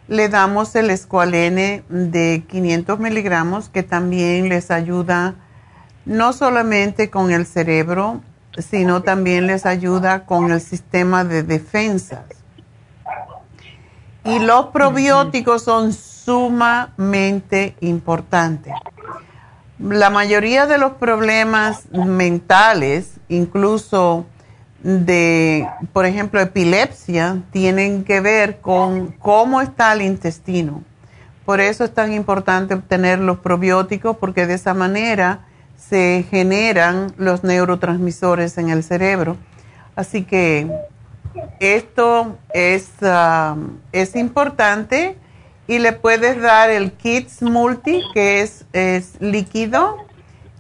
le 0.07 0.29
damos 0.29 0.75
el 0.75 0.91
escualene 0.91 1.85
de 1.89 2.45
500 2.49 2.99
miligramos 2.99 3.69
que 3.69 3.85
también 3.85 4.49
les 4.49 4.73
ayuda 4.73 5.37
no 6.05 6.33
solamente 6.33 7.11
con 7.11 7.31
el 7.31 7.47
cerebro, 7.47 8.21
sino 8.59 9.03
también 9.03 9.47
les 9.47 9.67
ayuda 9.67 10.25
con 10.25 10.51
el 10.51 10.61
sistema 10.61 11.25
de 11.25 11.43
defensas. 11.43 12.25
Y 14.25 14.39
los 14.39 14.67
probióticos 14.67 15.63
son 15.63 15.93
sumamente 15.93 17.75
importantes. 17.81 18.75
La 19.79 20.11
mayoría 20.11 20.67
de 20.67 20.77
los 20.77 20.93
problemas 20.93 21.91
mentales, 21.91 23.15
incluso 23.29 24.27
de, 24.83 25.67
por 25.93 26.05
ejemplo, 26.05 26.41
epilepsia, 26.41 27.43
tienen 27.51 28.05
que 28.05 28.21
ver 28.21 28.61
con 28.61 29.13
cómo 29.13 29.63
está 29.63 29.93
el 29.95 30.03
intestino. 30.03 30.83
Por 31.47 31.61
eso 31.61 31.85
es 31.85 31.95
tan 31.95 32.13
importante 32.13 32.75
obtener 32.75 33.19
los 33.19 33.39
probióticos, 33.39 34.17
porque 34.19 34.47
de 34.47 34.55
esa 34.55 34.75
manera 34.75 35.47
se 35.81 36.25
generan 36.31 37.13
los 37.17 37.43
neurotransmisores 37.43 38.59
en 38.59 38.71
el 38.71 38.83
cerebro. 38.85 39.37
Así 39.97 40.23
que 40.23 40.71
esto 41.59 42.39
es, 42.53 42.91
ah, 43.03 43.57
es 43.93 44.15
importante 44.15 45.17
y 45.67 45.79
le 45.79 45.93
puedes 45.93 46.41
dar 46.41 46.71
el 46.71 46.93
Kids 46.93 47.43
Multi, 47.43 48.03
que 48.15 48.43
es, 48.43 48.67
es 48.73 49.21
líquido 49.21 49.97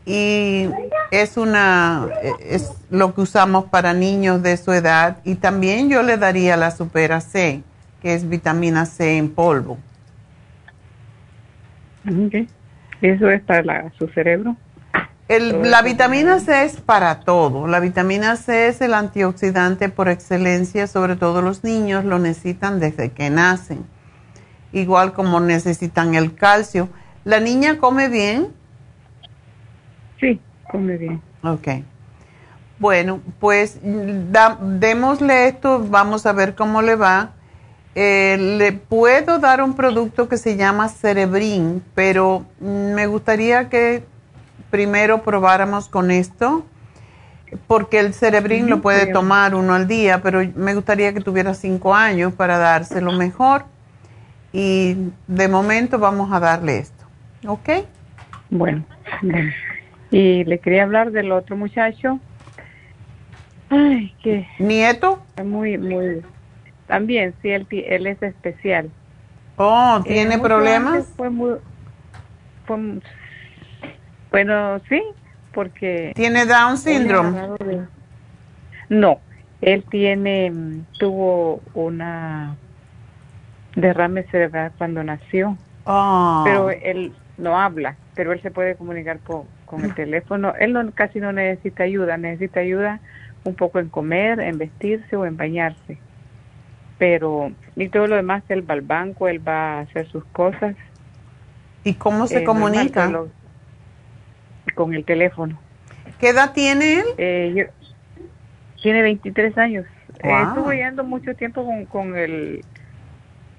y 0.06 0.68
es, 1.10 1.36
una, 1.36 2.08
es 2.40 2.72
lo 2.90 3.14
que 3.14 3.20
usamos 3.20 3.66
para 3.66 3.92
niños 3.92 4.42
de 4.42 4.56
su 4.56 4.72
edad. 4.72 5.18
Y 5.24 5.36
también 5.36 5.90
yo 5.90 6.02
le 6.02 6.16
daría 6.16 6.56
la 6.56 6.70
Supera 6.70 7.20
C, 7.20 7.62
que 8.00 8.14
es 8.14 8.28
vitamina 8.28 8.86
C 8.86 9.18
en 9.18 9.30
polvo. 9.30 9.78
Eso 13.02 13.30
es 13.30 13.42
para 13.42 13.90
su 13.98 14.08
cerebro. 14.08 14.56
El- 15.30 15.70
la 15.70 15.82
vitamina 15.82 16.40
C 16.40 16.64
es 16.64 16.80
para 16.80 17.20
todo. 17.20 17.68
La 17.68 17.78
vitamina 17.78 18.34
C 18.36 18.66
es 18.66 18.80
el 18.80 18.94
antioxidante 18.94 19.88
por 19.88 20.08
excelencia, 20.08 20.88
sobre 20.88 21.14
todo 21.14 21.40
los 21.40 21.62
niños 21.62 22.04
lo 22.04 22.18
necesitan 22.18 22.80
desde 22.80 23.12
que 23.12 23.30
nacen, 23.30 23.84
igual 24.72 25.12
como 25.12 25.38
necesitan 25.38 26.16
el 26.16 26.34
calcio. 26.34 26.88
¿La 27.24 27.38
niña 27.38 27.78
come 27.78 28.08
bien? 28.08 28.48
Sí, 30.18 30.40
come 30.70 30.96
bien. 30.96 31.22
Ok. 31.44 31.68
Bueno, 32.80 33.20
pues 33.38 33.78
da- 33.82 34.58
démosle 34.60 35.46
esto, 35.48 35.84
vamos 35.88 36.26
a 36.26 36.32
ver 36.32 36.54
cómo 36.56 36.82
le 36.82 36.96
va. 36.96 37.30
Eh, 37.94 38.36
le 38.58 38.72
puedo 38.72 39.38
dar 39.38 39.62
un 39.62 39.74
producto 39.74 40.28
que 40.28 40.38
se 40.38 40.56
llama 40.56 40.88
Cerebrin, 40.88 41.82
pero 41.94 42.46
me 42.60 43.06
gustaría 43.06 43.68
que 43.68 44.04
primero 44.70 45.22
probáramos 45.22 45.88
con 45.88 46.10
esto, 46.10 46.64
porque 47.66 47.98
el 47.98 48.14
Cerebrin 48.14 48.70
lo 48.70 48.80
puede 48.80 49.06
tomar 49.12 49.54
uno 49.54 49.74
al 49.74 49.88
día, 49.88 50.22
pero 50.22 50.40
me 50.54 50.74
gustaría 50.74 51.12
que 51.12 51.20
tuviera 51.20 51.54
cinco 51.54 51.94
años 51.94 52.32
para 52.32 52.58
dárselo 52.58 53.12
mejor. 53.12 53.64
Y 54.52 54.96
de 55.26 55.48
momento 55.48 55.98
vamos 55.98 56.32
a 56.32 56.40
darle 56.40 56.78
esto. 56.78 57.04
¿Ok? 57.46 57.68
Bueno, 58.50 58.84
bueno. 59.22 59.50
Y 60.10 60.44
le 60.44 60.58
quería 60.58 60.82
hablar 60.82 61.12
del 61.12 61.30
otro 61.30 61.56
muchacho. 61.56 62.18
Ay, 63.68 64.12
que... 64.22 64.46
¿Nieto? 64.58 65.22
Muy, 65.44 65.78
muy... 65.78 66.22
También, 66.88 67.34
sí, 67.40 67.50
él, 67.50 68.06
es 68.06 68.20
especial. 68.20 68.90
Oh, 69.56 70.00
Eh, 70.04 70.08
¿tiene 70.08 70.36
mucho 70.36 70.42
problemas? 70.42 71.06
Fue 71.16 71.30
muy... 71.30 71.56
fue 72.66 72.76
bueno, 74.30 74.80
sí, 74.88 75.02
porque... 75.52 76.12
¿Tiene 76.14 76.46
Down 76.46 76.76
agarrado 76.76 77.56
de- 77.64 77.80
No, 78.88 79.20
él 79.60 79.84
tiene, 79.90 80.50
mm, 80.50 80.84
tuvo 80.98 81.60
una 81.74 82.56
derrame 83.76 84.24
cerebral 84.24 84.72
cuando 84.78 85.02
nació, 85.04 85.56
Oh. 85.84 86.42
pero 86.44 86.70
él 86.70 87.12
no 87.38 87.58
habla. 87.58 87.96
pero 88.14 88.32
él 88.32 88.42
se 88.42 88.50
puede 88.50 88.74
comunicar 88.74 89.18
con, 89.20 89.44
con 89.64 89.82
el 89.82 89.94
teléfono. 89.94 90.52
Él 90.58 90.74
no, 90.74 90.90
casi 90.92 91.20
no 91.20 91.32
necesita 91.32 91.84
ayuda, 91.84 92.18
necesita 92.18 92.60
ayuda 92.60 93.00
un 93.44 93.54
poco 93.54 93.78
en 93.78 93.88
comer, 93.88 94.40
en 94.40 94.58
vestirse 94.58 95.16
o 95.16 95.24
en 95.24 95.38
bañarse. 95.38 95.96
Pero, 96.98 97.50
y 97.76 97.88
todo 97.88 98.08
lo 98.08 98.16
demás, 98.16 98.42
él 98.50 98.68
va 98.68 98.74
al 98.74 98.82
banco, 98.82 99.26
él 99.26 99.40
va 99.46 99.78
a 99.78 99.80
hacer 99.80 100.06
sus 100.10 100.22
cosas. 100.26 100.76
¿Y 101.82 101.94
cómo 101.94 102.26
se 102.26 102.40
Eh, 102.40 102.44
comunica? 102.44 103.08
normal, 103.08 103.30
con 104.84 104.94
el 104.94 105.04
teléfono. 105.04 105.58
¿Qué 106.18 106.30
edad 106.30 106.52
tiene 106.54 107.00
él? 107.00 107.04
Eh, 107.18 107.52
yo- 107.54 108.24
tiene 108.82 109.02
23 109.02 109.56
años. 109.58 109.84
Eh, 110.22 110.28
Wow. 110.28 110.48
estuvo 110.48 110.72
yendo 110.72 111.04
mucho 111.04 111.34
tiempo 111.34 111.64
con, 111.66 111.84
con 111.84 112.16
el, 112.16 112.64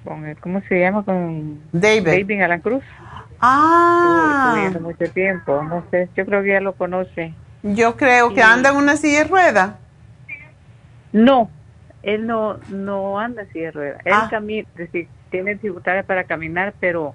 con 0.03 0.25
el, 0.25 0.35
¿cómo 0.37 0.61
se 0.67 0.79
llama? 0.79 1.03
Con 1.05 1.59
David. 1.71 2.05
David 2.07 2.41
Alan 2.41 2.61
Cruz. 2.61 2.83
Ah. 3.39 4.53
Estuvo 4.55 4.63
yendo 4.63 4.79
mucho 4.89 5.13
tiempo. 5.13 5.61
No 5.63 5.83
sé, 5.91 6.09
yo 6.15 6.25
creo 6.25 6.41
que 6.41 6.49
ya 6.49 6.59
lo 6.61 6.73
conoce. 6.73 7.33
Yo 7.61 7.95
creo 7.97 8.33
que 8.33 8.41
anda 8.41 8.71
en 8.71 8.77
una 8.77 8.95
silla 8.97 9.19
de 9.19 9.25
ruedas. 9.25 9.75
No, 11.11 11.49
él 12.01 12.25
no, 12.25 12.57
no 12.69 13.19
anda 13.19 13.43
así 13.43 13.59
de 13.59 13.71
ruedas. 13.71 14.01
Él 14.05 14.13
Ah. 14.15 14.27
camina, 14.29 14.67
es 14.71 14.77
decir, 14.77 15.07
tiene 15.29 15.53
dificultades 15.53 16.03
para 16.05 16.23
caminar, 16.23 16.73
pero 16.79 17.13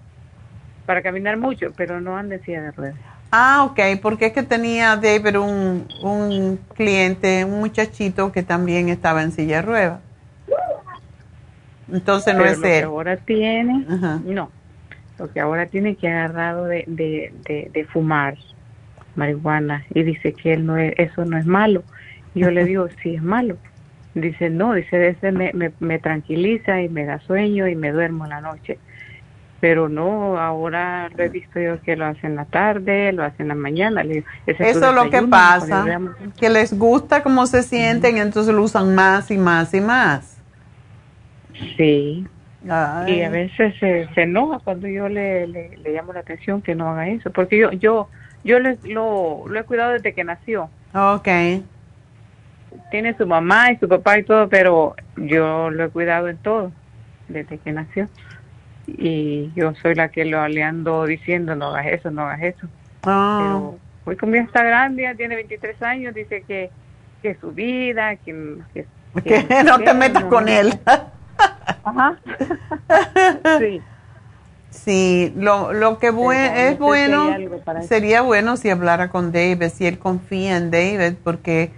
para 0.86 1.02
caminar 1.02 1.36
mucho, 1.36 1.72
pero 1.76 2.00
no 2.00 2.16
anda 2.16 2.36
en 2.36 2.42
silla 2.44 2.62
de 2.62 2.70
ruedas. 2.70 2.96
Ah, 3.30 3.64
ok, 3.70 4.00
porque 4.02 4.26
es 4.26 4.32
que 4.32 4.42
tenía 4.42 4.96
David 4.96 5.38
un, 5.38 5.86
un 6.02 6.56
cliente, 6.74 7.44
un 7.44 7.60
muchachito 7.60 8.32
que 8.32 8.42
también 8.42 8.88
estaba 8.88 9.22
en 9.22 9.32
silla 9.32 9.56
de 9.56 9.62
ruedas. 9.62 10.00
Entonces 11.92 12.34
no 12.34 12.44
Pero 12.44 12.46
es 12.46 12.58
lo 12.58 12.72
que 12.72 12.84
ahora 12.84 13.16
tiene, 13.18 13.86
Ajá. 13.88 14.20
no, 14.22 14.52
lo 15.18 15.32
que 15.32 15.40
ahora 15.40 15.66
tiene 15.68 15.96
que 15.96 16.08
agarrado 16.08 16.66
de, 16.66 16.84
de, 16.86 17.30
de, 17.46 17.70
de 17.72 17.84
fumar 17.86 18.36
marihuana 19.14 19.84
y 19.90 20.02
dice 20.04 20.34
que 20.34 20.54
él 20.54 20.66
no 20.66 20.76
es, 20.78 20.94
eso 20.98 21.24
no 21.24 21.38
es 21.38 21.46
malo. 21.46 21.84
Yo 22.34 22.50
le 22.50 22.64
digo, 22.64 22.88
sí 23.02 23.16
es 23.16 23.22
malo. 23.22 23.58
Dice, 24.14 24.50
no, 24.50 24.74
dice, 24.74 25.08
ese 25.08 25.32
me, 25.32 25.52
me, 25.54 25.74
me 25.80 25.98
tranquiliza 26.00 26.82
y 26.82 26.88
me 26.88 27.06
da 27.06 27.20
sueño 27.20 27.68
y 27.68 27.76
me 27.76 27.92
duermo 27.92 28.24
en 28.24 28.30
la 28.30 28.40
noche. 28.40 28.80
Pero 29.61 29.88
no, 29.88 30.38
ahora 30.38 31.09
lo 31.16 31.24
he 31.24 31.28
visto 31.30 31.59
yo 31.59 31.80
que 31.80 31.96
lo 31.96 32.04
hace 32.04 32.26
en 32.26 32.36
la 32.36 32.44
tarde, 32.44 33.12
lo 33.12 33.24
hace 33.24 33.42
en 33.42 33.48
la 33.48 33.54
mañana. 33.54 34.02
Le 34.04 34.14
digo, 34.16 34.26
"Ese 34.46 34.62
tu 34.62 34.68
Eso 34.70 34.88
es 34.90 34.94
lo 34.94 35.02
que 35.04 35.09
desayuno", 35.22 35.30
pasa, 35.30 36.00
que 36.38 36.50
les 36.50 36.78
gusta 36.78 37.22
cómo 37.22 37.46
se 37.46 37.62
sienten, 37.62 38.18
entonces 38.18 38.54
lo 38.54 38.62
usan 38.62 38.94
más 38.94 39.30
y 39.30 39.38
más 39.38 39.72
y 39.72 39.80
más. 39.80 40.38
Sí. 41.76 42.26
Ay. 42.68 43.14
Y 43.14 43.22
a 43.22 43.30
veces 43.30 43.74
se, 43.78 44.09
se 44.14 44.22
enoja 44.22 44.59
cuando 44.59 44.88
yo 44.88 45.09
le, 45.09 45.46
le, 45.46 45.76
le 45.78 45.92
llamo 45.92 46.12
la 46.12 46.20
atención 46.20 46.61
que 46.62 46.74
no 46.74 46.90
haga 46.90 47.09
eso, 47.09 47.30
porque 47.30 47.57
yo 47.59 47.70
yo 47.72 48.09
yo 48.44 48.59
le- 48.59 48.78
lo, 48.84 49.44
lo 49.48 49.59
he 49.59 49.64
cuidado 49.64 49.92
desde 49.92 50.12
que 50.12 50.24
nació. 50.24 50.68
Ok. 50.94 51.28
Tiene 52.90 53.16
su 53.16 53.26
mamá 53.26 53.72
y 53.72 53.76
su 53.78 53.88
papá 53.88 54.18
y 54.18 54.22
todo, 54.24 54.48
pero 54.48 54.94
yo 55.16 55.70
lo 55.70 55.84
he 55.84 55.88
cuidado 55.88 56.28
en 56.28 56.36
todo 56.38 56.72
desde 57.28 57.59
que 57.59 57.72
nació. 57.72 58.09
Y 58.87 59.53
yo 59.57 59.74
soy 59.82 59.95
la 59.95 60.09
que 60.09 60.24
lo 60.24 60.47
le 60.49 60.62
ando 60.62 61.05
diciendo, 61.07 61.55
no 61.57 61.74
hagas 61.74 61.87
eso, 61.87 62.11
no 62.11 62.22
hagas 62.22 62.43
eso. 62.43 62.66
Ah. 63.03 63.39
Pero 63.41 63.78
hoy 64.05 64.32
ya 64.32 64.43
está 64.43 64.62
grande, 64.62 65.03
ya 65.03 65.14
tiene 65.14 65.34
23 65.37 65.82
años, 65.82 66.14
dice 66.14 66.43
que, 66.47 66.70
que 67.22 67.34
su 67.37 67.53
vida, 67.53 68.16
que, 68.16 68.59
que, 68.72 68.87
Que 69.24 69.64
no 69.64 69.78
te 69.78 69.95
metas 69.95 70.24
con 70.24 70.49
él. 70.49 70.78
Ajá. 71.84 72.16
sí. 73.59 73.80
Sí, 74.70 75.32
lo, 75.37 75.72
lo 75.72 75.99
que 75.99 76.12
bue- 76.12 76.37
Pero 76.37 76.51
no 76.51 76.55
sé 76.57 76.68
es 76.68 76.78
bueno, 76.78 77.26
sería 77.82 78.20
bueno 78.20 78.57
si 78.57 78.68
hablara 78.68 79.09
con 79.09 79.32
David, 79.32 79.70
si 79.70 79.87
él 79.87 79.99
confía 79.99 80.57
en 80.59 80.70
David, 80.70 81.14
porque 81.24 81.70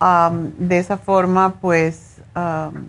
um, 0.00 0.50
de 0.58 0.78
esa 0.78 0.98
forma, 0.98 1.54
pues, 1.60 2.20
um, 2.36 2.84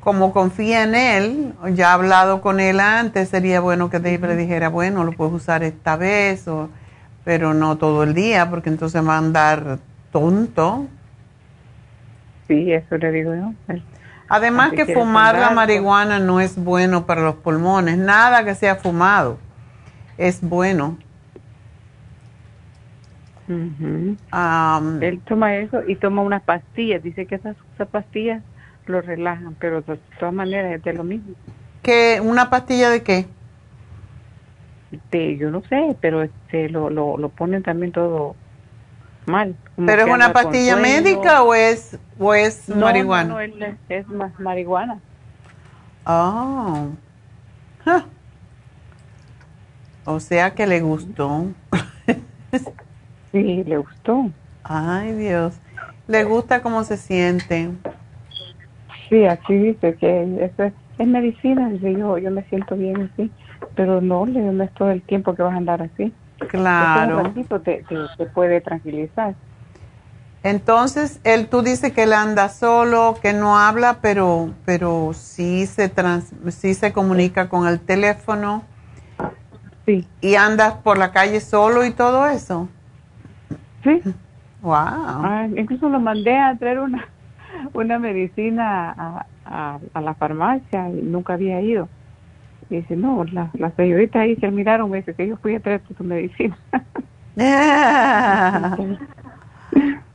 como 0.00 0.32
confía 0.32 0.84
en 0.84 0.94
él, 0.94 1.54
ya 1.74 1.90
ha 1.90 1.94
hablado 1.94 2.40
con 2.40 2.60
él 2.60 2.80
antes, 2.80 3.28
sería 3.28 3.60
bueno 3.60 3.90
que 3.90 3.98
David 3.98 4.24
le 4.24 4.36
dijera, 4.36 4.68
bueno, 4.68 5.04
lo 5.04 5.12
puedes 5.12 5.34
usar 5.34 5.62
esta 5.62 5.96
vez, 5.96 6.46
o, 6.48 6.70
pero 7.24 7.54
no 7.54 7.76
todo 7.76 8.04
el 8.04 8.14
día, 8.14 8.48
porque 8.48 8.68
entonces 8.68 9.06
va 9.06 9.14
a 9.14 9.18
andar 9.18 9.78
tonto. 10.12 10.86
Sí, 12.46 12.72
eso 12.72 12.96
le 12.96 13.12
digo 13.12 13.34
yo. 13.34 13.52
Además 14.28 14.72
que 14.72 14.86
fumar 14.94 15.38
la 15.38 15.50
marihuana 15.50 16.18
no 16.18 16.40
es 16.40 16.56
bueno 16.56 17.06
para 17.06 17.22
los 17.22 17.36
pulmones, 17.36 17.98
nada 17.98 18.44
que 18.44 18.54
sea 18.54 18.76
fumado 18.76 19.38
es 20.18 20.42
bueno. 20.42 20.98
Am, 24.30 25.02
Él 25.02 25.20
toma 25.20 25.56
eso 25.56 25.80
y 25.86 25.96
toma 25.96 26.20
unas 26.20 26.42
pastillas. 26.42 27.02
Dice 27.02 27.24
que 27.24 27.36
esas, 27.36 27.56
esas 27.74 27.88
pastillas 27.88 28.42
lo 28.88 29.00
relajan, 29.00 29.54
pero 29.58 29.82
de 29.82 29.98
todas 30.18 30.34
maneras 30.34 30.74
es 30.74 30.82
de 30.82 30.92
lo 30.92 31.04
mismo. 31.04 31.34
¿qué, 31.82 32.20
¿Una 32.22 32.50
pastilla 32.50 32.90
de 32.90 33.02
qué? 33.02 33.26
De, 35.10 35.36
yo 35.36 35.50
no 35.50 35.62
sé, 35.68 35.96
pero 36.00 36.22
este 36.22 36.68
lo, 36.68 36.90
lo, 36.90 37.18
lo 37.18 37.28
ponen 37.28 37.62
también 37.62 37.92
todo 37.92 38.36
mal. 39.26 39.54
¿Pero 39.76 40.04
que 40.04 40.10
es 40.10 40.16
una 40.16 40.32
pastilla 40.32 40.76
médica 40.76 41.42
o 41.42 41.54
es, 41.54 41.98
o 42.18 42.34
es 42.34 42.68
No, 42.68 42.86
marihuana? 42.86 43.28
No, 43.28 43.34
no, 43.34 43.66
es, 43.66 43.74
es 43.88 44.08
más 44.08 44.38
marihuana. 44.40 44.98
Oh. 46.04 46.88
Ja. 47.84 48.06
O 50.04 50.20
sea 50.20 50.54
que 50.54 50.66
le 50.66 50.80
gustó. 50.80 51.46
Sí, 53.30 53.62
le 53.64 53.76
gustó. 53.76 54.30
Ay, 54.64 55.12
Dios. 55.12 55.54
Le 56.06 56.24
gusta 56.24 56.62
cómo 56.62 56.82
se 56.84 56.96
siente. 56.96 57.70
Sí, 59.08 59.24
aquí 59.24 59.54
dice 59.54 59.94
que 59.96 60.44
eso 60.44 60.64
es, 60.64 60.72
es 60.98 61.06
medicina. 61.06 61.68
Dice 61.70 61.94
yo, 61.94 62.18
yo 62.18 62.30
me 62.30 62.42
siento 62.44 62.76
bien 62.76 63.10
así, 63.12 63.30
pero 63.74 64.00
no, 64.00 64.26
no 64.26 64.62
es 64.62 64.72
todo 64.74 64.90
el 64.90 65.02
tiempo 65.02 65.34
que 65.34 65.42
vas 65.42 65.54
a 65.54 65.58
andar 65.58 65.82
así. 65.82 66.12
Claro. 66.48 67.18
Un 67.18 67.24
ratito 67.24 67.60
te, 67.60 67.84
te, 67.88 67.96
te 68.16 68.26
puede 68.26 68.60
tranquilizar. 68.60 69.34
Entonces, 70.44 71.20
él, 71.24 71.48
tú 71.48 71.62
dices 71.62 71.92
que 71.92 72.04
él 72.04 72.12
anda 72.12 72.48
solo, 72.48 73.16
que 73.20 73.32
no 73.32 73.58
habla, 73.58 73.98
pero, 74.00 74.50
pero 74.64 75.10
sí 75.12 75.66
se 75.66 75.88
trans, 75.88 76.32
sí 76.50 76.74
se 76.74 76.92
comunica 76.92 77.48
con 77.48 77.66
el 77.66 77.80
teléfono. 77.80 78.62
Sí. 79.84 80.06
Y 80.20 80.36
andas 80.36 80.74
por 80.74 80.96
la 80.96 81.12
calle 81.12 81.40
solo 81.40 81.84
y 81.84 81.90
todo 81.90 82.26
eso. 82.28 82.68
Sí. 83.82 84.00
Wow. 84.60 84.74
Ah, 84.74 85.48
incluso 85.56 85.88
lo 85.88 85.98
mandé 85.98 86.36
a 86.36 86.56
traer 86.56 86.80
una, 86.80 87.08
una 87.74 87.98
medicina 87.98 88.90
a, 88.96 89.26
a, 89.44 89.78
a 89.94 90.00
la 90.00 90.14
farmacia 90.14 90.88
y 90.90 91.02
nunca 91.02 91.34
había 91.34 91.60
ido. 91.60 91.88
Y 92.70 92.76
dice, 92.76 92.96
no, 92.96 93.24
la, 93.32 93.50
la 93.54 93.70
señorita 93.72 94.20
ahí 94.20 94.36
se 94.36 94.50
miraron, 94.50 94.90
me 94.90 94.98
dice 94.98 95.14
que 95.14 95.26
yo 95.26 95.36
fui 95.38 95.54
a 95.54 95.60
traer 95.60 95.80
tu 95.80 96.04
medicina. 96.04 96.58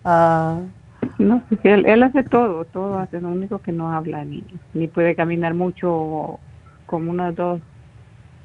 Ah, 0.05 0.59
No, 1.19 1.41
pues 1.47 1.59
él, 1.63 1.85
él 1.85 2.03
hace 2.03 2.23
todo, 2.23 2.65
todo 2.65 2.97
hace, 2.97 3.21
lo 3.21 3.29
único 3.29 3.59
que 3.59 3.71
no 3.71 3.91
habla 3.91 4.25
ni, 4.25 4.43
ni 4.73 4.87
puede 4.87 5.15
caminar 5.15 5.53
mucho, 5.53 6.39
como 6.85 7.11
unos 7.11 7.35
dos, 7.35 7.61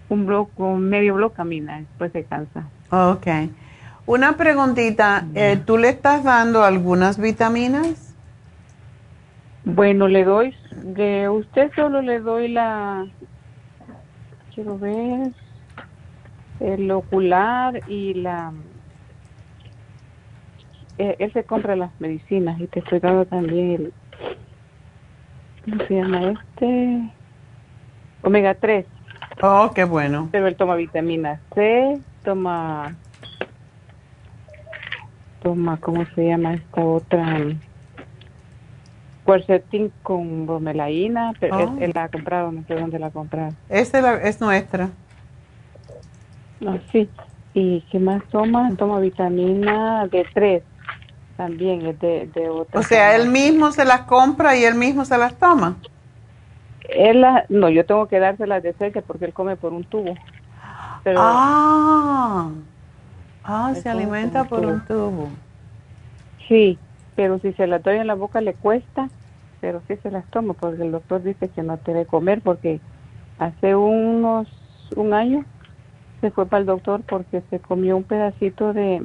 un 0.09 0.27
bloque, 0.27 0.53
un 0.63 0.89
medio 0.89 1.15
bloque 1.15 1.37
camina, 1.37 1.79
después 1.79 2.13
se 2.13 2.25
cansa. 2.25 2.65
ok. 2.91 3.27
Una 4.07 4.37
preguntita, 4.37 5.27
eh, 5.35 5.59
¿tú 5.67 5.77
le 5.77 5.91
estás 5.91 6.25
dando 6.25 6.65
algunas 6.65 7.19
vitaminas? 7.19 8.08
Bueno, 9.75 10.09
le 10.09 10.25
doy, 10.25 10.57
de 10.71 11.29
usted 11.29 11.71
solo 11.77 12.01
le 12.01 12.21
doy 12.21 12.49
la, 12.49 13.07
quiero 14.55 14.79
ver, 14.79 15.35
el 16.59 16.91
ocular 16.91 17.83
y 17.87 18.15
la, 18.15 18.55
eh, 20.97 21.17
él 21.19 21.33
se 21.35 21.45
compra 21.45 21.77
las 21.77 21.93
medicinas 22.01 22.59
y 22.59 22.67
te 22.67 22.81
estoy 22.81 22.99
dando 23.01 23.27
también 23.27 23.73
el, 23.73 23.95
¿cómo 25.65 25.85
se 25.87 25.95
llama 25.95 26.31
este? 26.33 27.15
Omega 28.23 28.55
3. 28.55 28.87
Oh, 29.43 29.71
qué 29.75 29.85
bueno. 29.85 30.31
Pero 30.33 30.47
él 30.47 30.57
toma 30.57 30.77
vitamina 30.77 31.43
C, 31.55 32.01
toma, 32.23 32.97
toma, 35.41 35.79
¿cómo 35.79 36.07
se 36.15 36.27
llama 36.27 36.55
esta 36.55 36.83
otra? 36.83 37.39
Cuercetín 39.29 39.93
con 40.03 40.47
bromelaína, 40.47 41.35
pero 41.39 41.55
Oh. 41.59 41.61
él, 41.61 41.83
él 41.83 41.93
la 41.95 42.05
ha 42.05 42.09
comprado, 42.09 42.51
no 42.51 42.65
sé 42.67 42.75
dónde 42.77 42.99
la 42.99 43.09
ha 43.09 43.11
comprado. 43.11 43.53
Esa 43.69 43.99
es, 43.99 44.03
la- 44.03 44.15
es 44.23 44.41
nuestra. 44.41 44.89
No, 46.61 46.79
sí. 46.91 47.11
¿Y 47.53 47.83
qué 47.91 47.99
más 47.99 48.23
toma? 48.31 48.71
Toma 48.79 49.01
vitamina 49.01 50.07
D3, 50.07 50.63
también 51.37 51.85
es 51.85 52.01
de, 52.01 52.31
de 52.35 52.49
otra. 52.49 52.81
O 52.81 52.83
sea, 52.83 53.15
él 53.17 53.29
mismo 53.29 53.71
se 53.71 53.85
las 53.85 54.01
compra 54.05 54.57
y 54.57 54.65
él 54.65 54.77
mismo 54.77 55.05
se 55.05 55.19
las 55.19 55.35
toma. 55.39 55.77
Él 56.89 57.21
la- 57.21 57.45
no, 57.51 57.69
yo 57.69 57.85
tengo 57.85 58.07
que 58.09 58.21
dárselas 58.21 58.63
de 58.63 58.73
cerca 58.73 59.03
porque 59.03 59.27
él 59.27 59.35
come 59.35 59.57
por 59.57 59.75
un 59.75 59.85
tubo. 59.85 60.15
Pero 61.05 61.21
Ah, 61.23 62.49
ah 63.45 63.73
Es 63.77 63.83
se 63.83 63.91
alimenta 63.91 64.45
por 64.45 64.61
tubo. 64.61 64.71
un 64.73 64.81
tubo. 64.87 65.29
sí, 66.49 66.79
pero 67.15 67.39
si 67.41 67.53
se 67.55 67.67
la 67.67 67.79
doy 67.81 67.97
en 67.97 68.07
la 68.07 68.15
boca 68.15 68.41
le 68.41 68.55
cuesta, 68.55 69.11
pero 69.61 69.83
sí 69.89 69.97
se 70.03 70.11
las 70.11 70.29
tomo 70.31 70.55
porque 70.55 70.83
el 70.83 70.93
doctor 70.93 71.23
dice 71.23 71.51
que 71.51 71.63
no 71.63 71.79
debe 71.85 72.07
comer 72.07 72.43
porque 72.43 72.81
hace 73.39 73.77
unos 73.77 74.49
un 74.97 75.15
año 75.15 75.47
se 76.21 76.31
fue 76.31 76.49
para 76.49 76.61
el 76.61 76.67
doctor 76.67 77.05
porque 77.05 77.43
se 77.51 77.61
comió 77.61 77.97
un 77.97 78.05
pedacito 78.05 78.73
de 78.73 79.03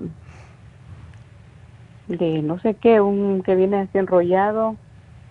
de 2.08 2.42
no 2.42 2.60
sé 2.60 2.76
qué, 2.78 3.02
un 3.02 3.42
que 3.44 3.56
viene 3.56 3.78
así 3.80 3.98
enrollado 3.98 4.78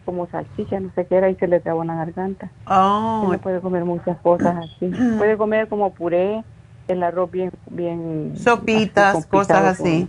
como 0.04 0.28
salchicha, 0.28 0.80
no 0.80 0.90
sé 0.94 1.06
qué 1.06 1.16
era 1.16 1.30
y 1.30 1.36
se 1.36 1.46
le 1.46 1.60
trabó 1.60 1.84
la 1.84 1.94
garganta. 1.96 2.52
Oh, 2.66 3.28
No 3.30 3.38
puede 3.38 3.60
comer 3.60 3.84
muchas 3.84 4.20
cosas 4.20 4.56
así. 4.56 4.90
Puede 5.18 5.36
comer 5.36 5.68
como 5.68 5.94
puré, 5.94 6.44
el 6.88 7.02
arroz 7.02 7.30
bien 7.30 7.50
bien 7.66 8.32
sopitas, 8.36 9.16
así, 9.16 9.28
cosas 9.28 9.80
así. 9.80 10.08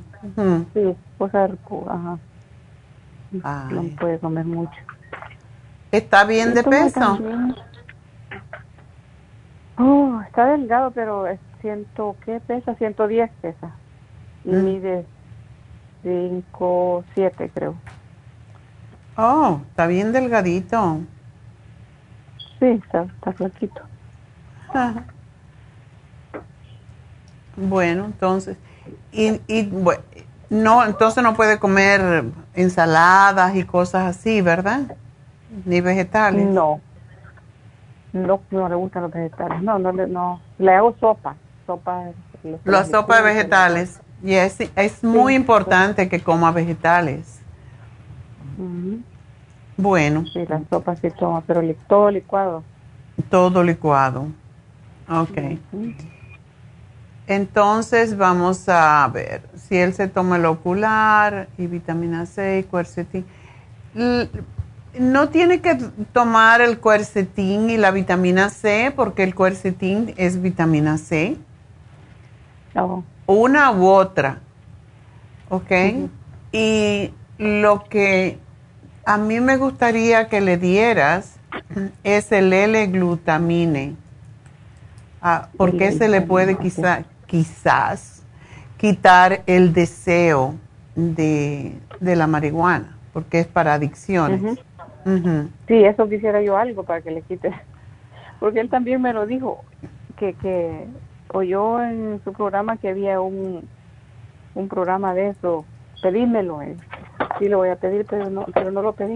Sí, 0.73 0.98
cosas, 1.18 1.52
ajá. 1.88 2.19
Ay. 3.44 3.76
No 3.76 3.95
puede 3.99 4.19
comer 4.19 4.45
mucho. 4.45 4.72
¿Está 5.94 6.26
bien 6.26 6.56
de 6.56 6.64
peso? 6.64 7.20
Oh, 9.78 10.20
está 10.26 10.48
delgado, 10.48 10.90
pero 10.91 11.28
es 11.28 11.40
ciento, 11.61 12.18
¿qué 12.26 12.40
pesa? 12.40 12.74
110 12.76 13.32
pesa. 13.41 13.76
Y 14.44 14.49
Mm. 14.49 14.65
mide 14.65 15.06
5, 16.02 17.06
7 17.14 17.52
creo. 17.53 17.76
Oh, 19.18 19.60
está 19.70 19.86
bien 19.86 20.11
delgadito. 20.11 20.98
Sí, 22.60 22.65
está, 22.65 23.03
está 23.03 23.34
flaquito. 23.34 23.82
Ajá. 24.70 25.06
Bueno, 27.56 28.06
entonces, 28.06 28.57
y, 29.11 29.40
y 29.48 29.70
bue- 29.70 29.99
no, 30.49 30.84
entonces 30.84 31.24
no 31.24 31.36
puede 31.36 31.60
comer 31.60 32.24
ensaladas 32.56 33.56
y 33.56 33.64
cosas 33.64 34.18
así, 34.18 34.41
¿verdad? 34.41 34.82
Ni 35.65 35.81
vegetales. 35.81 36.45
No. 36.45 36.81
No, 38.11 38.41
no 38.51 38.69
le 38.69 38.75
gustan 38.75 39.03
los 39.03 39.11
vegetales. 39.11 39.61
No, 39.61 39.80
no 39.80 39.91
le, 39.91 40.07
no. 40.07 40.39
Le 40.59 40.73
hago 40.73 40.95
sopa. 40.99 41.35
Sopa. 41.65 42.11
La 42.65 42.84
sopa 42.85 43.17
de 43.17 43.23
vegetales. 43.23 43.99
Y 44.23 44.34
es, 44.34 44.57
es 44.75 45.03
muy 45.03 45.34
importante 45.35 46.07
que 46.09 46.19
coma 46.21 46.51
vegetales. 46.51 47.39
Bueno, 49.75 50.25
Sí, 50.31 50.45
la 50.47 50.61
sopa 50.69 50.95
sí 50.95 51.09
toma, 51.17 51.41
pero 51.41 51.61
li- 51.61 51.75
todo 51.88 52.09
licuado. 52.11 52.63
todo 53.30 53.63
licuado. 53.63 54.27
Ok. 55.09 55.57
Entonces 57.25 58.17
vamos 58.17 58.67
a 58.69 59.09
ver 59.13 59.41
si 59.55 59.77
él 59.77 59.93
se 59.93 60.07
toma 60.07 60.35
el 60.35 60.45
ocular 60.45 61.47
y 61.57 61.67
vitamina 61.67 62.25
C 62.25 62.59
y 62.59 62.63
cuercetín. 62.63 63.25
No 64.99 65.30
tiene 65.30 65.61
que 65.61 65.76
tomar 66.11 66.61
el 66.61 66.80
cuercetín 66.80 67.70
y 67.70 67.78
la 67.78 67.91
vitamina 67.91 68.49
C 68.49 68.94
porque 68.95 69.24
el 69.24 69.34
cuercetín 69.34 70.14
es 70.18 70.41
vitamina 70.41 70.98
C. 70.98 71.38
Oh, 72.76 73.03
Una 73.26 73.72
u 73.72 73.88
otra. 73.88 74.40
¿Ok? 75.49 75.72
Y 76.52 77.11
lo 77.38 77.84
que 77.86 78.38
a 79.06 79.18
mí 79.18 79.40
me 79.40 79.57
gustaría 79.57 80.28
que 80.28 80.41
le 80.41 80.57
dieras 80.57 81.36
es 82.03 82.32
el 82.32 82.53
L-glutamine. 82.53 83.95
Ah, 85.22 85.49
porque 85.57 85.88
ese 85.88 86.07
le 86.07 86.22
puede 86.22 86.57
quizá, 86.57 87.03
quizás 87.28 88.24
quitar 88.78 89.44
el 89.45 89.74
deseo 89.74 90.56
de, 90.95 91.80
de 91.99 92.15
la 92.15 92.28
marihuana, 92.28 92.98
porque 93.14 93.40
es 93.40 93.48
para 93.48 93.74
adicciones. 93.76 94.60
Ujú. 95.05 95.15
Ujú. 95.17 95.49
Sí, 95.67 95.84
eso 95.84 96.09
quisiera 96.09 96.41
yo 96.41 96.57
algo 96.57 96.84
para 96.84 97.01
que 97.01 97.11
le 97.11 97.21
quite. 97.23 97.51
Porque 98.39 98.59
él 98.59 98.69
también 98.69 99.01
me 99.01 99.13
lo 99.13 99.25
dijo, 99.25 99.63
que, 100.17 100.34
que 100.35 100.88
oyó 101.34 101.81
en 101.81 102.21
su 102.23 102.34
programa 102.34 102.77
que 102.77 102.89
había 102.89 103.21
un, 103.21 103.67
un 104.55 104.67
programa 104.67 105.13
de 105.13 105.30
eso. 105.30 105.65
Pedímelo. 106.01 106.61
eh. 106.61 106.77
Sí, 107.39 107.47
lo 107.47 107.57
voy 107.59 107.69
a 107.69 107.75
pedir, 107.77 108.05
pero 108.09 108.30
no, 108.30 108.45
pero 108.53 108.71
no 108.71 108.81
lo 108.81 108.93
pedí. 108.93 109.15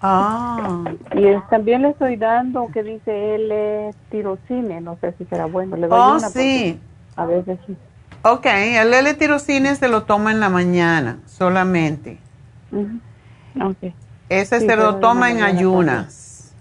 Ah, 0.00 0.84
Y 1.14 1.24
él 1.24 1.40
también 1.48 1.82
le 1.82 1.90
estoy 1.90 2.16
dando 2.16 2.68
que 2.72 2.82
dice 2.82 3.36
L 3.36 3.94
tirocine, 4.10 4.80
no 4.80 4.98
sé 5.00 5.12
si 5.16 5.24
será 5.26 5.46
bueno. 5.46 5.76
Le 5.76 5.86
doy 5.86 6.00
oh 6.00 6.16
una 6.18 6.28
sí. 6.28 6.80
A 7.16 7.26
veces 7.26 7.58
sí. 7.66 7.76
Ok, 8.22 8.46
el 8.46 8.92
L-tirocine 8.92 9.76
se 9.76 9.88
lo 9.88 10.04
toma 10.04 10.32
en 10.32 10.40
la 10.40 10.48
mañana 10.48 11.18
solamente. 11.26 12.18
Ujú. 12.72 13.00
Ok. 13.70 14.03
Ese 14.40 14.58
Sí, 14.60 14.60
se 14.60 14.66
pero 14.66 14.92
lo 14.92 14.96
toma 14.96 15.30
en 15.30 15.42
ayunas. 15.42 16.54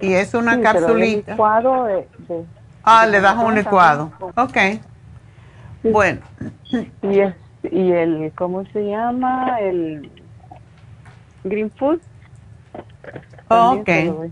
Y 0.00 0.12
es 0.14 0.34
una 0.34 0.54
Sí, 0.54 0.60
pero 0.62 0.72
capsulita. 0.72 1.32
licuado 1.32 1.84
de- 1.84 2.08
de- 2.18 2.44
Ah, 2.82 3.06
de 3.06 3.12
le 3.12 3.20
das 3.20 3.36
un 3.36 3.54
licuado. 3.54 4.12
Ok. 4.36 4.56
Bueno, 5.82 6.20
Y, 7.02 7.20
es, 7.20 7.34
y 7.70 7.92
el, 7.92 8.32
¿cómo 8.36 8.64
se 8.72 8.86
llama? 8.86 9.58
El 9.60 10.10
Green 11.44 11.70
Food. 11.78 12.00
también 13.48 13.80
ok. 13.80 14.30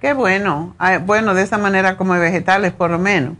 Qué 0.00 0.12
bueno. 0.12 0.74
Ah, 0.78 0.98
Bueno, 0.98 1.34
de 1.34 1.42
esa 1.42 1.58
manera 1.58 1.96
come 1.96 2.18
vegetales 2.18 2.72
por 2.72 2.90
lo 2.90 2.98
menos. 2.98 3.34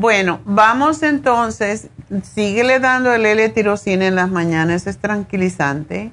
Bueno, 0.00 0.38
vamos 0.44 1.02
entonces, 1.02 1.90
síguele 2.22 2.78
dando 2.78 3.12
el 3.12 3.26
L-tirocina 3.26 4.06
en 4.06 4.14
las 4.14 4.30
mañanas, 4.30 4.86
es 4.86 4.98
tranquilizante. 4.98 6.12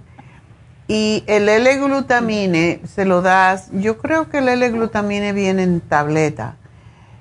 Y 0.88 1.24
el 1.28 1.48
L-glutamine 1.48 2.82
se 2.88 3.06
lo 3.06 3.22
das, 3.22 3.70
yo 3.74 4.00
creo 4.00 4.28
que 4.28 4.40
el 4.40 4.50
L-glutamine 4.50 5.34
viene 5.34 5.62
en 5.62 5.82
tableta. 5.82 6.56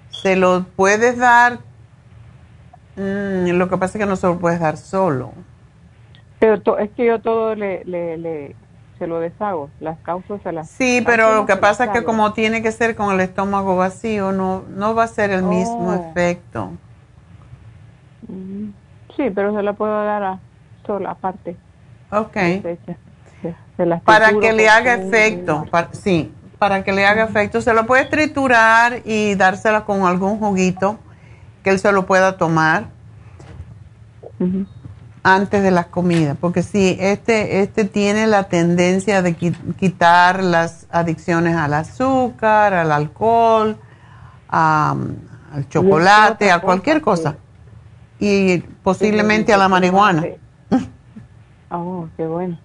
Se 0.09 0.37
lo 0.37 0.65
puedes 0.75 1.19
dar, 1.19 1.59
mm, 2.97 3.51
lo 3.51 3.69
que 3.69 3.77
pasa 3.77 3.99
es 3.99 4.03
que 4.03 4.09
no 4.09 4.17
se 4.17 4.27
lo 4.27 4.39
puedes 4.39 4.59
dar 4.59 4.79
solo. 4.79 5.33
Pero 6.39 6.79
es 6.79 6.91
que 6.93 7.05
yo 7.05 7.21
todo 7.21 7.55
le, 7.55 7.85
le, 7.85 8.17
le, 8.17 8.57
se 9.05 9.09
lo 9.09 9.21
deshago. 9.21 9.69
Las 9.81 9.99
causas 9.99 10.41
se 10.43 10.51
las. 10.51 10.71
Sí, 10.71 11.03
pero 11.05 11.35
lo 11.35 11.47
que 11.47 11.57
pasa 11.57 11.85
es 11.85 11.91
que 11.91 12.05
como 12.05 12.33
tiene 12.33 12.63
que 12.63 12.73
ser 12.73 12.97
con 12.97 13.13
el 13.13 13.21
estómago 13.21 13.77
vacío, 13.77 14.33
no, 14.33 14.63
no 14.75 14.95
va 14.95 15.05
a 15.05 15.09
ser 15.09 15.31
el 15.31 15.43
mismo 15.43 15.91
Oh. 15.91 16.11
efecto. 16.11 16.71
Ujú. 18.27 18.73
Sí, 19.15 19.31
pero 19.35 19.55
se 19.55 19.63
la 19.63 19.75
puedo 19.75 19.93
dar 19.93 20.23
a 20.23 20.39
sola, 20.87 21.11
aparte. 21.11 21.57
Ok. 22.11 22.33
Se- 23.77 23.85
las 23.87 24.01
Para 24.03 24.31
que 24.33 24.53
le 24.55 24.69
haga 24.71 24.95
efecto, 24.95 25.67
para- 25.71 25.93
sí, 25.93 26.33
para 26.59 26.83
que 26.83 26.93
le 26.93 27.05
haga 27.05 27.25
efecto. 27.25 27.61
Se 27.61 27.75
lo 27.75 27.85
puede 27.85 28.07
triturar 28.07 29.01
y 29.05 29.35
dársela 29.35 29.85
con 29.85 30.05
algún 30.07 30.39
juguito 30.39 30.99
que 31.63 31.71
él 31.71 31.79
se 31.79 31.93
lo 31.93 32.07
pueda 32.07 32.39
tomar 32.39 32.85
Ujú. 34.41 34.65
Antes 35.27 35.63
de 35.63 35.71
las 35.71 35.87
comidas, 35.87 36.37
porque 36.39 36.63
sí, 36.63 36.99
este, 37.01 37.61
este 37.61 37.87
tiene 37.87 38.27
la 38.27 38.45
tendencia 38.45 39.23
de 39.23 39.35
qui- 39.37 39.75
quitar 39.77 40.43
las 40.45 40.87
adicciones 40.91 41.57
al 41.57 41.73
azúcar, 41.73 42.75
al 42.75 42.93
alcohol, 42.93 43.79
a- 44.51 44.95
al 45.53 45.69
chocolate, 45.71 46.51
a 46.51 46.61
cualquier 46.61 47.01
cosa, 47.01 47.37
y 48.21 48.59
posiblemente 48.59 49.55
a 49.55 49.57
la 49.57 49.69
marihuana. 49.69 50.25
Oh, 51.71 52.07
qué 52.19 52.27
bueno. 52.27 52.59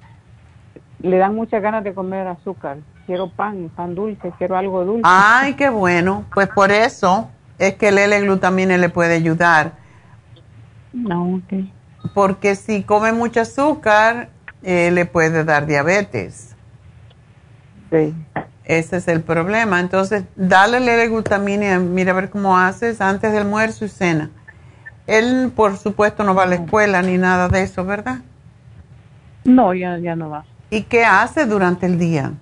Le 1.01 1.17
dan 1.17 1.33
muchas 1.33 1.61
ganas 1.61 1.83
de 1.83 1.93
comer 1.93 2.27
azúcar. 2.27 2.79
Quiero 3.05 3.29
pan, 3.29 3.71
pan 3.73 3.95
dulce, 3.95 4.33
quiero 4.37 4.57
algo 4.57 4.83
dulce. 4.83 5.03
Ay, 5.05 5.53
qué 5.53 5.69
bueno. 5.69 6.25
Pues 6.33 6.49
por 6.49 6.71
eso 6.71 7.29
es 7.57 7.75
que 7.75 7.87
el 7.87 7.97
L-glutamina 7.97 8.77
le 8.77 8.89
puede 8.89 9.15
ayudar. 9.15 9.71
No, 10.91 11.35
ok. 11.35 11.53
Porque 12.13 12.55
si 12.55 12.83
come 12.83 13.11
mucho 13.11 13.41
azúcar, 13.41 14.29
eh, 14.63 14.91
le 14.91 15.05
puede 15.05 15.43
dar 15.43 15.65
diabetes. 15.65 16.55
Sí. 17.91 18.13
Ese 18.65 18.97
es 18.97 19.07
el 19.07 19.21
problema. 19.21 19.79
Entonces, 19.79 20.25
dale 20.35 20.77
L-glutamina, 20.77 21.79
mira 21.79 22.11
a 22.11 22.15
ver 22.15 22.29
cómo 22.29 22.57
haces 22.57 23.01
antes 23.01 23.31
del 23.31 23.43
almuerzo 23.43 23.85
y 23.85 23.89
cena. 23.89 24.29
Él, 25.07 25.51
por 25.55 25.75
supuesto, 25.77 26.23
no 26.23 26.35
va 26.35 26.43
a 26.43 26.45
la 26.45 26.55
escuela 26.55 27.01
ni 27.01 27.17
nada 27.17 27.47
de 27.47 27.63
eso, 27.63 27.83
¿verdad? 27.83 28.19
No, 29.43 29.73
ya, 29.73 29.97
ya 29.97 30.15
no 30.15 30.29
va. 30.29 30.45
¿Y 30.69 30.83
qué 30.83 31.03
hace 31.03 31.47
durante 31.47 31.87
el 31.87 31.97
día? 31.97 32.33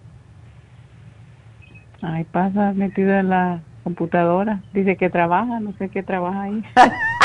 Ay, 2.01 2.25
pasa 2.25 2.73
metido 2.73 3.13
en 3.13 3.29
la 3.29 3.61
computadora. 3.83 4.61
Dice 4.73 4.97
que 4.97 5.09
trabaja, 5.09 5.61
no 5.61 5.71
sé 5.77 5.87
qué 5.87 6.03
trabaja 6.03 6.41
ahí. 6.41 6.63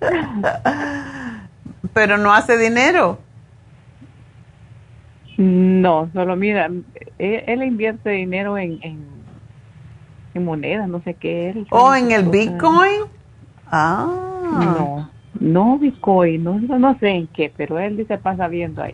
Pero 1.94 2.18
no 2.18 2.32
hace 2.32 2.56
dinero. 2.58 3.18
No, 5.36 6.10
solo 6.12 6.34
mira, 6.36 6.66
él, 6.66 6.84
él 7.46 7.62
invierte 7.62 8.10
dinero 8.10 8.58
en, 8.58 8.78
en, 8.82 9.06
en 10.34 10.44
monedas, 10.44 10.88
no 10.88 11.00
sé 11.02 11.14
qué 11.14 11.50
es. 11.50 11.56
¿O 11.70 11.94
en 11.94 12.10
el 12.10 12.24
Bitcoin? 12.24 13.02
Ah. 13.70 14.06
No, 14.52 15.10
no 15.38 15.78
Bitcoin, 15.78 16.42
no, 16.42 16.58
no 16.58 16.98
sé 16.98 17.08
en 17.10 17.26
qué, 17.28 17.52
pero 17.56 17.78
él 17.78 17.96
dice 17.96 18.18
pasa 18.18 18.48
viendo 18.48 18.82
ahí. 18.82 18.92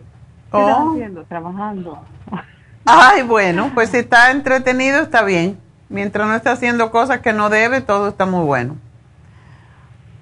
¿Qué 0.51 0.57
Oh. 0.57 0.91
haciendo? 0.91 1.23
Trabajando. 1.23 1.99
Ay, 2.85 3.23
bueno, 3.23 3.71
pues 3.73 3.89
si 3.89 3.97
está 3.97 4.29
entretenido 4.31 5.01
está 5.01 5.23
bien. 5.23 5.57
Mientras 5.89 6.27
no 6.27 6.35
está 6.35 6.51
haciendo 6.51 6.91
cosas 6.91 7.19
que 7.21 7.33
no 7.33 7.49
debe, 7.49 7.81
todo 7.81 8.09
está 8.09 8.25
muy 8.25 8.45
bueno. 8.45 8.75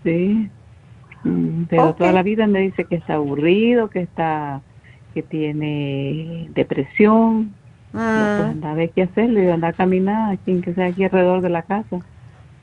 Sí. 0.03 0.49
Mm, 1.23 1.63
Pero 1.69 1.93
toda 1.95 2.11
la 2.11 2.23
vida 2.23 2.47
me 2.47 2.59
dice 2.59 2.85
que 2.85 2.95
está 2.95 3.15
aburrido, 3.15 3.89
que 3.89 4.01
está, 4.01 4.61
que 5.13 5.23
tiene 5.23 6.49
depresión. 6.53 7.53
No, 7.93 7.99
pues 8.01 8.47
Mm, 8.47 8.51
anda 8.51 8.71
a 8.71 8.75
ver 8.75 8.91
qué 8.91 9.03
hacer, 9.03 9.29
le 9.29 9.41
digo, 9.41 9.53
anda 9.53 9.69
a 9.69 9.73
caminar, 9.73 10.33
aquí, 10.33 10.59
que 10.61 10.73
sea 10.73 10.87
aquí 10.87 11.03
alrededor 11.03 11.41
de 11.41 11.49
la 11.49 11.61
casa. 11.61 11.99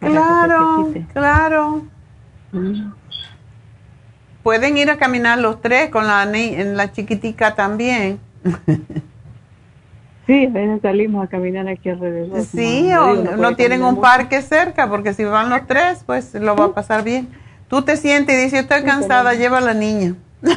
claro, 0.01 0.93
claro. 1.12 1.83
Mm. 2.53 2.91
Pueden 4.43 4.77
ir 4.77 4.91
a 4.91 4.97
caminar 4.97 5.39
los 5.39 5.61
tres 5.61 5.91
con 5.91 6.07
la, 6.07 6.25
en 6.25 6.77
la 6.77 6.93
chiquitica 6.93 7.55
también. 7.55 8.19
Sí, 10.31 10.47
a 10.47 10.51
veces 10.51 10.81
salimos 10.81 11.24
a 11.24 11.28
caminar 11.28 11.66
aquí 11.66 11.89
alrededor. 11.89 12.43
Sí, 12.43 12.89
No, 12.93 13.07
o 13.11 13.15
no 13.36 13.57
tienen 13.57 13.82
un 13.82 13.94
mucho. 13.94 14.02
parque 14.02 14.43
cerca, 14.43 14.89
porque 14.89 15.12
si 15.12 15.24
van 15.24 15.51
los 15.51 15.66
tres, 15.66 16.05
pues 16.07 16.35
lo 16.35 16.55
va 16.55 16.66
a 16.66 16.73
pasar 16.73 17.02
bien. 17.02 17.28
Tú 17.66 17.82
te 17.82 17.97
sientes 17.97 18.36
y 18.39 18.44
dices, 18.44 18.61
estoy 18.61 18.85
cansada, 18.85 19.35
lleva 19.35 19.59
a 19.59 19.61
la 19.61 19.74
niña. 19.74 20.15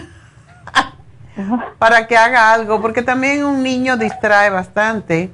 Para 1.79 2.05
que 2.05 2.15
haga 2.15 2.53
algo, 2.53 2.81
porque 2.81 3.01
también 3.01 3.43
un 3.43 3.63
niño 3.63 3.97
distrae 3.97 4.51
bastante 4.51 5.31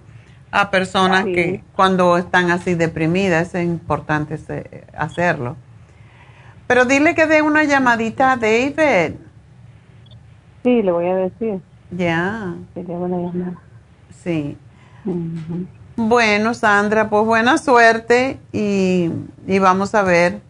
a 0.51 0.71
personas 0.71 1.25
Sí. 1.25 1.33
que 1.33 1.63
cuando 1.75 2.17
están 2.17 2.49
así 2.49 2.75
deprimidas 2.75 3.53
es 3.55 3.65
importante 3.65 4.39
hacerlo. 4.97 5.57
Pero 6.65 6.85
dile 6.85 7.13
que 7.13 7.27
dé 7.27 7.41
una 7.41 7.65
llamadita 7.65 8.31
a 8.31 8.37
David. 8.37 9.15
Sí, 10.63 10.81
le 10.81 10.91
voy 10.93 11.07
a 11.07 11.15
decir. 11.15 11.59
Ya, 11.91 12.53
que 12.73 12.83
le 12.83 12.97
van 12.97 13.13
a 13.13 13.17
sí. 14.23 14.57
Bueno, 15.95 16.53
Sandra, 16.53 17.09
pues 17.09 17.25
buena 17.25 17.57
suerte 17.57 18.39
y, 18.53 19.09
y 19.47 19.59
vamos 19.59 19.95
a 19.95 20.03
ver 20.03 20.41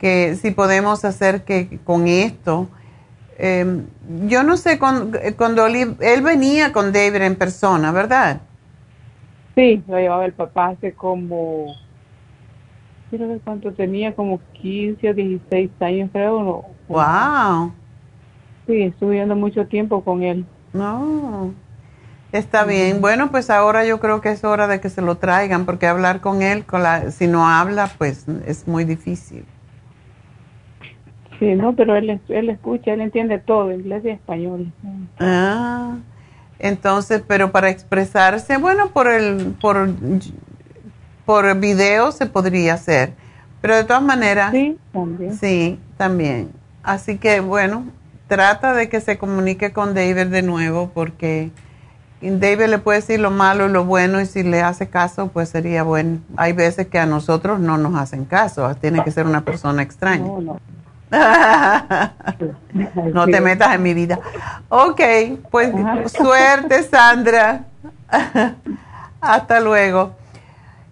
que 0.00 0.34
si 0.36 0.50
podemos 0.50 1.04
hacer 1.04 1.44
que 1.44 1.78
con 1.84 2.08
esto. 2.08 2.68
eh, 3.38 3.82
yo 4.26 4.42
no 4.42 4.56
sé, 4.56 4.78
cuando, 4.78 5.18
cuando 5.36 5.66
él, 5.66 5.96
él 6.00 6.22
venía 6.22 6.72
con 6.72 6.92
David 6.92 7.22
en 7.22 7.36
persona, 7.36 7.92
¿verdad? 7.92 8.40
Sí, 9.54 9.82
lo 9.86 9.98
llevaba 9.98 10.24
el 10.24 10.32
papá 10.32 10.68
hace 10.70 10.94
como, 10.94 11.74
quiero 13.10 13.28
ver 13.28 13.40
cuánto 13.44 13.72
tenía, 13.72 14.14
como 14.14 14.40
15 14.54 15.10
o 15.10 15.14
16 15.14 15.70
años 15.80 16.10
creo. 16.12 16.42
No, 16.42 16.64
Wow. 16.88 17.72
Sí, 18.66 18.82
estuve 18.82 19.16
yendo 19.16 19.36
mucho 19.36 19.66
tiempo 19.66 20.02
con 20.02 20.22
él. 20.22 20.46
No. 20.72 21.52
Está 22.32 22.64
bien. 22.64 23.00
Bueno, 23.02 23.30
pues 23.30 23.50
ahora 23.50 23.84
yo 23.84 24.00
creo 24.00 24.22
que 24.22 24.30
es 24.30 24.42
hora 24.42 24.66
de 24.66 24.80
que 24.80 24.88
se 24.88 25.02
lo 25.02 25.16
traigan, 25.18 25.66
porque 25.66 25.86
hablar 25.86 26.20
con 26.20 26.40
él, 26.40 26.64
con 26.64 26.82
la, 26.82 27.10
si 27.10 27.26
no 27.26 27.46
habla, 27.46 27.90
pues 27.98 28.24
es 28.46 28.66
muy 28.66 28.84
difícil. 28.84 29.44
Sí, 31.38 31.54
no, 31.54 31.74
pero 31.74 31.94
él, 31.96 32.20
él 32.28 32.48
escucha, 32.50 32.92
él 32.94 33.00
entiende 33.02 33.38
todo, 33.38 33.70
inglés 33.72 34.02
y 34.04 34.10
español. 34.10 34.72
Ah, 35.18 35.96
entonces, 36.58 37.22
pero 37.26 37.52
para 37.52 37.68
expresarse, 37.68 38.56
bueno, 38.56 38.90
por 38.90 39.08
el, 39.08 39.54
por, 39.60 39.90
por 41.26 41.58
video 41.58 42.12
se 42.12 42.26
podría 42.26 42.74
hacer, 42.74 43.12
pero 43.60 43.74
de 43.76 43.84
todas 43.84 44.02
maneras, 44.02 44.52
Sí, 44.52 44.78
también. 44.92 45.34
sí, 45.34 45.80
también. 45.96 46.50
Así 46.84 47.18
que, 47.18 47.40
bueno, 47.40 47.86
trata 48.28 48.72
de 48.72 48.88
que 48.88 49.00
se 49.00 49.18
comunique 49.18 49.72
con 49.72 49.94
David 49.94 50.28
de 50.28 50.42
nuevo, 50.42 50.92
porque 50.94 51.50
David 52.30 52.66
le 52.66 52.78
puede 52.78 53.00
decir 53.00 53.20
lo 53.20 53.30
malo 53.30 53.68
y 53.68 53.72
lo 53.72 53.84
bueno, 53.84 54.20
y 54.20 54.26
si 54.26 54.42
le 54.42 54.62
hace 54.62 54.88
caso, 54.88 55.28
pues 55.28 55.48
sería 55.48 55.82
bueno. 55.82 56.18
Hay 56.36 56.52
veces 56.52 56.86
que 56.86 56.98
a 56.98 57.06
nosotros 57.06 57.60
no 57.60 57.78
nos 57.78 57.94
hacen 57.96 58.24
caso, 58.24 58.74
tiene 58.76 59.02
que 59.04 59.10
ser 59.10 59.26
una 59.26 59.42
persona 59.42 59.82
extraña. 59.82 60.26
No, 60.26 60.40
no. 60.40 60.60
No 63.12 63.24
Sí. 63.26 63.32
te 63.32 63.40
metas 63.40 63.74
en 63.74 63.82
mi 63.82 63.94
vida. 63.94 64.18
Ok, 64.68 65.00
pues 65.50 65.72
suerte, 66.06 66.82
Sandra. 66.84 67.64
Hasta 69.20 69.60
luego. 69.60 70.12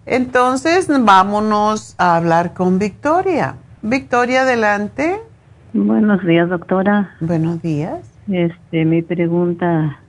Entonces, 0.05 0.87
vámonos 0.89 1.95
a 1.97 2.17
hablar 2.17 2.53
con 2.53 2.79
Victoria. 2.79 3.55
Victoria, 3.81 4.41
adelante. 4.41 5.19
Buenos 5.73 6.23
días, 6.25 6.49
doctora. 6.49 7.11
Buenos 7.19 7.61
días. 7.61 7.99
Este, 8.31 8.85
mi 8.85 9.01
pregunta, 9.01 9.99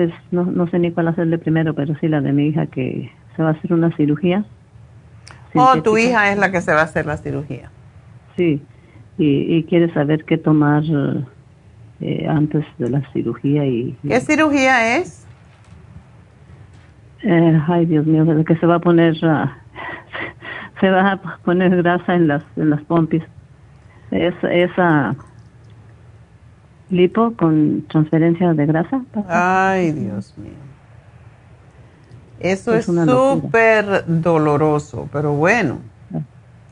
pues 0.00 0.14
no, 0.30 0.44
no 0.44 0.66
sé 0.68 0.78
ni 0.78 0.90
cuál 0.92 1.08
hacerle 1.08 1.36
primero, 1.36 1.74
pero 1.74 1.94
sí 2.00 2.08
la 2.08 2.22
de 2.22 2.32
mi 2.32 2.46
hija 2.46 2.64
que 2.66 3.12
se 3.36 3.42
va 3.42 3.50
a 3.50 3.52
hacer 3.52 3.70
una 3.74 3.94
cirugía. 3.98 4.46
Oh, 5.54 5.74
tu 5.82 5.90
sintética. 5.94 6.08
hija 6.08 6.32
es 6.32 6.38
la 6.38 6.50
que 6.50 6.62
se 6.62 6.72
va 6.72 6.80
a 6.80 6.84
hacer 6.84 7.04
la 7.04 7.18
cirugía. 7.18 7.70
Sí, 8.34 8.62
y, 9.18 9.56
y 9.56 9.64
quiere 9.64 9.92
saber 9.92 10.24
qué 10.24 10.38
tomar 10.38 10.84
eh, 12.00 12.26
antes 12.26 12.64
de 12.78 12.88
la 12.88 13.02
cirugía 13.12 13.66
y... 13.66 13.94
y- 14.02 14.08
¿Qué 14.08 14.20
cirugía 14.20 14.96
es? 14.96 15.26
eh, 17.22 17.60
ay, 17.68 17.84
Dios 17.84 18.06
mío, 18.06 18.24
que 18.46 18.56
se 18.56 18.64
va 18.64 18.76
a 18.76 18.80
poner... 18.80 19.14
ah, 19.22 19.54
se 20.80 20.88
va 20.88 21.12
a 21.12 21.20
poner 21.44 21.76
grasa 21.76 22.14
en 22.14 22.26
las, 22.26 22.42
en 22.56 22.70
las 22.70 22.80
pompis. 22.84 23.22
Es, 24.12 24.32
esa 24.44 25.14
lipo 26.90 27.32
con 27.36 27.84
transferencia 27.88 28.52
de 28.52 28.66
grasa. 28.66 29.02
Ay, 29.28 29.92
Dios 29.92 30.34
mío. 30.36 30.52
Eso 32.40 32.74
Es 32.74 32.86
súper 32.86 34.04
doloroso, 34.06 35.08
pero 35.12 35.32
bueno. 35.32 35.78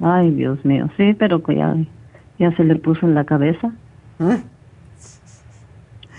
Ay, 0.00 0.30
Dios 0.30 0.64
mío, 0.64 0.88
sí, 0.96 1.14
pero 1.14 1.42
que 1.42 1.56
ya, 1.56 1.74
ya 2.38 2.56
se 2.56 2.64
le 2.64 2.76
puso 2.76 3.06
en 3.06 3.14
la 3.14 3.24
cabeza. 3.24 3.72
Mm. 4.18 4.34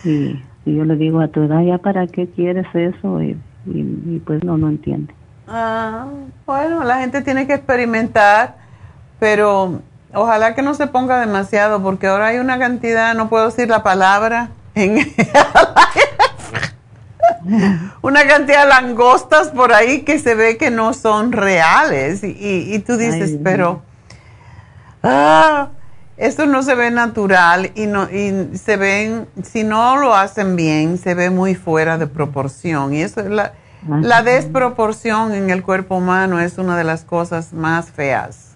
Y, 0.04 0.44
y 0.66 0.76
yo 0.76 0.86
le 0.86 0.96
digo, 0.96 1.20
a 1.22 1.30
tu 1.30 1.42
edad, 1.44 1.62
¿ya 1.62 1.78
para 1.78 2.06
qué 2.08 2.28
quieres 2.28 2.68
eso? 2.74 3.22
Y, 3.22 3.38
y, 3.66 3.80
y 4.06 4.22
pues 4.26 4.44
no, 4.44 4.58
no 4.58 4.70
entiende. 4.70 5.14
Ah, 5.48 6.08
bueno, 6.46 6.84
la 6.84 7.00
gente 7.00 7.22
tiene 7.22 7.48
que 7.48 7.56
experimentar, 7.56 8.58
pero 9.20 9.82
ojalá 10.14 10.56
que 10.56 10.62
no 10.62 10.74
se 10.74 10.88
ponga 10.88 11.20
demasiado, 11.20 11.82
porque 11.82 12.08
ahora 12.08 12.28
hay 12.28 12.38
una 12.40 12.58
cantidad, 12.60 13.14
no 13.16 13.30
puedo 13.30 13.46
decir 13.48 13.70
la 13.70 13.84
palabra, 13.84 14.50
en 14.76 14.98
una 18.02 18.28
cantidad 18.28 18.64
de 18.64 18.70
langostas 18.70 19.50
por 19.50 19.74
ahí 19.74 20.02
que 20.02 20.20
se 20.20 20.36
ve 20.36 20.58
que 20.58 20.72
no 20.72 20.94
son 20.94 21.32
reales. 21.32 22.24
Y, 22.24 22.28
y- 22.40 22.76
y 22.76 22.80
tú 22.80 22.98
dices, 22.98 23.32
pero, 23.44 23.82
ah, 25.04 25.70
esto 26.18 26.46
no 26.46 26.64
se 26.64 26.76
ve 26.76 26.92
natural 26.92 27.72
y, 27.76 27.86
no, 27.88 28.10
y 28.10 28.58
se 28.58 28.76
ven, 28.78 29.28
si 29.44 29.64
no 29.64 29.96
lo 29.98 30.16
hacen 30.16 30.56
bien, 30.56 30.98
se 30.98 31.14
ve 31.14 31.30
muy 31.30 31.56
fuera 31.56 31.98
de 31.98 32.08
proporción. 32.08 32.94
Y 32.94 33.02
eso 33.02 33.22
es 33.22 33.28
la, 33.30 33.54
la 33.88 34.22
desproporción 34.24 35.34
en 35.34 35.50
el 35.50 35.64
cuerpo 35.64 35.96
humano 35.96 36.40
es 36.42 36.58
una 36.58 36.76
de 36.78 36.84
las 36.84 37.04
cosas 37.06 37.54
más 37.54 37.90
feas. 37.90 38.49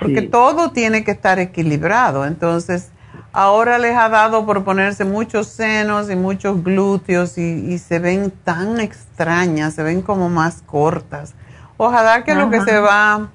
Porque 0.00 0.20
Sí. 0.22 0.28
todo 0.28 0.70
tiene 0.72 1.04
que 1.04 1.12
estar 1.12 1.38
equilibrado. 1.38 2.26
Entonces, 2.26 2.90
ahora 3.32 3.78
les 3.78 3.96
ha 3.96 4.08
dado 4.08 4.44
por 4.46 4.62
ponerse 4.64 5.04
muchos 5.04 5.46
senos 5.48 6.10
y 6.10 6.16
muchos 6.16 6.62
glúteos 6.62 7.38
y, 7.38 7.42
y 7.42 7.78
se 7.78 7.98
ven 7.98 8.30
tan 8.44 8.80
extrañas, 8.80 9.74
se 9.74 9.82
ven 9.82 10.02
como 10.02 10.28
más 10.28 10.62
cortas. 10.62 11.34
Ojalá 11.78 12.24
que 12.24 12.34
lo 12.34 12.50
que 12.50 12.60
se 12.62 12.78
va, 12.78 13.28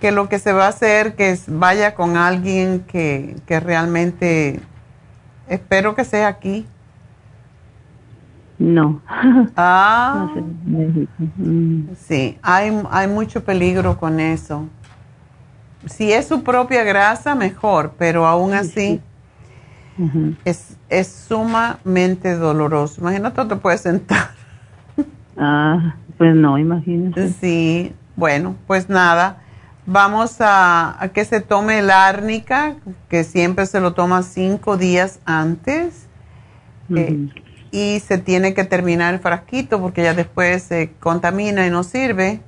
que 0.00 0.10
lo 0.12 0.28
que 0.28 0.38
se 0.38 0.52
va 0.52 0.66
a 0.66 0.68
hacer, 0.68 1.14
que 1.14 1.38
vaya 1.46 1.94
con 1.94 2.16
alguien 2.16 2.80
que, 2.88 3.36
que 3.46 3.60
realmente, 3.60 4.60
espero 5.48 5.94
que 5.94 6.04
sea 6.04 6.28
aquí. 6.28 6.66
No. 8.58 9.00
Ah. 9.56 10.26
No 10.28 10.34
sé, 10.34 10.42
México. 10.64 11.12
Mm, 11.36 11.80
Sí, 11.96 12.38
hay, 12.42 12.82
hay 12.90 13.06
mucho 13.08 13.42
peligro 13.44 13.96
con 13.98 14.20
eso. 14.20 14.66
Si 15.86 16.12
es 16.12 16.28
su 16.28 16.42
propia 16.42 16.84
grasa, 16.84 17.34
mejor, 17.34 17.94
pero 17.98 18.26
aún 18.26 18.52
así 18.54 19.00
es, 20.44 20.76
es 20.88 21.08
sumamente 21.08 22.36
doloroso. 22.36 23.00
Imagínate, 23.00 23.44
te 23.44 23.56
puedes 23.56 23.80
sentar. 23.82 24.30
Ah, 25.36 25.94
pues 26.18 26.34
no, 26.34 26.58
imagínese. 26.58 27.32
Sí, 27.40 27.94
bueno, 28.16 28.56
pues 28.66 28.88
nada. 28.90 29.38
Vamos 29.86 30.40
a, 30.40 31.02
a 31.02 31.08
que 31.08 31.24
se 31.24 31.40
tome 31.40 31.78
el 31.78 31.90
árnica, 31.90 32.76
que 33.08 33.24
siempre 33.24 33.64
se 33.66 33.80
lo 33.80 33.94
toma 33.94 34.22
cinco 34.22 34.76
días 34.76 35.20
antes. 35.24 36.06
Eh, 36.94 37.28
y 37.70 38.00
se 38.00 38.18
tiene 38.18 38.52
que 38.52 38.64
terminar 38.64 39.14
el 39.14 39.20
frasquito 39.20 39.80
porque 39.80 40.02
ya 40.02 40.12
después 40.12 40.62
se 40.64 40.92
contamina 41.00 41.66
y 41.66 41.70
no 41.70 41.84
sirve. 41.84 42.40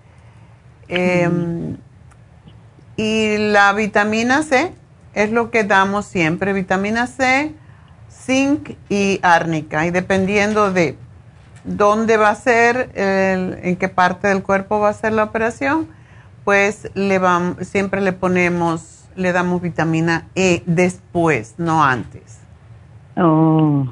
Y 3.02 3.36
la 3.36 3.72
vitamina 3.72 4.44
C 4.44 4.72
es 5.12 5.32
lo 5.32 5.50
que 5.50 5.64
damos 5.64 6.06
siempre, 6.06 6.52
vitamina 6.52 7.08
C, 7.08 7.52
zinc 8.08 8.76
y 8.88 9.18
árnica. 9.22 9.84
Y 9.86 9.90
dependiendo 9.90 10.72
de 10.72 10.96
dónde 11.64 12.16
va 12.16 12.28
a 12.28 12.34
ser, 12.36 12.92
en 12.94 13.74
qué 13.74 13.88
parte 13.88 14.28
del 14.28 14.44
cuerpo 14.44 14.78
va 14.78 14.90
a 14.90 14.92
ser 14.92 15.14
la 15.14 15.24
operación, 15.24 15.88
pues 16.44 16.92
le 16.94 17.18
vamos, 17.18 17.66
siempre 17.66 18.00
le 18.00 18.12
ponemos, 18.12 19.08
le 19.16 19.32
damos 19.32 19.60
vitamina 19.60 20.28
E 20.36 20.62
después, 20.66 21.56
no 21.58 21.82
antes. 21.82 22.38
Oh. 23.16 23.84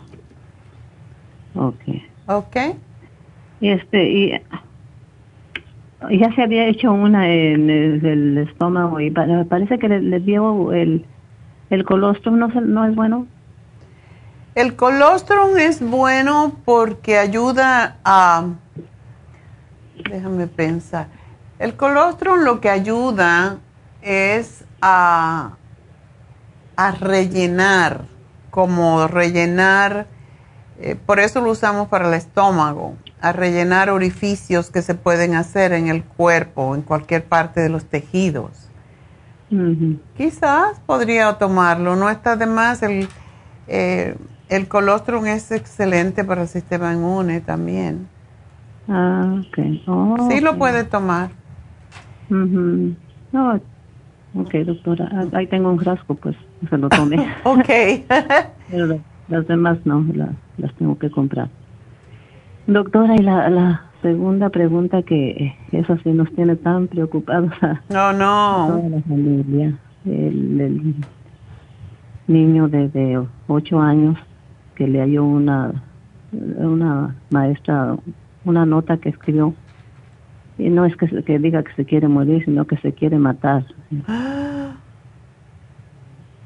Ok. 1.57 1.83
Ok. 2.29 2.57
Y 3.61 3.71
este, 3.71 4.09
y 4.09 4.41
ya 6.09 6.35
se 6.35 6.43
había 6.43 6.67
hecho 6.67 6.93
una 6.93 7.29
en 7.29 7.69
el, 7.69 8.39
estómago 8.39 9.01
y 9.01 9.11
parece 9.11 9.79
que 9.79 9.89
le, 9.89 10.21
dio 10.21 10.73
el, 10.73 11.05
el 11.69 11.85
colostrum, 11.85 12.39
¿no, 12.39 12.49
¿no 12.49 12.85
es 12.87 12.95
bueno? 12.95 13.27
El 14.55 14.75
colostrum 14.77 15.59
es 15.59 15.81
bueno 15.81 16.57
porque 16.65 17.19
ayuda 17.19 17.99
a, 18.05 18.47
déjame 20.11 20.47
pensar, 20.47 21.07
el 21.59 21.75
colostrum 21.77 22.41
lo 22.41 22.61
que 22.61 22.71
ayuda 22.71 23.59
es 24.03 24.65
a, 24.81 25.57
a 26.77 26.91
rellenar, 26.93 28.07
como 28.51 29.07
rellenar, 29.07 30.07
eh, 30.81 30.97
por 30.97 31.21
eso 31.21 31.41
lo 31.41 31.51
usamos 31.51 31.89
para 31.89 32.09
el 32.09 32.15
estómago, 32.15 32.97
a 33.21 33.33
rellenar 33.33 33.91
orificios 33.91 34.71
que 34.71 34.83
se 34.83 34.95
pueden 34.95 35.35
hacer 35.35 35.73
en 35.73 35.89
el 35.89 36.03
cuerpo, 36.03 36.75
en 36.75 36.83
cualquier 36.83 37.25
parte 37.25 37.61
de 37.61 37.69
los 37.69 37.85
tejidos. 37.85 38.71
Quizás 40.17 40.81
podría 40.87 41.33
tomarlo, 41.35 41.97
no 41.97 42.09
está 42.09 42.37
de 42.37 42.47
más. 42.47 42.83
El, 42.83 43.09
eh, 43.67 44.17
el 44.49 44.69
colostrum 44.69 45.27
es 45.27 45.51
excelente 45.51 46.23
para 46.25 46.43
el 46.43 46.49
sistema 46.49 46.93
inmune 46.93 47.41
también. 47.41 48.09
Ah, 48.89 49.41
ok. 49.41 49.59
Oh, 49.87 50.29
sí 50.31 50.41
lo 50.41 50.57
puede 50.57 50.85
tomar. 50.85 51.31
No, 52.29 53.61
ok, 54.35 54.55
doctora. 54.67 55.11
Ahí 55.33 55.49
tengo 55.49 55.71
un 55.71 55.81
frasco, 55.81 56.15
pues 56.15 56.37
se 56.69 56.79
lo 56.79 56.89
tomé. 56.89 57.17
ok. 57.45 57.69
Pero 58.71 59.01
las 59.29 59.47
demás 59.49 59.79
no, 59.85 60.05
las 60.59 60.75
tengo 60.75 60.97
que 60.97 61.11
comprar. 61.11 61.49
Doctora, 62.67 63.17
y 63.17 63.19
la, 63.19 63.49
la 63.51 63.91
segunda 64.03 64.49
pregunta 64.51 65.03
que 65.03 65.55
eso 65.73 65.97
sí 66.03 66.11
nos 66.11 66.31
tiene 66.35 66.57
tan 66.57 66.89
preocupados 66.89 67.53
a, 67.63 67.81
no, 67.89 68.13
no. 68.13 68.67
toda 68.69 68.89
la 68.89 69.01
familia. 69.03 69.79
El, 70.05 70.95
niño 72.27 72.69
de, 72.69 72.89
de 72.89 73.27
ocho 73.49 73.81
años 73.81 74.17
que 74.77 74.87
le 74.87 75.01
halló 75.01 75.25
una, 75.25 75.83
una 76.31 77.17
maestra, 77.31 77.97
una 78.45 78.65
nota 78.65 78.99
que 78.99 79.09
escribió. 79.09 79.53
Y 80.57 80.69
no 80.71 80.85
es 80.85 80.97
que, 80.97 81.09
que 81.25 81.39
diga 81.39 81.65
que 81.65 81.73
se 81.75 81.85
quiere 81.85 82.07
morir, 82.07 82.45
sino 82.45 82.67
que 82.67 82.77
se 82.79 82.93
quiere 82.93 83.19
matar. 83.19 83.65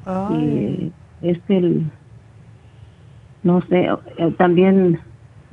Y 0.07 0.93
es 1.23 1.39
que 1.47 1.57
el, 1.57 1.91
no 3.43 3.63
sé, 3.63 3.89
eh, 4.19 4.35
también 4.37 5.01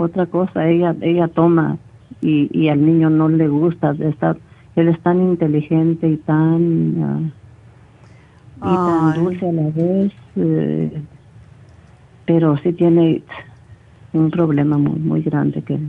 otra 0.01 0.25
cosa, 0.25 0.67
ella 0.67 0.95
ella 1.01 1.27
toma 1.27 1.77
y, 2.21 2.49
y 2.51 2.69
al 2.69 2.85
niño 2.85 3.09
no 3.09 3.29
le 3.29 3.47
gusta, 3.47 3.91
estar, 3.99 4.37
él 4.75 4.87
es 4.87 4.99
tan 5.01 5.21
inteligente 5.21 6.07
y 6.07 6.17
tan 6.17 6.99
uh, 7.01 7.31
y 8.57 8.75
tan 8.75 9.13
dulce 9.15 9.49
a 9.49 9.51
la 9.51 9.69
vez, 9.69 10.11
eh, 10.35 11.01
pero 12.25 12.57
sí 12.57 12.73
tiene 12.73 13.23
un 14.13 14.29
problema 14.29 14.77
muy 14.77 14.99
muy 14.99 15.21
grande 15.21 15.61
que, 15.61 15.79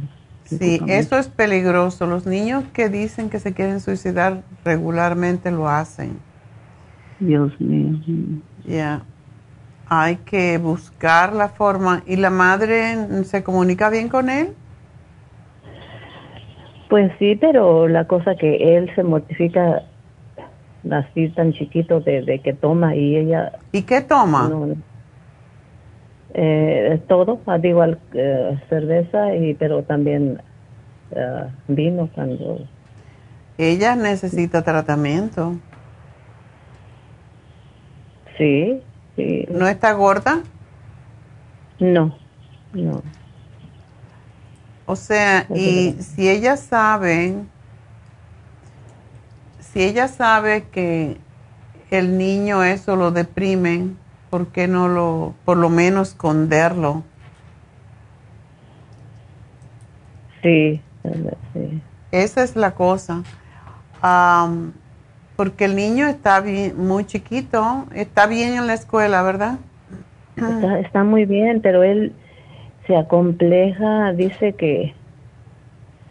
sí, 0.44 0.80
eso 0.86 1.18
es 1.18 1.28
peligroso. 1.28 2.06
Los 2.06 2.26
niños 2.26 2.64
que 2.72 2.89
dicen 2.89 3.30
que 3.30 3.39
se 3.39 3.52
quieren 3.52 3.80
suicidar 3.80 4.43
regularmente 4.64 5.51
lo 5.51 5.68
hacen. 5.68 6.12
Dios 7.20 7.52
mío. 7.60 7.98
Ya 8.66 9.02
hay 9.89 10.17
que 10.17 10.59
buscar 10.59 11.33
la 11.33 11.49
forma. 11.49 12.03
¿Y 12.07 12.17
la 12.17 12.31
madre 12.31 13.25
se 13.25 13.43
comunica 13.43 13.91
bien 13.91 14.09
con 14.09 14.31
él? 14.31 14.55
Pues 16.89 17.11
sí, 17.19 17.37
pero 17.37 17.89
la 17.89 18.07
cosa 18.07 18.35
que 18.35 18.77
él 18.77 18.91
se 18.95 19.03
mortifica 19.03 19.83
así 20.91 21.29
tan 21.31 21.53
chiquito 21.53 22.01
de, 22.01 22.41
que 22.43 22.53
toma 22.53 22.95
y 22.97 23.17
ella... 23.17 23.53
¿Y 23.73 23.83
qué 23.83 24.01
toma? 24.03 24.51
eh, 26.35 27.01
todo, 27.09 27.41
igual 27.63 27.99
eh, 28.15 28.59
cerveza, 28.69 29.35
y 29.35 29.55
pero 29.55 29.83
también 29.83 30.41
eh, 31.11 31.47
vino 31.69 32.09
cuando... 32.15 32.67
Ella 33.59 33.97
necesita 33.97 34.63
tratamiento. 34.63 35.57
Sí, 38.39 38.83
¿No 39.16 39.68
está 39.68 39.93
gorda? 39.93 40.43
No, 41.78 42.16
no. 42.72 43.02
O 44.86 44.97
sea, 44.97 45.47
y 45.55 45.97
si 46.01 46.28
ella 46.28 46.56
sabe, 46.56 47.34
si 49.60 49.82
ella 49.82 50.09
sabe 50.09 50.64
que 50.70 51.16
el 51.90 52.18
niño 52.18 52.62
eso 52.64 52.97
lo 52.97 53.10
deprime, 53.10 53.89
¿por 54.30 54.48
qué 54.48 54.66
no 54.66 54.89
lo, 54.89 55.34
por 55.44 55.56
lo 55.56 55.68
menos 55.68 56.10
esconderlo? 56.10 57.02
Sí, 60.43 60.80
sí. 61.52 61.82
Esa 62.10 62.43
es 62.43 62.56
la 62.56 62.74
cosa. 62.74 63.22
Um, 64.02 64.72
porque 65.37 65.65
el 65.65 65.77
niño 65.77 66.07
está 66.07 66.41
bien, 66.41 66.75
muy 66.77 67.05
chiquito, 67.05 67.87
está 67.95 68.27
bien 68.27 68.55
en 68.55 68.67
la 68.67 68.75
escuela, 68.75 69.23
¿verdad? 69.23 69.59
Está, 70.81 71.05
muy 71.05 71.25
bien, 71.25 71.61
pero 71.61 71.83
él 71.83 72.13
se 72.87 72.97
acompleja, 72.97 74.13
dice 74.13 74.55
que, 74.55 74.95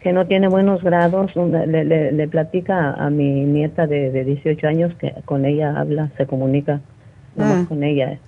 que 0.01 0.13
no 0.13 0.27
tiene 0.27 0.47
buenos 0.47 0.83
grados. 0.83 1.35
Le, 1.35 2.11
le, 2.11 2.27
platica 2.27 2.93
a 2.93 3.09
mi 3.09 3.45
nieta 3.45 3.87
de, 3.87 4.11
de, 4.11 4.23
18 4.23 4.67
años 4.67 4.93
que 4.95 5.13
con 5.25 5.45
ella 5.45 5.79
habla, 5.79 6.11
se 6.17 6.25
comunica 6.25 6.81
ah. 7.37 7.65
con 7.67 7.83
ella. 7.83 8.19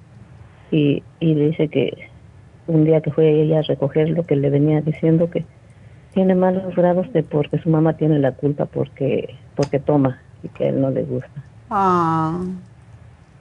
Y, 0.72 1.04
y 1.20 1.36
dice 1.36 1.68
que 1.68 2.10
un 2.66 2.86
día 2.86 3.02
que 3.02 3.12
fue 3.12 3.30
ella 3.30 3.60
a 3.60 3.64
recogerlo, 3.64 4.24
que 4.24 4.36
le 4.36 4.50
venía 4.50 4.82
diciendo 4.82 5.30
que 5.30 5.46
tiene 6.14 6.36
malos 6.36 6.76
grados 6.76 7.12
de 7.14 7.24
porque 7.24 7.60
su 7.60 7.70
mamá 7.70 7.98
tiene 7.98 8.20
la 8.20 8.34
culpa 8.34 8.66
porque 8.66 9.36
porque 9.56 9.80
toma 9.80 10.23
y 10.44 10.50
que 10.50 10.66
a 10.66 10.70
él 10.70 10.82
no 10.82 10.90
le 10.90 11.04
gusta. 11.04 11.44
Ah. 11.70 12.40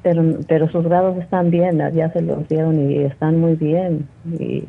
Pero, 0.03 0.23
pero 0.49 0.69
sus 0.71 0.85
grados 0.85 1.19
están 1.19 1.51
bien, 1.51 1.79
ya 1.95 2.13
se 2.13 2.23
los 2.23 2.49
dieron 2.49 2.91
y 2.91 2.99
están 2.99 3.39
muy 3.39 3.55
bien. 3.55 4.09
Y, 4.39 4.65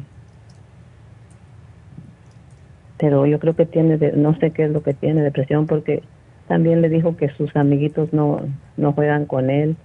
pero 2.97 3.25
yo 3.25 3.39
creo 3.39 3.55
que 3.55 3.65
tiene, 3.65 3.97
no 4.15 4.37
sé 4.39 4.51
qué 4.51 4.65
es 4.65 4.71
lo 4.71 4.83
que 4.83 4.93
tiene, 4.93 5.21
depresión, 5.21 5.65
porque 5.65 6.03
también 6.47 6.81
le 6.81 6.89
dijo 6.89 7.17
que 7.17 7.29
sus 7.29 7.55
amiguitos 7.55 8.13
no, 8.13 8.41
no 8.77 8.93
juegan 8.93 9.25
con 9.25 9.49
él 9.49 9.75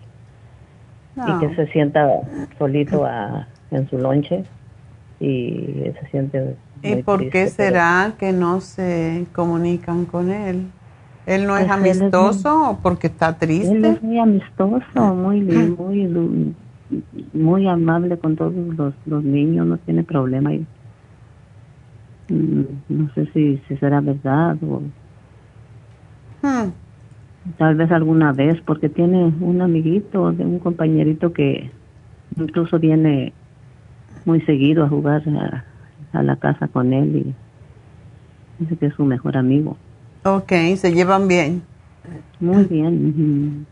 y 1.17 1.39
que 1.41 1.55
se 1.57 1.67
sienta 1.73 2.09
solito 2.59 3.05
a, 3.05 3.49
en 3.71 3.89
su 3.89 3.99
lonche 3.99 4.45
y 5.21 5.93
se 6.01 6.09
siente... 6.11 6.57
¿Y 6.83 7.03
por 7.03 7.29
qué 7.31 7.49
será 7.49 8.13
que 8.19 8.33
no 8.33 8.61
se 8.61 9.27
comunican 9.33 10.05
con 10.05 10.31
él? 10.31 10.71
¿Él 11.29 11.47
no 11.47 11.59
es 11.59 11.67
pues 11.67 11.77
amistoso 11.77 12.71
o 12.71 12.79
porque 12.79 13.09
está 13.09 13.39
triste? 13.39 13.71
Él 13.71 13.85
es 13.85 14.03
muy 14.03 14.19
amistoso, 14.19 15.15
muy 15.15 15.43
muy 15.43 16.55
muy 17.35 17.69
amable 17.69 18.17
con 18.19 18.35
todos 18.35 18.55
los, 18.55 18.95
los 19.05 19.23
niños, 19.23 19.67
no 19.67 19.77
tiene 19.77 20.05
problema. 20.05 20.55
Y, 20.55 20.67
mm, 22.31 22.65
no 22.89 23.13
sé 23.15 23.27
si, 23.35 23.61
si 23.69 23.77
será 23.77 24.01
verdad 24.01 24.57
o 24.63 24.81
hmm. 26.43 26.71
tal 27.59 27.75
vez 27.75 27.91
alguna 27.93 28.33
vez, 28.33 28.61
porque 28.63 28.89
tiene 28.89 29.33
un 29.41 29.61
amiguito, 29.61 30.23
un 30.23 30.59
compañerito 30.61 31.35
que 31.35 31.71
incluso 32.37 32.79
viene 32.79 33.35
muy 34.25 34.41
seguido 34.43 34.85
a 34.85 34.89
jugar 34.89 35.23
a, 35.29 35.65
a 36.19 36.23
la 36.23 36.37
casa 36.37 36.69
con 36.69 36.93
él 36.93 37.17
y 37.17 37.35
dice 38.61 38.77
que 38.77 38.87
es 38.87 38.95
su 38.95 39.05
mejor 39.05 39.37
amigo. 39.37 39.77
Ok, 40.25 40.53
se 40.77 40.93
llevan 40.93 41.29
bien. 41.29 41.63
Muy 42.41 42.65
bien. 42.65 43.67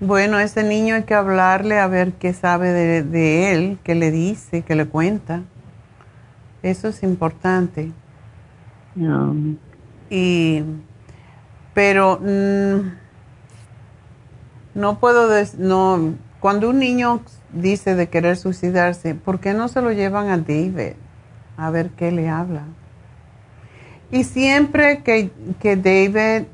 Bueno, 0.00 0.38
ese 0.38 0.62
niño 0.64 0.96
hay 0.96 1.04
que 1.04 1.14
hablarle 1.14 1.78
a 1.78 1.86
ver 1.86 2.12
qué 2.12 2.32
sabe 2.34 2.72
de, 3.02 3.52
él, 3.52 3.78
qué 3.84 3.94
le 3.94 4.10
dice, 4.10 4.62
qué 4.62 4.74
le 4.74 4.86
cuenta. 4.86 5.42
Eso 6.62 6.88
es 6.88 7.02
importante. 7.02 7.92
No. 8.96 9.34
Y, 10.10 10.62
pero 11.74 12.18
mm, 12.20 12.90
no 14.74 14.98
puedo, 14.98 15.28
des- 15.28 15.58
no, 15.58 16.14
cuando 16.40 16.70
un 16.70 16.78
niño 16.78 17.20
dice 17.52 17.94
de 17.94 18.08
querer 18.08 18.36
suicidarse, 18.36 19.14
¿por 19.14 19.40
qué 19.40 19.54
no 19.54 19.68
se 19.68 19.82
lo 19.82 19.92
llevan 19.92 20.28
a 20.28 20.38
David 20.38 20.94
a 21.56 21.70
ver 21.70 21.90
qué 21.90 22.10
le 22.12 22.28
habla? 22.28 22.62
Y 24.14 24.22
siempre 24.22 25.02
que, 25.02 25.30
que 25.60 25.74
David 25.74 26.44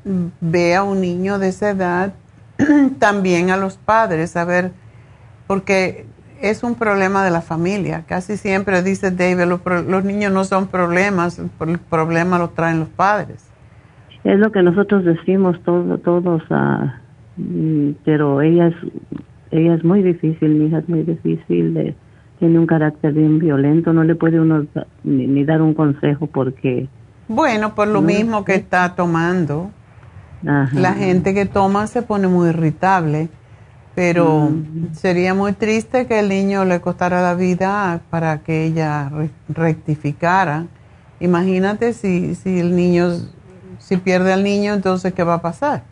ve 0.41 0.75
a 0.75 0.81
un 0.81 0.99
niño 0.99 1.37
de 1.37 1.49
esa 1.49 1.69
edad, 1.69 2.13
también 2.99 3.51
a 3.51 3.57
los 3.57 3.77
padres, 3.77 4.35
a 4.35 4.45
ver, 4.45 4.71
porque 5.45 6.05
es 6.41 6.63
un 6.63 6.73
problema 6.73 7.23
de 7.23 7.29
la 7.29 7.41
familia. 7.41 8.03
Casi 8.07 8.35
siempre 8.35 8.81
dice 8.81 9.11
David, 9.11 9.43
los, 9.45 9.61
los 9.87 10.03
niños 10.03 10.33
no 10.33 10.43
son 10.43 10.69
problemas, 10.69 11.37
el 11.37 11.49
pro- 11.49 11.69
el 11.69 11.77
problema 11.77 12.39
lo 12.39 12.49
traen 12.49 12.79
los 12.79 12.89
padres. 12.89 13.45
Es 14.23 14.39
lo 14.39 14.51
que 14.51 14.63
nosotros 14.63 15.05
decimos 15.05 15.61
todo, 15.63 15.99
todos, 15.99 16.41
mm, 17.37 17.91
pero 18.03 18.41
ella 18.41 18.69
es, 18.69 18.75
ella 19.51 19.75
es 19.75 19.83
muy 19.83 20.01
difícil, 20.01 20.49
mi 20.49 20.65
hija 20.65 20.79
es 20.79 20.89
muy 20.89 21.03
difícil, 21.03 21.75
de- 21.75 21.93
tiene 22.39 22.57
un 22.57 22.65
carácter 22.65 23.13
bien 23.13 23.37
violento, 23.37 23.93
no 23.93 24.03
le 24.03 24.15
puede 24.15 24.39
uno 24.39 24.65
ni 25.03 25.45
dar 25.45 25.61
un 25.61 25.75
consejo 25.75 26.25
porque... 26.25 26.87
Bueno, 27.33 27.75
por 27.75 27.87
lo 27.87 28.01
No, 28.01 28.07
mismo 28.07 28.43
que 28.43 28.55
está 28.55 28.93
tomando, 28.93 29.71
ajá. 30.45 30.77
la 30.77 30.93
gente 30.93 31.33
que 31.33 31.45
toma 31.45 31.87
se 31.87 32.01
pone 32.01 32.27
muy 32.27 32.49
irritable, 32.49 33.29
pero 33.95 34.49
Mm. 34.49 34.93
sería 34.93 35.33
muy 35.33 35.53
triste 35.53 36.07
que 36.07 36.19
el 36.19 36.27
niño 36.27 36.65
le 36.65 36.81
costara 36.81 37.21
la 37.21 37.33
vida 37.33 38.01
para 38.09 38.39
que 38.39 38.65
ella 38.65 39.07
re- 39.07 39.29
rectificara. 39.47 40.65
Imagínate 41.21 41.93
si, 41.93 42.35
si 42.35 42.59
el 42.59 42.75
niño, 42.75 43.11
si 43.79 43.95
pierde 43.95 44.33
al 44.33 44.43
niño, 44.43 44.73
entonces 44.73 45.13
¿qué 45.13 45.23
va 45.23 45.35
a 45.35 45.41
pasar? 45.41 45.83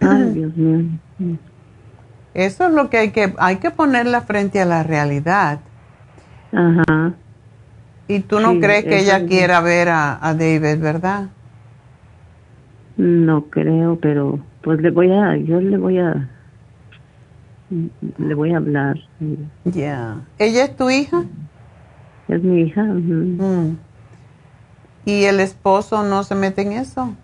Ay, 0.00 0.24
Dios 0.32 0.56
mío. 0.56 0.86
Eso 2.32 2.66
es 2.66 2.72
lo 2.72 2.88
que 2.88 2.96
hay 2.96 3.10
que, 3.10 3.34
hay 3.38 3.56
que 3.56 3.70
ponerla 3.70 4.22
frente 4.22 4.58
a 4.60 4.64
la 4.64 4.82
realidad. 4.82 5.58
Ajá. 6.52 7.12
Y 8.08 8.20
tú 8.20 8.38
no 8.40 8.52
Sí, 8.52 8.60
crees 8.60 8.84
que 8.84 9.00
ella 9.00 9.26
quiera 9.26 9.60
ver 9.60 9.88
a, 9.88 10.18
a 10.26 10.34
David, 10.34 10.78
¿verdad? 10.80 11.28
No 12.96 13.44
creo, 13.46 13.98
pero 14.00 14.38
pues 14.62 14.80
le 14.80 14.90
voy 14.90 15.10
a, 15.12 15.36
yo 15.36 15.60
le 15.60 15.76
voy 15.76 15.98
a, 15.98 16.28
le 18.18 18.34
voy 18.34 18.52
a 18.52 18.56
hablar. 18.58 18.96
Ya. 19.64 20.16
¿Ella 20.38 20.64
es 20.64 20.76
tu 20.76 20.88
hija? 20.88 21.24
Es 22.28 22.42
mi 22.42 22.62
hija. 22.62 22.82
Mm. 22.84 23.76
¿Y 25.04 25.24
el 25.24 25.40
esposo 25.40 26.02
no 26.04 26.22
se 26.22 26.34
mete 26.34 26.62
en 26.62 26.72
eso? 26.72 27.14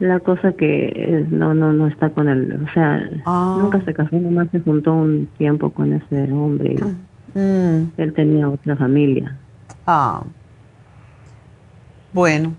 La 0.00 0.18
cosa 0.20 0.52
que 0.52 0.86
eh, 0.94 1.26
no, 1.30 1.54
no, 1.54 1.72
no 1.72 1.86
está 1.86 2.10
con 2.10 2.28
él, 2.28 2.58
o 2.68 2.72
sea, 2.72 3.02
Ah. 3.26 3.58
nunca 3.60 3.80
se 3.84 3.92
casó, 3.92 4.16
nomás 4.16 4.48
se 4.50 4.60
juntó 4.60 4.94
un 4.94 5.28
tiempo 5.38 5.70
con 5.70 5.92
ese 5.92 6.32
hombre. 6.32 6.76
Mm. 7.34 7.90
Él 7.96 8.12
tenía 8.14 8.48
otra 8.48 8.76
familia. 8.76 9.36
Ah. 9.92 10.22
Bueno, 12.12 12.54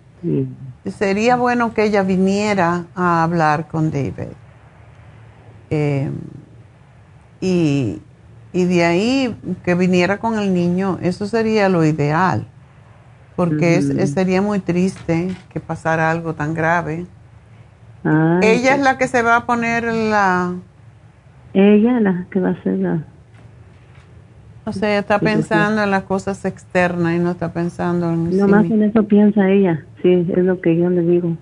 sería 0.85 1.37
bueno 1.37 1.73
que 1.73 1.85
ella 1.85 2.03
viniera 2.03 2.83
a 2.95 3.23
hablar 3.23 3.67
con 3.69 3.89
David. 3.89 4.33
Eh, 5.69 6.09
y, 7.39 8.01
y 8.53 8.65
de 8.65 8.83
ahí 8.85 9.35
que 9.63 9.75
viniera 9.75 10.17
con 10.17 10.37
el 10.37 10.53
niño, 10.53 10.97
eso 11.01 11.25
sería 11.25 11.69
lo 11.69 11.85
ideal, 11.85 12.45
porque 13.35 13.77
es- 13.77 13.91
es- 13.91 14.11
sería 14.11 14.41
muy 14.41 14.59
triste 14.59 15.35
que 15.53 15.59
pasara 15.59 16.11
algo 16.11 16.33
tan 16.33 16.53
grave. 16.53 17.05
Ay, 18.03 18.59
ella 18.59 18.75
es 18.75 18.81
la 18.81 18.97
que 18.97 19.07
se 19.07 19.21
va 19.21 19.37
a 19.37 19.45
poner 19.45 19.83
la... 19.85 20.53
Ella 21.53 21.99
la 21.99 22.27
que 22.31 22.39
va 22.39 22.49
a 22.49 22.63
ser 22.63 22.77
la... 22.79 23.05
O 24.63 24.73
sea, 24.73 24.99
está 24.99 25.19
pensando 25.19 25.83
en 25.83 25.89
las 25.91 26.03
cosas 26.03 26.45
externas 26.45 27.15
y 27.15 27.19
no 27.19 27.31
está 27.31 27.51
pensando 27.51 28.09
en 28.11 28.29
sí 28.31 28.35
misma. 28.35 28.61
en 28.61 28.83
eso 28.83 29.03
piensa 29.03 29.49
ella, 29.49 29.83
sí, 30.01 30.27
es 30.35 30.43
lo 30.43 30.61
que 30.61 30.77
yo 30.77 30.89
le 30.89 31.01
digo. 31.01 31.35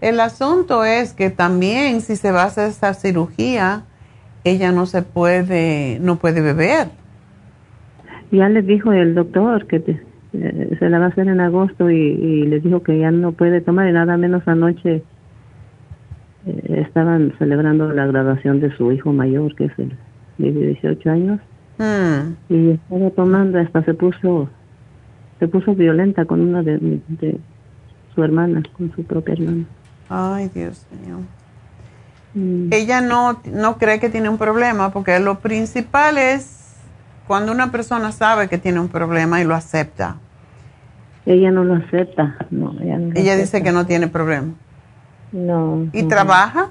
El 0.00 0.18
asunto 0.20 0.84
es 0.84 1.12
que 1.12 1.28
también 1.28 2.00
si 2.00 2.16
se 2.16 2.32
va 2.32 2.44
a 2.44 2.46
hacer 2.46 2.68
esa 2.70 2.94
cirugía, 2.94 3.82
ella 4.44 4.72
no 4.72 4.86
se 4.86 5.02
puede, 5.02 5.98
no 6.00 6.16
puede 6.16 6.40
beber. 6.40 6.88
Ya 8.32 8.48
le 8.48 8.62
dijo 8.62 8.92
el 8.92 9.14
doctor 9.14 9.66
que 9.66 9.80
te- 9.80 10.00
eh, 10.32 10.76
se 10.78 10.88
la 10.88 11.00
va 11.00 11.06
a 11.06 11.08
hacer 11.08 11.28
en 11.28 11.40
agosto 11.40 11.90
y, 11.90 11.96
y 11.98 12.46
le 12.46 12.60
dijo 12.60 12.82
que 12.82 12.98
ya 12.98 13.10
no 13.10 13.32
puede 13.32 13.60
tomar 13.60 13.88
y 13.88 13.92
nada 13.92 14.16
menos 14.16 14.46
anoche 14.46 15.02
eh, 16.46 16.82
estaban 16.86 17.34
celebrando 17.38 17.92
la 17.92 18.06
graduación 18.06 18.60
de 18.60 18.74
su 18.76 18.92
hijo 18.92 19.12
mayor 19.12 19.54
que 19.56 19.64
es 19.66 19.72
el 19.78 19.92
de 20.38 20.52
18 20.52 21.10
años 21.10 21.40
Hmm. 21.82 22.34
y 22.50 22.72
estaba 22.72 23.08
tomando 23.10 23.58
hasta 23.58 23.82
se 23.84 23.94
puso 23.94 24.50
se 25.38 25.48
puso 25.48 25.74
violenta 25.74 26.26
con 26.26 26.42
una 26.42 26.62
de, 26.62 26.76
de 27.08 27.40
su 28.14 28.22
hermana 28.22 28.62
con 28.76 28.92
su 28.94 29.02
propia 29.04 29.32
hermana 29.32 29.64
Ay, 30.10 30.50
Dios 30.54 30.86
mío. 31.06 31.20
Mm, 32.34 32.68
Ella 32.72 33.00
no, 33.00 33.40
no 33.46 33.78
cree 33.78 33.98
que 33.98 34.10
tiene 34.10 34.28
un 34.28 34.36
problema 34.36 34.90
porque 34.92 35.18
lo 35.20 35.38
principal 35.38 36.18
es 36.18 36.76
cuando 37.26 37.50
una 37.52 37.70
persona 37.72 38.12
sabe 38.12 38.48
que 38.48 38.58
tiene 38.58 38.78
un 38.80 38.88
problema 38.88 39.40
y 39.40 39.44
lo 39.44 39.54
acepta. 39.54 40.16
ella 41.24 41.50
no 41.50 41.64
lo 41.64 41.74
acepta 41.76 42.36
no 42.50 42.74
ella, 42.80 42.98
no 42.98 43.12
Ella 43.14 43.36
dice 43.36 43.56
acepta. 43.56 43.64
que 43.64 43.72
no 43.72 43.86
tiene 43.86 44.08
problema. 44.08 44.52
no 45.32 45.86
¿Y 45.94 46.00
ujú. 46.00 46.08
trabaja? 46.08 46.68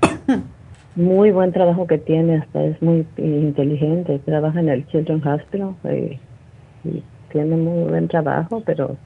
Muy 0.94 1.30
buen 1.32 1.52
trabajo 1.52 1.86
que 1.86 1.98
tiene, 1.98 2.36
hasta 2.38 2.64
es 2.64 2.80
muy 2.82 3.06
inteligente. 3.16 4.18
Trabaja 4.20 4.60
en 4.60 4.68
el 4.68 4.86
Children's 4.88 5.24
Hospital 5.26 5.76
y, 5.84 6.20
y 6.88 7.04
tiene 7.30 7.56
muy 7.56 7.88
buen 7.90 8.08
trabajo, 8.08 8.62
pero 8.64 8.96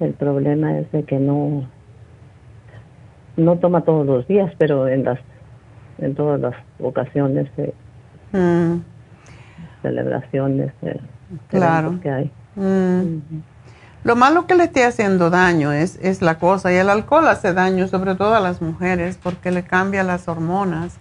el 0.00 0.14
problema 0.14 0.78
es 0.78 0.90
de 0.92 1.04
que 1.04 1.18
no 1.18 1.70
no 3.36 3.58
toma 3.58 3.84
todos 3.84 4.06
los 4.06 4.26
días, 4.26 4.52
pero 4.58 4.88
en 4.88 5.04
las 5.04 5.20
en 5.98 6.14
todas 6.14 6.40
las 6.40 6.54
ocasiones 6.78 7.54
de 7.56 7.74
Mm, 8.32 8.80
celebraciones 9.82 10.72
de 10.80 11.00
Claro. 11.48 11.88
eventos 11.88 12.02
que 12.02 12.10
hay. 12.10 12.32
mm. 12.56 13.51
Lo 14.04 14.16
malo 14.16 14.46
que 14.46 14.54
le 14.56 14.64
esté 14.64 14.84
haciendo 14.84 15.30
daño 15.30 15.72
es, 15.72 15.98
es 16.02 16.22
la 16.22 16.38
cosa. 16.38 16.72
Y 16.72 16.76
el 16.76 16.90
alcohol 16.90 17.28
hace 17.28 17.52
daño, 17.52 17.86
sobre 17.88 18.14
todo 18.14 18.34
a 18.34 18.40
las 18.40 18.60
mujeres, 18.60 19.18
porque 19.22 19.50
le 19.52 19.62
cambia 19.62 20.02
las 20.02 20.26
hormonas. 20.28 20.94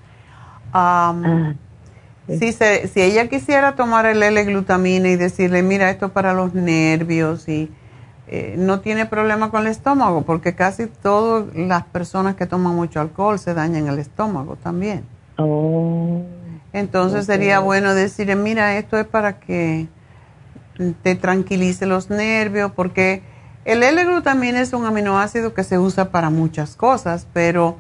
Ah, 0.74 1.54
si, 2.28 2.54
se, 2.54 2.88
si 2.88 3.02
ella 3.02 3.28
quisiera 3.28 3.76
tomar 3.76 4.06
el 4.06 4.22
L-glutamina 4.22 5.10
y 5.10 5.16
decirle, 5.16 5.64
mira, 5.64 5.90
esto 5.90 6.08
es 6.08 6.12
para 6.12 6.34
los 6.34 6.54
nervios 6.54 7.48
y 7.50 7.70
eh, 8.28 8.56
no 8.58 8.80
tiene 8.80 9.06
problema 9.06 9.52
con 9.52 9.62
el 9.62 9.68
estómago, 9.68 10.22
porque 10.22 10.56
casi 10.56 10.88
todas 10.88 11.54
las 11.56 11.84
personas 11.84 12.36
que 12.36 12.46
toman 12.46 12.76
mucho 12.76 13.02
alcohol 13.02 13.40
se 13.40 13.54
dañan 13.54 13.88
el 13.88 14.00
estómago 14.00 14.56
también. 14.56 15.04
oh, 15.38 16.22
Entonces 16.72 17.26
sería 17.26 17.60
bueno 17.60 17.94
decirle, 17.94 18.38
mira, 18.38 18.78
esto 18.78 18.98
es 18.98 19.06
para 19.06 19.40
que 19.40 19.88
te 21.02 21.16
tranquilice 21.16 21.86
los 21.86 22.10
nervios, 22.10 22.72
porque 22.72 23.24
el 23.66 23.84
L-glutamina 23.84 24.62
es 24.62 24.74
un 24.74 24.86
aminoácido 24.86 25.54
que 25.54 25.64
se 25.64 25.78
usa 25.78 26.10
para 26.12 26.30
muchas 26.30 26.76
cosas, 26.76 27.28
pero 27.32 27.78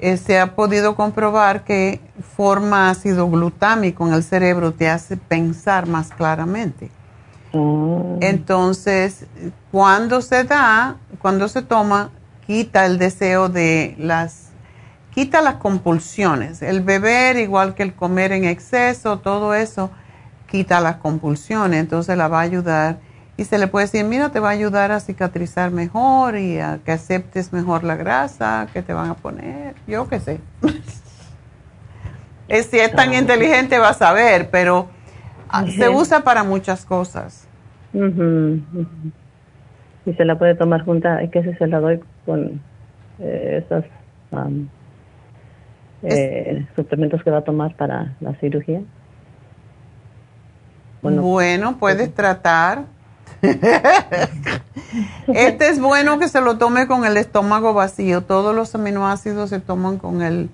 eh, 0.00 0.16
se 0.16 0.38
ha 0.38 0.54
podido 0.54 0.94
comprobar 0.94 1.64
que 1.64 2.00
forma 2.36 2.88
ácido 2.88 3.28
glutámico 3.28 4.06
en 4.06 4.14
el 4.14 4.22
cerebro, 4.22 4.72
te 4.72 4.88
hace 4.88 5.16
pensar 5.16 5.88
más 5.88 6.10
claramente. 6.10 6.90
oh, 7.52 8.16
Entonces, 8.20 9.26
cuando 9.72 10.20
se 10.20 10.44
da, 10.44 10.96
cuando 11.20 11.48
se 11.48 11.62
toma, 11.62 12.10
quita 12.46 12.86
el 12.86 12.98
deseo 12.98 13.48
de 13.48 13.96
las, 13.98 14.50
quita 15.10 15.42
las 15.42 15.56
compulsiones. 15.56 16.62
El 16.62 16.80
beber, 16.80 17.36
igual 17.36 17.74
que 17.74 17.82
el 17.82 17.94
comer 17.94 18.30
en 18.30 18.44
exceso, 18.44 19.18
todo 19.18 19.52
eso, 19.52 19.90
quita 20.50 20.80
las 20.80 20.96
compulsiones. 20.96 21.80
Entonces 21.80 22.16
la 22.16 22.28
va 22.28 22.40
a 22.40 22.42
ayudar 22.42 22.98
y 23.36 23.44
se 23.44 23.56
le 23.56 23.68
puede 23.68 23.86
decir, 23.86 24.04
mira, 24.04 24.30
te 24.30 24.40
va 24.40 24.48
a 24.48 24.52
ayudar 24.52 24.90
a 24.90 24.98
cicatrizar 24.98 25.70
mejor 25.70 26.36
y 26.36 26.58
a 26.58 26.80
que 26.84 26.90
aceptes 26.90 27.52
mejor 27.52 27.84
la 27.84 27.94
grasa 27.94 28.66
que 28.72 28.82
te 28.82 28.92
van 28.92 29.10
a 29.10 29.14
poner. 29.14 29.76
Yo 29.86 30.08
qué 30.08 30.20
sé. 30.20 30.40
Es, 32.48 32.64
si 32.66 32.78
es 32.78 32.90
tan 32.94 33.12
inteligente 33.12 33.78
va 33.78 33.90
a 33.90 33.92
saber, 33.92 34.48
pero 34.50 34.88
ah, 35.50 35.66
se 35.66 35.86
usa 35.90 36.24
para 36.24 36.44
muchas 36.44 36.86
cosas. 36.86 37.46
ujú. 37.92 38.58
y 40.06 40.14
se 40.14 40.24
la 40.24 40.38
puede 40.38 40.54
tomar 40.54 40.82
junta, 40.82 41.20
es 41.22 41.30
que 41.30 41.42
si 41.42 41.52
se 41.56 41.66
la 41.66 41.78
doy 41.78 42.00
con 42.24 42.62
eh, 43.18 43.62
esas 43.62 43.84
eh, 46.02 46.66
suplementos 46.74 47.22
que 47.22 47.30
va 47.30 47.38
a 47.38 47.44
tomar 47.44 47.76
para 47.76 48.16
la 48.20 48.34
cirugía. 48.36 48.80
Bueno, 51.02 51.22
Bueno, 51.22 51.78
puedes 51.78 52.14
tratar. 52.14 52.84
este 55.28 55.68
es 55.68 55.80
bueno 55.80 56.18
que 56.18 56.28
se 56.28 56.40
lo 56.40 56.58
tome 56.58 56.88
con 56.88 57.04
el 57.04 57.16
estómago 57.16 57.72
vacío. 57.72 58.22
Todos 58.22 58.54
los 58.54 58.74
aminoácidos 58.74 59.50
se 59.50 59.60
toman 59.60 59.98
con 59.98 60.22
el, 60.22 60.50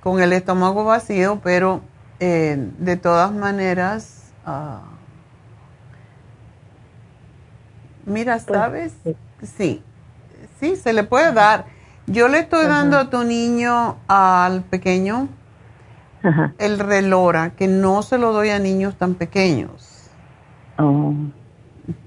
con 0.00 0.20
el 0.20 0.32
estómago 0.32 0.84
vacío, 0.84 1.40
pero 1.42 1.82
eh, 2.18 2.56
de 2.78 2.96
todas 2.96 3.32
maneras, 3.32 4.32
ah, 4.44 4.80
mira, 8.04 8.38
pues, 8.44 8.58
¿sabes? 8.58 8.92
Sí, 9.56 9.82
sí, 10.58 10.76
se 10.76 10.92
le 10.92 11.04
puede 11.04 11.32
dar. 11.32 11.66
Yo 12.06 12.26
le 12.26 12.40
estoy 12.40 12.66
dando 12.66 12.98
a 12.98 13.08
tu 13.08 13.22
niño, 13.22 13.98
al 14.08 14.62
pequeño, 14.62 15.28
el 16.58 16.78
relora, 16.78 17.50
que 17.50 17.66
no 17.68 18.02
se 18.02 18.18
lo 18.18 18.32
doy 18.32 18.50
a 18.50 18.58
niños 18.58 18.96
tan 18.96 19.14
pequeños. 19.14 20.10
Oh. 20.78 21.14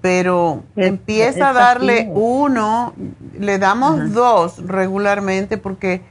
Pero 0.02 0.64
empieza 0.76 1.50
a 1.50 1.54
darle 1.54 2.10
uno, 2.14 2.94
le 3.38 3.60
damos 3.60 4.14
dos 4.14 4.66
regularmente 4.66 5.58
porque 5.58 6.02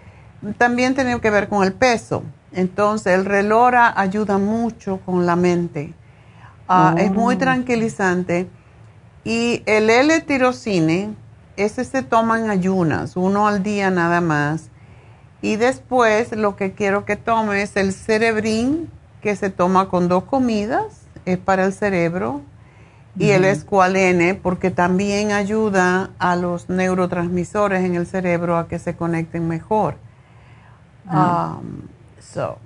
también 0.58 0.94
tiene 0.94 1.20
que 1.20 1.30
ver 1.30 1.48
con 1.48 1.64
el 1.64 1.72
peso. 1.72 2.22
Entonces 2.52 3.14
el 3.14 3.24
relora 3.24 3.92
ayuda 3.98 4.38
mucho 4.38 5.00
con 5.04 5.24
la 5.24 5.36
mente. 5.36 5.94
Ah, 6.68 6.94
es 6.98 7.10
muy 7.10 7.36
oh. 7.36 7.38
tranquilizante. 7.38 8.48
Y 9.24 9.62
el 9.66 9.88
L-tirocine, 9.88 11.14
ese 11.56 11.84
se 11.84 12.02
toma 12.02 12.40
en 12.40 12.50
ayunas, 12.50 13.16
uno 13.16 13.46
al 13.46 13.62
día 13.62 13.90
nada 13.90 14.20
más. 14.20 14.71
Y 15.42 15.56
después 15.56 16.34
lo 16.36 16.54
que 16.56 16.72
quiero 16.72 17.04
que 17.04 17.16
tome 17.16 17.62
es 17.62 17.76
el 17.76 17.92
cerebrín, 17.92 18.88
que 19.20 19.34
se 19.36 19.50
toma 19.50 19.88
con 19.88 20.08
dos 20.08 20.24
comidas, 20.24 21.02
es 21.26 21.36
para 21.36 21.64
el 21.64 21.72
cerebro, 21.72 22.42
y 23.18 23.30
el 23.30 23.44
escualene, 23.44 24.34
porque 24.34 24.70
también 24.70 25.32
ayuda 25.32 26.10
a 26.18 26.36
los 26.36 26.70
neurotransmisores 26.70 27.84
en 27.84 27.96
el 27.96 28.06
cerebro 28.06 28.56
a 28.56 28.68
que 28.68 28.78
se 28.78 28.96
conecten 28.96 29.48
mejor. 29.48 29.96
Um, 31.10 31.82
so. 32.18 32.58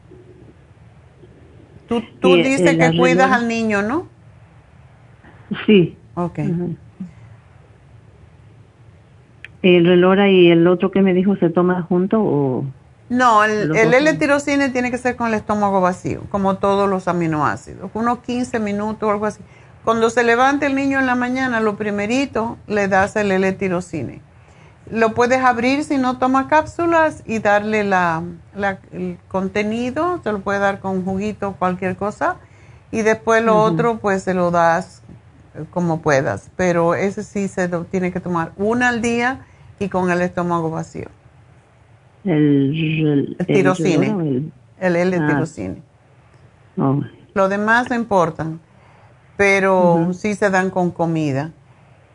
Tú, 1.89 2.03
tú 2.21 2.37
dices 2.37 2.77
que 2.77 2.97
cuidas 2.97 3.33
al 3.33 3.49
niño, 3.49 3.83
¿no? 3.83 4.07
Sí. 5.65 5.97
Ok. 6.15 6.41
¿El 9.63 9.87
relora 9.87 10.29
y 10.29 10.51
el 10.51 10.67
otro 10.67 10.91
que 10.91 11.03
me 11.03 11.15
dijo 11.15 11.37
se 11.37 11.51
toma 11.51 11.83
junto 11.83 12.21
o...? 12.21 12.65
No, 13.09 13.45
el, 13.45 13.75
el 13.77 13.95
L-tirocine 13.95 14.71
tiene 14.71 14.91
que 14.91 14.99
ser 14.99 15.15
con 15.15 15.29
el 15.29 15.35
estómago 15.35 15.81
vacío, 15.81 16.23
como 16.29 16.57
todos 16.57 16.91
los 16.91 17.07
aminoácidos. 17.07 17.91
Unos 17.95 18.19
15 18.19 18.59
minutos 18.59 19.09
o 19.09 19.13
algo 19.13 19.27
así. 19.27 19.41
Cuando 19.85 20.11
se 20.11 20.25
levante 20.25 20.67
el 20.67 20.75
niño 20.75 20.99
en 20.99 21.07
la 21.07 21.15
mañana, 21.15 21.61
lo 21.61 21.77
primerito 21.77 22.59
le 22.67 22.89
das 22.89 23.15
el 23.15 23.31
L-tirocine. 23.31 24.21
Lo 24.91 25.15
puedes 25.15 25.41
abrir 25.41 25.85
si 25.85 25.99
no 25.99 26.19
toma 26.19 26.49
cápsulas 26.49 27.23
y 27.25 27.39
darle 27.39 27.85
la, 27.85 28.25
el 28.93 29.19
contenido, 29.29 30.21
se 30.25 30.33
lo 30.33 30.41
puede 30.41 30.59
dar 30.59 30.81
con 30.81 31.05
juguito 31.05 31.51
o 31.51 31.53
cualquier 31.53 31.97
cosa. 31.97 32.37
Y 32.91 33.03
después 33.03 33.45
lo 33.45 33.61
otro, 33.61 33.99
pues 33.99 34.25
se 34.25 34.35
lo 34.35 34.51
das 34.51 35.03
como 35.71 36.01
puedas. 36.01 36.51
Pero 36.57 36.95
ese 36.95 37.23
sí 37.23 37.49
se 37.49 37.69
lo 37.69 37.85
tiene 37.85 38.13
que 38.13 38.21
tomar 38.21 38.53
una 38.57 38.89
al 38.89 39.03
día 39.03 39.47
y 39.79 39.89
con 39.89 40.11
el 40.11 40.23
estómago 40.23 40.71
vacío. 40.71 41.09
El, 42.25 43.37
el, 43.39 43.47
tirocine. 43.47 44.51
El, 44.81 44.97
L-tirocine. 44.97 45.83
Ah. 46.77 46.91
Oh. 46.91 47.03
Lo 47.35 47.49
demás 47.51 47.91
no 47.91 47.97
importan, 47.97 48.61
pero 49.37 50.13
sí 50.15 50.35
se 50.35 50.49
dan 50.49 50.71
con 50.71 50.91
comida. 50.91 51.53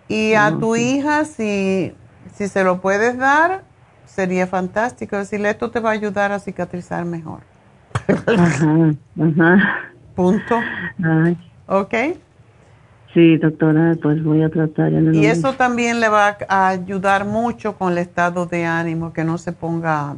Y 0.07 0.33
a 0.33 0.51
tu 0.59 0.75
hija, 0.75 1.25
si, 1.25 1.93
si 2.33 2.47
se 2.47 2.63
lo 2.63 2.81
puedes 2.81 3.17
dar, 3.17 3.63
sería 4.05 4.47
fantástico. 4.47 5.17
Decirle, 5.17 5.51
esto 5.51 5.69
te 5.69 5.79
va 5.79 5.91
a 5.91 5.93
ayudar 5.93 6.31
a 6.31 6.39
cicatrizar 6.39 7.05
mejor. 7.05 7.41
Ajá, 8.25 8.93
ajá. 9.19 9.79
Punto. 10.15 10.59
¿Ok? 11.67 11.93
Sí, 13.13 13.37
doctora, 13.37 13.97
pues 14.01 14.23
voy 14.23 14.41
a 14.41 14.49
tratar. 14.49 14.93
y 14.93 15.25
eso 15.25 15.53
también 15.53 15.99
le 15.99 16.07
va 16.07 16.37
a 16.47 16.69
ayudar 16.69 17.25
mucho 17.25 17.75
con 17.75 17.91
el 17.91 17.97
estado 17.97 18.45
de 18.45 18.65
ánimo, 18.65 19.11
que 19.11 19.25
no 19.25 19.37
se 19.37 19.51
ponga 19.51 20.15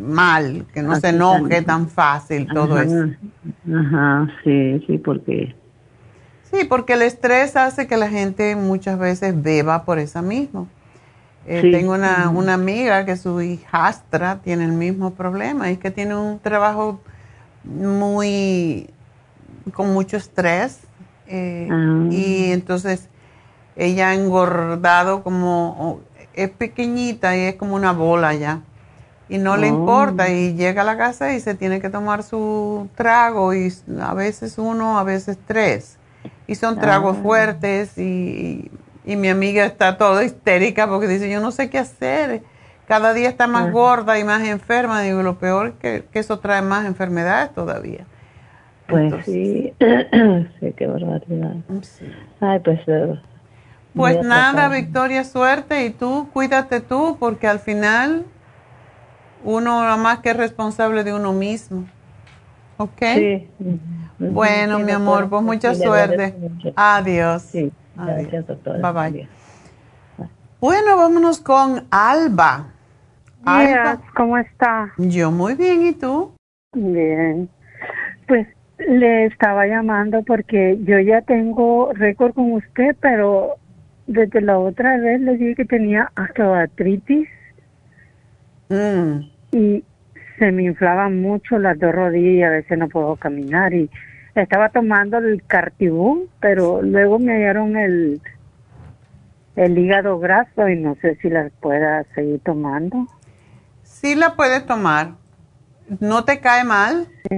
mal, 0.00 0.66
que 0.74 0.82
no 0.82 0.96
se 0.96 1.10
enoje 1.10 1.62
tan 1.62 1.88
fácil, 1.88 2.48
todo 2.52 2.80
eso. 2.80 3.10
Ajá, 3.72 4.28
sí, 4.42 4.82
sí, 4.86 4.98
porque... 4.98 5.54
Sí, 6.50 6.64
porque 6.68 6.94
el 6.94 7.02
estrés 7.02 7.56
hace 7.56 7.86
que 7.86 7.96
la 7.96 8.08
gente 8.08 8.56
muchas 8.56 8.98
veces 8.98 9.40
beba 9.40 9.84
por 9.84 9.98
esa 9.98 10.22
misma. 10.22 10.66
Eh, 11.46 11.70
tengo 11.70 11.92
una, 11.92 12.30
una 12.30 12.54
amiga 12.54 13.04
que 13.04 13.16
su 13.16 13.40
hijastra 13.40 14.40
tiene 14.42 14.64
el 14.64 14.72
mismo 14.72 15.14
problema, 15.14 15.70
es 15.70 15.78
que 15.78 15.90
tiene 15.90 16.16
un 16.16 16.38
trabajo 16.40 17.00
muy 17.64 18.90
con 19.72 19.92
mucho 19.92 20.16
estrés 20.16 20.87
eh, 21.28 21.68
ah. 21.70 22.06
Y 22.10 22.52
entonces 22.52 23.08
ella 23.76 24.10
ha 24.10 24.14
engordado 24.14 25.22
como, 25.22 26.00
es 26.34 26.50
pequeñita 26.50 27.36
y 27.36 27.40
es 27.40 27.54
como 27.56 27.74
una 27.74 27.92
bola 27.92 28.34
ya. 28.34 28.62
Y 29.28 29.38
no 29.38 29.56
le 29.56 29.70
oh. 29.70 29.74
importa 29.74 30.30
y 30.30 30.54
llega 30.54 30.82
a 30.82 30.84
la 30.84 30.96
casa 30.96 31.34
y 31.34 31.40
se 31.40 31.54
tiene 31.54 31.80
que 31.80 31.90
tomar 31.90 32.22
su 32.22 32.88
trago 32.94 33.54
y 33.54 33.72
a 34.00 34.14
veces 34.14 34.56
uno, 34.58 34.98
a 34.98 35.04
veces 35.04 35.38
tres. 35.46 35.98
Y 36.46 36.54
son 36.54 36.80
tragos 36.80 37.16
ah. 37.18 37.22
fuertes 37.22 37.98
y, 37.98 38.70
y, 39.04 39.16
mi 39.16 39.28
amiga 39.28 39.64
está 39.64 39.98
toda 39.98 40.24
histérica 40.24 40.88
porque 40.88 41.06
dice, 41.06 41.30
yo 41.30 41.40
no 41.40 41.50
sé 41.50 41.68
qué 41.68 41.78
hacer. 41.78 42.42
Cada 42.86 43.12
día 43.12 43.28
está 43.28 43.46
más 43.46 43.70
gorda 43.70 44.18
y 44.18 44.24
más 44.24 44.42
enferma. 44.42 45.02
Digo, 45.02 45.22
lo 45.22 45.38
peor 45.38 45.74
que, 45.74 46.06
que 46.10 46.20
eso 46.20 46.38
trae 46.38 46.62
más 46.62 46.86
enfermedades 46.86 47.52
todavía. 47.52 48.06
Pues 48.88 49.14
sí, 49.26 49.74
sí, 50.60 50.72
qué 50.72 50.86
barbaridad. 50.86 51.56
Ay, 52.40 52.58
pues. 52.60 52.80
Eh, 52.86 53.20
pues 53.94 54.22
nada, 54.24 54.68
Victoria, 54.68 55.24
suerte 55.24 55.84
y 55.84 55.90
tú 55.90 56.28
cuídate 56.32 56.80
tú 56.80 57.16
porque 57.20 57.46
al 57.46 57.58
final 57.58 58.24
uno 59.44 59.96
más 59.98 60.20
que 60.20 60.30
es 60.30 60.36
responsable 60.36 61.04
de 61.04 61.12
uno 61.12 61.34
mismo. 61.34 61.86
¿Ok? 62.78 63.02
Sí. 63.14 63.50
Bueno, 64.18 64.78
mi 64.78 64.92
amor, 64.92 65.28
pues 65.28 65.42
mucha 65.42 65.74
suerte. 65.74 66.34
Adiós. 66.74 67.42
Sí, 67.42 67.70
gracias, 67.94 68.46
doctora. 68.46 68.92
Bye 68.92 69.10
bye. 69.10 69.28
Bueno, 70.60 70.96
vámonos 70.96 71.40
con 71.40 71.86
Alba. 71.90 72.68
Alba. 73.44 74.00
¿Cómo 74.16 74.38
está? 74.38 74.92
Yo 74.96 75.30
muy 75.30 75.54
bien, 75.54 75.86
¿y 75.86 75.92
tú? 75.92 76.32
Bien. 76.74 77.48
Pues 78.26 78.46
le 78.78 79.26
estaba 79.26 79.66
llamando 79.66 80.22
porque 80.22 80.78
yo 80.84 80.98
ya 81.00 81.22
tengo 81.22 81.92
récord 81.92 82.34
con 82.34 82.52
usted, 82.52 82.96
pero 83.00 83.56
desde 84.06 84.40
la 84.40 84.58
otra 84.58 84.96
vez 84.98 85.20
le 85.20 85.36
dije 85.36 85.54
que 85.56 85.64
tenía 85.64 86.10
osteoartritis 86.16 87.28
mm. 88.68 89.20
y 89.52 89.84
se 90.38 90.52
me 90.52 90.62
inflaban 90.64 91.20
mucho 91.20 91.58
las 91.58 91.78
dos 91.78 91.94
rodillas 91.94 92.34
y 92.34 92.42
a 92.42 92.50
veces 92.50 92.78
no 92.78 92.88
puedo 92.88 93.16
caminar 93.16 93.74
y 93.74 93.90
estaba 94.34 94.68
tomando 94.68 95.18
el 95.18 95.42
cartibú, 95.44 96.28
pero 96.40 96.80
luego 96.80 97.18
me 97.18 97.32
hallaron 97.32 97.76
el 97.76 98.20
el 99.56 99.76
hígado 99.76 100.20
graso 100.20 100.68
y 100.68 100.76
no 100.76 100.94
sé 101.02 101.16
si 101.16 101.28
la 101.28 101.50
pueda 101.60 102.04
seguir 102.14 102.40
tomando. 102.44 103.08
Sí 103.82 104.14
la 104.14 104.36
puedes 104.36 104.64
tomar. 104.66 105.14
¿No 105.98 106.24
te 106.24 106.38
cae 106.38 106.62
mal? 106.62 107.08
Sí. 107.28 107.36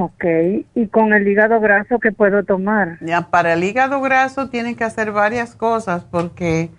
Ok, 0.00 0.24
¿y 0.76 0.86
con 0.86 1.12
el 1.12 1.26
hígado 1.26 1.58
graso 1.58 1.98
qué 1.98 2.12
puedo 2.12 2.44
tomar? 2.44 2.98
Ya, 3.00 3.30
para 3.30 3.54
el 3.54 3.64
hígado 3.64 4.00
graso 4.00 4.48
tienes 4.48 4.76
que 4.76 4.84
hacer 4.84 5.10
varias 5.10 5.56
cosas 5.56 6.04
porque 6.04 6.70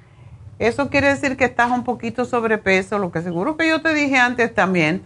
eso 0.58 0.90
quiere 0.90 1.10
decir 1.10 1.36
que 1.36 1.44
estás 1.44 1.70
un 1.70 1.84
poquito 1.84 2.24
sobrepeso, 2.24 2.98
lo 2.98 3.12
que 3.12 3.22
seguro 3.22 3.58
que 3.58 3.68
yo 3.68 3.82
te 3.82 3.94
dije 3.94 4.18
antes 4.18 4.54
también. 4.54 5.02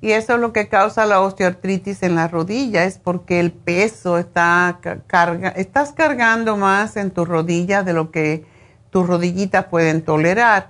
Y 0.00 0.12
eso 0.12 0.34
es 0.34 0.40
lo 0.40 0.52
que 0.52 0.68
causa 0.68 1.04
la 1.04 1.20
osteoartritis 1.20 2.04
en 2.04 2.14
la 2.14 2.28
rodilla, 2.28 2.84
es 2.84 2.98
porque 2.98 3.40
el 3.40 3.50
peso 3.50 4.18
está 4.18 4.78
carga, 5.08 5.48
estás 5.48 5.92
cargando 5.92 6.56
más 6.56 6.96
en 6.96 7.10
tus 7.10 7.26
rodillas 7.26 7.84
de 7.84 7.92
lo 7.92 8.12
que 8.12 8.44
tus 8.90 9.04
rodillitas 9.04 9.64
pueden 9.64 10.02
tolerar. 10.02 10.68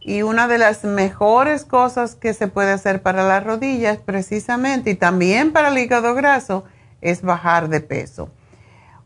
Y 0.00 0.22
una 0.22 0.48
de 0.48 0.58
las 0.58 0.84
mejores 0.84 1.64
cosas 1.64 2.14
que 2.14 2.32
se 2.32 2.48
puede 2.48 2.72
hacer 2.72 3.02
para 3.02 3.22
las 3.22 3.44
rodillas 3.44 3.98
precisamente 3.98 4.90
y 4.90 4.94
también 4.94 5.52
para 5.52 5.68
el 5.68 5.78
hígado 5.78 6.14
graso 6.14 6.64
es 7.00 7.22
bajar 7.22 7.68
de 7.68 7.80
peso. 7.80 8.30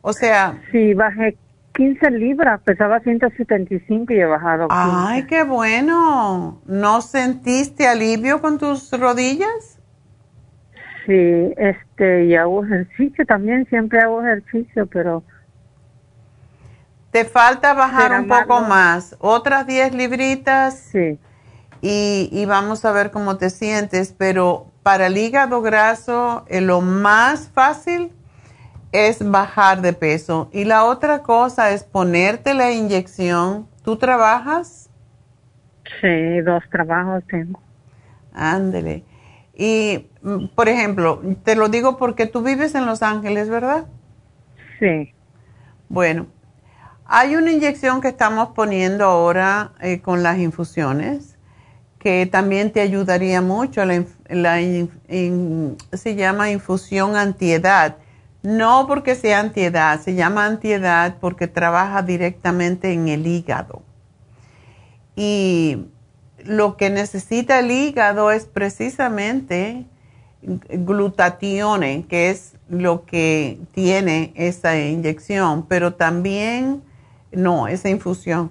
O 0.03 0.12
sea... 0.12 0.61
Sí, 0.71 0.95
bajé 0.95 1.37
15 1.75 2.11
libras, 2.12 2.61
pesaba 2.61 3.01
175 3.01 4.12
y 4.12 4.21
he 4.21 4.25
bajado. 4.25 4.69
15. 4.69 4.83
Ay, 4.85 5.27
qué 5.27 5.43
bueno. 5.43 6.61
¿No 6.66 7.01
sentiste 7.01 7.89
alivio 7.89 8.41
con 8.41 8.59
tus 8.59 8.93
rodillas? 8.93 9.81
Sí, 11.07 11.53
este, 11.57 12.27
y 12.27 12.37
hago 12.37 12.65
ejercicio 12.65 13.27
también, 13.27 13.66
siempre 13.66 14.01
hago 14.01 14.23
ejercicio, 14.23 14.87
pero... 14.87 15.23
Te 17.15 17.24
falta 17.24 17.74
bajar 17.74 18.20
un 18.20 18.27
poco 18.27 18.62
más, 18.62 19.15
otras 19.20 19.69
10 19.69 19.95
libritas. 19.95 20.74
Sí. 20.91 21.16
Y, 21.81 22.28
y 22.32 22.45
vamos 22.45 22.85
a 22.85 22.91
ver 22.91 23.12
cómo 23.12 23.36
te 23.36 23.51
sientes, 23.51 24.12
pero 24.19 24.66
para 24.82 25.07
el 25.07 25.16
hígado 25.16 25.62
graso 25.62 26.45
eh, 26.49 26.61
lo 26.61 26.81
más 26.81 27.51
fácil 27.51 28.11
es 28.91 29.31
bajar 29.31 29.81
de 29.81 29.93
peso. 29.93 30.51
Y 30.53 30.65
la 30.65 30.86
otra 30.86 31.23
cosa 31.23 31.70
es 31.70 31.85
ponerte 31.85 32.53
la 32.53 32.73
inyección. 32.73 33.69
¿Tú 33.85 33.97
trabajas? 33.97 34.91
Sí, 36.01 36.41
dos 36.41 36.65
trabajos 36.69 37.23
tengo. 37.31 37.61
Ándele. 38.32 39.05
Y, 39.55 40.09
mm, 40.20 40.47
por 40.49 40.69
ejemplo, 40.69 41.23
te 41.45 41.55
lo 41.55 41.69
digo 41.69 41.97
porque 41.97 42.27
tú 42.27 42.43
vives 42.43 42.74
en 42.74 42.86
Los 42.86 43.05
Ángeles, 43.05 43.49
¿verdad? 43.49 43.86
Sí. 44.81 45.15
Bueno, 45.89 46.27
hay 47.06 47.36
una 47.36 47.52
inyección 47.52 48.01
que 48.01 48.09
estamos 48.09 48.51
poniendo 48.55 49.05
ahora 49.05 49.72
eh, 49.81 50.01
con 50.01 50.22
las 50.22 50.39
infusiones 50.39 51.35
que 52.05 52.26
también 52.26 52.70
te 52.70 52.82
ayudaría 52.82 53.40
mucho. 53.40 53.82
La, 54.28 54.59
se 54.59 56.14
llama 56.14 56.51
infusión 56.51 57.16
antiedad. 57.16 57.97
No 58.43 58.86
porque 58.86 59.14
sea 59.14 59.40
antiedad, 59.40 59.98
se 60.02 60.14
llama 60.14 60.44
antiedad 60.44 61.16
porque 61.18 61.48
trabaja 61.48 62.02
directamente 62.02 62.93
en 62.93 63.09
el 63.09 63.26
hígado. 63.26 63.82
Y 65.16 65.86
lo 66.44 66.76
que 66.76 66.90
necesita 66.90 67.59
el 67.60 67.70
hígado 67.70 68.31
es 68.31 68.44
precisamente 68.44 69.86
glutatione, 70.43 72.05
que 72.06 72.28
es 72.28 72.52
lo 72.68 73.06
que 73.06 73.59
tiene 73.72 74.35
esa 74.35 74.78
inyección, 74.78 75.66
pero 75.66 75.94
también, 75.94 76.82
no, 77.36 77.69
esa 77.69 77.89
infusión, 77.89 78.51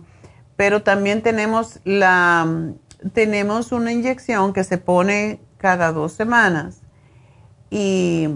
pero 0.55 0.83
también 0.83 1.21
tenemos 1.21 1.79
la, 1.83 2.73
tenemos 3.13 3.71
una 3.71 3.91
inyección 3.91 4.53
que 4.53 4.63
se 4.63 4.77
pone 4.77 5.39
cada 5.57 5.91
dos 5.91 6.13
semanas. 6.13 6.81
Y 7.69 8.29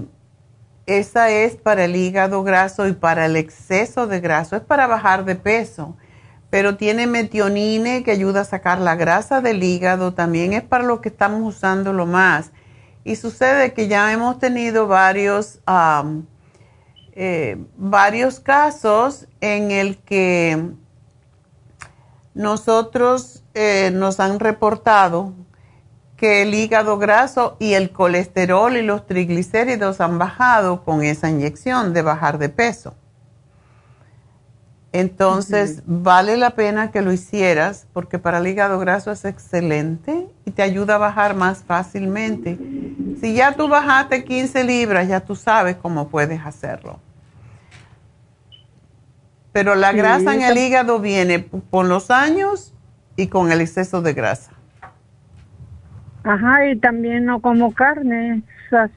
esa 0.87 1.29
es 1.29 1.55
para 1.55 1.85
el 1.85 1.95
hígado 1.95 2.43
graso 2.43 2.87
y 2.87 2.93
para 2.93 3.25
el 3.25 3.35
exceso 3.35 4.07
de 4.07 4.19
graso, 4.19 4.55
es 4.55 4.63
para 4.63 4.87
bajar 4.87 5.25
de 5.25 5.35
peso, 5.35 5.95
pero 6.49 6.77
tiene 6.77 7.07
metionine 7.07 8.03
que 8.03 8.11
ayuda 8.11 8.41
a 8.41 8.45
sacar 8.45 8.79
la 8.79 8.95
grasa 8.95 9.41
del 9.41 9.61
hígado, 9.63 10.13
también 10.13 10.53
es 10.53 10.63
para 10.63 10.85
lo 10.85 11.01
que 11.01 11.09
estamos 11.09 11.55
usándolo 11.55 12.05
más. 12.05 12.51
Y 13.03 13.15
sucede 13.15 13.73
que 13.73 13.87
ya 13.87 14.11
hemos 14.11 14.39
tenido 14.39 14.87
varios, 14.87 15.59
eh, 17.19 17.57
varios 17.77 18.39
casos 18.39 19.27
en 19.41 19.71
el 19.71 19.97
que 19.97 20.69
nosotros 22.35 23.43
eh, 23.55 23.89
nos 23.91 24.19
han 24.19 24.39
reportado 24.39 25.33
que 26.15 26.43
el 26.43 26.53
hígado 26.53 26.99
graso 26.99 27.57
y 27.59 27.73
el 27.73 27.89
colesterol 27.89 28.77
y 28.77 28.83
los 28.83 29.07
triglicéridos 29.07 29.99
han 29.99 30.19
bajado 30.19 30.83
con 30.83 31.01
esa 31.01 31.27
inyección 31.27 31.91
de 31.91 32.03
bajar 32.03 32.37
de 32.37 32.49
peso. 32.49 32.93
Entonces, 34.91 35.81
vale 35.87 36.37
la 36.37 36.51
pena 36.51 36.91
que 36.91 37.01
lo 37.01 37.11
hicieras 37.11 37.87
porque 37.93 38.19
para 38.19 38.37
el 38.37 38.45
hígado 38.45 38.77
graso 38.77 39.11
es 39.11 39.25
excelente 39.25 40.27
y 40.45 40.51
te 40.51 40.61
ayuda 40.61 40.95
a 40.95 40.99
bajar 40.99 41.35
más 41.35 41.63
fácilmente. 41.63 42.59
Si 43.19 43.33
ya 43.33 43.53
tú 43.53 43.67
bajaste 43.67 44.23
15 44.23 44.63
libras, 44.63 45.07
ya 45.07 45.19
tú 45.19 45.35
sabes 45.35 45.77
cómo 45.77 46.09
puedes 46.09 46.45
hacerlo. 46.45 46.99
Pero 49.57 49.73
la 49.73 49.89
Sí, 49.89 49.97
grasa 49.97 50.35
en 50.35 50.43
el 50.43 50.55
hígado 50.55 50.99
viene 50.99 51.47
con 51.71 51.89
los 51.89 52.11
años 52.11 52.75
y 53.15 53.25
con 53.25 53.51
el 53.51 53.59
exceso 53.59 54.03
de 54.03 54.13
grasa. 54.13 54.51
Ajá, 56.23 56.67
y 56.67 56.77
también 56.77 57.25
no 57.25 57.41
como 57.41 57.73
carne. 57.73 58.43
o 58.67 58.69
sea, 58.69 58.87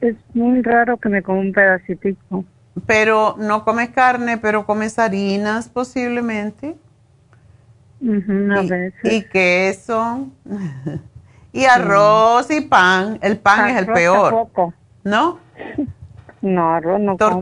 es 0.00 0.16
muy 0.32 0.62
raro 0.62 0.96
que 0.96 1.10
me 1.10 1.22
coma 1.22 1.40
un 1.40 1.52
pedacitico. 1.52 2.46
Pero 2.86 3.36
no 3.38 3.62
comes 3.66 3.90
carne, 3.90 4.38
pero 4.38 4.64
comes 4.64 4.98
harinas 4.98 5.68
posiblemente. 5.68 6.76
A 8.00 8.62
y, 8.62 8.68
veces. 8.70 9.12
y 9.12 9.22
queso. 9.28 10.28
y 11.52 11.66
arroz 11.66 12.50
y 12.50 12.62
pan. 12.62 13.18
El 13.20 13.36
pan 13.36 13.68
es 13.68 13.76
el 13.76 13.86
peor. 13.92 14.30
tampoco. 14.30 14.72
¿No? 15.04 15.40
No, 16.40 16.74
arroz 16.74 17.00
no 17.00 17.16
como. 17.16 17.40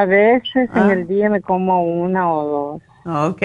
A 0.00 0.04
veces 0.06 0.68
Ah. 0.74 0.82
en 0.82 0.90
el 0.90 1.06
día 1.06 1.30
me 1.30 1.40
como 1.40 1.84
una 1.84 2.30
o 2.32 2.80
dos. 3.04 3.30
Ok. 3.32 3.42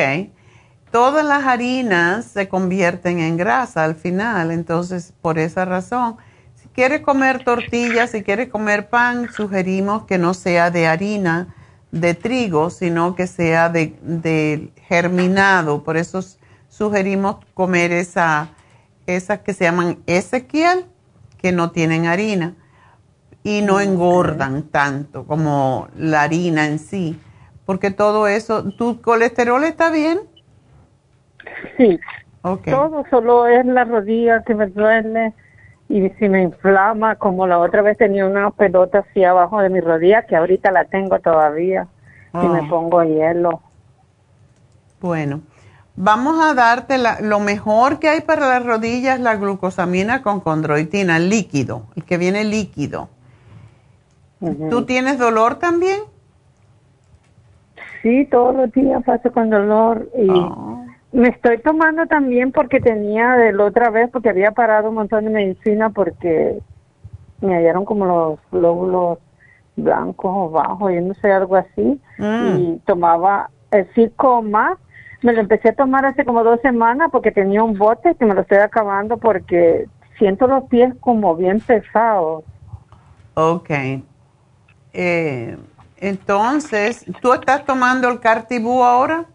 Todas 0.91 1.23
las 1.23 1.45
harinas 1.45 2.25
se 2.25 2.49
convierten 2.49 3.19
en 3.19 3.37
grasa 3.37 3.83
al 3.83 3.93
final, 3.95 4.49
entonces 4.49 5.13
por 5.21 5.37
esa 5.37 5.63
razón, 5.65 6.15
si 6.55 6.67
quieres 6.69 7.01
comer 7.01 7.43
tortillas, 7.43 8.09
si 8.11 8.23
quieres 8.23 8.49
comer 8.49 8.89
pan, 8.89 9.29
sugerimos 9.31 10.05
que 10.05 10.17
no 10.17 10.33
sea 10.33 10.71
de 10.71 10.87
harina 10.87 11.53
de 11.91 12.15
trigo, 12.15 12.69
sino 12.71 13.13
que 13.15 13.27
sea 13.27 13.69
de, 13.69 13.95
de 14.01 14.71
germinado. 14.87 15.83
Por 15.83 15.97
eso 15.97 16.19
sugerimos 16.67 17.37
comer 17.53 17.91
esa, 17.91 18.49
esas 19.05 19.39
que 19.39 19.53
se 19.53 19.65
llaman 19.65 19.99
Ezequiel, 20.07 20.85
que 21.37 21.51
no 21.51 21.69
tienen 21.71 22.07
harina 22.07 22.55
y 23.43 23.61
no 23.61 23.79
engordan 23.79 24.63
tanto 24.63 25.25
como 25.25 25.87
la 25.97 26.23
harina 26.23 26.65
en 26.67 26.79
sí, 26.79 27.19
porque 27.65 27.91
todo 27.91 28.27
eso, 28.27 28.63
¿tu 28.71 29.01
colesterol 29.01 29.63
está 29.63 29.89
bien? 29.91 30.19
Sí. 31.77 31.99
Ok. 32.41 32.65
Todo 32.65 33.03
solo 33.09 33.47
es 33.47 33.65
la 33.65 33.83
rodilla 33.85 34.43
que 34.43 34.55
me 34.55 34.67
duele 34.67 35.33
y 35.87 36.09
si 36.19 36.29
me 36.29 36.41
inflama, 36.43 37.15
como 37.15 37.47
la 37.47 37.59
otra 37.59 37.81
vez 37.81 37.97
tenía 37.97 38.25
una 38.25 38.51
pelota 38.51 38.99
así 39.09 39.23
abajo 39.23 39.61
de 39.61 39.69
mi 39.69 39.79
rodilla, 39.81 40.25
que 40.25 40.35
ahorita 40.35 40.71
la 40.71 40.85
tengo 40.85 41.19
todavía, 41.19 41.87
y 42.33 42.47
me 42.47 42.59
Ah. 42.59 42.67
pongo 42.69 43.03
hielo. 43.03 43.61
Bueno, 45.01 45.41
vamos 45.95 46.43
a 46.43 46.53
darte 46.53 46.97
la- 46.97 47.19
lo 47.21 47.39
mejor 47.39 47.99
que 47.99 48.09
hay 48.09 48.21
para 48.21 48.47
las 48.47 48.65
rodillas, 48.65 49.19
la 49.19 49.35
glucosamina 49.35 50.21
con 50.21 50.41
condroitina, 50.41 51.17
líquido, 51.19 51.83
el 51.95 52.03
que 52.03 52.17
viene 52.17 52.43
líquido. 52.43 53.09
¿Tú 54.69 54.85
tienes 54.85 55.17
dolor 55.19 55.55
también? 55.55 55.99
Sí, 58.01 58.25
todos 58.31 58.55
los 58.55 58.71
días 58.71 59.03
paso 59.03 59.31
con 59.31 59.49
dolor 59.49 60.07
y 60.17 60.29
Oh. 60.29 60.85
me 61.11 61.27
estoy 61.29 61.57
tomando 61.59 62.05
también 62.05 62.51
porque 62.51 62.79
tenía 62.79 63.33
de 63.33 63.51
la 63.51 63.65
otra 63.65 63.89
vez, 63.89 64.09
porque 64.11 64.29
había 64.29 64.51
parado 64.51 64.89
un 64.89 64.95
montón 64.95 65.25
de 65.25 65.31
medicina 65.31 65.89
porque 65.89 66.61
me 67.41 67.55
hallaron 67.55 67.83
como 67.83 68.05
los 68.05 68.39
glóbulos 68.51 69.17
blancos 69.75 70.31
o 70.33 70.49
bajos, 70.49 70.93
yo 70.93 71.01
no 71.01 71.13
sé, 71.15 71.31
algo 71.31 71.55
así, 71.57 71.99
Mm. 72.17 72.57
y 72.57 72.81
tomaba 72.85 73.49
el 73.71 73.85
Circo 73.93 74.41
más. 74.41 74.77
Me 75.21 75.33
lo 75.33 75.41
empecé 75.41 75.69
a 75.69 75.75
tomar 75.75 76.05
hace 76.05 76.23
como 76.23 76.43
dos 76.45 76.61
semanas 76.61 77.09
porque 77.11 77.31
tenía 77.31 77.61
un 77.63 77.77
bote 77.77 78.15
que 78.15 78.25
me 78.25 78.33
lo 78.33 78.41
estoy 78.41 78.59
acabando 78.59 79.17
porque 79.17 79.87
siento 80.17 80.47
los 80.47 80.63
pies 80.65 80.93
como 81.01 81.35
bien 81.35 81.59
pesados. 81.59 82.45
Ok. 83.33 83.69
Eh, 84.93 85.57
entonces, 85.97 87.05
¿tú 87.21 87.33
estás 87.33 87.65
tomando 87.65 88.09
el 88.09 88.19
Cartibú 88.19 88.83
ahora? 88.83 89.25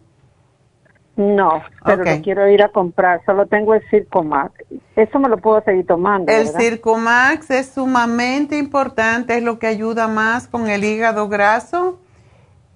No, 1.17 1.63
pero 1.85 2.03
lo 2.03 2.23
quiero 2.23 2.49
ir 2.49 2.63
a 2.63 2.69
comprar. 2.69 3.21
Solo 3.25 3.47
tengo 3.47 3.75
el 3.75 3.83
Circomax. 3.89 4.53
Eso 4.97 5.19
me 5.21 5.29
lo 5.29 5.39
puedo 5.39 5.63
seguir 5.63 5.87
tomando. 5.87 6.33
El 6.33 6.47
¿verdad? 6.47 6.59
Circumax 6.59 7.51
es 7.51 7.69
sumamente 7.69 8.59
importante, 8.59 9.37
es 9.37 9.43
lo 9.43 9.61
que 9.61 9.69
ayuda 9.69 10.09
más 10.09 10.49
con 10.49 10.69
el 10.69 10.83
hígado 10.83 11.29
graso 11.29 12.01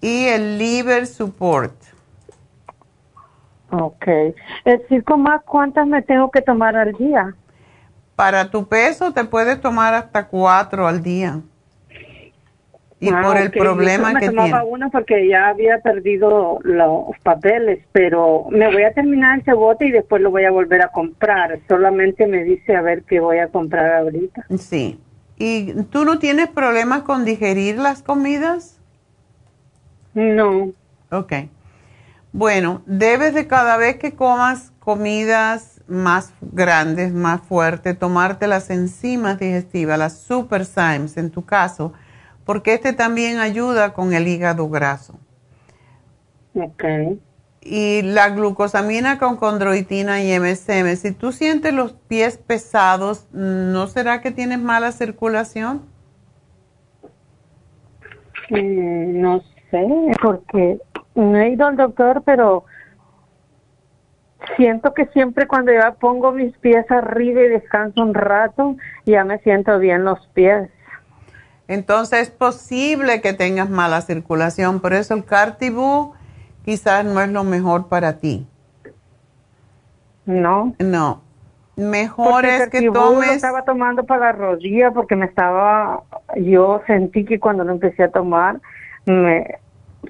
y 0.00 0.26
el 0.26 0.58
liver 0.58 1.08
support. 1.08 1.74
Ok. 3.72 4.06
El 4.64 4.86
Circomax, 4.88 5.44
¿cuántas 5.44 5.86
me 5.86 6.02
tengo 6.02 6.30
que 6.30 6.40
tomar 6.40 6.76
al 6.76 6.92
día? 6.92 7.34
Para 8.14 8.50
tu 8.50 8.66
peso 8.68 9.12
te 9.12 9.24
puedes 9.24 9.60
tomar 9.60 9.94
hasta 9.94 10.28
cuatro 10.28 10.86
al 10.86 11.02
día. 11.02 11.40
Y 13.00 13.10
Ah, 13.10 13.22
por 13.22 13.36
el 13.36 13.50
problema 13.52 14.14
que 14.18 14.26
me 14.26 14.32
tomaba 14.32 14.60
tiene. 14.62 14.74
una 14.74 14.88
porque 14.90 15.28
ya 15.28 15.48
había 15.48 15.78
perdido 15.80 16.58
los 16.64 17.16
papeles, 17.22 17.78
pero 17.92 18.46
me 18.50 18.66
voy 18.72 18.82
a 18.82 18.92
terminar 18.92 19.38
ese 19.38 19.52
bote 19.52 19.86
y 19.86 19.92
después 19.92 20.20
lo 20.20 20.30
voy 20.32 20.44
a 20.44 20.50
volver 20.50 20.82
a 20.82 20.88
comprar. 20.88 21.60
Solamente 21.68 22.26
me 22.26 22.42
dice 22.42 22.74
a 22.74 22.82
ver 22.82 23.04
qué 23.04 23.20
voy 23.20 23.38
a 23.38 23.48
comprar 23.48 23.92
ahorita. 24.02 24.46
Sí. 24.58 24.98
¿Y 25.36 25.74
tú 25.84 26.04
no 26.04 26.18
tienes 26.18 26.48
problemas 26.48 27.02
con 27.02 27.24
digerir 27.24 27.78
las 27.78 28.02
comidas? 28.02 28.80
No. 30.14 30.72
Ok. 31.12 31.32
Bueno, 32.32 32.82
debes 32.86 33.32
de 33.34 33.46
cada 33.46 33.76
vez 33.76 33.96
que 33.96 34.12
comas 34.14 34.72
comidas 34.80 35.80
más 35.86 36.32
grandes, 36.40 37.12
más 37.12 37.40
fuertes, 37.42 37.98
tomarte 37.98 38.46
las 38.46 38.70
enzimas 38.70 39.38
digestivas, 39.38 39.98
las 39.98 40.18
super 40.18 40.64
Symes 40.64 41.16
en 41.16 41.30
tu 41.30 41.44
caso, 41.44 41.92
porque 42.48 42.72
este 42.72 42.94
también 42.94 43.40
ayuda 43.40 43.92
con 43.92 44.14
el 44.14 44.26
hígado 44.26 44.70
graso. 44.70 45.20
Ok. 46.54 46.82
Y 47.60 48.00
la 48.00 48.30
glucosamina 48.30 49.18
con 49.18 49.36
condroitina 49.36 50.22
y 50.22 50.32
MSM, 50.40 50.96
si 50.96 51.12
tú 51.12 51.32
sientes 51.32 51.74
los 51.74 51.92
pies 51.92 52.38
pesados, 52.38 53.28
¿no 53.32 53.86
será 53.86 54.22
que 54.22 54.30
tienes 54.30 54.60
mala 54.60 54.92
circulación? 54.92 55.82
Mm, 58.48 59.20
no 59.20 59.42
sé, 59.70 59.86
porque 60.22 60.78
no 61.14 61.36
he 61.36 61.50
ido 61.50 61.66
al 61.66 61.76
doctor, 61.76 62.22
pero 62.24 62.64
siento 64.56 64.94
que 64.94 65.04
siempre 65.08 65.46
cuando 65.46 65.70
yo 65.70 65.80
pongo 66.00 66.32
mis 66.32 66.56
pies 66.56 66.90
arriba 66.90 67.42
y 67.42 67.48
descanso 67.48 68.00
un 68.00 68.14
rato, 68.14 68.76
ya 69.04 69.22
me 69.22 69.38
siento 69.40 69.78
bien 69.78 70.04
los 70.04 70.26
pies. 70.28 70.70
Entonces 71.68 72.20
es 72.22 72.30
posible 72.30 73.20
que 73.20 73.32
tengas 73.34 73.68
mala 73.70 74.00
circulación, 74.00 74.80
por 74.80 74.94
eso 74.94 75.14
el 75.14 75.24
Cartibú 75.24 76.14
quizás 76.64 77.04
no 77.04 77.20
es 77.20 77.28
lo 77.28 77.44
mejor 77.44 77.88
para 77.88 78.18
ti. 78.18 78.46
No. 80.26 80.74
No. 80.78 81.22
Mejor 81.76 82.32
Porque 82.42 82.56
es 82.56 82.68
que 82.70 82.90
tomes... 82.90 83.30
estaba 83.30 83.62
tomando 83.62 84.02
para 84.04 84.26
la 84.26 84.32
rodilla 84.32 84.90
porque 84.90 85.14
me 85.14 85.26
estaba, 85.26 86.02
yo 86.36 86.82
sentí 86.86 87.24
que 87.24 87.38
cuando 87.38 87.62
lo 87.62 87.72
empecé 87.72 88.02
a 88.04 88.10
tomar 88.10 88.60
me 89.06 89.46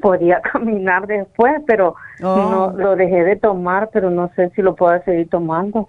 podía 0.01 0.41
caminar 0.53 1.07
después, 1.07 1.61
pero 1.67 1.95
Oh. 2.21 2.73
no 2.75 2.77
lo 2.77 2.97
dejé 2.97 3.23
de 3.23 3.37
tomar, 3.37 3.91
pero 3.93 4.11
no 4.11 4.29
sé 4.35 4.51
si 4.57 4.63
lo 4.63 4.75
puedo 4.75 5.01
seguir 5.05 5.29
tomando. 5.29 5.87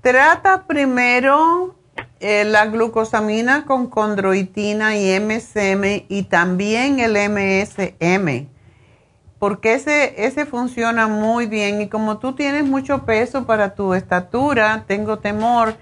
Trata 0.00 0.64
primero 0.66 1.76
eh, 2.20 2.44
la 2.44 2.66
glucosamina 2.66 3.64
con 3.64 3.88
condroitina 3.88 4.96
y 4.96 5.18
MSM 5.20 6.06
y 6.08 6.24
también 6.24 6.98
el 6.98 7.12
MSM, 7.12 8.48
porque 9.38 9.74
ese, 9.74 10.26
ese 10.26 10.46
funciona 10.46 11.06
muy 11.06 11.46
bien 11.46 11.80
y 11.80 11.88
como 11.88 12.18
tú 12.18 12.34
tienes 12.34 12.64
mucho 12.64 13.04
peso 13.04 13.46
para 13.46 13.74
tu 13.74 13.94
estatura, 13.94 14.84
tengo 14.86 15.18
temor 15.18 15.76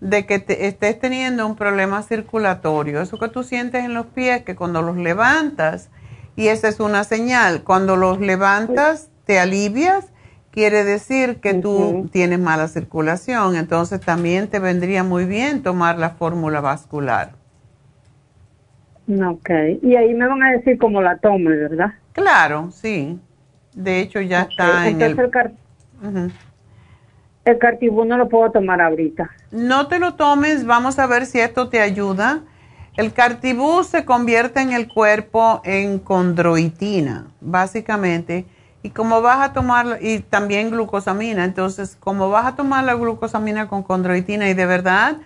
de 0.00 0.26
que 0.26 0.40
te 0.40 0.66
estés 0.66 0.98
teniendo 0.98 1.46
un 1.46 1.54
problema 1.54 2.02
circulatorio. 2.02 3.00
Eso 3.00 3.18
que 3.18 3.28
tú 3.28 3.44
sientes 3.44 3.84
en 3.84 3.94
los 3.94 4.06
pies, 4.06 4.42
que 4.42 4.56
cuando 4.56 4.82
los 4.82 4.96
levantas, 4.96 5.90
y 6.34 6.48
esa 6.48 6.68
es 6.68 6.80
una 6.80 7.04
señal, 7.04 7.62
cuando 7.62 7.96
los 7.96 8.18
levantas 8.18 9.10
te 9.24 9.38
alivias, 9.38 10.06
quiere 10.52 10.84
decir 10.84 11.40
que 11.40 11.54
tú 11.54 12.08
tienes 12.12 12.38
mala 12.38 12.68
circulación, 12.68 13.56
entonces 13.56 14.00
también 14.00 14.48
te 14.48 14.60
vendría 14.60 15.02
muy 15.02 15.24
bien 15.24 15.62
tomar 15.62 15.98
la 15.98 16.10
fórmula 16.10 16.60
vascular. 16.60 17.32
Ok, 19.08 19.50
y 19.82 19.96
ahí 19.96 20.14
me 20.14 20.28
van 20.28 20.42
a 20.42 20.52
decir 20.52 20.78
cómo 20.78 21.02
la 21.02 21.18
tome, 21.18 21.50
¿verdad? 21.56 21.92
Claro, 22.12 22.70
sí. 22.70 23.18
De 23.74 24.00
hecho 24.00 24.20
ya 24.20 24.42
está 24.42 24.86
en 24.88 25.00
Entonces 25.00 25.18
el... 25.18 25.24
el, 25.24 25.30
car 25.30 25.52
Ujú. 26.02 26.30
el 27.46 27.58
cartibú 27.58 28.04
no 28.04 28.16
lo 28.18 28.28
puedo 28.28 28.50
tomar 28.52 28.80
ahorita. 28.80 29.30
No 29.50 29.88
te 29.88 29.98
lo 29.98 30.14
tomes, 30.14 30.66
vamos 30.66 30.98
a 30.98 31.06
ver 31.06 31.26
si 31.26 31.40
esto 31.40 31.68
te 31.68 31.80
ayuda. 31.80 32.40
El 32.96 33.12
cartibú 33.14 33.82
se 33.84 34.04
convierte 34.04 34.60
en 34.60 34.72
el 34.72 34.86
cuerpo 34.86 35.62
en 35.64 35.98
condroitina, 35.98 37.26
básicamente. 37.40 38.44
Y 38.82 38.90
como 38.90 39.22
vas 39.22 39.40
a 39.40 39.52
tomar, 39.52 39.98
y 40.00 40.20
también 40.20 40.70
glucosamina, 40.70 41.44
entonces 41.44 41.96
como 42.00 42.30
vas 42.30 42.46
a 42.46 42.56
tomar 42.56 42.84
la 42.84 42.94
glucosamina 42.94 43.68
con 43.68 43.82
condroitina 43.82 44.48
y 44.48 44.54
de 44.54 44.66
verdad, 44.66 45.18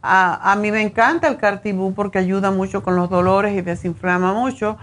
a, 0.00 0.52
a 0.52 0.56
mí 0.56 0.72
me 0.72 0.80
encanta 0.80 1.28
el 1.28 1.36
cartibú 1.36 1.94
porque 1.94 2.18
ayuda 2.18 2.50
mucho 2.50 2.82
con 2.82 2.96
los 2.96 3.10
dolores 3.10 3.54
y 3.54 3.60
desinflama 3.60 4.32
mucho, 4.32 4.78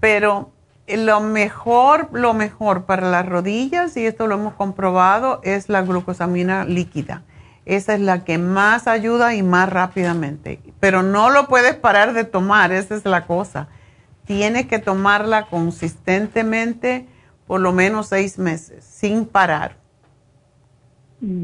pero 0.00 0.50
lo 0.96 1.20
mejor, 1.20 2.08
lo 2.12 2.34
mejor 2.34 2.84
para 2.84 3.10
las 3.10 3.26
rodillas, 3.26 3.96
y 3.96 4.06
esto 4.06 4.26
lo 4.26 4.36
hemos 4.36 4.54
comprobado, 4.54 5.40
es 5.44 5.68
la 5.68 5.82
glucosamina 5.82 6.64
líquida. 6.64 7.22
Esa 7.66 7.94
es 7.94 8.00
la 8.00 8.24
que 8.24 8.38
más 8.38 8.88
ayuda 8.88 9.34
y 9.34 9.42
más 9.42 9.68
rápidamente. 9.68 10.60
Pero 10.80 11.02
no 11.02 11.28
lo 11.28 11.48
puedes 11.48 11.74
parar 11.74 12.14
de 12.14 12.24
tomar, 12.24 12.72
esa 12.72 12.94
es 12.94 13.04
la 13.04 13.26
cosa. 13.26 13.68
Tienes 14.24 14.66
que 14.66 14.78
tomarla 14.78 15.46
consistentemente 15.46 17.06
por 17.48 17.60
lo 17.60 17.72
menos 17.72 18.08
seis 18.08 18.38
meses, 18.38 18.84
sin 18.84 19.26
parar. 19.26 19.72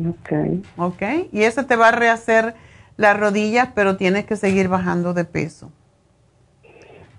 Ok. 0.08 0.32
¿Ok? 0.76 1.02
Y 1.32 1.42
eso 1.42 1.66
te 1.66 1.74
va 1.74 1.88
a 1.88 1.92
rehacer 1.92 2.54
las 2.96 3.18
rodillas, 3.18 3.70
pero 3.74 3.96
tienes 3.96 4.26
que 4.26 4.36
seguir 4.36 4.68
bajando 4.68 5.14
de 5.14 5.24
peso. 5.24 5.72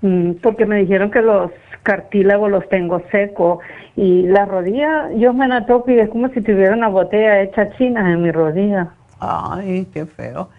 Mm, 0.01 0.33
Porque 0.41 0.65
me 0.65 0.77
dijeron 0.77 1.11
que 1.11 1.21
los 1.21 1.51
cartílagos 1.83 2.49
los 2.49 2.69
tengo 2.69 3.01
secos 3.11 3.59
y 3.95 4.23
la 4.23 4.45
rodilla, 4.45 5.11
yo 5.13 5.33
me 5.33 5.47
la 5.47 5.65
toco 5.65 5.91
y 5.91 5.99
es 5.99 6.09
como 6.09 6.29
si 6.29 6.41
tuviera 6.41 6.73
una 6.73 6.87
botella 6.87 7.41
hecha 7.41 7.75
china 7.77 8.11
en 8.11 8.21
mi 8.21 8.31
rodilla. 8.31 8.93
Ay, 9.19 9.87
qué 9.91 10.05
feo. 10.05 10.49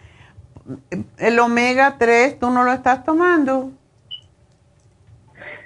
El 1.18 1.38
omega 1.38 1.96
3, 1.96 2.40
¿tú 2.40 2.50
no 2.50 2.64
lo 2.64 2.72
estás 2.72 3.04
tomando? 3.04 3.70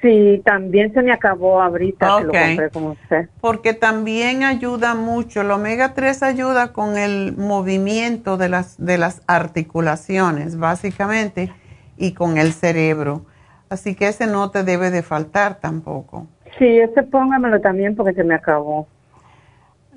Sí, 0.02 0.40
también 0.46 0.94
se 0.94 1.02
me 1.02 1.12
acabó 1.12 1.60
ahorita 1.60 2.18
que 2.18 2.24
lo 2.24 2.32
compré 2.32 2.70
con 2.70 2.84
usted. 2.86 3.28
Porque 3.40 3.74
también 3.74 4.44
ayuda 4.44 4.94
mucho. 4.94 5.42
El 5.42 5.50
omega 5.50 5.92
3 5.92 6.22
ayuda 6.22 6.72
con 6.72 6.96
el 6.96 7.36
movimiento 7.36 8.38
de 8.38 8.48
las, 8.48 8.82
de 8.82 8.96
las 8.96 9.22
articulaciones, 9.26 10.58
básicamente, 10.58 11.52
y 11.98 12.14
con 12.14 12.38
el 12.38 12.52
cerebro. 12.52 13.26
Así 13.68 13.94
que 13.94 14.08
ese 14.08 14.26
no 14.26 14.50
te 14.50 14.64
debe 14.64 14.90
de 14.90 15.02
faltar 15.02 15.60
tampoco. 15.60 16.26
Sí, 16.58 16.78
ese 16.78 17.02
póngamelo 17.02 17.60
también 17.60 17.94
porque 17.94 18.14
se 18.14 18.24
me 18.24 18.34
acabó. 18.34 18.88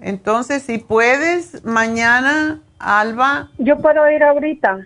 Entonces, 0.02 0.64
si 0.64 0.80
puedes, 0.80 1.64
mañana, 1.64 2.60
Alba. 2.78 3.50
¿Yo 3.58 3.78
puedo 3.78 4.10
ir 4.12 4.22
ahorita? 4.22 4.86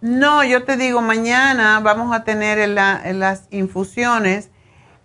No, 0.00 0.44
yo 0.44 0.64
te 0.64 0.76
digo, 0.76 1.00
mañana 1.02 1.80
vamos 1.80 2.14
a 2.14 2.24
tener 2.24 2.58
en 2.58 2.74
la- 2.74 3.00
en 3.04 3.18
las 3.18 3.48
infusiones 3.50 4.50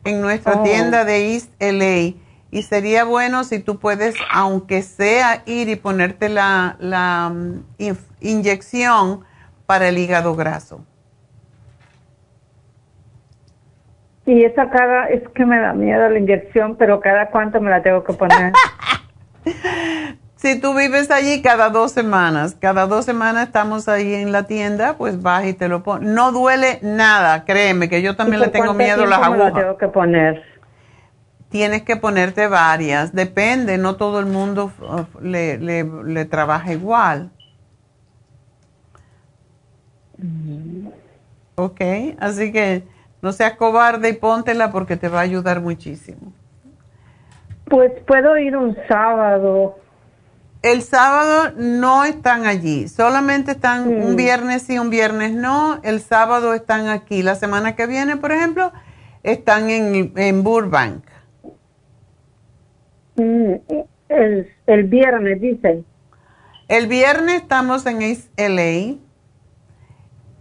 en 0.03 0.21
nuestra 0.21 0.57
Oh. 0.57 0.63
tienda 0.63 1.05
de 1.05 1.33
East 1.33 1.51
LA. 1.59 2.15
Y 2.53 2.63
sería 2.63 3.05
bueno 3.05 3.43
si 3.45 3.59
tú 3.59 3.79
puedes, 3.79 4.15
aunque 4.31 4.81
sea, 4.81 5.41
ir 5.45 5.69
y 5.69 5.75
ponerte 5.77 6.27
la, 6.27 6.75
la 6.79 7.31
mm, 7.33 7.63
inyección 8.19 9.23
para 9.65 9.87
el 9.87 9.97
hígado 9.97 10.35
graso. 10.35 10.85
Y 14.25 14.43
esa 14.43 14.69
cada, 14.69 15.05
es 15.07 15.27
que 15.29 15.45
me 15.45 15.59
da 15.59 15.73
miedo 15.73 16.07
la 16.09 16.19
inyección, 16.19 16.75
pero 16.75 16.99
cada 16.99 17.29
cuánto 17.31 17.59
me 17.61 17.69
la 17.71 17.81
tengo 17.81 18.03
que 18.03 18.13
poner. 18.13 18.53
Si 20.41 20.59
tú 20.59 20.73
vives 20.73 21.11
allí 21.11 21.43
cada 21.43 21.69
dos 21.69 21.91
semanas, 21.91 22.57
cada 22.59 22.87
dos 22.87 23.05
semanas 23.05 23.45
estamos 23.45 23.87
ahí 23.87 24.15
en 24.15 24.31
la 24.31 24.47
tienda, 24.47 24.95
pues 24.97 25.21
vas 25.21 25.45
y 25.45 25.53
te 25.53 25.67
lo 25.67 25.83
pones. 25.83 26.09
No 26.09 26.31
duele 26.31 26.79
nada, 26.81 27.45
créeme, 27.45 27.89
que 27.89 28.01
yo 28.01 28.15
también 28.15 28.41
¿Y 28.41 28.45
le 28.45 28.51
tengo 28.51 28.73
miedo 28.73 29.03
a 29.03 29.05
las 29.05 29.19
me 29.19 29.25
agujas. 29.27 29.53
tengo 29.53 29.77
que 29.77 29.87
poner? 29.87 30.43
Tienes 31.49 31.83
que 31.83 31.95
ponerte 31.95 32.47
varias, 32.47 33.13
depende, 33.13 33.77
no 33.77 33.97
todo 33.97 34.19
el 34.19 34.25
mundo 34.25 34.71
uh, 34.79 35.05
le, 35.21 35.59
le, 35.59 35.83
le 35.83 36.25
trabaja 36.25 36.73
igual. 36.73 37.29
Ok, 41.53 41.81
así 42.19 42.51
que 42.51 42.81
no 43.21 43.31
seas 43.31 43.57
cobarde 43.57 44.09
y 44.09 44.13
póntela 44.13 44.71
porque 44.71 44.97
te 44.97 45.07
va 45.07 45.19
a 45.19 45.21
ayudar 45.21 45.61
muchísimo. 45.61 46.33
Pues 47.65 47.91
puedo 48.07 48.35
ir 48.39 48.57
un 48.57 48.75
sábado. 48.87 49.77
El 50.61 50.83
sábado 50.83 51.53
no 51.57 52.03
están 52.03 52.45
allí, 52.45 52.87
solamente 52.87 53.51
están 53.51 53.87
un 53.87 54.15
viernes 54.15 54.61
sí, 54.61 54.77
un 54.77 54.91
viernes 54.91 55.33
no. 55.33 55.79
El 55.81 56.01
sábado 56.01 56.53
están 56.53 56.87
aquí. 56.87 57.23
La 57.23 57.35
semana 57.35 57.75
que 57.75 57.87
viene, 57.87 58.17
por 58.17 58.31
ejemplo, 58.31 58.71
están 59.23 59.71
en, 59.71 60.13
en 60.15 60.43
Burbank. 60.43 61.03
Mm, 63.15 63.53
El, 64.09 64.53
el 64.67 64.83
viernes, 64.83 65.41
dice. 65.41 65.83
El 66.67 66.87
viernes 66.87 67.41
estamos 67.41 67.85
en 67.87 67.99
LA 68.37 68.97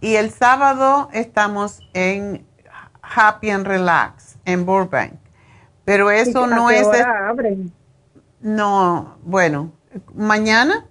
y 0.01 0.15
el 0.15 0.29
sábado 0.29 1.09
estamos 1.13 1.79
en 1.93 2.45
Happy 3.01 3.49
and 3.49 3.65
Relax 3.65 4.37
en 4.45 4.65
Burbank. 4.65 5.13
Pero 5.83 6.11
eso 6.11 6.45
¿Y 6.45 6.49
no 6.49 6.69
es... 6.69 6.87
abren? 6.87 7.71
No, 8.39 9.17
bueno, 9.23 9.71
mañana 10.13 10.85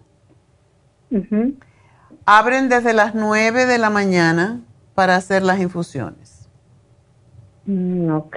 abren 2.27 2.69
desde 2.69 2.93
las 2.93 3.15
9 3.15 3.67
de 3.67 3.79
la 3.79 3.91
mañana 3.91 4.61
para 4.95 5.17
hacer 5.17 5.43
las 5.43 5.61
infusiones. 5.61 6.49
Mm, 7.67 8.11
ok. 8.11 8.37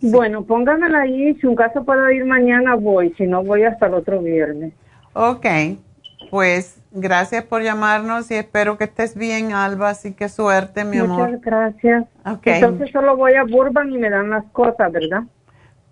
Bueno, 0.00 0.44
pónganmela 0.44 1.02
ahí. 1.02 1.34
Si 1.36 1.46
un 1.46 1.56
caso 1.56 1.84
puedo 1.84 2.10
ir 2.10 2.24
mañana, 2.24 2.74
voy. 2.74 3.14
Si 3.16 3.26
no, 3.26 3.42
voy 3.42 3.64
hasta 3.64 3.86
el 3.86 3.94
otro 3.94 4.20
viernes. 4.20 4.72
Ok, 5.14 5.46
pues 6.30 6.82
gracias 6.92 7.44
por 7.44 7.62
llamarnos 7.62 8.30
y 8.30 8.34
espero 8.34 8.76
que 8.76 8.84
estés 8.84 9.16
bien, 9.16 9.52
Alba. 9.52 9.90
Así 9.90 10.12
que 10.12 10.28
suerte, 10.28 10.84
mi 10.84 10.98
amor. 10.98 11.30
Muchas 11.30 11.40
gracias. 11.40 12.04
Ok. 12.26 12.46
Entonces 12.46 12.90
solo 12.90 13.16
voy 13.16 13.34
a 13.34 13.44
Burbank 13.44 13.90
y 13.90 13.98
me 13.98 14.10
dan 14.10 14.30
las 14.30 14.44
cosas, 14.52 14.92
¿verdad? 14.92 15.22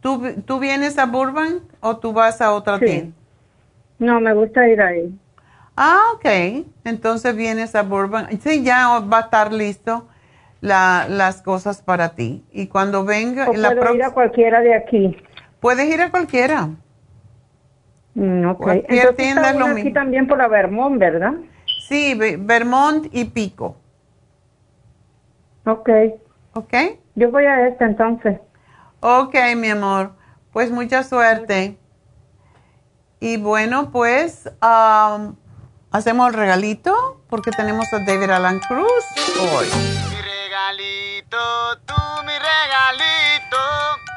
¿Tú, 0.04 0.20
¿Tú 0.44 0.58
vienes 0.58 0.98
a 0.98 1.06
Burbank 1.06 1.62
o 1.80 1.96
tú 1.96 2.12
vas 2.12 2.42
a 2.42 2.52
otra 2.52 2.78
Sí. 2.78 2.84
tienda? 2.84 3.16
No, 3.98 4.20
me 4.20 4.34
gusta 4.34 4.68
ir 4.68 4.82
ahí. 4.82 5.18
Ah, 5.78 5.98
ok. 6.14 6.66
Entonces 6.84 7.34
vienes 7.34 7.74
a 7.74 7.80
Burbank. 7.84 8.28
Sí, 8.40 8.62
ya 8.62 8.98
va 8.98 9.16
a 9.16 9.20
estar 9.22 9.50
listo 9.50 10.06
la, 10.60 11.06
las 11.08 11.40
cosas 11.40 11.80
para 11.80 12.10
ti. 12.10 12.44
Y 12.52 12.66
cuando 12.66 13.06
venga... 13.06 13.48
O 13.48 13.54
la 13.54 13.70
puedo 13.74 13.94
ir 13.94 14.02
a 14.02 14.10
cualquiera 14.10 14.60
de 14.60 14.74
aquí. 14.74 15.16
Puedes 15.60 15.86
ir 15.86 16.02
a 16.02 16.10
cualquiera. 16.10 16.68
Mm, 18.12 18.46
ok. 18.50 18.58
Cualquier 18.62 18.98
Entonces 18.98 19.16
tienda 19.16 19.50
es 19.52 19.56
lo 19.56 19.64
aquí 19.68 19.74
mismo. 19.76 19.92
también 19.94 20.26
por 20.26 20.36
la 20.36 20.48
Vermont, 20.48 20.98
¿verdad? 20.98 21.32
Sí, 21.88 22.12
Ve- 22.12 22.36
Vermont 22.38 23.06
y 23.10 23.24
Pico. 23.24 23.76
Ok. 25.64 25.88
¿Ok? 26.52 26.74
Yo 27.14 27.30
voy 27.30 27.46
a 27.46 27.68
esta 27.68 27.86
entonces. 27.86 28.38
Ok, 29.06 29.34
mi 29.54 29.68
amor. 29.68 30.16
Pues 30.50 30.70
mucha 30.70 31.04
suerte. 31.04 31.78
Y 33.20 33.36
bueno, 33.36 33.90
pues 33.90 34.48
am, 34.62 35.36
hacemos 35.90 36.28
el 36.28 36.32
regalito 36.32 37.22
porque 37.28 37.50
tenemos 37.50 37.92
a 37.92 37.98
David 37.98 38.30
Alan 38.30 38.60
Cruz 38.60 39.04
hoy. 39.52 39.68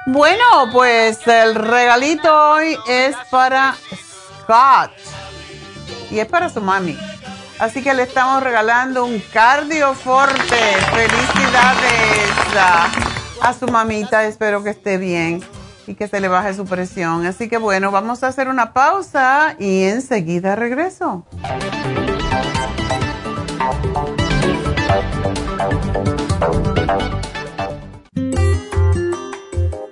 Bueno, 0.06 0.46
pues 0.72 1.28
el 1.28 1.56
regalito 1.56 2.34
hoy 2.52 2.78
es 2.88 3.18
para 3.30 3.76
Scott 3.94 4.94
y 6.10 6.20
es 6.20 6.28
para 6.28 6.48
su 6.48 6.62
mami. 6.62 6.98
Así 7.60 7.84
que 7.84 7.94
le 7.94 8.04
estamos 8.04 8.42
regalando 8.42 9.04
un 9.04 9.20
cardioforte. 9.34 10.78
Felicidades 10.94 12.32
a, 13.42 13.54
su 13.54 13.68
mamita. 13.68 14.26
Espero 14.26 14.64
que 14.64 14.72
esté 14.72 14.98
bien 14.98 15.42
y 15.86 15.96
que 15.96 16.08
se 16.08 16.20
le 16.20 16.28
baje 16.28 16.54
su 16.54 16.66
presión. 16.66 17.26
Así 17.26 17.50
que 17.50 17.58
bueno, 17.58 17.92
vamos 17.92 18.24
a 18.24 18.28
hacer 18.28 18.50
una 18.50 18.74
pausa 18.74 19.56
y 19.60 19.84
enseguida 19.84 20.56
regreso. 20.56 21.26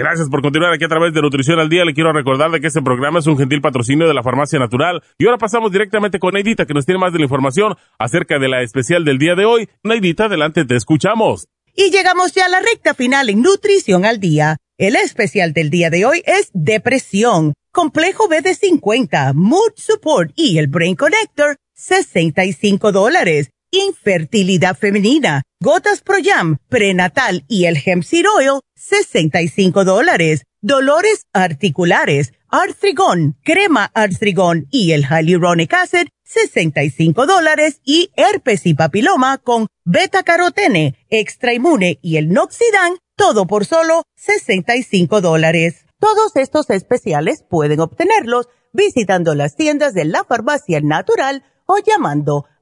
Gracias 0.00 0.30
por 0.30 0.40
continuar 0.40 0.72
aquí 0.72 0.82
a 0.86 0.88
través 0.88 1.12
de 1.12 1.20
Nutrición 1.20 1.60
al 1.60 1.68
Día. 1.68 1.84
Le 1.84 1.92
quiero 1.92 2.10
recordar 2.10 2.50
de 2.50 2.58
que 2.58 2.68
este 2.68 2.80
programa 2.80 3.18
es 3.18 3.26
un 3.26 3.36
gentil 3.36 3.60
patrocinio 3.60 4.08
de 4.08 4.14
la 4.14 4.22
Farmacia 4.22 4.58
Natural. 4.58 5.02
Y 5.18 5.26
ahora 5.26 5.36
pasamos 5.36 5.70
directamente 5.72 6.18
con 6.18 6.32
Neidita, 6.32 6.64
que 6.64 6.72
nos 6.72 6.86
tiene 6.86 6.98
más 6.98 7.12
de 7.12 7.18
la 7.18 7.26
información 7.26 7.76
acerca 7.98 8.38
de 8.38 8.48
la 8.48 8.62
especial 8.62 9.04
del 9.04 9.18
día 9.18 9.34
de 9.34 9.44
hoy. 9.44 9.68
Neidita, 9.82 10.24
adelante, 10.24 10.64
te 10.64 10.74
escuchamos. 10.74 11.48
Y 11.76 11.90
llegamos 11.90 12.32
ya 12.32 12.46
a 12.46 12.48
la 12.48 12.60
recta 12.60 12.94
final 12.94 13.28
en 13.28 13.42
Nutrición 13.42 14.06
al 14.06 14.20
Día. 14.20 14.56
El 14.78 14.96
especial 14.96 15.52
del 15.52 15.68
día 15.68 15.90
de 15.90 16.06
hoy 16.06 16.22
es 16.24 16.48
Depresión, 16.54 17.52
Complejo 17.70 18.26
B 18.26 18.40
de 18.40 18.54
50, 18.54 19.34
Mood 19.34 19.72
Support 19.76 20.32
y 20.34 20.56
el 20.56 20.68
Brain 20.68 20.96
Connector, 20.96 21.56
65 21.74 22.90
dólares. 22.90 23.50
Infertilidad 23.72 24.76
femenina, 24.76 25.42
Gotas 25.60 26.00
Pro 26.00 26.16
Jam, 26.22 26.58
Prenatal 26.68 27.44
y 27.46 27.66
el 27.66 27.78
Hemp 27.84 28.02
Seed 28.02 28.24
Oil, 28.36 28.60
65 28.74 29.84
dólares. 29.84 30.42
Dolores 30.60 31.26
articulares, 31.32 32.32
Artrigón, 32.48 33.36
Crema 33.44 33.90
Artrigón 33.94 34.66
y 34.70 34.90
el 34.92 35.06
Hyaluronic 35.06 35.72
Acid, 35.72 36.08
65 36.24 37.26
dólares. 37.26 37.80
Y 37.84 38.10
herpes 38.16 38.66
y 38.66 38.74
papiloma 38.74 39.38
con 39.38 39.68
Beta 39.84 40.24
Carotene, 40.24 40.96
Extra 41.08 41.54
Inmune 41.54 42.00
y 42.02 42.16
el 42.16 42.32
Noxidan, 42.32 42.96
todo 43.14 43.46
por 43.46 43.64
solo 43.66 44.02
65 44.16 45.20
dólares. 45.20 45.86
Todos 46.00 46.34
estos 46.34 46.70
especiales 46.70 47.44
pueden 47.48 47.78
obtenerlos 47.78 48.48
visitando 48.72 49.34
las 49.36 49.54
tiendas 49.54 49.94
de 49.94 50.06
la 50.06 50.24
farmacia 50.24 50.80
natural 50.80 51.44
o 51.66 51.78
llamando 51.78 52.46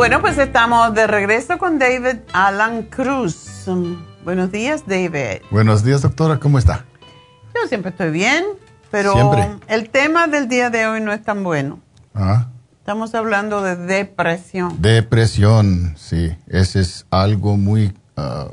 Bueno, 0.00 0.22
pues 0.22 0.38
estamos 0.38 0.94
de 0.94 1.06
regreso 1.06 1.58
con 1.58 1.78
David 1.78 2.20
Alan 2.32 2.84
Cruz. 2.84 3.64
Mm, 3.66 3.96
Buenos 4.24 4.50
días, 4.50 4.84
David. 4.86 5.42
Buenos 5.50 5.84
días, 5.84 6.00
doctora, 6.00 6.38
¿cómo 6.40 6.58
está? 6.58 6.86
Yo 7.54 7.68
siempre 7.68 7.90
estoy 7.90 8.10
bien, 8.10 8.46
pero 8.90 9.12
Siempre. 9.12 9.46
el 9.68 9.90
tema 9.90 10.26
del 10.26 10.48
día 10.48 10.70
de 10.70 10.86
hoy 10.86 11.02
no 11.02 11.12
es 11.12 11.22
tan 11.22 11.44
bueno. 11.44 11.80
Ah, 12.14 12.48
Estamos 12.78 13.14
hablando 13.14 13.60
de 13.60 13.76
depresión. 13.76 14.80
depresión, 14.80 15.94
sí, 15.98 16.34
ese 16.46 16.80
es 16.80 17.04
algo 17.10 17.58
muy, 17.58 17.92
ah, 18.16 18.48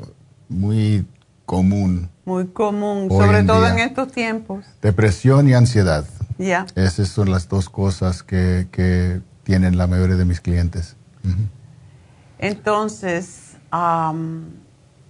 muy 0.50 1.06
común. 1.46 2.10
Muy 2.26 2.48
común, 2.48 3.08
sobre 3.08 3.42
todo 3.44 3.62
día. 3.62 3.70
en 3.70 3.78
estos 3.78 4.12
tiempos. 4.12 4.66
Depresión 4.82 5.48
y 5.48 5.54
ansiedad. 5.54 6.04
Ya. 6.36 6.66
Esas 6.74 7.08
son 7.08 7.30
las 7.30 7.48
dos 7.48 7.70
cosas 7.70 8.22
que, 8.22 8.68
que 8.70 9.22
tienen 9.44 9.78
la 9.78 9.86
mayoría 9.86 10.16
de 10.16 10.26
mis 10.26 10.42
clientes. 10.42 10.97
Entonces, 12.38 13.56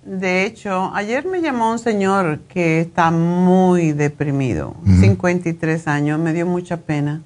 de 0.04 0.44
hecho, 0.44 0.90
ayer 0.94 1.26
me 1.26 1.40
llamó 1.42 1.70
un 1.72 1.78
señor 1.78 2.40
que 2.48 2.80
está 2.80 3.10
muy 3.10 3.92
deprimido, 3.92 4.74
Ujú. 4.82 5.00
53 5.00 5.86
años, 5.86 6.18
me 6.18 6.32
dio 6.32 6.46
mucha 6.46 6.78
pena. 6.78 7.22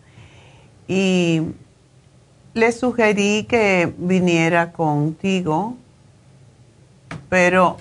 Y 0.89 1.43
le 2.55 2.73
sugerí 2.73 3.45
que 3.49 3.93
viniera 3.97 4.73
contigo, 4.73 5.77
pero 7.29 7.77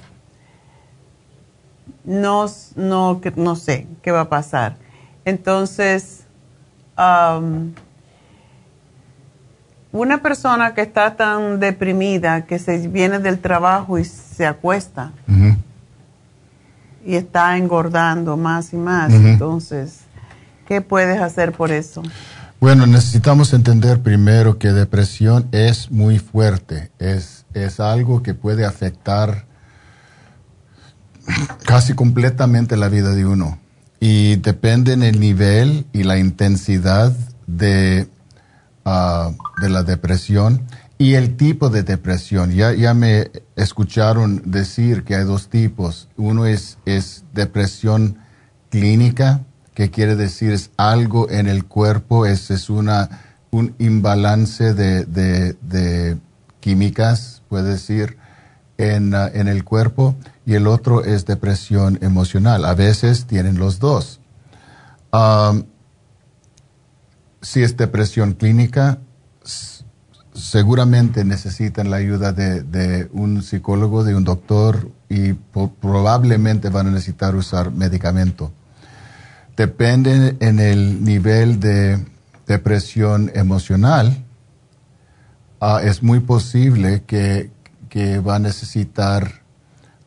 no, 2.06 2.46
no, 2.76 3.20
que- 3.22 3.34
no 3.36 3.56
sé 3.56 3.88
qué 4.02 4.12
va 4.12 4.22
a 4.22 4.30
pasar. 4.30 4.78
Entonces, 5.26 6.26
una 9.92 10.22
persona 10.22 10.74
que 10.74 10.82
está 10.82 11.16
tan 11.16 11.60
deprimida 11.60 12.46
que 12.46 12.60
se 12.60 12.88
viene 12.88 13.20
del 13.20 13.40
trabajo 13.40 14.00
y 14.00 14.06
se 14.06 14.46
acuesta 14.46 15.12
y 17.06 17.16
está 17.16 17.58
engordando 17.58 18.38
más 18.38 18.74
y 18.74 18.78
más, 18.78 19.12
entonces, 19.12 20.02
¿qué 20.68 20.82
puedes 20.82 21.20
hacer 21.20 21.52
por 21.52 21.72
eso? 21.72 22.04
Bueno, 22.60 22.86
necesitamos 22.86 23.54
entender 23.54 24.02
primero 24.02 24.60
que 24.60 24.72
depresión 24.72 25.48
es 25.52 25.90
muy 25.90 26.20
fuerte, 26.20 26.92
es, 27.00 27.46
es 27.56 27.80
algo 27.80 28.22
que 28.22 28.36
puede 28.36 28.66
afectar 28.66 29.46
casi 31.66 31.94
completamente 31.94 32.78
la 32.78 32.88
vida 32.88 33.14
de 33.14 33.26
uno. 33.26 33.58
Y 34.00 34.38
depende 34.38 34.94
en 34.94 35.04
el 35.04 35.20
nivel 35.20 35.86
y 35.94 36.04
la 36.04 36.18
intensidad 36.18 37.14
de, 37.48 38.08
ah, 38.86 39.32
de 39.62 39.70
la 39.70 39.84
depresión 39.84 40.62
y 40.98 41.16
el 41.16 41.36
tipo 41.36 41.70
de 41.70 41.84
depresión. 41.84 42.52
Ya, 42.52 42.74
ya 42.74 42.94
me 42.94 43.32
escucharon 43.56 44.44
decir 44.46 45.04
que 45.04 45.16
hay 45.16 45.24
dos 45.24 45.50
tipos. 45.50 46.10
Uno 46.18 46.46
es, 46.46 46.78
es 46.86 47.24
depresión 47.34 48.20
clínica, 48.70 49.42
que 49.74 49.90
quiere 49.90 50.16
decir 50.16 50.52
es 50.52 50.70
algo 50.78 51.30
en 51.30 51.48
el 51.48 51.66
cuerpo, 51.66 52.26
es, 52.26 52.52
es 52.52 52.70
una, 52.70 53.10
un 53.52 53.74
imbalance 53.80 54.74
de, 54.74 55.06
de- 55.06 56.18
químicas, 56.60 57.42
puede 57.50 57.72
decir, 57.72 58.18
en, 58.78 59.16
ah, 59.16 59.30
en 59.34 59.48
el 59.48 59.64
cuerpo, 59.64 60.16
y 60.46 60.54
el 60.54 60.68
otro 60.68 61.04
es 61.04 61.26
depresión 61.26 61.98
emocional. 62.02 62.66
A 62.66 62.76
veces 62.76 63.26
tienen 63.26 63.58
los 63.58 63.80
dos. 63.80 64.20
Si 67.42 67.64
es 67.64 67.76
depresión 67.76 68.34
clínica, 68.34 69.00
seguramente 70.34 71.26
necesitan 71.26 71.90
la 71.90 71.98
ayuda 71.98 72.32
de, 72.32 73.10
un 73.12 73.42
psicólogo, 73.42 74.04
de 74.04 74.16
un 74.16 74.24
doctor, 74.24 74.90
y 75.10 75.34
probablemente 75.34 76.70
van 76.70 76.88
a 76.88 76.92
necesitar 76.92 77.36
usar 77.36 77.72
medicamento. 77.72 78.52
Depende 79.58 80.38
en 80.40 80.60
el 80.60 81.04
nivel 81.04 81.60
de 81.60 82.06
depresión 82.48 83.32
emocional, 83.34 84.24
ah, 85.60 85.82
es 85.84 86.02
muy 86.04 86.20
posible 86.20 87.04
que, 87.06 87.52
que 87.90 88.20
va 88.20 88.36
a 88.36 88.40
necesitar 88.40 89.42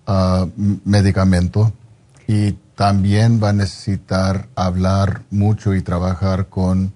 ah, 0.07 0.47
medicamento 0.85 1.73
y 2.27 2.53
también 2.75 3.41
va 3.43 3.51
a 3.51 3.53
necesitar 3.53 4.49
hablar 4.57 5.23
mucho 5.31 5.75
y 5.75 5.83
trabajar 5.83 6.49
con 6.49 6.93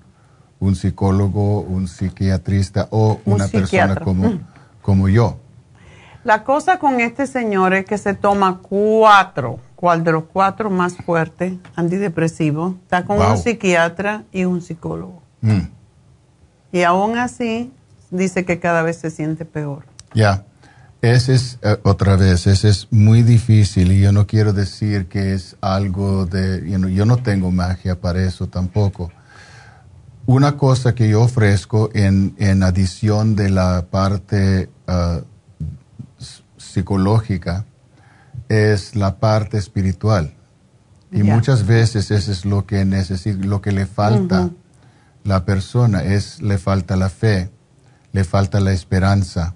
un 0.60 0.74
psicólogo, 0.76 1.60
un 1.60 1.86
psiquiatrista 1.89 2.89
o 2.90 3.20
Un 3.24 3.35
una 3.35 3.48
persona 3.48 3.97
como, 3.97 4.28
Mm. 4.30 4.40
como 4.82 5.09
yo. 5.09 5.39
La 6.24 6.44
cosa 6.44 6.78
con 6.78 7.01
este 7.01 7.26
señor 7.26 7.74
es 7.74 7.85
que 7.86 7.97
se 7.97 8.12
toma 8.14 8.59
cuatro, 8.60 9.60
cual 9.76 10.02
de 10.05 10.12
los 10.12 10.24
cuatro 10.24 10.68
más 10.68 10.97
fuertes, 10.97 11.55
antidepresivos, 11.76 12.74
está 12.82 13.05
con 13.05 13.18
Wow. 13.18 13.30
un 13.32 13.39
psiquiatra 13.39 14.24
y 14.32 14.44
un 14.44 14.60
psicólogo. 14.60 15.22
Mm, 15.40 15.60
Y 16.72 16.82
aún 16.82 17.16
así, 17.16 17.72
dice 18.10 18.44
que 18.44 18.59
cada 18.59 18.82
vez 18.82 18.97
se 18.98 19.10
siente 19.10 19.44
peor. 19.47 19.85
Ya, 20.12 20.44
ese 21.01 21.35
es 21.35 21.59
eh, 21.62 21.78
otra 21.82 22.16
vez, 22.16 22.47
ese 22.47 22.68
es 22.68 22.89
muy 22.90 23.22
difícil 23.22 23.93
y 23.93 24.01
yo 24.01 24.12
no 24.12 24.26
quiero 24.26 24.52
decir 24.52 25.06
que 25.06 25.32
es 25.32 25.56
algo 25.62 26.26
de, 26.26 26.68
you 26.68 26.76
know, 26.76 26.90
yo 26.90 27.06
no 27.06 27.16
tengo 27.18 27.51
magia 27.51 27.98
para 27.98 28.22
eso 28.22 28.48
tampoco. 28.48 29.10
Una 30.29 30.59
cosa 30.59 30.95
que 30.95 31.09
yo 31.09 31.23
ofrezco 31.23 31.89
en, 31.95 32.35
en 32.37 32.63
adición 32.63 33.35
de 33.35 33.49
la 33.49 33.87
parte 33.91 34.69
ah, 34.87 35.21
psicológica 36.59 37.65
es 38.51 38.95
la 38.95 39.21
parte 39.21 39.57
espiritual. 39.57 40.35
Y 41.11 41.23
muchas 41.23 41.67
veces 41.67 42.11
eso 42.11 42.31
es 42.31 42.45
lo 42.45 42.67
que 42.67 42.85
necesita, 42.85 43.43
lo 43.47 43.63
que 43.63 43.73
le 43.73 43.87
falta 43.87 44.43
Ujú. 44.43 44.57
la 45.25 45.47
persona, 45.47 46.05
es 46.05 46.43
le 46.43 46.59
falta 46.59 46.97
la 46.97 47.09
fe, 47.09 47.51
le 48.13 48.23
falta 48.23 48.61
la 48.61 48.73
esperanza, 48.73 49.55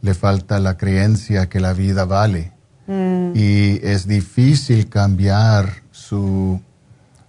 le 0.00 0.14
falta 0.14 0.60
la 0.60 0.76
creencia 0.76 1.48
que 1.48 1.58
la 1.58 1.72
vida 1.72 2.04
vale. 2.04 2.52
Y 2.86 3.84
es 3.84 4.06
difícil 4.06 4.88
cambiar 4.88 5.82
su 5.90 6.60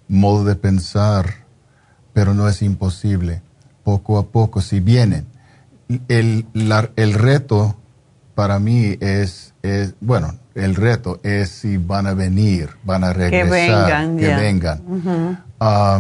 modo 0.08 0.44
de 0.44 0.56
pensar, 0.56 1.45
pero 2.16 2.34
no 2.34 2.48
es 2.50 2.62
imposible. 2.64 3.42
Poco 3.84 4.18
a 4.18 4.26
poco, 4.28 4.62
si 4.62 4.80
vienen. 4.80 5.28
El, 6.08 6.48
la- 6.54 6.90
el 6.96 7.14
reto 7.14 7.76
para 8.34 8.58
mí 8.58 8.98
es, 9.02 9.54
es, 9.62 9.94
bueno, 10.02 10.34
el 10.56 10.74
reto 10.76 11.20
es 11.24 11.50
si 11.50 11.78
van 11.78 12.08
a 12.08 12.14
venir, 12.14 12.70
van 12.84 13.04
a 13.04 13.14
Que 13.14 13.30
regresar, 13.30 13.52
vengan, 13.86 14.18
que 14.18 14.28
ya. 14.28 14.38
vengan. 14.38 14.82
Ujú. 14.88 15.38
Ah, 15.60 16.00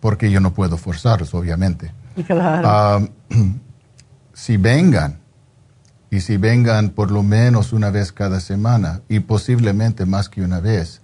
porque 0.00 0.30
yo 0.30 0.40
no 0.40 0.52
puedo 0.54 0.76
forzarlos, 0.78 1.34
obviamente. 1.34 1.92
Claro. 2.26 2.68
Ah, 2.68 3.00
si 4.32 4.56
vengan, 4.56 5.18
y 6.10 6.20
si 6.20 6.38
vengan 6.38 6.88
por 6.90 7.10
lo 7.10 7.22
menos 7.22 7.72
una 7.74 7.90
vez 7.90 8.10
cada 8.12 8.40
semana, 8.40 9.02
y 9.08 9.20
posiblemente 9.20 10.06
más 10.06 10.28
que 10.30 10.42
una 10.42 10.60
vez, 10.60 11.02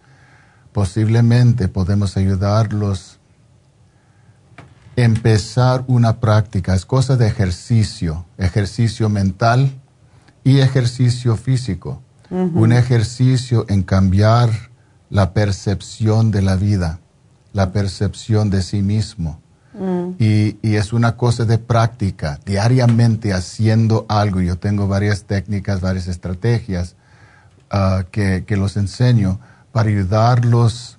posiblemente 0.73 1.69
podemos 1.69 2.17
ayudarlos 2.17 3.12
empezar 4.97 5.85
una 5.87 6.21
práctica. 6.21 6.75
Es 6.75 6.87
cosa 6.87 7.17
de 7.17 7.27
ejercicio, 7.27 8.27
ejercicio 8.39 9.09
mental 9.09 9.71
y 10.45 10.61
ejercicio 10.61 11.37
físico. 11.37 12.03
Un 12.31 12.73
ejercicio 12.73 13.67
en 13.69 13.83
cambiar 13.83 14.49
la 15.11 15.35
percepción 15.35 16.31
de 16.31 16.41
la 16.41 16.57
vida, 16.57 16.99
la 17.53 17.73
percepción 17.73 18.49
de 18.49 18.63
sí 18.63 18.81
mismo. 18.81 19.39
Y, 20.19 20.57
y 20.63 20.77
es 20.77 20.95
una 20.95 21.17
cosa 21.17 21.45
de 21.45 21.59
práctica, 21.59 22.41
diariamente 22.47 23.35
haciendo 23.35 24.07
algo. 24.09 24.41
Yo 24.41 24.57
tengo 24.57 24.89
varias 24.89 25.25
técnicas, 25.25 25.83
varias 25.83 26.09
estrategias 26.09 26.97
ah, 27.71 28.05
que, 28.11 28.45
que 28.47 28.57
los 28.57 28.79
enseño 28.79 29.39
para 29.73 29.91
ayudarlos 29.91 30.99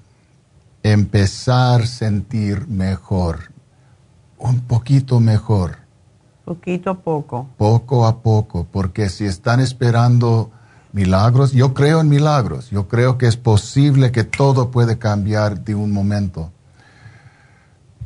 a 0.84 0.90
empezar 0.90 1.82
a 1.82 1.86
sentir 1.86 2.68
mejor, 2.68 3.53
un 4.44 4.60
poquito 4.62 5.20
mejor, 5.20 5.78
Poquito 6.46 6.90
a 6.90 6.96
poco. 7.00 7.48
poco 7.58 8.06
a 8.06 8.22
poco, 8.22 8.68
porque 8.72 9.10
si 9.10 9.26
están 9.26 9.60
esperando 9.62 10.52
milagros, 10.92 11.54
yo 11.54 11.74
creo 11.74 12.02
en 12.02 12.10
milagros, 12.10 12.70
yo 12.70 12.88
creo 12.88 13.18
que 13.18 13.28
es 13.28 13.38
posible 13.38 14.12
que 14.12 14.24
todo 14.26 14.70
puede 14.70 14.98
cambiar 14.98 15.64
de 15.64 15.76
un 15.76 15.92
momento. 15.92 16.52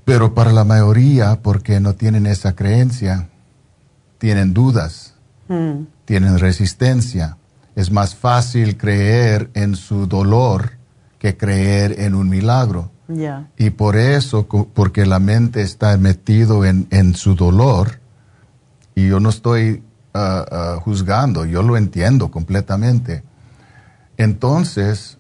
Pero 0.05 0.33
para 0.33 0.51
la 0.53 0.63
mayoría, 0.63 1.39
porque 1.41 1.79
no 1.79 1.93
tienen 1.95 2.25
esa 2.27 2.55
creencia, 2.55 3.27
tienen 4.19 4.53
dudas, 4.53 5.15
Mm. 5.49 5.85
tienen 6.05 6.39
resistencia. 6.39 7.37
Es 7.75 7.91
más 7.91 8.15
fácil 8.15 8.77
creer 8.77 9.49
en 9.53 9.75
su 9.75 10.07
dolor 10.07 10.71
que 11.19 11.35
creer 11.37 11.99
en 11.99 12.15
un 12.15 12.29
milagro. 12.29 12.91
Y 13.57 13.69
por 13.69 13.95
eso, 13.95 14.47
porque 14.73 15.05
la 15.05 15.19
mente 15.19 15.61
está 15.61 15.95
metido 15.97 16.65
en, 16.65 16.87
en 16.91 17.15
su 17.15 17.35
dolor, 17.35 17.99
y 18.95 19.07
yo 19.07 19.19
no 19.19 19.29
estoy 19.29 19.83
ah, 20.15 20.43
ah, 20.51 20.79
juzgando, 20.81 21.45
yo 21.45 21.61
lo 21.61 21.77
entiendo 21.77 22.31
completamente. 22.31 23.23
Entonces, 24.17 25.19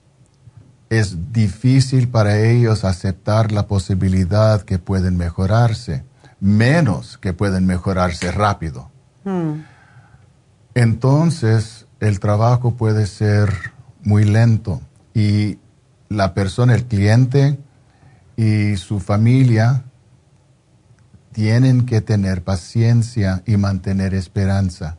es 0.89 1.31
difícil 1.31 2.07
para 2.07 2.39
ellos 2.39 2.83
aceptar 2.83 3.51
la 3.51 3.67
posibilidad 3.67 4.63
que 4.63 4.79
pueden 4.79 5.15
mejorarse, 5.15 6.03
menos 6.39 7.19
que 7.19 7.33
pueden 7.33 7.67
mejorarse 7.67 8.31
rápido. 8.31 8.89
Hmm. 9.23 9.61
Entonces, 10.73 11.85
el 11.99 12.19
trabajo 12.19 12.75
puede 12.75 13.05
ser 13.05 13.73
muy 14.03 14.23
lento 14.23 14.81
y 15.13 15.59
la 16.09 16.33
persona, 16.33 16.73
el 16.73 16.85
cliente 16.85 17.59
y 18.37 18.77
su 18.77 18.99
familia 18.99 19.83
tienen 21.33 21.85
que 21.85 22.01
tener 22.01 22.43
paciencia 22.43 23.43
y 23.45 23.57
mantener 23.57 24.13
esperanza. 24.13 24.97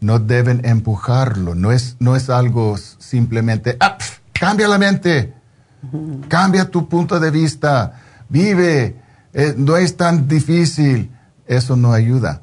No 0.00 0.18
deben 0.18 0.64
empujarlo, 0.64 1.54
no 1.54 1.72
es, 1.72 1.96
no 1.98 2.14
es 2.14 2.30
algo 2.30 2.76
simplemente, 2.76 3.76
ah, 3.80 3.98
cambia 4.32 4.68
la 4.68 4.78
mente, 4.78 5.34
cambia 6.28 6.70
tu 6.70 6.88
punto 6.88 7.18
de 7.18 7.30
vista, 7.30 7.94
vive, 8.28 8.96
eh, 9.32 9.54
no 9.56 9.76
es 9.76 9.96
tan 9.96 10.28
difícil. 10.28 11.10
Eso 11.46 11.76
no 11.76 11.92
ayuda, 11.92 12.42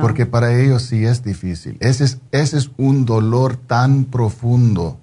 porque 0.00 0.24
para 0.24 0.58
ellos 0.58 0.82
sí 0.82 1.04
es 1.04 1.22
difícil. 1.22 1.76
Ese 1.80 2.04
es, 2.04 2.18
ese 2.32 2.56
es 2.56 2.70
un 2.78 3.04
dolor 3.04 3.56
tan 3.56 4.06
profundo 4.06 4.98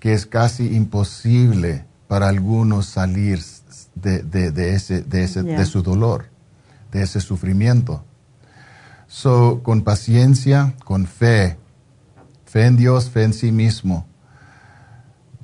que 0.00 0.12
es 0.12 0.26
casi 0.26 0.74
imposible 0.74 1.84
para 2.08 2.28
algunos 2.28 2.86
salir 2.86 3.40
de, 4.00 4.74
ese, 4.74 5.02
de, 5.02 5.24
ese, 5.24 5.42
de 5.42 5.64
su 5.66 5.82
dolor, 5.82 6.26
de 6.92 7.02
ese 7.02 7.20
sufrimiento. 7.20 8.04
So, 9.06 9.62
con 9.62 9.82
paciencia, 9.82 10.74
con 10.84 11.06
fe, 11.06 11.58
fe 12.44 12.66
en 12.66 12.76
Dios, 12.76 13.10
fe 13.10 13.24
en 13.24 13.32
sí 13.32 13.50
mismo, 13.52 14.06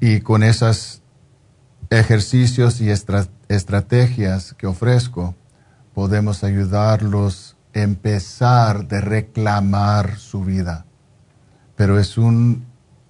y 0.00 0.20
con 0.20 0.42
esos 0.42 1.02
ejercicios 1.90 2.80
y 2.80 2.90
estrategias 2.90 4.54
que 4.54 4.66
ofrezco, 4.66 5.34
podemos 5.94 6.44
ayudarlos 6.44 7.56
a 7.74 7.80
empezar 7.80 8.86
de 8.86 9.00
reclamar 9.00 10.18
su 10.18 10.44
vida. 10.44 10.84
Pero 11.74 11.98
es 11.98 12.18
un, 12.18 12.66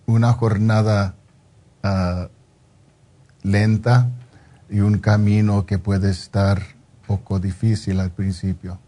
una 0.06 0.32
jornada 0.32 1.16
ah, 1.82 2.28
lenta 3.42 4.10
y 4.68 4.80
un 4.80 4.98
camino 4.98 5.66
que 5.66 5.78
puede 5.78 6.10
estar 6.10 6.60
poco 7.06 7.38
difícil 7.38 8.00
al 8.00 8.10
principio. 8.10 8.78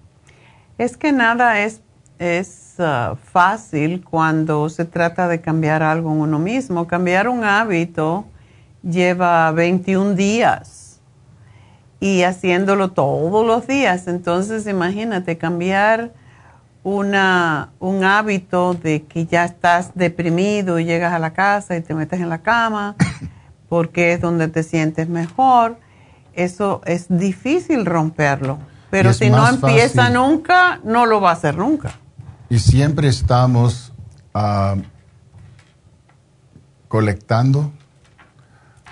Es 0.76 0.96
que 0.96 1.12
nada 1.12 1.60
es, 1.60 1.80
es 2.18 2.74
uh, 2.78 3.16
fácil 3.16 4.04
cuando 4.04 4.68
se 4.68 4.84
trata 4.84 5.28
de 5.28 5.40
cambiar 5.40 5.82
algo 5.82 6.12
en 6.12 6.20
uno 6.20 6.38
mismo. 6.38 6.86
Cambiar 6.86 7.28
un 7.28 7.44
hábito 7.44 8.26
lleva 8.82 9.50
21 9.52 10.14
días 10.14 11.00
y 12.00 12.22
haciéndolo 12.22 12.92
todos 12.92 13.46
los 13.46 13.66
días. 13.66 14.06
Entonces, 14.08 14.66
imagínate, 14.66 15.38
cambiar 15.38 16.12
una, 16.84 17.70
un 17.80 18.04
hábito 18.04 18.74
de 18.74 19.02
que 19.02 19.26
ya 19.26 19.44
estás 19.44 19.92
deprimido 19.94 20.78
y 20.78 20.84
llegas 20.84 21.12
a 21.12 21.18
la 21.18 21.32
casa 21.32 21.76
y 21.76 21.82
te 21.82 21.94
metes 21.94 22.20
en 22.20 22.28
la 22.28 22.38
cama 22.38 22.94
porque 23.68 24.12
es 24.12 24.20
donde 24.20 24.48
te 24.48 24.62
sientes 24.62 25.08
mejor. 25.08 25.78
Eso 26.34 26.80
es 26.84 27.06
difícil 27.08 27.84
romperlo. 27.86 28.58
Pero 28.90 29.12
si 29.12 29.28
no 29.28 29.46
empieza 29.48 30.08
nunca, 30.08 30.80
no 30.84 31.04
lo 31.04 31.20
va 31.20 31.30
a 31.30 31.32
hacer 31.34 31.56
nunca. 31.56 31.92
Y 32.48 32.58
siempre 32.60 33.08
estamos 33.08 33.92
ah, 34.32 34.76
colectando 36.88 37.72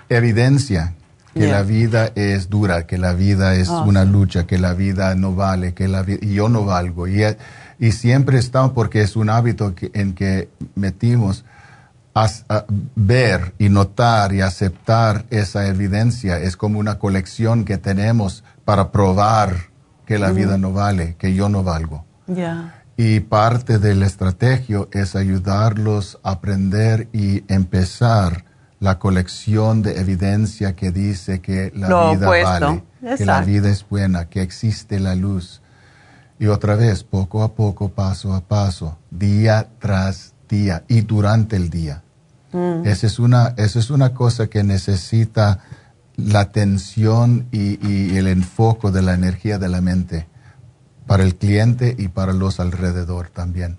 evidencia 0.08 0.94
que 1.34 1.46
la 1.46 1.62
vida 1.62 2.12
es 2.14 2.48
dura, 2.48 2.86
que 2.86 2.96
la 2.96 3.12
vida 3.12 3.54
es 3.56 3.68
ah, 3.68 3.82
una 3.82 4.04
lucha, 4.04 4.46
que 4.46 4.58
la 4.58 4.72
vida 4.72 5.14
no 5.14 5.34
vale, 5.34 5.74
que 5.74 5.86
la 5.86 6.04
y 6.08 6.34
yo 6.34 6.48
no 6.48 6.64
valgo. 6.64 7.06
Y, 7.08 7.22
y 7.78 7.92
siempre 7.92 8.38
estamos, 8.38 8.72
porque 8.72 9.02
es 9.02 9.16
un 9.16 9.28
hábito 9.28 9.74
en 9.92 10.14
que 10.14 10.48
metimos, 10.74 11.44
a, 12.16 12.64
ver 12.94 13.52
y 13.58 13.68
notar 13.68 14.32
y 14.32 14.40
aceptar 14.40 15.26
esa 15.30 15.66
evidencia. 15.66 16.38
Es 16.38 16.56
como 16.56 16.78
una 16.78 16.98
colección 16.98 17.64
que 17.64 17.76
tenemos 17.76 18.42
para 18.64 18.90
probar 18.90 19.68
que 20.06 20.18
la 20.18 20.30
vida 20.30 20.56
no 20.56 20.72
vale, 20.72 21.16
que 21.18 21.34
yo 21.34 21.48
no 21.48 21.62
valgo. 21.62 22.04
Y 22.96 23.20
parte 23.20 23.78
del 23.78 24.02
estrategio 24.02 24.88
es 24.92 25.14
ayudarlos 25.14 26.18
a 26.22 26.32
aprender 26.32 27.08
y 27.12 27.44
empezar 27.52 28.44
la 28.80 28.98
colección 28.98 29.82
de 29.82 30.00
evidencia 30.00 30.74
que 30.74 30.92
dice 30.92 31.40
que 31.40 31.70
la 31.74 32.12
vida 32.12 32.28
vale, 32.28 32.84
que 33.16 33.26
la 33.26 33.42
vida 33.42 33.68
es 33.68 33.86
buena, 33.86 34.28
que 34.28 34.40
existe 34.40 35.00
la 35.00 35.14
luz. 35.14 35.60
Y 36.38 36.46
otra 36.46 36.76
vez, 36.76 37.04
poco 37.04 37.42
a 37.42 37.54
poco, 37.54 37.90
paso 37.90 38.34
a 38.34 38.40
paso, 38.40 38.98
día 39.10 39.68
tras 39.78 40.34
día 40.48 40.84
y 40.88 41.02
durante 41.02 41.56
el 41.56 41.68
día. 41.68 42.02
Mm. 42.52 42.86
Esa, 42.86 43.06
es 43.06 43.18
una, 43.18 43.54
esa 43.56 43.78
es 43.78 43.90
una 43.90 44.14
cosa 44.14 44.46
que 44.48 44.62
necesita 44.62 45.60
la 46.16 46.40
atención 46.40 47.46
y, 47.52 48.16
el 48.16 48.26
enfoque 48.26 48.90
de 48.90 49.02
la 49.02 49.14
energía 49.14 49.58
de 49.58 49.68
la 49.68 49.80
mente 49.80 50.26
para 51.06 51.22
el 51.22 51.36
cliente 51.36 51.94
y 51.98 52.08
para 52.08 52.32
los 52.32 52.58
alrededor 52.58 53.28
también. 53.28 53.78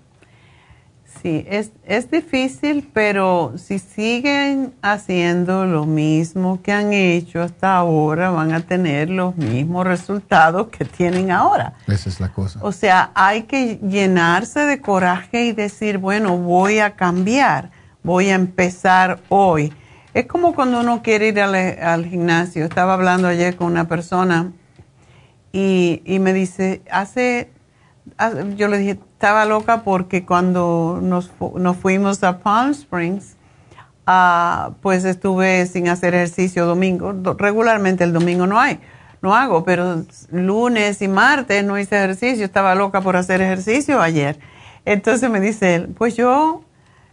Sí, 1.20 1.44
es, 1.48 1.72
es 1.84 2.12
difícil, 2.12 2.88
pero 2.92 3.54
si 3.56 3.80
siguen 3.80 4.72
haciendo 4.82 5.66
lo 5.66 5.84
mismo 5.84 6.62
que 6.62 6.70
han 6.70 6.92
hecho 6.92 7.42
hasta 7.42 7.74
ahora, 7.74 8.30
van 8.30 8.52
a 8.52 8.60
tener 8.60 9.10
los 9.10 9.36
mismos 9.36 9.84
resultados 9.84 10.68
que 10.68 10.84
tienen 10.84 11.32
ahora. 11.32 11.74
Esa 11.88 12.08
es 12.08 12.20
la 12.20 12.32
cosa. 12.32 12.60
O 12.62 12.70
sea, 12.70 13.10
hay 13.14 13.42
que 13.42 13.78
llenarse 13.78 14.60
de 14.60 14.80
coraje 14.80 15.46
y 15.46 15.52
decir, 15.52 15.98
bueno, 15.98 16.38
voy 16.38 16.78
a 16.78 16.94
cambiar 16.94 17.72
voy 18.08 18.30
a 18.30 18.36
empezar 18.36 19.20
hoy. 19.28 19.70
Es 20.14 20.24
como 20.24 20.54
cuando 20.54 20.80
uno 20.80 21.02
quiere 21.02 21.28
ir 21.28 21.38
al, 21.40 22.06
gimnasio. 22.06 22.64
Estaba 22.64 22.94
hablando 22.94 23.28
ayer 23.28 23.54
con 23.54 23.66
una 23.66 23.86
persona 23.86 24.50
y, 25.52 26.00
me 26.18 26.32
dice, 26.32 26.80
hace, 26.90 27.50
yo 28.56 28.68
le 28.68 28.78
dije, 28.78 28.98
estaba 29.12 29.44
loca 29.44 29.82
porque 29.82 30.24
cuando 30.24 31.00
nos, 31.02 31.30
fuimos 31.82 32.24
a 32.24 32.38
Palm 32.38 32.70
Springs, 32.70 33.36
ah, 34.06 34.70
pues 34.80 35.04
estuve 35.04 35.66
sin 35.66 35.90
hacer 35.90 36.14
ejercicio 36.14 36.64
domingo. 36.64 37.12
Regularmente 37.36 38.04
el 38.04 38.14
domingo 38.14 38.46
no 38.46 38.58
hay, 38.58 38.80
no 39.20 39.36
hago, 39.36 39.64
pero 39.64 40.02
lunes 40.30 41.02
y 41.02 41.08
martes 41.08 41.62
no 41.62 41.78
hice 41.78 41.96
ejercicio. 41.96 42.46
Estaba 42.46 42.74
loca 42.74 43.02
por 43.02 43.16
hacer 43.16 43.42
ejercicio 43.42 44.00
ayer. 44.00 44.38
Entonces 44.86 45.28
me 45.28 45.40
dice 45.40 45.74
él, 45.74 45.88
pues 45.94 46.16
yo 46.16 46.62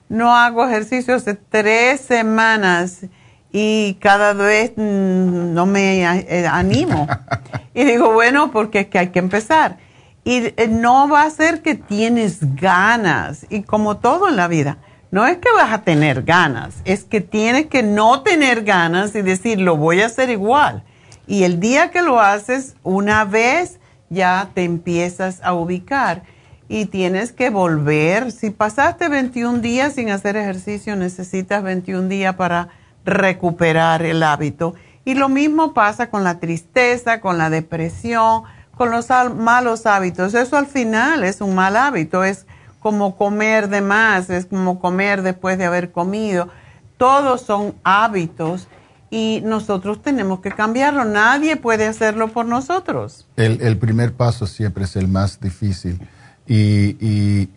no 0.09 0.35
hago 0.35 0.65
ejercicio 0.65 1.15
hace 1.15 1.33
tres 1.33 2.01
semanas 2.01 3.05
y 3.51 3.93
cada 4.01 4.33
vez 4.33 4.73
mm, 4.75 5.53
no 5.53 5.65
me 5.65 6.01
eh, 6.03 6.47
animo. 6.47 7.07
y 7.73 7.85
digo, 7.85 8.11
bueno, 8.13 8.51
porque 8.51 8.81
es 8.81 8.87
que 8.87 8.99
hay 8.99 9.07
que 9.09 9.19
empezar. 9.19 9.77
Y 10.23 10.53
eh, 10.57 10.67
no 10.69 11.07
va 11.07 11.23
a 11.23 11.29
ser 11.29 11.61
que 11.61 11.75
tienes 11.75 12.55
ganas, 12.55 13.45
y 13.49 13.61
como 13.61 13.97
todo 13.97 14.27
en 14.27 14.35
la 14.35 14.47
vida, 14.47 14.77
no 15.11 15.25
es 15.25 15.37
que 15.37 15.49
vas 15.55 15.71
a 15.71 15.83
tener 15.83 16.23
ganas, 16.23 16.81
es 16.83 17.05
que 17.05 17.21
tienes 17.21 17.67
que 17.67 17.83
no 17.83 18.23
tener 18.23 18.63
ganas 18.63 19.15
y 19.15 19.21
decir, 19.21 19.61
lo 19.61 19.77
voy 19.77 20.01
a 20.01 20.07
hacer 20.07 20.29
igual. 20.29 20.83
Y 21.27 21.43
el 21.43 21.59
día 21.59 21.91
que 21.91 22.01
lo 22.01 22.19
haces 22.19 22.75
una 22.83 23.23
vez, 23.23 23.79
ya 24.09 24.49
te 24.53 24.63
empiezas 24.63 25.41
a 25.43 25.53
ubicar 25.53 26.23
y 26.67 26.85
tienes 26.85 27.31
que 27.31 27.49
volver. 27.49 28.31
Si 28.31 28.49
pasaste 28.49 29.09
21 29.09 29.59
días 29.59 29.93
sin 29.93 30.09
hacer 30.09 30.35
ejercicio, 30.35 30.95
necesitas 30.95 31.63
21 31.63 32.07
días 32.07 32.35
para 32.35 32.69
recuperar 33.03 34.01
el 34.01 34.23
hábito. 34.23 34.75
Y 35.03 35.13
lo 35.13 35.29
mismo 35.29 35.73
pasa 35.73 36.09
con 36.09 36.23
la 36.23 36.39
tristeza, 36.39 37.21
con 37.21 37.37
la 37.37 37.49
depresión, 37.49 38.43
con 38.75 38.89
los 38.89 39.07
malos 39.35 39.85
hábitos. 39.85 40.33
Eso 40.33 40.57
al 40.57 40.65
final 40.65 41.23
es 41.23 41.41
un 41.41 41.53
mal 41.53 41.75
hábito, 41.75 42.23
es 42.23 42.47
como 42.79 43.15
comer 43.15 43.69
de 43.69 43.81
más, 43.81 44.29
es 44.29 44.47
como 44.47 44.79
comer 44.79 45.21
después 45.21 45.57
de 45.57 45.65
haber 45.65 45.91
comido. 45.91 46.49
Todos 46.97 47.41
son 47.41 47.75
hábitos 47.83 48.67
y 49.11 49.41
nosotros 49.43 50.01
tenemos 50.01 50.39
que 50.39 50.51
cambiarlo. 50.51 51.05
Nadie 51.05 51.57
puede 51.57 51.85
hacerlo 51.85 52.29
por 52.29 52.47
nosotros. 52.47 53.27
El, 53.35 53.61
el 53.61 53.77
primer 53.77 54.13
paso 54.13 54.47
siempre 54.47 54.85
es 54.85 54.95
el 54.95 55.07
más 55.07 55.39
difícil 55.39 55.99
y, 56.47 57.49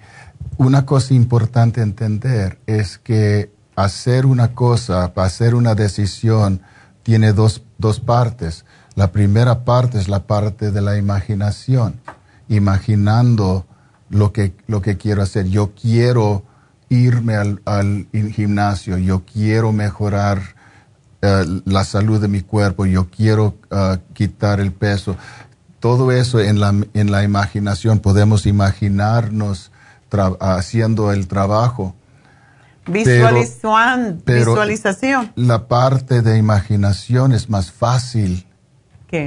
una 0.57 0.85
cosa 0.87 1.15
importante 1.15 1.81
entender 1.83 2.59
es 2.67 2.99
que 2.99 3.53
hacer 3.77 4.27
una 4.27 4.55
cosa, 4.57 5.13
hacer 5.15 5.55
una 5.55 5.77
decisión, 5.77 6.63
tiene 7.05 7.33
dos, 7.33 7.63
dos 7.79 8.01
partes. 8.01 8.65
La 8.97 9.13
primera 9.13 9.65
parte 9.65 9.99
es 9.99 10.09
la 10.09 10.27
parte 10.27 10.73
de 10.73 10.81
la 10.81 10.99
imaginación, 10.99 12.01
imaginando 12.49 13.67
lo 14.11 14.33
que, 14.33 14.53
lo 14.67 14.83
que 14.83 14.97
quiero 14.97 15.23
hacer. 15.23 15.47
Yo 15.47 15.75
quiero 15.81 16.43
irme 16.89 17.37
al, 17.37 17.63
al 17.65 18.09
gimnasio, 18.13 18.99
yo 18.99 19.23
quiero 19.25 19.71
mejorar 19.71 20.41
eh, 21.21 21.45
la 21.65 21.83
salud 21.83 22.21
de 22.21 22.29
mi 22.29 22.43
cuerpo, 22.43 22.87
yo 22.87 23.09
quiero 23.11 23.57
ah, 23.73 23.99
quitar 24.15 24.61
el 24.61 24.73
peso. 24.73 25.17
Todo 25.81 26.13
eso 26.13 26.41
en 26.41 26.61
la, 26.61 26.75
en 26.95 27.11
la 27.13 27.23
imaginación, 27.23 28.01
podemos 28.01 28.47
imaginarnos 28.47 29.71
haciendo 30.41 31.13
el 31.13 31.29
trabajo. 31.29 31.95
visualización. 34.25 35.33
La 35.37 35.69
parte 35.69 36.23
de 36.23 36.39
imaginación 36.39 37.33
es 37.33 37.51
más 37.51 37.71
fácil 37.71 38.47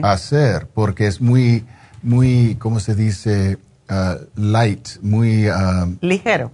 hacer 0.03 0.67
porque 0.73 1.07
es 1.07 1.21
muy, 1.21 1.65
muy, 2.01 2.55
¿cómo 2.55 2.79
se 2.79 2.95
dice? 2.95 3.59
Ah, 3.87 4.17
light, 4.35 4.87
muy... 5.01 5.47
Ah, 5.47 5.87
ligero. 6.01 6.51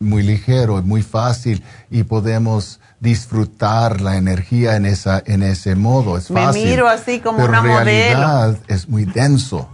Muy 0.00 0.22
ligero, 0.22 0.82
muy 0.82 1.02
fácil 1.02 1.62
y 1.90 2.02
podemos 2.02 2.80
disfrutar 3.00 4.00
la 4.00 4.16
energía 4.16 4.76
en, 4.76 4.86
esa, 4.86 5.22
en 5.24 5.42
ese 5.42 5.74
modo. 5.76 6.16
Es 6.18 6.30
Me 6.30 6.46
miro 6.52 6.88
así 6.88 7.20
como 7.20 7.38
pero 7.38 7.50
una 7.50 7.62
realidad 7.62 8.58
es 8.68 8.88
muy 8.88 9.04
denso. 9.04 9.68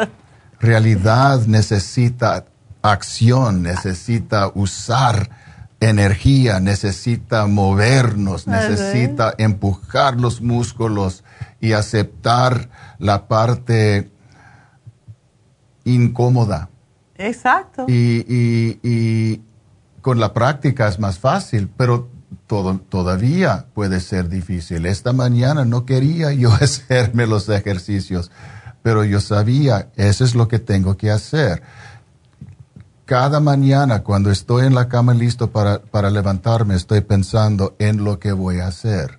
realidad 0.60 1.40
necesita 1.46 2.44
acción, 2.82 3.62
necesita 3.62 4.50
usar 4.54 5.30
energía, 5.80 6.60
necesita 6.60 7.46
movernos, 7.46 8.46
necesita 8.46 9.34
empujar 9.38 10.18
los 10.18 10.40
músculos 10.40 11.24
y 11.60 11.72
aceptar 11.72 12.68
la 12.98 13.28
parte 13.28 14.10
incómoda. 15.84 16.68
Exacto. 17.16 17.86
Y, 17.88 18.24
y, 18.82 19.42
con 20.06 20.20
la 20.20 20.32
práctica 20.32 20.86
es 20.86 21.00
más 21.00 21.18
fácil, 21.18 21.68
pero 21.76 22.08
todo, 22.46 22.78
todavía 22.78 23.66
puede 23.74 23.98
ser 23.98 24.28
difícil. 24.28 24.86
Esta 24.86 25.12
mañana 25.12 25.64
no 25.64 25.84
quería 25.84 26.32
yo 26.32 26.52
hacerme 26.60 27.26
los 27.26 27.48
ejercicios, 27.48 28.30
pero 28.84 29.02
yo 29.02 29.20
sabía, 29.20 29.88
eso 29.96 30.24
es 30.24 30.36
lo 30.36 30.46
que 30.46 30.60
tengo 30.60 30.96
que 30.96 31.10
hacer. 31.10 31.64
Cada 33.04 33.40
mañana 33.40 34.04
cuando 34.04 34.30
estoy 34.30 34.66
en 34.66 34.76
la 34.76 34.88
cama 34.88 35.12
listo 35.12 35.50
para, 35.50 35.80
para 35.80 36.08
levantarme, 36.08 36.76
estoy 36.76 37.00
pensando 37.00 37.74
en 37.80 38.04
lo 38.04 38.20
que 38.20 38.30
voy 38.30 38.60
a 38.60 38.68
hacer, 38.68 39.18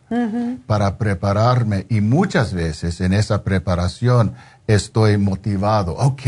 para 0.67 0.97
prepararme. 0.97 1.85
Y 1.89 1.99
muchas 1.99 2.53
veces 2.53 3.01
en 3.01 3.11
esa 3.11 3.43
preparación 3.43 4.35
estoy 4.67 5.17
motivado. 5.17 5.93
Ok, 5.93 6.21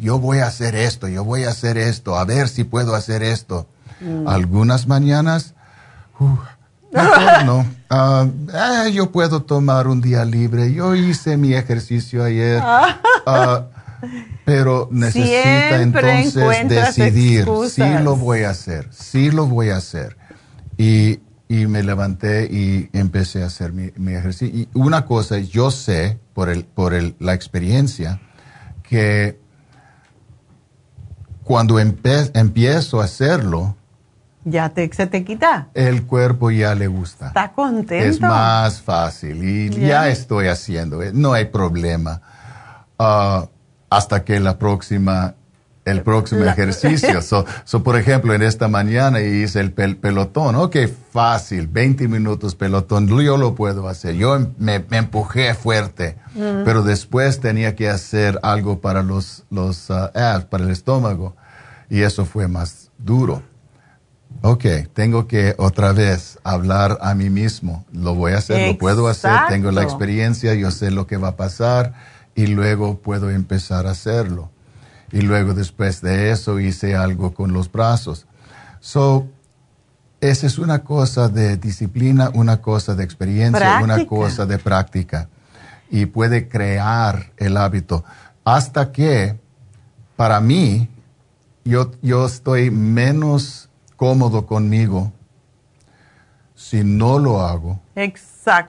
yo 0.00 0.18
voy 0.18 0.38
a 0.38 0.46
hacer 0.46 0.74
esto, 0.74 1.08
yo 1.08 1.24
voy 1.24 1.44
a 1.44 1.50
hacer 1.50 1.76
esto, 1.76 2.16
a 2.16 2.24
ver 2.24 2.48
si 2.48 2.64
puedo 2.64 2.94
hacer 2.94 3.22
esto. 3.22 3.66
Mm. 4.00 4.28
Algunas 4.28 4.86
mañanas, 4.86 5.54
no, 7.44 7.66
ah, 7.90 8.26
eh, 8.86 8.92
yo 8.92 9.10
puedo 9.10 9.42
tomar 9.42 9.88
un 9.88 10.00
día 10.00 10.24
libre, 10.24 10.72
yo 10.72 10.94
hice 10.94 11.36
mi 11.36 11.54
ejercicio 11.54 12.24
ayer. 12.24 12.60
Ah, 12.64 13.66
pero 14.44 14.88
necesita 14.92 15.82
entonces 15.82 16.68
decidir, 16.68 17.46
sí 17.68 17.82
lo 18.02 18.16
voy 18.16 18.44
a 18.44 18.50
hacer, 18.50 18.88
sí 18.92 19.30
lo 19.30 19.46
voy 19.46 19.70
a 19.70 19.76
hacer. 19.76 20.16
Y, 20.76 21.20
y 21.48 21.66
me 21.66 21.82
levanté 21.82 22.44
y 22.44 22.90
empecé 22.92 23.42
a 23.42 23.46
hacer 23.46 23.72
mi, 23.72 23.90
mi, 23.96 24.12
ejercicio. 24.14 24.60
Y 24.60 24.68
una 24.74 25.06
cosa, 25.06 25.38
yo 25.38 25.70
sé 25.70 26.18
por, 26.34 26.50
el, 26.50 26.64
por 26.64 26.94
el, 26.94 27.16
la 27.18 27.34
experiencia 27.34 28.20
que 28.82 29.40
cuando 31.44 31.78
empiezo 31.78 33.00
a 33.00 33.04
hacerlo, 33.04 33.74
ya 34.44 34.68
te, 34.70 34.90
se 34.92 35.06
te 35.06 35.24
quita. 35.24 35.68
El 35.74 36.04
cuerpo 36.04 36.50
ya 36.50 36.74
le 36.74 36.86
gusta. 36.86 37.28
Está 37.28 37.52
contento. 37.52 37.94
Es 37.94 38.20
más 38.20 38.80
fácil 38.80 39.42
y 39.42 39.70
ya 39.70 40.08
estoy 40.08 40.48
haciendo, 40.48 41.02
eh, 41.02 41.10
no 41.14 41.32
hay 41.32 41.46
problema. 41.46 42.20
Uh, 42.98 43.46
hasta 43.90 44.24
que 44.24 44.40
la 44.40 44.58
próxima, 44.58 45.34
el 45.90 46.02
próximo 46.02 46.44
ejercicio. 46.44 47.20
So, 47.64 47.82
por 47.82 47.98
ejemplo, 47.98 48.34
en 48.34 48.42
esta 48.42 48.68
mañana 48.68 49.20
hice 49.20 49.60
el 49.60 49.72
pelotón. 49.72 50.54
Ok, 50.56 50.76
fácil, 51.12 51.66
20 51.66 52.08
minutos 52.08 52.54
pelotón, 52.54 53.08
yo 53.08 53.36
lo 53.36 53.54
puedo 53.54 53.88
hacer. 53.88 54.14
Yo 54.14 54.38
me, 54.58 54.84
empujé 54.90 55.54
fuerte, 55.54 56.16
mm. 56.34 56.64
pero 56.64 56.82
después 56.82 57.40
tenía 57.40 57.74
que 57.74 57.88
hacer 57.88 58.38
algo 58.42 58.80
para 58.80 59.02
los, 59.02 59.44
los 59.50 59.90
uh, 59.90 60.10
para 60.48 60.64
el 60.64 60.70
estómago. 60.70 61.36
Y 61.90 62.02
eso 62.02 62.24
fue 62.24 62.48
más 62.48 62.90
duro. 62.98 63.42
Ok, 64.42 64.64
tengo 64.92 65.26
que 65.26 65.54
otra 65.58 65.92
vez 65.92 66.38
hablar 66.44 66.98
a 67.00 67.14
mí 67.14 67.30
mismo. 67.30 67.84
Lo 67.92 68.14
voy 68.14 68.32
a 68.32 68.38
hacer, 68.38 68.68
lo 68.68 68.78
puedo 68.78 69.08
hacer, 69.08 69.32
tengo 69.48 69.70
la 69.72 69.82
experiencia, 69.82 70.54
yo 70.54 70.70
sé 70.70 70.90
lo 70.90 71.06
que 71.06 71.16
va 71.16 71.28
a 71.28 71.36
pasar 71.36 71.94
y 72.34 72.46
luego 72.46 72.98
puedo 73.00 73.30
empezar 73.30 73.86
a 73.86 73.90
hacerlo. 73.90 74.50
Y 75.12 75.22
luego 75.22 75.54
después 75.54 76.00
de 76.00 76.30
eso 76.30 76.60
hice 76.60 76.94
algo 76.94 77.32
con 77.32 77.52
los 77.52 77.70
brazos. 77.70 78.26
So, 78.80 79.26
esa 80.20 80.46
es 80.46 80.58
una 80.58 80.80
cosa 80.80 81.28
de 81.28 81.56
disciplina, 81.56 82.30
una 82.34 82.60
cosa 82.60 82.94
de 82.94 83.04
experiencia, 83.04 83.80
una 83.82 84.04
cosa 84.06 84.46
de 84.46 84.58
práctica. 84.58 85.28
Y 85.90 86.06
puede 86.06 86.48
crear 86.48 87.32
el 87.36 87.56
hábito. 87.56 88.04
Hasta 88.44 88.92
que, 88.92 89.38
para 90.16 90.40
mí, 90.40 90.88
yo, 91.64 91.92
yo 92.02 92.26
estoy 92.26 92.70
menos 92.70 93.68
cómodo 93.96 94.46
conmigo 94.46 95.12
si 96.54 96.82
no 96.82 97.18
lo 97.18 97.40
hago. 97.40 97.80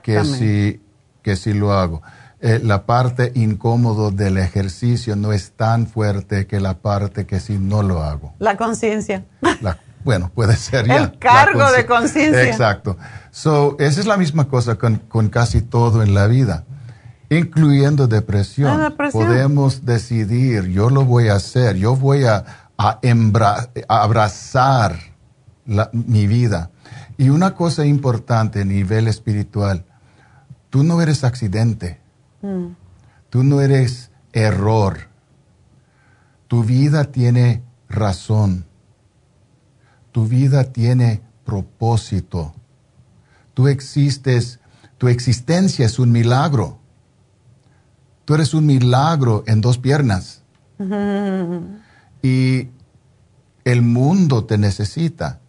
Que 0.03 0.23
si, 0.23 0.81
que 1.23 1.35
si 1.35 1.53
lo 1.53 1.73
hago. 1.73 2.01
Eh, 2.41 2.61
la 2.63 2.85
parte 2.85 3.33
incómodo 3.35 4.11
del 4.11 4.37
ejercicio 4.37 5.17
no 5.17 5.33
es 5.33 5.51
tan 5.51 5.87
fuerte 5.87 6.47
que 6.47 6.61
la 6.61 6.75
parte 6.75 7.25
que 7.25 7.41
si 7.41 7.57
no 7.57 7.83
lo 7.83 8.01
hago. 8.01 8.33
La 8.39 8.55
conciencia. 8.55 9.25
Bueno, 10.05 10.31
puede 10.33 10.55
ser 10.55 10.87
ya. 10.87 10.95
El 10.95 11.19
cargo 11.19 11.69
de 11.71 11.85
conciencia. 11.85 12.43
Exacto. 12.43 12.97
So, 13.31 13.75
esa 13.79 13.99
es 13.99 14.05
la 14.05 14.15
misma 14.15 14.47
cosa 14.47 14.75
con, 14.75 15.29
casi 15.29 15.61
todo 15.61 16.01
en 16.01 16.13
la 16.13 16.27
vida, 16.27 16.63
incluyendo 17.29 18.07
depresión. 18.07 18.81
Ah, 18.81 18.93
Podemos 19.11 19.85
decidir, 19.85 20.67
yo 20.67 20.89
lo 20.89 21.03
voy 21.03 21.27
a 21.27 21.35
hacer, 21.35 21.75
yo 21.75 21.97
voy 21.97 22.23
a, 22.23 22.45
a, 22.77 22.99
abrazar 23.89 24.97
mi 25.91 26.27
vida. 26.27 26.71
Y 27.17 27.29
una 27.29 27.53
cosa 27.53 27.85
importante 27.85 28.61
a 28.61 28.65
nivel 28.65 29.09
espiritual, 29.09 29.83
tú 30.69 30.83
no 30.85 31.01
eres 31.01 31.25
accidente. 31.25 31.99
Tú 32.41 33.43
no 33.43 33.61
eres 33.61 34.11
error. 34.33 35.09
Tu 36.47 36.63
vida 36.63 37.05
tiene 37.05 37.63
razón. 37.87 38.65
Tu 40.11 40.25
vida 40.25 40.65
tiene 40.65 41.21
propósito. 41.45 42.53
Tú 43.53 43.67
existes, 43.67 44.59
tu 44.97 45.07
existencia 45.07 45.85
es 45.85 45.99
un 45.99 46.11
milagro. 46.11 46.79
Tú 48.25 48.35
eres 48.35 48.53
un 48.53 48.65
milagro 48.65 49.43
en 49.47 49.61
dos 49.61 49.77
piernas. 49.77 50.43
Y 52.21 52.69
el 53.63 53.81
mundo 53.81 54.45
te 54.45 54.57
necesita. 54.57 55.39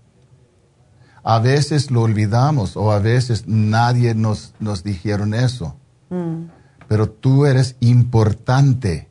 A 1.23 1.39
veces 1.39 1.91
lo 1.91 2.03
olvidamos 2.03 2.77
o 2.77 2.93
a 2.93 2.99
veces 2.99 3.47
nadie 3.47 4.15
nos, 4.15 4.55
nos 4.59 4.83
dijeron 4.83 5.35
eso. 5.35 5.77
Mm 6.09 6.60
pero 6.91 7.09
tú 7.09 7.47
eres 7.47 7.77
importante 7.79 9.09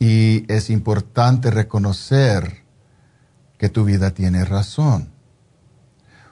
y 0.00 0.52
es 0.52 0.68
importante 0.68 1.48
reconocer 1.52 2.64
que 3.56 3.68
tu 3.68 3.84
vida 3.84 4.10
tiene 4.10 4.44
razón. 4.44 5.10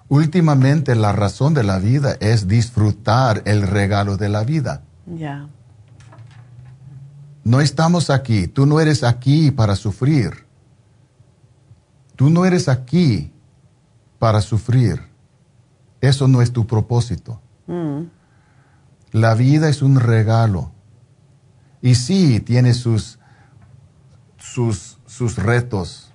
Últimamente 0.09 0.97
la 0.97 1.13
razón 1.13 1.55
de 1.55 1.63
la 1.63 1.79
vida 1.79 2.17
es 2.19 2.49
disfrutar 2.49 3.43
el 3.45 3.63
regalo 3.63 4.17
de 4.17 4.29
la 4.29 4.43
vida. 4.43 4.83
Ya. 5.07 5.49
No 7.45 7.61
estamos 7.61 8.11
aquí, 8.11 8.49
tú 8.49 8.67
no 8.67 8.81
eres 8.81 9.05
aquí 9.05 9.53
para 9.53 9.77
sufrir. 9.77 10.47
Tú 12.17 12.29
no 12.29 12.45
eres 12.45 12.69
aquí 12.69 13.31
para 14.19 14.41
sufrir. 14.41 15.01
Eso 16.01 16.27
no 16.27 16.43
es 16.43 16.53
tu 16.53 16.67
propósito. 16.67 17.41
Mm. 17.69 18.18
La 19.13 19.35
vida 19.35 19.69
es 19.69 19.83
un 19.83 20.01
regalo. 20.01 20.73
Y 21.81 21.95
sí, 21.95 22.41
tiene 22.41 22.75
sus, 22.75 23.19
sus, 24.37 24.99
sus 25.07 25.37
retos, 25.37 26.11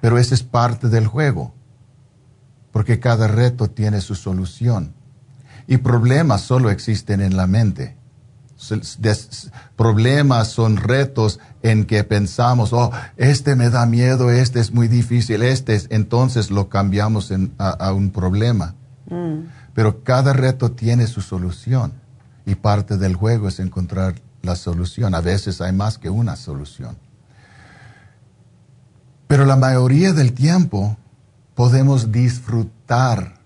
pero 0.00 0.18
ese 0.18 0.34
es 0.34 0.42
parte 0.42 0.88
del 0.88 1.06
juego, 1.06 1.54
porque 2.72 2.98
cada 2.98 3.28
reto 3.28 3.68
tiene 3.68 4.00
su 4.00 4.14
solución. 4.14 4.94
Y 5.66 5.76
problemas 5.78 6.40
solo 6.40 6.70
existen 6.70 7.20
en 7.20 7.36
la 7.36 7.46
mente. 7.46 7.96
Problemas 9.76 10.48
son 10.48 10.76
retos 10.76 11.40
en 11.62 11.84
que 11.84 12.04
pensamos, 12.04 12.72
oh, 12.72 12.90
este 13.16 13.56
me 13.56 13.70
da 13.70 13.86
miedo, 13.86 14.30
este 14.30 14.60
es 14.60 14.72
muy 14.72 14.88
difícil, 14.88 15.42
este 15.42 15.74
es, 15.74 15.88
entonces 15.90 16.50
lo 16.50 16.68
cambiamos 16.68 17.32
a, 17.58 17.92
un 17.92 18.10
problema. 18.10 18.74
Mm. 19.10 19.46
Pero 19.74 20.04
cada 20.04 20.32
reto 20.32 20.72
tiene 20.72 21.06
su 21.06 21.20
solución 21.20 22.01
y 22.46 22.54
parte 22.54 22.96
del 22.96 23.16
juego 23.16 23.48
es 23.48 23.60
encontrar 23.60 24.14
la 24.42 24.56
solución. 24.56 25.14
A 25.14 25.20
veces 25.20 25.60
hay 25.60 25.72
más 25.72 25.98
que 25.98 26.10
una 26.10 26.36
solución. 26.36 26.96
Pero 29.28 29.44
la 29.46 29.56
mayoría 29.56 30.12
del 30.12 30.34
tiempo 30.34 30.96
podemos 31.54 32.12
disfrutar 32.12 33.40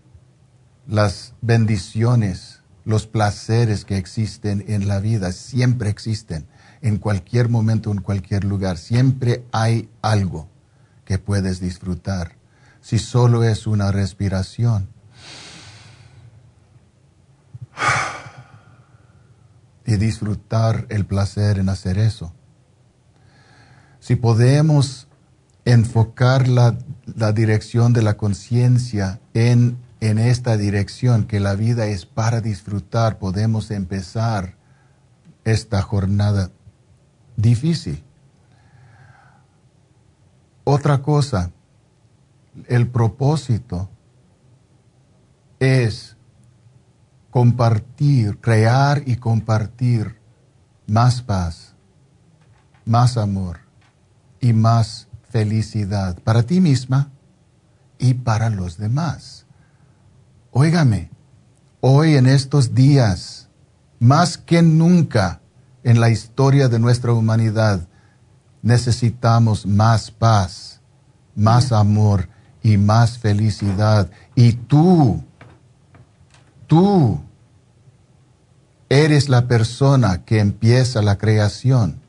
las 0.86 1.34
bendiciones, 1.40 2.60
los 2.84 3.06
placeres 3.06 3.84
que 3.84 3.96
existen 3.96 4.64
en 4.68 4.88
la 4.88 5.00
vida, 5.00 5.32
siempre 5.32 5.90
existen, 5.90 6.46
en 6.82 6.98
cualquier 6.98 7.48
momento, 7.48 7.90
en 7.90 8.00
cualquier 8.00 8.44
lugar, 8.44 8.78
siempre 8.78 9.44
hay 9.52 9.88
algo 10.02 10.48
que 11.04 11.18
puedes 11.18 11.60
disfrutar, 11.60 12.36
si 12.80 12.98
solo 12.98 13.44
es 13.44 13.66
una 13.66 13.90
respiración. 13.92 14.88
Y 19.86 19.96
disfrutar 19.96 20.86
el 20.88 21.06
placer 21.06 21.58
en 21.58 21.68
hacer 21.68 21.98
eso. 21.98 22.32
Si 24.00 24.16
podemos 24.16 25.06
enfocar 25.64 26.48
la, 26.48 26.76
dirección 27.32 27.92
de 27.92 28.02
la 28.02 28.16
conciencia 28.16 29.20
en, 29.34 29.78
en 30.00 30.18
esta 30.18 30.56
dirección, 30.56 31.24
que 31.24 31.40
la 31.40 31.54
vida 31.54 31.86
es 31.86 32.06
para 32.06 32.40
disfrutar, 32.40 33.18
podemos 33.18 33.70
empezar 33.70 34.56
esta 35.44 35.82
jornada 35.82 36.50
difícil. 37.36 38.02
Otra 40.64 41.02
cosa, 41.02 41.52
el 42.66 42.88
propósito 42.88 43.88
es 45.60 46.15
compartir, 47.36 48.40
crear 48.40 49.02
y 49.04 49.16
compartir 49.16 50.18
más 50.86 51.20
paz, 51.20 51.74
más 52.86 53.18
amor 53.18 53.58
y 54.40 54.54
más 54.54 55.08
felicidad 55.28 56.18
para 56.24 56.44
ti 56.44 56.62
misma 56.62 57.10
y 57.98 58.14
para 58.14 58.48
los 58.48 58.78
demás. 58.78 59.44
Óigame, 60.50 61.10
hoy 61.82 62.14
en 62.14 62.26
estos 62.26 62.74
días, 62.74 63.50
más 63.98 64.38
que 64.38 64.62
nunca 64.62 65.42
en 65.82 66.00
la 66.00 66.08
historia 66.08 66.68
de 66.68 66.78
nuestra 66.78 67.12
humanidad, 67.12 67.86
necesitamos 68.62 69.66
más 69.66 70.10
paz, 70.10 70.80
más 71.34 71.70
amor 71.70 72.30
y 72.62 72.78
más 72.78 73.18
felicidad. 73.18 74.10
Y 74.34 74.54
tú, 74.54 75.22
tú 76.66 77.25
eres 78.88 79.28
la 79.28 79.48
persona 79.48 80.24
que 80.24 80.40
empieza 80.40 81.02
la 81.02 81.18
creación. 81.18 82.00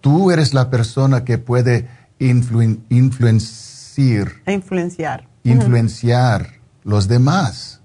Tú 0.00 0.30
eres 0.30 0.52
la 0.52 0.68
persona 0.68 1.24
que 1.24 1.38
puede 1.38 1.88
influenciar. 2.18 4.32
Influenciar. 4.46 5.26
Influenciar 5.44 6.60
los 6.82 7.08
demás. 7.08 7.80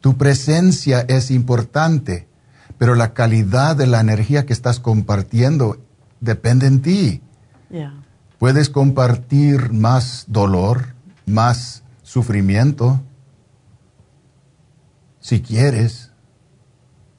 Tu 0.00 0.18
presencia 0.18 1.06
es 1.08 1.30
importante, 1.30 2.28
pero 2.76 2.94
la 2.94 3.14
calidad 3.14 3.76
de 3.76 3.86
la 3.86 4.00
energía 4.00 4.44
que 4.44 4.52
estás 4.52 4.78
compartiendo 4.78 5.78
depende 6.20 6.66
en 6.66 6.82
ti. 6.82 7.22
Puedes 8.38 8.68
compartir 8.68 9.72
más 9.72 10.26
dolor, 10.28 10.94
más 11.24 11.82
sufrimiento, 12.02 13.00
si 15.20 15.40
quieres, 15.40 16.05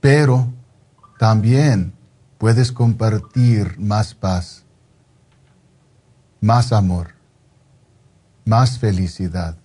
pero 0.07 0.47
también 1.19 1.91
puedes 2.37 2.71
compartir 2.71 3.77
más 3.77 4.13
paz, 4.13 4.63
más 6.39 6.71
amor, 6.71 7.09
más 8.45 8.79
felicidad, 8.79 9.57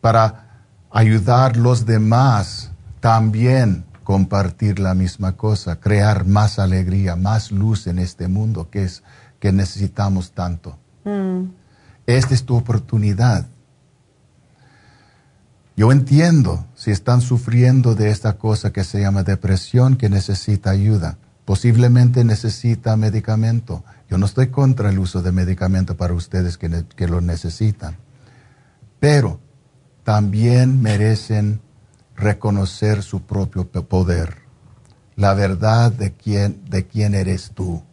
para 0.00 0.62
ayudar 0.92 1.56
a 1.56 1.58
los 1.58 1.84
demás 1.84 2.70
también 3.00 3.84
compartir 4.04 4.78
la 4.78 4.94
misma 4.94 5.32
cosa, 5.32 5.80
crear 5.80 6.24
más 6.24 6.60
alegría, 6.60 7.16
más 7.16 7.50
luz 7.50 7.88
en 7.88 7.98
este 7.98 8.28
mundo 8.28 8.70
que 8.70 8.84
es 8.84 9.02
que 9.40 9.50
necesitamos 9.50 10.30
tanto. 10.30 10.78
Mm. 11.04 11.46
Esta 12.06 12.34
es 12.34 12.44
tu 12.44 12.54
oportunidad. 12.54 13.48
Yo 15.76 15.90
entiendo 15.90 16.66
si 16.82 16.90
están 16.90 17.20
sufriendo 17.20 17.94
de 17.94 18.10
esta 18.10 18.38
cosa 18.38 18.72
que 18.72 18.82
se 18.82 18.98
llama 18.98 19.22
depresión, 19.22 19.94
que 19.94 20.08
necesita 20.08 20.70
ayuda. 20.70 21.16
Posiblemente 21.44 22.24
necesita 22.24 22.96
medicamento. 22.96 23.84
Yo 24.10 24.18
no 24.18 24.26
estoy 24.26 24.48
contra 24.48 24.90
el 24.90 24.98
uso 24.98 25.22
de 25.22 25.30
medicamento 25.30 25.96
para 25.96 26.12
ustedes 26.12 26.58
que, 26.58 26.84
que 26.96 27.06
lo 27.06 27.20
necesitan. 27.20 27.98
Pero 28.98 29.38
también 30.02 30.82
merecen 30.82 31.60
reconocer 32.16 33.04
su 33.04 33.22
propio 33.22 33.70
poder, 33.70 34.38
la 35.14 35.34
verdad 35.34 35.92
de 35.92 36.10
quién, 36.14 36.64
de 36.68 36.88
quién 36.88 37.14
eres 37.14 37.52
tú. 37.54 37.84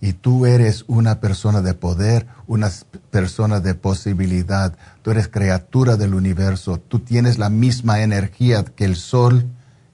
Y 0.00 0.12
tú 0.12 0.46
eres 0.46 0.84
una 0.88 1.20
persona 1.20 1.62
de 1.62 1.74
poder, 1.74 2.26
una 2.46 2.70
persona 3.10 3.60
de 3.60 3.74
posibilidad. 3.74 4.76
Tú 5.02 5.12
eres 5.12 5.28
criatura 5.28 5.96
del 5.96 6.14
universo. 6.14 6.78
Tú 6.78 6.98
tienes 6.98 7.38
la 7.38 7.48
misma 7.48 8.02
energía 8.02 8.64
que 8.64 8.84
el 8.84 8.96
sol 8.96 9.46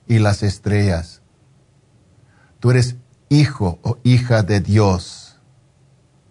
y 0.06 0.18
las 0.18 0.42
estrellas. 0.42 1.20
Tú 2.60 2.70
eres 2.70 2.96
hijo 3.28 3.78
o 3.82 3.98
hija 4.04 4.42
de 4.42 4.60
Dios. 4.60 5.38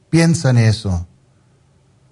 Piensa 0.10 0.49
en 0.49 0.57
eso, 0.57 1.07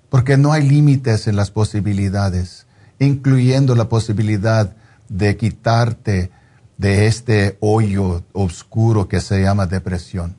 porque 0.10 0.38
no 0.38 0.52
hay 0.52 0.68
límites 0.68 1.28
en 1.28 1.36
las 1.36 1.52
posibilidades, 1.52 2.68
incluyendo 3.00 3.76
la 3.76 3.90
posibilidad 3.90 4.76
de 5.10 5.38
quitarte 5.38 6.32
de 6.78 7.08
este 7.08 7.58
hoyo 7.60 8.24
oscuro 8.32 9.08
que 9.08 9.22
se 9.22 9.42
llama 9.42 9.66
depresión. 9.66 10.39